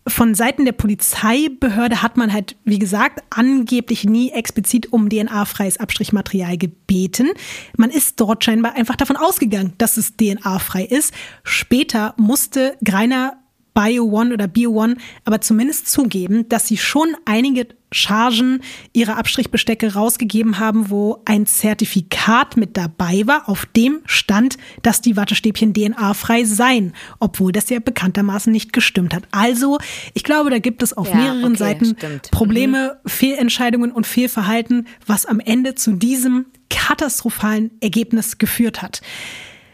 Von 0.08 0.34
Seiten 0.34 0.66
der 0.66 0.72
Polizeibehörde 0.72 2.02
hat 2.02 2.18
man 2.18 2.34
halt, 2.34 2.56
wie 2.64 2.80
gesagt, 2.80 3.24
angeblich 3.30 4.04
nie 4.04 4.32
explizit 4.32 4.92
um 4.92 5.10
DNA-freies 5.10 5.80
Abstrichmaterial 5.80 6.58
gebeten. 6.58 7.30
Man 7.78 7.92
ist 7.92 8.20
dort 8.20 8.44
scheinbar 8.44 8.74
einfach 8.74 8.96
davon 8.96 9.16
ausgegangen, 9.16 9.74
dass 9.78 9.98
es 9.98 10.18
DNA-frei 10.18 10.86
ist. 10.86 11.14
Später 11.44 12.16
musste 12.18 12.78
Greiner 12.84 13.38
Bio 13.76 14.06
One 14.06 14.34
oder 14.34 14.48
Bio 14.48 14.72
One 14.72 14.96
aber 15.24 15.40
zumindest 15.40 15.90
zugeben, 15.90 16.50
dass 16.50 16.68
sie 16.68 16.78
schon 16.78 17.16
einige 17.26 17.68
Chargen 17.92 18.62
ihrer 18.94 19.18
Abstrichbestecke 19.18 19.94
rausgegeben 19.94 20.60
haben, 20.60 20.90
wo 20.90 21.22
ein 21.26 21.46
Zertifikat 21.46 22.56
mit 22.58 22.78
dabei 22.78 23.24
war, 23.26 23.50
auf 23.50 23.66
dem 23.66 24.02
stand, 24.06 24.58
dass 24.82 25.02
die 25.02 25.18
Wattestäbchen 25.18 25.74
DNA-frei 25.74 26.46
seien, 26.46 26.94
obwohl 27.20 27.52
das 27.52 27.70
ja 27.70 27.80
bekanntermaßen 27.80 28.52
nicht 28.52 28.72
gestimmt 28.74 29.14
hat. 29.14 29.24
Also, 29.32 29.78
ich 30.14 30.24
glaube, 30.24 30.50
da 30.50 30.60
gibt 30.60 30.82
es 30.84 30.94
auf 30.96 31.10
Ja, 31.10 31.16
mehreren 31.16 31.46
okay, 31.46 31.58
Seiten 31.58 31.96
stimmt. 31.98 32.32
Probleme, 32.32 33.00
Fehlentscheidungen 33.06 33.92
und 33.92 34.08
Fehlverhalten, 34.08 34.88
was 35.06 35.26
am 35.26 35.40
Ende 35.40 35.76
zu 35.76 35.94
diesem 35.94 36.46
katastrophalen 36.70 37.72
Ergebnis 37.82 38.38
geführt 38.38 38.82
hat. 38.82 39.02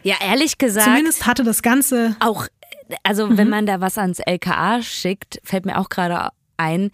Ja, 0.02 0.16
ehrlich 0.26 0.58
gesagt. 0.58 0.86
Zumindest 0.86 1.26
hatte 1.26 1.44
das 1.44 1.62
Ganze 1.62 2.16
auch, 2.20 2.48
also 3.02 3.36
wenn 3.36 3.48
man 3.48 3.66
da 3.66 3.80
was 3.80 3.98
ans 3.98 4.18
LKA 4.18 4.82
schickt, 4.82 5.40
fällt 5.44 5.66
mir 5.66 5.78
auch 5.78 5.88
gerade 5.88 6.30
ein, 6.56 6.90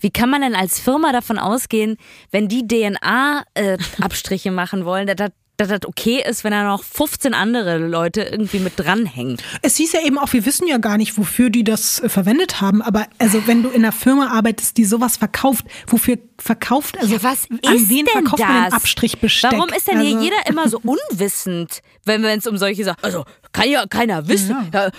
wie 0.00 0.10
kann 0.10 0.30
man 0.30 0.42
denn 0.42 0.54
als 0.54 0.80
Firma 0.80 1.12
davon 1.12 1.38
ausgehen, 1.38 1.96
wenn 2.30 2.48
die 2.48 2.66
DNA-Abstriche 2.66 4.50
machen 4.50 4.84
wollen, 4.84 5.06
dass 5.06 5.16
das 5.16 5.30
dass 5.58 5.68
das 5.68 5.80
okay 5.86 6.22
ist, 6.26 6.44
wenn 6.44 6.52
da 6.52 6.62
noch 6.62 6.84
15 6.84 7.34
andere 7.34 7.78
Leute 7.78 8.22
irgendwie 8.22 8.60
mit 8.60 8.74
dranhängen. 8.76 9.36
Es 9.60 9.76
hieß 9.76 9.92
ja 9.92 10.00
eben 10.04 10.16
auch, 10.16 10.32
wir 10.32 10.46
wissen 10.46 10.68
ja 10.68 10.78
gar 10.78 10.96
nicht, 10.96 11.18
wofür 11.18 11.50
die 11.50 11.64
das 11.64 12.00
äh, 12.00 12.08
verwendet 12.08 12.60
haben, 12.60 12.80
aber 12.80 13.06
also 13.18 13.46
wenn 13.46 13.64
du 13.64 13.68
in 13.68 13.82
einer 13.84 13.92
Firma 13.92 14.28
arbeitest, 14.28 14.76
die 14.76 14.84
sowas 14.84 15.16
verkauft, 15.16 15.66
wofür 15.88 16.16
verkauft, 16.38 16.96
also 16.98 17.16
ja, 17.16 17.22
was 17.24 17.48
an 17.50 17.74
ist 17.74 17.90
wen 17.90 18.06
denn 18.06 18.12
verkauft 18.12 18.40
das? 18.40 18.48
man 18.48 18.64
den 18.64 18.72
Abstrichbesteck? 18.72 19.52
Warum 19.52 19.68
ist 19.70 19.88
denn 19.88 20.00
hier 20.00 20.16
Also- 20.16 20.24
jeder 20.24 20.46
immer 20.48 20.68
so 20.68 20.78
unwissend, 21.10 21.82
wenn 22.04 22.24
es 22.24 22.46
um 22.46 22.56
solche 22.56 22.84
Sachen, 22.84 23.02
also 23.02 23.24
kann 23.50 23.68
ja 23.68 23.84
keiner 23.86 24.28
wissen. 24.28 24.70
Ja, 24.72 24.90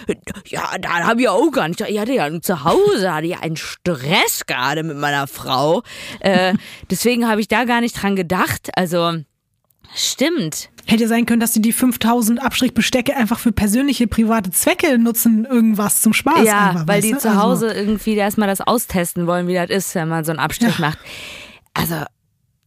ja 0.45 0.77
da 0.77 0.89
habe 1.07 1.21
ich 1.21 1.25
ja 1.25 1.31
auch 1.31 1.51
gar 1.51 1.69
nicht. 1.69 1.79
Ich 1.79 1.99
hatte 1.99 2.13
ja 2.13 2.41
zu 2.41 2.63
Hause, 2.65 3.13
hatte 3.13 3.27
ja 3.27 3.39
einen 3.39 3.55
Stress 3.55 4.45
gerade 4.45 4.83
mit 4.83 4.97
meiner 4.97 5.27
Frau. 5.27 5.83
Äh, 6.19 6.55
deswegen 6.91 7.27
habe 7.27 7.39
ich 7.39 7.47
da 7.47 7.63
gar 7.63 7.79
nicht 7.79 8.01
dran 8.01 8.15
gedacht. 8.15 8.69
Also 8.75 9.13
stimmt. 9.95 10.69
Hätte 10.85 11.07
sein 11.07 11.25
können, 11.25 11.39
dass 11.39 11.53
sie 11.53 11.61
die 11.61 11.71
5000 11.73 12.41
Abstrichbestecke 12.43 13.15
einfach 13.15 13.37
für 13.39 13.51
persönliche, 13.51 14.07
private 14.07 14.49
Zwecke 14.51 14.97
nutzen, 14.97 15.45
irgendwas 15.45 16.01
zum 16.01 16.13
Spaß. 16.13 16.43
ja, 16.45 16.69
einfach, 16.71 16.87
weil 16.87 17.01
die 17.01 17.11
du? 17.11 17.19
zu 17.19 17.29
Also- 17.29 17.41
Hause 17.41 17.73
irgendwie 17.73 18.15
erstmal 18.15 18.47
das 18.47 18.61
austesten 18.61 19.27
wollen, 19.27 19.47
wie 19.47 19.53
das 19.53 19.69
ist, 19.69 19.93
wenn 19.95 20.07
man 20.07 20.23
so 20.23 20.31
einen 20.31 20.39
Abstrich 20.39 20.79
macht. 20.79 20.97
Also, 21.75 22.03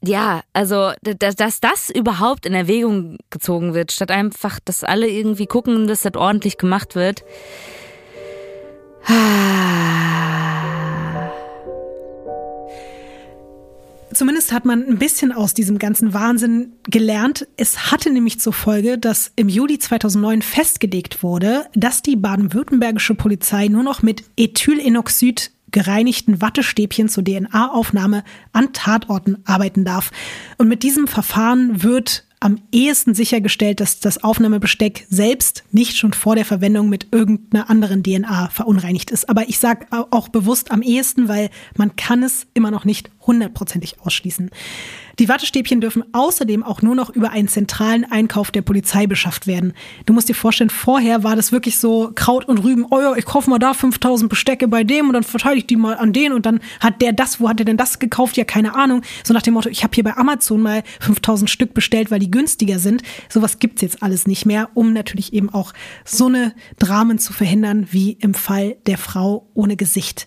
ja, 0.05 0.43
also, 0.53 0.93
dass, 1.03 1.35
dass 1.37 1.61
das 1.61 1.91
überhaupt 1.91 2.47
in 2.47 2.55
Erwägung 2.55 3.19
gezogen 3.31 3.75
wird, 3.75 3.93
statt 3.93 4.11
einfach, 4.11 4.59
dass 4.65 4.85
alle 4.85 5.09
irgendwie 5.09 5.47
gucken, 5.47 5.87
dass 5.89 6.03
das 6.03 6.15
ordentlich 6.15 6.59
gemacht 6.59 6.95
wird. 6.95 7.23
Zumindest 14.15 14.53
hat 14.53 14.65
man 14.65 14.87
ein 14.87 14.99
bisschen 14.99 15.33
aus 15.33 15.55
diesem 15.55 15.79
ganzen 15.79 16.13
Wahnsinn 16.13 16.73
gelernt. 16.85 17.47
Es 17.57 17.91
hatte 17.91 18.11
nämlich 18.11 18.41
zur 18.41 18.53
Folge, 18.53 18.99
dass 18.99 19.33
im 19.37 19.49
Juli 19.49 19.79
2009 19.79 20.43
festgelegt 20.43 21.23
wurde, 21.23 21.67
dass 21.75 22.03
die 22.03 22.17
baden-württembergische 22.17 23.15
Polizei 23.15 23.69
nur 23.69 23.83
noch 23.83 24.03
mit 24.03 24.25
Ethylenoxid 24.37 25.53
gereinigten 25.71 26.43
Wattestäbchen 26.43 27.09
zur 27.09 27.25
DNA-Aufnahme 27.25 28.25
an 28.53 28.73
Tatorten 28.73 29.39
arbeiten 29.45 29.85
darf. 29.85 30.11
Und 30.59 30.69
mit 30.69 30.83
diesem 30.83 31.09
Verfahren 31.09 31.83
wird 31.83 32.25
am 32.43 32.59
ehesten 32.73 33.15
sichergestellt, 33.15 33.81
dass 33.81 34.01
das 34.01 34.25
Aufnahmebesteck 34.25 35.07
selbst 35.09 35.63
nicht 35.71 35.97
schon 35.97 36.13
vor 36.13 36.35
der 36.35 36.45
Verwendung 36.45 36.89
mit 36.89 37.07
irgendeiner 37.13 37.71
anderen 37.71 38.03
DNA 38.03 38.49
verunreinigt 38.49 39.11
ist. 39.13 39.29
Aber 39.29 39.49
ich 39.49 39.59
sage 39.59 39.87
auch 39.91 40.29
bewusst 40.29 40.73
am 40.73 40.83
ehesten, 40.83 41.29
weil 41.29 41.51
man 41.77 41.95
kann 41.95 42.23
es 42.23 42.47
immer 42.55 42.71
noch 42.71 42.85
nicht 42.85 43.11
hundertprozentig 43.27 44.01
ausschließen. 44.01 44.51
Die 45.19 45.29
Wattestäbchen 45.29 45.81
dürfen 45.81 46.05
außerdem 46.13 46.63
auch 46.63 46.83
nur 46.83 46.95
noch 46.95 47.11
über 47.11 47.31
einen 47.31 47.49
zentralen 47.49 48.11
Einkauf 48.11 48.51
der 48.51 48.63
Polizei 48.63 49.07
beschafft 49.07 49.47
werden. 49.47 49.75
Du 50.07 50.13
musst 50.13 50.29
dir 50.29 50.35
vorstellen, 50.35 50.71
vorher 50.71 51.25
war 51.25 51.37
das 51.37 51.53
wirklich 51.53 51.79
so 51.79 52.13
Kraut 52.15 52.47
und 52.47 52.59
Rüben. 52.59 52.87
Oh 52.91 53.01
ja, 53.01 53.15
ich 53.15 53.25
kaufe 53.25 53.51
mal 53.51 53.59
da 53.59 53.75
5000 53.75 54.29
Bestecke 54.29 54.69
bei 54.69 54.85
dem 54.85 55.09
und 55.09 55.15
dann 55.15 55.23
verteile 55.23 55.57
ich 55.57 55.67
die 55.67 55.77
mal 55.77 55.97
an 55.97 56.13
den 56.13 56.33
und 56.33 56.47
dann 56.47 56.61
hat 56.81 57.03
der 57.03 57.13
das, 57.13 57.41
wo 57.41 57.49
hat 57.49 57.61
er 57.61 57.65
denn 57.65 57.77
das 57.77 57.99
gekauft? 57.99 58.37
Ja, 58.37 58.45
keine 58.45 58.75
Ahnung. 58.75 59.03
So 59.25 59.35
nach 59.35 59.43
dem 59.43 59.55
Motto, 59.55 59.69
ich 59.69 59.83
habe 59.83 59.95
hier 59.95 60.05
bei 60.05 60.17
Amazon 60.17 60.63
mal 60.63 60.83
5000 61.01 61.51
Stück 61.51 61.75
bestellt, 61.75 62.11
weil 62.11 62.21
die 62.21 62.31
günstiger 62.31 62.79
sind. 62.79 63.03
Sowas 63.29 63.59
gibt's 63.59 63.83
jetzt 63.83 64.03
alles 64.03 64.27
nicht 64.27 64.47
mehr, 64.47 64.71
um 64.75 64.93
natürlich 64.93 65.33
eben 65.33 65.51
auch 65.51 65.73
so 66.05 66.27
eine 66.27 66.55
Dramen 66.79 67.19
zu 67.19 67.33
verhindern, 67.33 67.89
wie 67.91 68.13
im 68.21 68.35
Fall 68.35 68.77
der 68.87 68.99
Frau 68.99 69.49
ohne 69.55 69.77
Gesicht. 69.77 70.27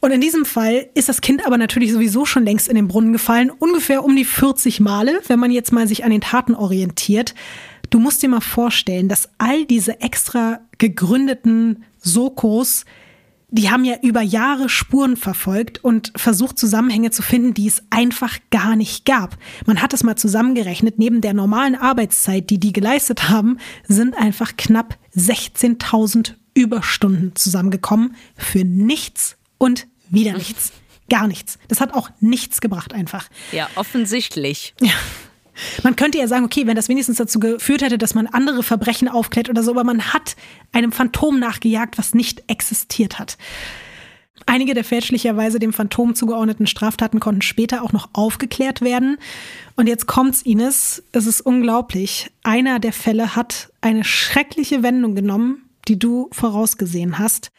Und 0.00 0.12
in 0.12 0.20
diesem 0.20 0.44
Fall 0.44 0.88
ist 0.94 1.08
das 1.08 1.20
Kind 1.20 1.44
aber 1.44 1.58
natürlich 1.58 1.92
sowieso 1.92 2.24
schon 2.24 2.44
längst 2.44 2.68
in 2.68 2.76
den 2.76 2.88
Brunnen 2.88 3.12
gefallen, 3.12 3.50
ungefähr 3.50 4.04
um 4.04 4.14
die 4.14 4.24
40 4.24 4.80
Male, 4.80 5.20
wenn 5.26 5.40
man 5.40 5.50
jetzt 5.50 5.72
mal 5.72 5.88
sich 5.88 6.04
an 6.04 6.10
den 6.10 6.20
Taten 6.20 6.54
orientiert. 6.54 7.34
Du 7.90 7.98
musst 7.98 8.22
dir 8.22 8.28
mal 8.28 8.40
vorstellen, 8.40 9.08
dass 9.08 9.28
all 9.38 9.64
diese 9.64 10.00
extra 10.00 10.60
gegründeten 10.78 11.84
Sokos, 11.98 12.84
die 13.50 13.70
haben 13.70 13.84
ja 13.84 13.96
über 14.02 14.20
Jahre 14.20 14.68
Spuren 14.68 15.16
verfolgt 15.16 15.82
und 15.82 16.12
versucht 16.14 16.58
Zusammenhänge 16.58 17.10
zu 17.10 17.22
finden, 17.22 17.54
die 17.54 17.66
es 17.66 17.82
einfach 17.90 18.38
gar 18.50 18.76
nicht 18.76 19.04
gab. 19.06 19.36
Man 19.66 19.80
hat 19.80 19.94
es 19.94 20.04
mal 20.04 20.16
zusammengerechnet, 20.16 20.98
neben 20.98 21.22
der 21.22 21.32
normalen 21.32 21.74
Arbeitszeit, 21.74 22.50
die 22.50 22.58
die 22.58 22.74
geleistet 22.74 23.30
haben, 23.30 23.56
sind 23.88 24.16
einfach 24.16 24.56
knapp 24.56 24.98
16.000 25.16 26.34
Überstunden 26.54 27.34
zusammengekommen 27.36 28.14
für 28.36 28.64
nichts 28.64 29.37
und 29.58 29.86
wieder 30.08 30.32
nichts. 30.32 30.72
Gar 31.10 31.26
nichts. 31.26 31.58
Das 31.68 31.80
hat 31.80 31.94
auch 31.94 32.10
nichts 32.20 32.60
gebracht 32.60 32.92
einfach. 32.92 33.28
Ja, 33.52 33.68
offensichtlich. 33.76 34.74
Ja. 34.80 34.92
Man 35.82 35.96
könnte 35.96 36.18
ja 36.18 36.28
sagen, 36.28 36.44
okay, 36.44 36.66
wenn 36.66 36.76
das 36.76 36.88
wenigstens 36.88 37.16
dazu 37.16 37.40
geführt 37.40 37.82
hätte, 37.82 37.98
dass 37.98 38.14
man 38.14 38.26
andere 38.26 38.62
Verbrechen 38.62 39.08
aufklärt 39.08 39.48
oder 39.48 39.62
so, 39.62 39.72
aber 39.72 39.84
man 39.84 40.12
hat 40.12 40.36
einem 40.72 40.92
Phantom 40.92 41.40
nachgejagt, 41.40 41.98
was 41.98 42.14
nicht 42.14 42.44
existiert 42.46 43.18
hat. 43.18 43.36
Einige 44.46 44.72
der 44.72 44.84
fälschlicherweise 44.84 45.58
dem 45.58 45.72
Phantom 45.72 46.14
zugeordneten 46.14 46.66
Straftaten 46.66 47.20
konnten 47.20 47.42
später 47.42 47.82
auch 47.82 47.92
noch 47.92 48.08
aufgeklärt 48.12 48.80
werden. 48.80 49.18
Und 49.76 49.88
jetzt 49.88 50.06
kommt's, 50.06 50.42
Ines. 50.42 51.02
Es 51.12 51.26
ist 51.26 51.40
unglaublich. 51.40 52.30
Einer 52.44 52.78
der 52.78 52.92
Fälle 52.92 53.36
hat 53.36 53.70
eine 53.80 54.04
schreckliche 54.04 54.82
Wendung 54.82 55.14
genommen, 55.14 55.68
die 55.86 55.98
du 55.98 56.28
vorausgesehen 56.32 57.18
hast. 57.18 57.50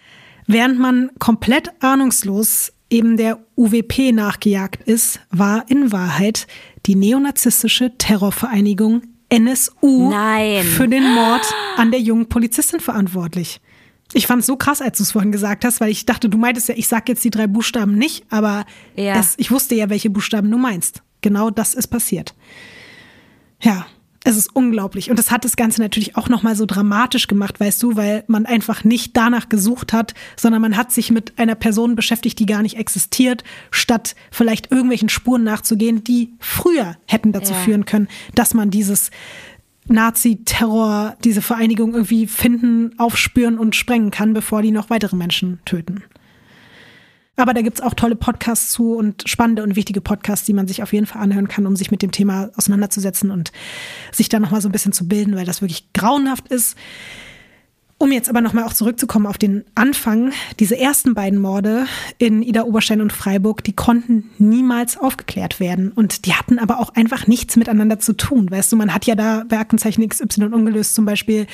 Während 0.51 0.79
man 0.79 1.11
komplett 1.19 1.69
ahnungslos 1.79 2.73
eben 2.89 3.17
der 3.17 3.37
UWP 3.55 4.11
nachgejagt 4.11 4.81
ist, 4.87 5.19
war 5.29 5.63
in 5.69 5.91
Wahrheit 5.91 6.47
die 6.87 6.95
neonazistische 6.95 7.95
Terrorvereinigung 7.99 9.03
NSU 9.29 10.09
Nein. 10.09 10.63
für 10.63 10.87
den 10.87 11.13
Mord 11.13 11.45
an 11.77 11.91
der 11.91 11.99
jungen 11.99 12.29
Polizistin 12.29 12.79
verantwortlich. 12.79 13.61
Ich 14.13 14.25
fand 14.25 14.39
es 14.39 14.47
so 14.47 14.55
krass, 14.55 14.81
als 14.81 14.97
du 14.97 15.03
es 15.03 15.11
vorhin 15.11 15.31
gesagt 15.31 15.63
hast, 15.63 15.81
weil 15.81 15.91
ich 15.91 16.07
dachte, 16.07 16.29
du 16.29 16.39
meintest 16.39 16.67
ja, 16.69 16.73
ich 16.75 16.87
sag 16.87 17.07
jetzt 17.09 17.23
die 17.23 17.29
drei 17.29 17.45
Buchstaben 17.45 17.93
nicht, 17.93 18.25
aber 18.31 18.65
Ja. 18.95 19.19
es, 19.19 19.35
ich 19.37 19.51
wusste 19.51 19.75
ja, 19.75 19.91
welche 19.91 20.09
Buchstaben 20.09 20.49
du 20.49 20.57
meinst. 20.57 21.03
Genau 21.21 21.51
das 21.51 21.75
ist 21.75 21.89
passiert. 21.89 22.33
Ja, 23.61 23.85
es 24.29 24.37
ist 24.37 24.55
unglaublich. 24.55 25.09
Und 25.09 25.19
das 25.19 25.31
hat 25.31 25.43
das 25.45 25.55
Ganze 25.55 25.81
natürlich 25.81 26.15
auch 26.15 26.29
nochmal 26.29 26.55
so 26.55 26.65
dramatisch 26.65 27.27
gemacht, 27.27 27.59
weißt 27.59 27.81
du, 27.83 27.95
weil 27.95 28.23
man 28.27 28.45
einfach 28.45 28.83
nicht 28.83 29.17
danach 29.17 29.49
gesucht 29.49 29.93
hat, 29.93 30.13
sondern 30.37 30.61
man 30.61 30.77
hat 30.77 30.91
sich 30.91 31.11
mit 31.11 31.37
einer 31.37 31.55
Person 31.55 31.95
beschäftigt, 31.95 32.39
die 32.39 32.45
gar 32.45 32.61
nicht 32.61 32.77
existiert, 32.77 33.43
statt 33.71 34.15
vielleicht 34.31 34.71
irgendwelchen 34.71 35.09
Spuren 35.09 35.43
nachzugehen, 35.43 36.03
die 36.03 36.33
früher 36.39 36.97
hätten 37.07 37.31
dazu 37.31 37.53
Ja. 37.53 37.59
führen 37.59 37.85
können, 37.85 38.07
dass 38.35 38.53
man 38.53 38.69
dieses 38.69 39.11
Nazi-Terror, 39.87 41.15
diese 41.23 41.41
Vereinigung 41.41 41.93
irgendwie 41.93 42.27
finden, 42.27 42.97
aufspüren 42.99 43.57
und 43.57 43.75
sprengen 43.75 44.11
kann, 44.11 44.33
bevor 44.33 44.61
die 44.61 44.71
noch 44.71 44.89
weitere 44.89 45.15
Menschen 45.15 45.59
töten. 45.65 46.03
Aber 47.39 47.53
da 47.53 47.61
gibt's 47.61 47.79
auch 47.79 47.93
tolle 47.93 48.17
Podcasts 48.17 48.71
zu 48.71 48.95
und 48.95 49.23
spannende 49.25 49.63
und 49.63 49.77
wichtige 49.77 50.01
Podcasts, 50.01 50.45
die 50.45 50.53
man 50.53 50.67
sich 50.67 50.83
auf 50.83 50.91
jeden 50.91 51.05
Fall 51.05 51.21
anhören 51.21 51.47
kann, 51.47 51.65
um 51.65 51.75
sich 51.77 51.89
mit 51.89 52.01
dem 52.01 52.11
Thema 52.11 52.49
auseinanderzusetzen 52.57 53.31
und 53.31 53.53
sich 54.11 54.27
da 54.27 54.39
nochmal 54.39 54.61
so 54.61 54.67
ein 54.67 54.73
bisschen 54.73 54.91
zu 54.91 55.07
bilden, 55.07 55.35
weil 55.37 55.45
das 55.45 55.61
wirklich 55.61 55.93
grauenhaft 55.93 56.49
ist. 56.49 56.75
Um 57.97 58.13
jetzt 58.13 58.29
aber 58.29 58.39
nochmal 58.39 58.63
auch 58.63 58.73
zurückzukommen 58.73 59.25
auf 59.25 59.37
den 59.37 59.65
Anfang, 59.75 60.31
diese 60.59 60.77
ersten 60.77 61.13
beiden 61.13 61.39
Morde 61.39 61.85
in 62.17 62.41
Ida 62.41 62.63
Oberstein 62.63 63.01
und 63.01 63.11
Freiburg, 63.11 63.61
die 63.63 63.73
konnten 63.73 64.29
niemals 64.37 64.97
aufgeklärt 64.97 65.59
werden. 65.59 65.91
Und 65.91 66.25
die 66.25 66.33
hatten 66.33 66.59
aber 66.59 66.79
auch 66.79 66.95
einfach 66.95 67.27
nichts 67.27 67.57
miteinander 67.57 67.99
zu 67.99 68.13
tun. 68.13 68.49
Weißt 68.51 68.71
du, 68.71 68.77
man 68.77 68.93
hat 68.93 69.05
ja 69.05 69.15
da 69.15 69.43
bei 69.47 69.59
Aktenzeichen 69.59 70.07
XY 70.07 70.45
ungelöst 70.45 70.95
zum 70.95 71.05
Beispiel 71.05 71.47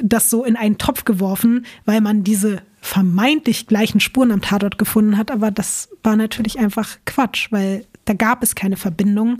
das 0.00 0.30
so 0.30 0.44
in 0.44 0.56
einen 0.56 0.78
Topf 0.78 1.04
geworfen, 1.04 1.64
weil 1.84 2.00
man 2.00 2.24
diese 2.24 2.60
vermeintlich 2.84 3.66
gleichen 3.66 3.98
Spuren 3.98 4.30
am 4.30 4.42
Tatort 4.42 4.76
gefunden 4.76 5.16
hat. 5.16 5.30
Aber 5.30 5.50
das 5.50 5.88
war 6.02 6.16
natürlich 6.16 6.58
einfach 6.58 6.98
Quatsch, 7.06 7.50
weil 7.50 7.86
da 8.04 8.12
gab 8.12 8.42
es 8.42 8.54
keine 8.54 8.76
Verbindung. 8.76 9.38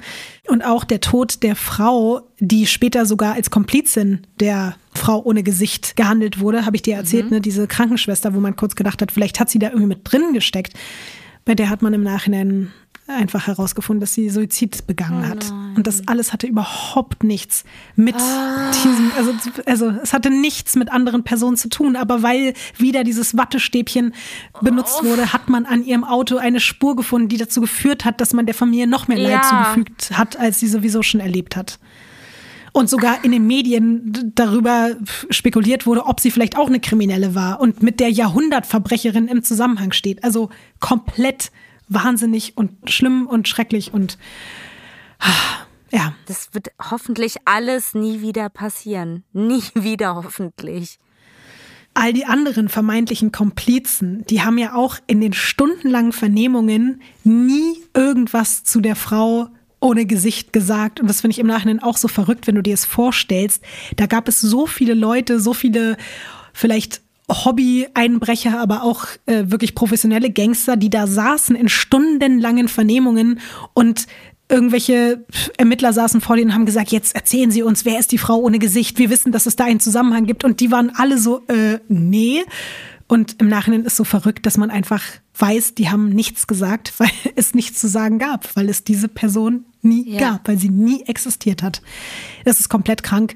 Und 0.48 0.62
auch 0.62 0.82
der 0.82 1.02
Tod 1.02 1.42
der 1.42 1.54
Frau, 1.54 2.22
die 2.40 2.66
später 2.66 3.04
sogar 3.04 3.34
als 3.34 3.50
Komplizin 3.50 4.26
der 4.40 4.76
Frau 4.94 5.22
ohne 5.22 5.42
Gesicht 5.42 5.94
gehandelt 5.94 6.40
wurde, 6.40 6.64
habe 6.64 6.76
ich 6.76 6.82
dir 6.82 6.96
erzählt, 6.96 7.30
ne? 7.30 7.42
diese 7.42 7.66
Krankenschwester, 7.66 8.34
wo 8.34 8.40
man 8.40 8.56
kurz 8.56 8.76
gedacht 8.76 9.02
hat, 9.02 9.12
vielleicht 9.12 9.38
hat 9.38 9.50
sie 9.50 9.58
da 9.58 9.66
irgendwie 9.68 9.88
mit 9.88 10.00
drin 10.04 10.32
gesteckt. 10.32 10.72
Bei 11.44 11.54
der 11.54 11.68
hat 11.68 11.82
man 11.82 11.92
im 11.92 12.02
Nachhinein 12.02 12.72
einfach 13.06 13.46
herausgefunden, 13.46 14.00
dass 14.00 14.14
sie 14.14 14.30
Suizid 14.30 14.86
begangen 14.86 15.28
hat. 15.28 15.52
Und 15.76 15.86
das 15.86 16.08
alles 16.08 16.32
hatte 16.32 16.46
überhaupt 16.46 17.22
nichts 17.22 17.64
mit 17.96 18.14
diesem, 18.14 19.10
also, 19.16 19.32
also 19.66 19.90
es 20.02 20.12
hatte 20.14 20.30
nichts 20.30 20.74
mit 20.74 20.90
anderen 20.90 21.22
Personen 21.22 21.56
zu 21.56 21.68
tun, 21.68 21.96
aber 21.96 22.22
weil 22.22 22.54
wieder 22.78 23.04
dieses 23.04 23.36
Wattestäbchen 23.36 24.14
benutzt 24.62 25.04
wurde, 25.04 25.32
hat 25.32 25.48
man 25.50 25.66
an 25.66 25.84
ihrem 25.84 26.04
Auto 26.04 26.36
eine 26.38 26.60
Spur 26.60 26.96
gefunden, 26.96 27.28
die 27.28 27.36
dazu 27.36 27.60
geführt 27.60 28.04
hat, 28.04 28.20
dass 28.20 28.32
man 28.32 28.46
der 28.46 28.54
Familie 28.54 28.86
noch 28.86 29.06
mehr 29.08 29.18
Leid 29.18 29.32
Ja. 29.32 29.42
zugefügt 29.42 30.16
hat, 30.16 30.38
als 30.38 30.60
sie 30.60 30.68
sowieso 30.68 31.02
schon 31.02 31.20
erlebt 31.20 31.56
hat. 31.56 31.78
Und 32.72 32.90
sogar 32.90 33.22
in 33.24 33.30
den 33.30 33.46
Medien 33.46 34.32
darüber 34.34 34.96
spekuliert 35.30 35.86
wurde, 35.86 36.06
ob 36.06 36.18
sie 36.18 36.32
vielleicht 36.32 36.56
auch 36.56 36.66
eine 36.66 36.80
Kriminelle 36.80 37.34
war 37.36 37.60
und 37.60 37.82
mit 37.84 38.00
der 38.00 38.10
Jahrhundertverbrecherin 38.10 39.28
im 39.28 39.44
Zusammenhang 39.44 39.92
steht. 39.92 40.24
Also 40.24 40.48
komplett 40.80 41.52
wahnsinnig 41.88 42.56
und 42.56 42.90
schlimm 42.90 43.26
und 43.26 43.48
schrecklich 43.48 43.92
und 43.92 44.18
ah, 45.18 45.64
Ja. 45.90 46.14
Das 46.26 46.48
wird 46.52 46.68
hoffentlich 46.90 47.36
alles 47.44 47.94
nie 47.94 48.20
wieder 48.20 48.48
passieren. 48.48 49.24
Nie 49.32 49.62
wieder 49.74 50.16
hoffentlich. 50.16 50.98
All 51.96 52.12
die 52.12 52.24
anderen 52.24 52.68
vermeintlichen 52.68 53.30
Komplizen, 53.30 54.24
die 54.26 54.42
haben 54.42 54.58
ja 54.58 54.74
auch 54.74 54.98
in 55.06 55.20
den 55.20 55.32
stundenlangen 55.32 56.12
Vernehmungen 56.12 57.00
nie 57.22 57.84
irgendwas 57.94 58.64
zu 58.64 58.80
der 58.80 58.96
Frau 58.96 59.48
ohne 59.78 60.04
Gesicht 60.04 60.52
gesagt. 60.52 60.98
Und 60.98 61.08
das 61.08 61.20
finde 61.20 61.32
ich 61.32 61.38
im 61.38 61.46
Nachhinein 61.46 61.80
auch 61.80 61.96
so 61.96 62.08
verrückt, 62.08 62.48
wenn 62.48 62.56
du 62.56 62.62
dir 62.62 62.74
es 62.74 62.84
vorstellst. 62.84 63.62
Da 63.94 64.06
gab 64.06 64.26
es 64.26 64.40
so 64.40 64.66
viele 64.66 64.94
Leute, 64.94 65.38
so 65.38 65.54
viele 65.54 65.96
vielleicht 66.52 67.03
Hobby-Einbrecher, 67.28 68.58
aber 68.58 68.82
auch 68.82 69.06
äh, 69.26 69.44
wirklich 69.46 69.74
professionelle 69.74 70.30
Gangster, 70.30 70.76
die 70.76 70.90
da 70.90 71.06
saßen 71.06 71.56
in 71.56 71.68
stundenlangen 71.68 72.68
Vernehmungen 72.68 73.40
und 73.72 74.06
irgendwelche 74.48 75.24
Ermittler 75.56 75.92
saßen 75.92 76.20
vor 76.20 76.36
denen 76.36 76.50
und 76.50 76.54
haben 76.54 76.66
gesagt, 76.66 76.90
jetzt 76.90 77.14
erzählen 77.14 77.50
Sie 77.50 77.62
uns, 77.62 77.84
wer 77.84 77.98
ist 77.98 78.12
die 78.12 78.18
Frau 78.18 78.36
ohne 78.36 78.58
Gesicht? 78.58 78.98
Wir 78.98 79.10
wissen, 79.10 79.32
dass 79.32 79.46
es 79.46 79.56
da 79.56 79.64
einen 79.64 79.80
Zusammenhang 79.80 80.26
gibt. 80.26 80.44
Und 80.44 80.60
die 80.60 80.70
waren 80.70 80.92
alle 80.94 81.18
so, 81.18 81.42
äh, 81.48 81.78
nee. 81.88 82.42
Und 83.06 83.40
im 83.40 83.48
Nachhinein 83.48 83.84
ist 83.84 83.96
so 83.96 84.04
verrückt, 84.04 84.46
dass 84.46 84.56
man 84.56 84.70
einfach 84.70 85.02
weiß, 85.38 85.74
die 85.74 85.88
haben 85.90 86.10
nichts 86.10 86.46
gesagt, 86.46 86.92
weil 86.98 87.10
es 87.36 87.54
nichts 87.54 87.80
zu 87.80 87.88
sagen 87.88 88.18
gab, 88.18 88.54
weil 88.56 88.68
es 88.68 88.84
diese 88.84 89.08
Person 89.08 89.64
nie 89.82 90.10
ja. 90.10 90.18
gab, 90.18 90.48
weil 90.48 90.58
sie 90.58 90.70
nie 90.70 91.02
existiert 91.06 91.62
hat. 91.62 91.82
Das 92.44 92.60
ist 92.60 92.68
komplett 92.68 93.02
krank. 93.02 93.34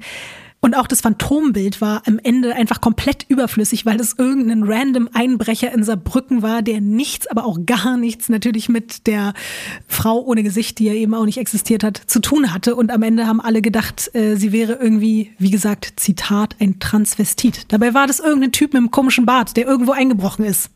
Und 0.61 0.75
auch 0.75 0.87
das 0.87 1.01
Phantombild 1.01 1.79
war 1.79 2.01
am 2.05 2.19
Ende 2.21 2.53
einfach 2.53 2.81
komplett 2.81 3.25
überflüssig, 3.29 3.85
weil 3.85 3.99
es 3.99 4.15
irgendein 4.17 4.63
random 4.63 5.09
Einbrecher 5.13 5.71
in 5.71 5.83
Saarbrücken 5.83 6.41
war, 6.41 6.61
der 6.61 6.81
nichts, 6.81 7.27
aber 7.27 7.45
auch 7.45 7.59
gar 7.65 7.95
nichts 7.95 8.27
natürlich 8.27 8.67
mit 8.67 9.07
der 9.07 9.33
Frau 9.87 10.19
ohne 10.19 10.43
Gesicht, 10.43 10.79
die 10.79 10.85
ja 10.85 10.93
eben 10.93 11.13
auch 11.13 11.23
nicht 11.23 11.37
existiert 11.37 11.83
hat, 11.83 12.01
zu 12.07 12.19
tun 12.19 12.53
hatte. 12.53 12.75
Und 12.75 12.91
am 12.91 13.03
Ende 13.03 13.25
haben 13.25 13.39
alle 13.39 13.61
gedacht, 13.61 14.13
äh, 14.13 14.35
sie 14.35 14.51
wäre 14.51 14.73
irgendwie, 14.73 15.31
wie 15.39 15.51
gesagt, 15.51 15.93
Zitat, 15.95 16.57
ein 16.59 16.79
Transvestit. 16.79 17.71
Dabei 17.71 17.93
war 17.93 18.05
das 18.05 18.19
irgendein 18.19 18.51
Typ 18.51 18.73
mit 18.73 18.81
einem 18.81 18.91
komischen 18.91 19.25
Bart, 19.25 19.55
der 19.55 19.65
irgendwo 19.65 19.93
eingebrochen 19.93 20.43
ist. 20.43 20.71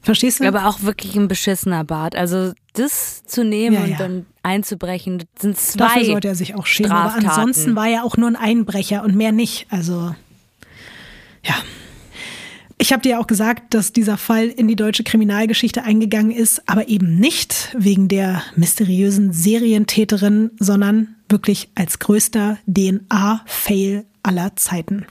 Verstehst 0.00 0.40
du? 0.40 0.44
Aber 0.46 0.66
auch 0.66 0.82
wirklich 0.82 1.16
ein 1.16 1.28
beschissener 1.28 1.82
Bart. 1.84 2.14
Also 2.14 2.52
das 2.74 3.24
zu 3.24 3.44
nehmen 3.44 3.74
ja, 3.74 3.84
ja. 3.84 3.92
und 3.92 4.00
dann 4.00 4.26
einzubrechen, 4.46 5.24
sind 5.38 5.58
zwei 5.58 5.88
Dafür 5.88 6.04
sollte 6.04 6.28
er 6.28 6.34
sich 6.34 6.54
auch 6.54 6.66
schämen. 6.66 6.90
Straftaten. 6.90 7.26
Aber 7.26 7.36
ansonsten 7.36 7.76
war 7.76 7.88
er 7.88 8.04
auch 8.04 8.16
nur 8.16 8.28
ein 8.28 8.36
Einbrecher 8.36 9.02
und 9.02 9.14
mehr 9.14 9.32
nicht. 9.32 9.66
Also 9.70 10.14
ja. 11.42 11.54
Ich 12.78 12.92
habe 12.92 13.02
dir 13.02 13.12
ja 13.12 13.18
auch 13.18 13.26
gesagt, 13.26 13.72
dass 13.72 13.92
dieser 13.92 14.18
Fall 14.18 14.48
in 14.48 14.68
die 14.68 14.76
deutsche 14.76 15.02
Kriminalgeschichte 15.02 15.82
eingegangen 15.82 16.30
ist, 16.30 16.68
aber 16.68 16.88
eben 16.88 17.16
nicht 17.16 17.74
wegen 17.76 18.08
der 18.08 18.42
mysteriösen 18.54 19.32
Serientäterin, 19.32 20.50
sondern 20.58 21.16
wirklich 21.28 21.70
als 21.74 21.98
größter 21.98 22.58
DNA-Fail 22.66 24.04
aller 24.22 24.54
Zeiten. 24.56 25.06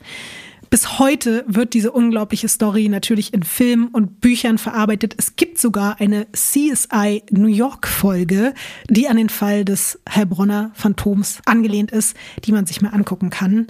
Bis 0.76 0.98
heute 0.98 1.42
wird 1.48 1.72
diese 1.72 1.90
unglaubliche 1.90 2.48
Story 2.48 2.90
natürlich 2.90 3.32
in 3.32 3.44
Filmen 3.44 3.88
und 3.88 4.20
Büchern 4.20 4.58
verarbeitet. 4.58 5.14
Es 5.16 5.34
gibt 5.34 5.58
sogar 5.58 6.02
eine 6.02 6.26
CSI 6.32 7.22
New 7.30 7.46
York 7.46 7.88
Folge, 7.88 8.52
die 8.90 9.08
an 9.08 9.16
den 9.16 9.30
Fall 9.30 9.64
des 9.64 9.98
Heilbronner 10.06 10.72
Phantoms 10.74 11.40
angelehnt 11.46 11.92
ist, 11.92 12.14
die 12.44 12.52
man 12.52 12.66
sich 12.66 12.82
mal 12.82 12.90
angucken 12.90 13.30
kann. 13.30 13.68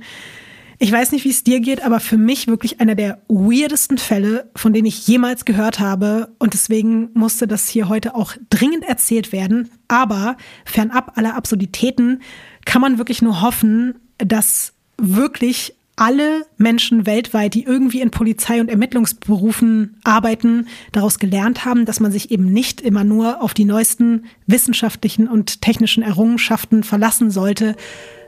Ich 0.80 0.90
weiß 0.90 1.12
nicht, 1.12 1.24
wie 1.24 1.30
es 1.30 1.44
dir 1.44 1.60
geht, 1.60 1.84
aber 1.84 2.00
für 2.00 2.18
mich 2.18 2.48
wirklich 2.48 2.80
einer 2.80 2.96
der 2.96 3.22
weirdesten 3.28 3.98
Fälle, 3.98 4.50
von 4.56 4.72
denen 4.72 4.86
ich 4.86 5.06
jemals 5.06 5.44
gehört 5.44 5.78
habe. 5.78 6.34
Und 6.40 6.54
deswegen 6.54 7.10
musste 7.14 7.46
das 7.46 7.68
hier 7.68 7.88
heute 7.88 8.16
auch 8.16 8.32
dringend 8.50 8.82
erzählt 8.82 9.30
werden. 9.30 9.70
Aber 9.86 10.36
fernab 10.64 11.16
aller 11.16 11.36
Absurditäten 11.36 12.20
kann 12.64 12.82
man 12.82 12.98
wirklich 12.98 13.22
nur 13.22 13.42
hoffen, 13.42 13.94
dass 14.18 14.72
wirklich 14.98 15.76
alle 15.97 16.47
Menschen 16.59 17.06
weltweit, 17.06 17.55
die 17.55 17.64
irgendwie 17.64 18.02
in 18.02 18.10
Polizei- 18.10 18.60
und 18.60 18.68
Ermittlungsberufen 18.68 19.98
arbeiten, 20.05 20.68
daraus 20.93 21.18
gelernt 21.18 21.64
haben, 21.64 21.86
dass 21.86 22.01
man 22.01 22.12
sich 22.12 22.31
eben 22.31 22.52
nicht 22.52 22.82
immer 22.82 23.02
nur 23.02 23.43
auf 23.43 23.55
die 23.55 23.64
neuesten 23.64 24.27
wissenschaftlichen 24.47 25.27
und 25.27 25.62
technischen 25.62 26.02
Errungenschaften 26.02 26.85
verlassen 26.85 27.31
sollte, 27.31 27.77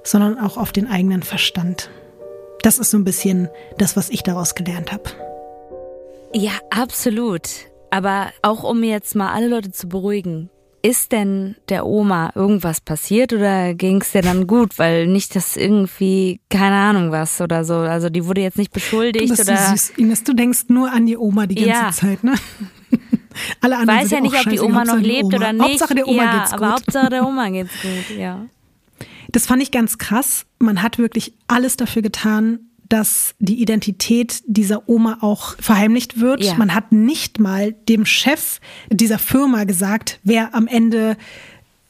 sondern 0.02 0.38
auch 0.38 0.56
auf 0.56 0.72
den 0.72 0.88
eigenen 0.88 1.22
Verstand. 1.22 1.90
Das 2.62 2.78
ist 2.78 2.90
so 2.90 2.96
ein 2.96 3.04
bisschen 3.04 3.48
das, 3.76 3.96
was 3.96 4.08
ich 4.08 4.22
daraus 4.22 4.54
gelernt 4.54 4.90
habe. 4.90 5.04
Ja, 6.32 6.52
absolut. 6.70 7.48
Aber 7.90 8.32
auch 8.42 8.64
um 8.64 8.82
jetzt 8.82 9.14
mal 9.14 9.32
alle 9.32 9.48
Leute 9.48 9.70
zu 9.70 9.88
beruhigen, 9.88 10.50
ist 10.88 11.12
denn 11.12 11.54
der 11.68 11.84
Oma 11.84 12.32
irgendwas 12.34 12.80
passiert 12.80 13.34
oder 13.34 13.74
ging 13.74 14.00
es 14.00 14.12
dir 14.12 14.22
dann 14.22 14.46
gut? 14.46 14.78
Weil 14.78 15.06
nicht, 15.06 15.36
dass 15.36 15.54
irgendwie, 15.54 16.40
keine 16.48 16.76
Ahnung 16.76 17.12
was 17.12 17.42
oder 17.42 17.62
so. 17.64 17.74
Also 17.74 18.08
die 18.08 18.24
wurde 18.24 18.40
jetzt 18.40 18.56
nicht 18.56 18.72
beschuldigt 18.72 19.26
du 19.26 19.36
bist 19.36 19.46
oder. 19.46 19.56
So 19.58 19.70
süß, 19.72 19.90
Ines, 19.98 20.24
du 20.24 20.32
denkst 20.32 20.64
nur 20.68 20.90
an 20.90 21.04
die 21.04 21.18
Oma 21.18 21.46
die 21.46 21.56
ganze 21.56 21.68
Ja. 21.70 21.90
Zeit, 21.92 22.24
ne? 22.24 22.34
Alle 23.60 23.76
anderen 23.76 24.00
Weiß 24.00 24.10
ja 24.10 24.20
nicht, 24.20 24.34
ob 24.34 24.50
die 24.50 24.60
Oma 24.60 24.84
noch 24.84 24.96
lebt 24.96 25.24
Oma. 25.24 25.36
oder 25.36 25.52
nicht. 25.52 25.62
Hauptsache 25.62 25.94
der 25.94 26.08
Oma 26.08 26.24
ja, 26.24 26.38
geht's 26.38 26.50
gut. 26.52 26.60
aber 26.62 26.72
Hauptsache 26.72 27.10
der 27.10 27.26
Oma 27.26 27.48
geht's 27.50 27.82
gut, 27.82 28.16
ja. 28.16 28.46
Das 29.30 29.46
fand 29.46 29.62
ich 29.62 29.70
ganz 29.70 29.98
krass. 29.98 30.46
Man 30.58 30.82
hat 30.82 30.96
wirklich 30.96 31.34
alles 31.48 31.76
dafür 31.76 32.00
getan, 32.00 32.67
dass 32.88 33.34
die 33.38 33.60
Identität 33.60 34.42
dieser 34.46 34.88
Oma 34.88 35.18
auch 35.20 35.56
verheimlicht 35.58 36.20
wird. 36.20 36.42
Ja. 36.42 36.54
Man 36.54 36.74
hat 36.74 36.92
nicht 36.92 37.38
mal 37.38 37.72
dem 37.88 38.06
Chef 38.06 38.60
dieser 38.90 39.18
Firma 39.18 39.64
gesagt, 39.64 40.20
wer 40.24 40.54
am 40.54 40.66
Ende 40.66 41.16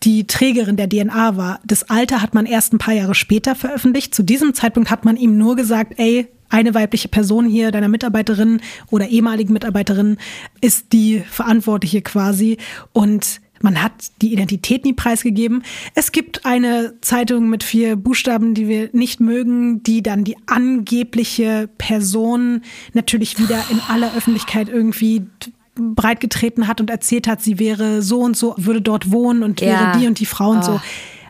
die 0.04 0.26
Trägerin 0.26 0.76
der 0.76 0.88
DNA 0.88 1.36
war. 1.36 1.60
Das 1.64 1.90
Alter 1.90 2.22
hat 2.22 2.34
man 2.34 2.46
erst 2.46 2.72
ein 2.72 2.78
paar 2.78 2.94
Jahre 2.94 3.14
später 3.14 3.54
veröffentlicht. 3.54 4.14
Zu 4.14 4.22
diesem 4.22 4.54
Zeitpunkt 4.54 4.90
hat 4.90 5.04
man 5.04 5.16
ihm 5.16 5.36
nur 5.36 5.56
gesagt, 5.56 5.94
ey, 5.96 6.28
eine 6.50 6.74
weibliche 6.74 7.08
Person 7.08 7.46
hier, 7.46 7.70
deiner 7.72 7.88
Mitarbeiterin 7.88 8.60
oder 8.90 9.08
ehemaligen 9.08 9.52
Mitarbeiterin, 9.52 10.16
ist 10.60 10.92
die 10.92 11.20
Verantwortliche 11.20 12.00
quasi. 12.00 12.56
Und 12.92 13.40
man 13.60 13.82
hat 13.82 13.92
die 14.22 14.32
Identität 14.32 14.84
nie 14.84 14.92
preisgegeben. 14.92 15.62
Es 15.94 16.12
gibt 16.12 16.46
eine 16.46 16.94
Zeitung 17.00 17.48
mit 17.48 17.62
vier 17.64 17.96
Buchstaben, 17.96 18.54
die 18.54 18.68
wir 18.68 18.90
nicht 18.92 19.20
mögen, 19.20 19.82
die 19.82 20.02
dann 20.02 20.24
die 20.24 20.36
angebliche 20.46 21.68
Person 21.78 22.62
natürlich 22.92 23.38
wieder 23.38 23.62
in 23.70 23.80
aller 23.88 24.14
Öffentlichkeit 24.16 24.68
irgendwie 24.68 25.26
breitgetreten 25.74 26.66
hat 26.66 26.80
und 26.80 26.90
erzählt 26.90 27.28
hat, 27.28 27.40
sie 27.42 27.58
wäre 27.58 28.02
so 28.02 28.20
und 28.20 28.36
so, 28.36 28.54
würde 28.56 28.80
dort 28.82 29.10
wohnen 29.12 29.42
und 29.42 29.60
Ja. 29.60 29.66
wäre 29.66 29.98
die 29.98 30.06
und 30.06 30.18
die 30.18 30.26
Frau 30.26 30.50
und 30.50 30.58
Oh. 30.58 30.62
so. 30.62 30.80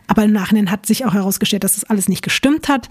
Aber 0.07 0.23
im 0.23 0.31
Nachhinein 0.31 0.71
hat 0.71 0.85
sich 0.87 1.05
auch 1.05 1.13
herausgestellt, 1.13 1.63
dass 1.63 1.75
das 1.75 1.83
alles 1.83 2.09
nicht 2.09 2.23
gestimmt 2.23 2.67
hat. 2.67 2.89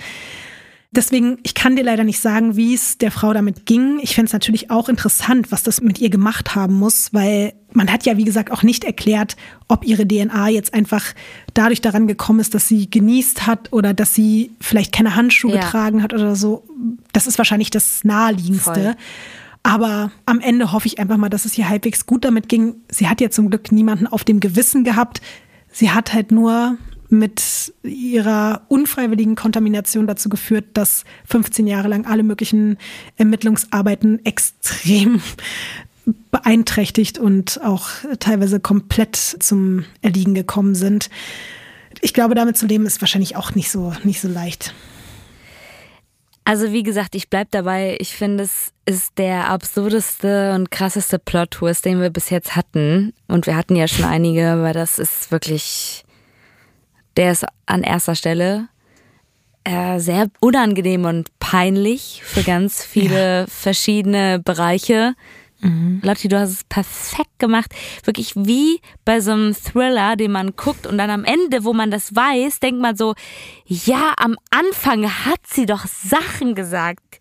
Deswegen, 0.92 1.38
ich 1.42 1.54
kann 1.54 1.76
dir 1.76 1.82
leider 1.82 2.04
nicht 2.04 2.20
sagen, 2.20 2.56
wie 2.56 2.72
es 2.74 2.96
der 2.96 3.10
Frau 3.10 3.32
damit 3.34 3.66
ging. 3.66 3.98
Ich 4.00 4.14
fände 4.14 4.28
es 4.28 4.32
natürlich 4.32 4.70
auch 4.70 4.88
interessant, 4.88 5.50
was 5.52 5.62
das 5.62 5.80
mit 5.82 5.98
ihr 6.00 6.08
gemacht 6.10 6.54
haben 6.54 6.74
muss, 6.74 7.12
weil 7.12 7.52
man 7.72 7.92
hat 7.92 8.06
ja, 8.06 8.16
wie 8.16 8.24
gesagt, 8.24 8.50
auch 8.50 8.62
nicht 8.62 8.84
erklärt, 8.84 9.36
ob 9.68 9.84
ihre 9.84 10.06
DNA 10.06 10.48
jetzt 10.48 10.72
einfach 10.74 11.04
dadurch 11.54 11.80
daran 11.80 12.06
gekommen 12.06 12.40
ist, 12.40 12.54
dass 12.54 12.66
sie 12.68 12.88
genießt 12.90 13.46
hat 13.46 13.72
oder 13.72 13.94
dass 13.94 14.14
sie 14.14 14.52
vielleicht 14.60 14.92
keine 14.92 15.14
Handschuhe 15.16 15.54
Ja. 15.54 15.60
getragen 15.60 16.02
hat 16.02 16.12
oder 16.14 16.34
so. 16.34 16.64
Das 17.12 17.26
ist 17.26 17.38
wahrscheinlich 17.38 17.70
das 17.70 18.04
Naheliegendste. 18.04 18.72
Voll. 18.72 18.94
Aber 19.62 20.10
am 20.24 20.40
Ende 20.40 20.72
hoffe 20.72 20.86
ich 20.86 20.98
einfach 20.98 21.16
mal, 21.18 21.28
dass 21.28 21.44
es 21.44 21.58
ihr 21.58 21.68
halbwegs 21.68 22.06
gut 22.06 22.24
damit 22.24 22.48
ging. 22.48 22.76
Sie 22.90 23.08
hat 23.08 23.20
ja 23.20 23.28
zum 23.28 23.50
Glück 23.50 23.70
niemanden 23.72 24.06
auf 24.06 24.24
dem 24.24 24.40
Gewissen 24.40 24.84
gehabt. 24.84 25.20
Sie 25.70 25.90
hat 25.90 26.14
halt 26.14 26.30
nur 26.32 26.78
mit 27.10 27.72
ihrer 27.82 28.62
unfreiwilligen 28.68 29.34
Kontamination 29.34 30.06
dazu 30.06 30.28
geführt, 30.28 30.66
dass 30.74 31.04
15 31.26 31.66
Jahre 31.66 31.88
lang 31.88 32.06
alle 32.06 32.22
möglichen 32.22 32.76
Ermittlungsarbeiten 33.16 34.24
extrem 34.24 35.20
beeinträchtigt 36.30 37.18
und 37.18 37.60
auch 37.62 37.88
teilweise 38.20 38.60
komplett 38.60 39.16
zum 39.16 39.84
Erliegen 40.02 40.34
gekommen 40.34 40.74
sind. 40.74 41.10
Ich 42.00 42.14
glaube, 42.14 42.34
damit 42.34 42.56
zu 42.56 42.66
leben 42.66 42.86
ist 42.86 43.00
wahrscheinlich 43.00 43.36
auch 43.36 43.54
nicht 43.54 43.70
so, 43.70 43.92
nicht 44.04 44.20
so 44.20 44.28
leicht. 44.28 44.74
Also 46.44 46.72
wie 46.72 46.82
gesagt, 46.82 47.14
ich 47.14 47.28
bleib 47.28 47.50
dabei. 47.50 47.98
Ich 48.00 48.16
finde, 48.16 48.44
es 48.44 48.72
ist 48.86 49.18
der 49.18 49.50
absurdeste 49.50 50.54
und 50.54 50.70
krasseste 50.70 51.18
Plot-Twist, 51.18 51.84
den 51.84 52.00
wir 52.00 52.08
bis 52.08 52.30
jetzt 52.30 52.56
hatten. 52.56 53.12
Und 53.26 53.46
wir 53.46 53.54
hatten 53.54 53.76
ja 53.76 53.86
schon 53.86 54.06
einige, 54.06 54.52
aber 54.52 54.72
das 54.72 54.98
ist 54.98 55.30
wirklich, 55.30 56.04
der 57.18 57.32
ist 57.32 57.44
an 57.66 57.82
erster 57.82 58.14
Stelle 58.14 58.68
äh, 59.64 59.98
sehr 59.98 60.28
unangenehm 60.40 61.04
und 61.04 61.28
peinlich 61.38 62.22
für 62.24 62.42
ganz 62.42 62.82
viele 62.82 63.46
verschiedene 63.48 64.38
Bereiche. 64.38 65.14
Lotti, 65.60 66.28
du 66.28 66.38
hast 66.38 66.50
es 66.50 66.64
perfekt 66.64 67.38
gemacht. 67.38 67.74
Wirklich 68.04 68.34
wie 68.36 68.80
bei 69.04 69.20
so 69.20 69.32
einem 69.32 69.54
Thriller, 69.54 70.14
den 70.14 70.30
man 70.30 70.54
guckt 70.54 70.86
und 70.86 70.98
dann 70.98 71.10
am 71.10 71.24
Ende, 71.24 71.64
wo 71.64 71.72
man 71.72 71.90
das 71.90 72.14
weiß, 72.14 72.60
denkt 72.60 72.80
man 72.80 72.96
so, 72.96 73.14
ja, 73.66 74.14
am 74.18 74.36
Anfang 74.50 75.04
hat 75.26 75.40
sie 75.46 75.66
doch 75.66 75.86
Sachen 75.86 76.54
gesagt, 76.54 77.18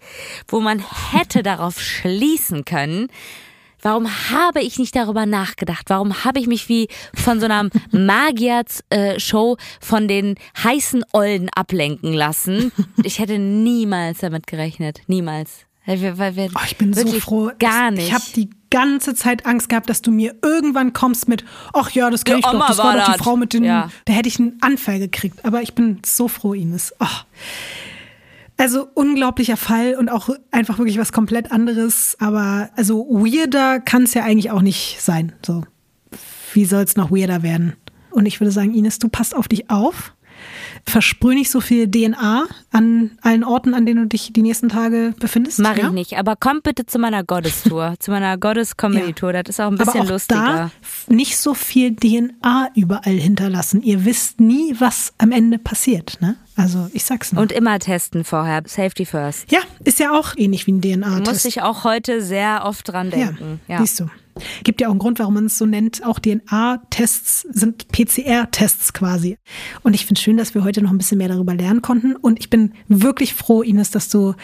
wo 0.48 0.60
man 0.60 0.84
hätte 1.12 1.42
darauf 1.48 1.82
schließen 1.82 2.64
können. 2.64 3.08
warum 3.82 4.08
habe 4.30 4.62
ich 4.62 4.78
nicht 4.78 4.96
darüber 4.96 5.26
nachgedacht? 5.26 5.86
Warum 5.90 6.24
habe 6.24 6.40
ich 6.40 6.46
mich 6.46 6.70
wie 6.70 6.90
von 7.16 7.40
so 7.40 7.46
einer 7.46 7.70
Magier-Show 7.92 9.58
von 9.82 10.08
den 10.08 10.36
heißen 10.64 11.04
Ollen 11.12 11.50
ablenken 11.56 12.14
lassen? 12.14 12.72
Ich 13.04 13.18
hätte 13.18 13.40
niemals 13.40 14.20
damit 14.20 14.46
gerechnet. 14.46 15.02
Niemals. 15.08 15.67
Weil 15.88 16.18
weil 16.18 16.36
wir 16.36 16.50
oh, 16.54 16.60
ich 16.66 16.78
bin 16.78 16.94
so 16.94 17.08
froh. 17.20 17.52
Gar 17.58 17.92
nicht. 17.92 18.08
Ich 18.08 18.14
habe 18.14 18.26
die 18.36 18.50
ganze 18.70 19.16
Zeit 19.16 19.46
Angst 19.46 19.70
gehabt, 19.70 19.90
dass 19.90 20.02
du 20.02 20.12
mir 20.12 20.36
irgendwann 20.44 20.92
kommst 20.92 21.30
mit, 21.30 21.46
ach 21.74 21.92
ja, 21.92 22.10
das 22.10 22.26
kenne 22.26 22.40
ich 22.40 22.46
doch, 22.46 22.68
das 22.68 22.78
war 22.78 22.98
doch 22.98 23.14
die 23.14 23.18
Frau 23.18 23.38
mit 23.38 23.54
den, 23.54 23.64
ja. 23.64 23.90
da 24.04 24.14
hätte 24.14 24.28
ich 24.28 24.40
einen 24.40 24.58
Anfall 24.60 25.00
gekriegt. 25.00 25.46
Aber 25.46 25.62
ich 25.62 25.74
bin 25.74 26.02
so 26.06 26.28
froh, 26.28 26.54
Ines. 26.54 26.94
Oh. 27.00 27.06
Also 28.58 28.90
unglaublicher 28.94 29.56
Fall 29.56 29.96
und 29.96 30.10
auch 30.10 30.30
einfach 30.52 30.78
wirklich 30.78 30.98
was 30.98 31.14
komplett 31.14 31.52
anderes. 31.52 32.18
Aber 32.20 32.70
also 32.76 33.08
weirder 33.10 33.80
kann 33.80 34.04
es 34.04 34.14
ja 34.14 34.24
eigentlich 34.24 34.52
auch 34.52 34.62
nicht 34.62 34.98
sein. 35.00 35.32
So, 35.46 35.64
wie 36.54 36.66
soll 36.66 36.84
es 36.84 36.98
noch 36.98 37.12
weirder 37.12 37.44
werden? 37.44 37.78
Und 38.10 38.26
ich 38.26 38.42
würde 38.42 38.52
sagen, 38.52 38.74
Ines, 38.74 39.00
du 39.00 39.08
passt 39.08 39.36
auf 39.36 39.48
dich 39.48 39.70
auf. 39.70 40.14
Versprüh 40.88 41.36
nicht 41.36 41.52
so 41.52 41.60
viel 41.60 41.90
DNA 41.90 42.48
an 42.72 43.12
allen 43.22 43.44
Orten, 43.44 43.74
an 43.74 43.86
denen 43.86 44.04
du 44.04 44.08
dich 44.08 44.32
die 44.32 44.42
nächsten 44.42 44.70
Tage 44.70 45.14
befindest. 45.20 45.60
Mach 45.60 45.78
ja? 45.78 45.88
ich 45.88 45.92
nicht, 45.92 46.18
aber 46.18 46.36
komm 46.40 46.62
bitte 46.64 46.86
zu 46.86 46.98
meiner 46.98 47.24
Goddess-Tour, 47.24 47.96
zu 48.00 48.12
meiner 48.12 48.38
Goddess-Comedy-Tour. 48.38 49.34
Das 49.34 49.44
ist 49.50 49.60
auch 49.60 49.68
ein 49.68 49.78
bisschen 49.78 50.02
aber 50.02 50.04
auch 50.04 50.10
lustiger. 50.12 50.72
Da 51.08 51.14
nicht 51.14 51.38
so 51.38 51.54
viel 51.54 51.96
DNA 51.96 52.70
überall 52.76 53.16
hinterlassen. 53.16 53.82
Ihr 53.82 54.06
wisst 54.06 54.40
nie, 54.40 54.76
was 54.80 55.14
am 55.18 55.32
Ende 55.32 55.60
passiert. 55.60 56.18
Ne? 56.22 56.38
Also 56.56 56.90
ich 56.94 57.04
sag's 57.04 57.34
nur. 57.34 57.42
Und 57.42 57.52
immer 57.52 57.78
testen 57.80 58.24
vorher. 58.24 58.64
Safety 58.66 59.06
first. 59.06 59.52
Ja, 59.52 59.60
ist 59.84 60.00
ja 60.00 60.18
auch 60.18 60.36
ähnlich 60.38 60.68
wie 60.68 60.72
ein 60.72 60.82
DNA-Test. 60.82 61.28
Muss 61.28 61.46
ich 61.46 61.62
auch 61.62 61.84
heute 61.84 62.22
sehr 62.22 62.64
oft 62.64 62.88
dran 62.88 63.12
denken. 63.12 63.60
Ja, 63.68 63.76
ja. 63.76 63.82
siehst 63.82 64.00
du. 64.00 64.08
Gibt 64.64 64.82
ja 64.82 64.88
auch 64.88 64.92
einen 64.92 65.00
Grund, 65.00 65.20
warum 65.20 65.36
man 65.36 65.46
es 65.46 65.58
so 65.58 65.66
nennt. 65.66 66.06
Auch 66.06 66.20
DNA-Tests 66.20 67.42
sind 67.52 67.88
PCR-Tests 67.90 68.94
quasi. 68.94 69.38
Und 69.84 69.94
ich 69.94 70.06
finde 70.06 70.22
schön, 70.22 70.38
dass 70.38 70.54
wir 70.56 70.64
heute 70.64 70.82
noch 70.82 70.92
ein 70.92 70.98
bisschen 70.98 71.18
mehr 71.18 71.30
darüber 71.30 71.54
lernen 71.54 71.82
konnten. 71.82 72.16
Und 72.16 72.40
ich 72.40 72.50
bin 72.50 72.74
wirklich 72.88 73.34
froh, 73.34 73.62
Ines, 73.62 73.92
dass 73.92 74.10
du 74.10 74.36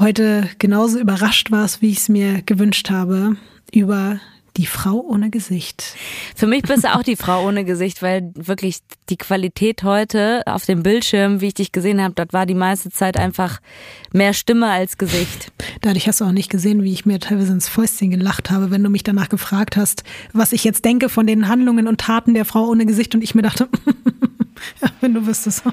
heute 0.00 0.48
genauso 0.58 0.98
überrascht 0.98 1.50
warst, 1.50 1.82
wie 1.82 1.90
ich 1.90 1.98
es 1.98 2.08
mir 2.08 2.42
gewünscht 2.42 2.90
habe, 2.90 3.36
über 3.72 4.20
die 4.56 4.66
Frau 4.66 5.00
ohne 5.00 5.30
Gesicht. 5.30 5.94
Für 6.34 6.46
mich 6.46 6.62
bist 6.62 6.84
du 6.84 6.94
auch 6.94 7.02
die 7.02 7.16
Frau 7.16 7.46
ohne 7.46 7.64
Gesicht, 7.64 8.02
weil 8.02 8.30
wirklich 8.34 8.78
die 9.08 9.16
Qualität 9.16 9.82
heute 9.82 10.42
auf 10.46 10.64
dem 10.66 10.82
Bildschirm, 10.82 11.40
wie 11.40 11.48
ich 11.48 11.54
dich 11.54 11.72
gesehen 11.72 12.02
habe, 12.02 12.14
dort 12.14 12.32
war 12.32 12.46
die 12.46 12.54
meiste 12.54 12.90
Zeit 12.90 13.16
einfach 13.16 13.60
mehr 14.12 14.32
Stimme 14.32 14.70
als 14.70 14.98
Gesicht. 14.98 15.52
Dadurch 15.80 16.08
hast 16.08 16.20
du 16.20 16.24
auch 16.24 16.32
nicht 16.32 16.50
gesehen, 16.50 16.82
wie 16.82 16.92
ich 16.92 17.06
mir 17.06 17.20
teilweise 17.20 17.52
ins 17.52 17.68
Fäustchen 17.68 18.10
gelacht 18.10 18.50
habe, 18.50 18.70
wenn 18.70 18.82
du 18.82 18.90
mich 18.90 19.02
danach 19.02 19.28
gefragt 19.28 19.76
hast, 19.76 20.04
was 20.32 20.52
ich 20.52 20.64
jetzt 20.64 20.84
denke 20.84 21.08
von 21.08 21.26
den 21.26 21.48
Handlungen 21.48 21.86
und 21.86 22.00
Taten 22.00 22.34
der 22.34 22.44
Frau 22.44 22.66
ohne 22.66 22.86
Gesicht 22.86 23.14
und 23.14 23.22
ich 23.22 23.34
mir 23.34 23.42
dachte, 23.42 23.68
ja, 24.82 24.88
wenn 25.00 25.14
du 25.14 25.26
wüsstest. 25.26 25.62